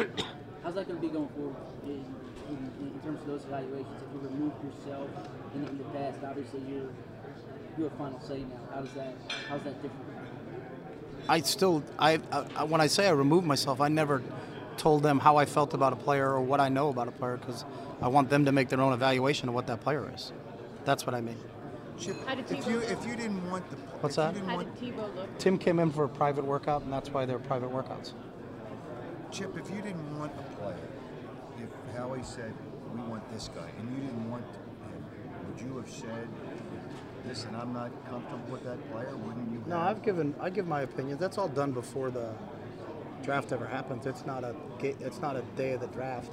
How's 0.64 0.76
that 0.76 0.88
going 0.88 1.00
to 1.00 1.08
be 1.08 1.08
going 1.08 1.30
forward 1.30 1.56
in, 1.86 2.04
in, 2.50 2.72
in 2.82 3.00
terms 3.04 3.22
of 3.22 3.28
those 3.28 3.46
evaluations? 3.46 3.88
If 4.02 4.14
you 4.14 4.30
remove 4.30 4.54
yourself 4.64 5.10
in, 5.56 5.64
in 5.68 5.78
the 5.78 5.84
past, 5.86 6.18
obviously 6.26 6.62
you're 6.68 6.90
you 7.78 7.84
have 7.86 7.94
final 7.94 8.20
say 8.20 8.40
now. 8.40 8.58
How 8.74 8.82
does 8.82 8.94
that 8.94 9.16
how's 9.48 9.62
that 9.64 9.82
different? 9.82 10.06
I 11.30 11.42
still, 11.42 11.84
I, 11.98 12.20
I 12.58 12.64
when 12.66 12.82
I 12.82 12.88
say 12.88 13.08
I 13.08 13.12
removed 13.12 13.46
myself, 13.48 13.80
I 13.80 13.88
never 13.88 14.22
told 14.78 15.04
them 15.04 15.20
how 15.20 15.38
I 15.38 15.46
felt 15.46 15.74
about 15.74 15.94
a 15.94 15.96
player 15.96 16.30
or 16.32 16.42
what 16.42 16.60
I 16.60 16.70
know 16.70 16.90
about 16.90 17.08
a 17.08 17.12
player 17.12 17.38
because 17.38 17.64
I 18.02 18.08
want 18.08 18.30
them 18.30 18.46
to 18.46 18.52
make 18.52 18.70
their 18.70 18.82
own 18.82 18.94
evaluation 18.94 19.48
of 19.50 19.56
what 19.56 19.68
that 19.68 19.82
player 19.82 20.12
is. 20.14 20.32
That's 20.86 21.06
what 21.06 21.14
I 21.16 21.22
mean. 21.22 21.38
Chip, 22.00 22.16
How 22.26 22.36
did 22.36 22.50
if 22.50 22.66
Tebow 22.66 22.70
you 22.70 22.80
look? 22.80 22.92
if 22.92 23.06
you 23.06 23.16
didn't 23.16 23.50
want 23.50 23.70
the 23.70 23.76
What's 23.76 24.16
that? 24.16 24.36
How 24.38 24.56
want, 24.56 24.80
did 24.80 24.94
Tebow 24.96 25.16
look? 25.16 25.38
Tim 25.38 25.58
came 25.58 25.80
in 25.80 25.92
for 25.92 26.06
a 26.06 26.10
private 26.10 26.46
workout, 26.46 26.84
and 26.84 26.94
that's 26.94 27.10
why 27.10 27.26
they're 27.26 27.40
private 27.40 27.70
workouts. 27.70 28.14
Chip, 29.32 29.56
if 29.58 29.70
you 29.70 29.82
didn't 29.82 30.18
want 30.18 30.32
a 30.40 30.56
player, 30.56 30.76
if 31.62 31.96
Howie 31.96 32.24
said 32.24 32.54
we 32.96 33.02
want 33.02 33.30
this 33.34 33.50
guy, 33.54 33.70
and 33.78 33.92
you 33.92 34.04
didn't 34.04 34.30
want 34.32 34.44
him, 34.44 35.06
would 35.48 35.62
you 35.62 35.78
have 35.78 35.90
said, 35.90 36.28
"Listen, 37.28 37.54
I'm 37.54 37.74
not 37.74 37.92
comfortable 38.10 38.48
with 38.50 38.64
that 38.64 38.80
player"? 38.92 39.16
Wouldn't 39.18 39.52
you? 39.52 39.62
No, 39.68 39.78
have? 39.78 39.98
I've 39.98 40.04
given 40.04 40.34
I 40.40 40.50
give 40.50 40.68
my 40.68 40.82
opinion. 40.82 41.18
That's 41.18 41.38
all 41.38 41.50
done 41.50 41.74
before 41.74 42.12
the 42.12 42.34
draft 43.24 43.52
ever 43.52 43.68
happens. 43.68 44.06
It's 44.06 44.26
not 44.26 44.44
a 44.46 44.56
it's 44.82 45.20
not 45.20 45.36
a 45.36 45.42
day 45.58 45.74
of 45.74 45.82
the 45.82 45.88
draft. 45.88 46.32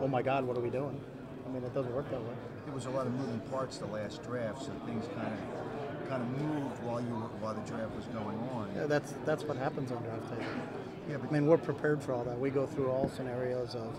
Oh 0.00 0.08
my 0.08 0.22
God, 0.22 0.44
what 0.44 0.56
are 0.56 0.60
we 0.60 0.70
doing? 0.70 1.00
I 1.46 1.52
mean, 1.52 1.62
it 1.64 1.74
doesn't 1.74 1.94
work 1.94 2.10
that 2.10 2.20
way. 2.20 2.34
There 2.64 2.74
was 2.74 2.86
a 2.86 2.90
lot 2.90 3.06
of 3.06 3.14
moving 3.14 3.40
parts 3.50 3.78
the 3.78 3.86
last 3.86 4.22
draft, 4.22 4.62
so 4.62 4.72
things 4.86 5.06
kind 5.16 5.32
of 5.32 6.08
kind 6.08 6.22
of 6.22 6.42
moved 6.42 6.82
while 6.82 7.00
you 7.00 7.08
were, 7.08 7.30
while 7.40 7.54
the 7.54 7.60
draft 7.60 7.94
was 7.94 8.04
going 8.06 8.36
on. 8.52 8.68
Yeah, 8.74 8.86
that's 8.86 9.14
that's 9.24 9.44
what 9.44 9.56
happens 9.56 9.92
on 9.92 10.02
draft 10.02 10.30
day. 10.30 10.44
Yeah, 11.08 11.16
but 11.18 11.30
I 11.30 11.32
mean, 11.32 11.46
we're 11.46 11.58
prepared 11.58 12.02
for 12.02 12.12
all 12.12 12.24
that. 12.24 12.38
We 12.38 12.50
go 12.50 12.66
through 12.66 12.90
all 12.90 13.08
scenarios 13.08 13.74
of 13.74 13.96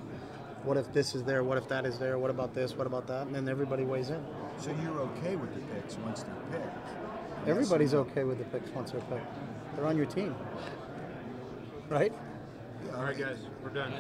what 0.64 0.78
if 0.78 0.92
this 0.94 1.16
is 1.16 1.24
there, 1.24 1.44
what 1.44 1.58
if 1.58 1.68
that 1.70 1.86
is 1.86 1.98
there, 1.98 2.20
what 2.20 2.30
about 2.30 2.54
this, 2.54 2.76
what 2.76 2.86
about 2.86 3.08
that, 3.08 3.26
and 3.28 3.36
then 3.36 3.50
everybody 3.50 3.84
weighs 3.84 4.10
in. 4.10 4.24
So 4.60 4.76
you're 4.84 5.00
okay 5.00 5.36
with 5.36 5.54
the 5.56 5.62
picks 5.74 5.98
once 5.98 6.24
they're 6.24 6.60
picked? 6.60 7.48
Everybody's 7.48 7.94
okay 7.94 8.24
with 8.24 8.38
the 8.38 8.46
picks 8.46 8.70
once 8.72 8.92
they're 8.92 9.02
picked. 9.02 9.26
They're 9.76 9.88
on 9.88 9.98
your 9.98 10.06
team, 10.06 10.36
right? 11.90 12.14
All 12.94 13.04
right, 13.04 13.18
guys, 13.18 13.38
we're 13.64 13.72
done. 13.72 13.94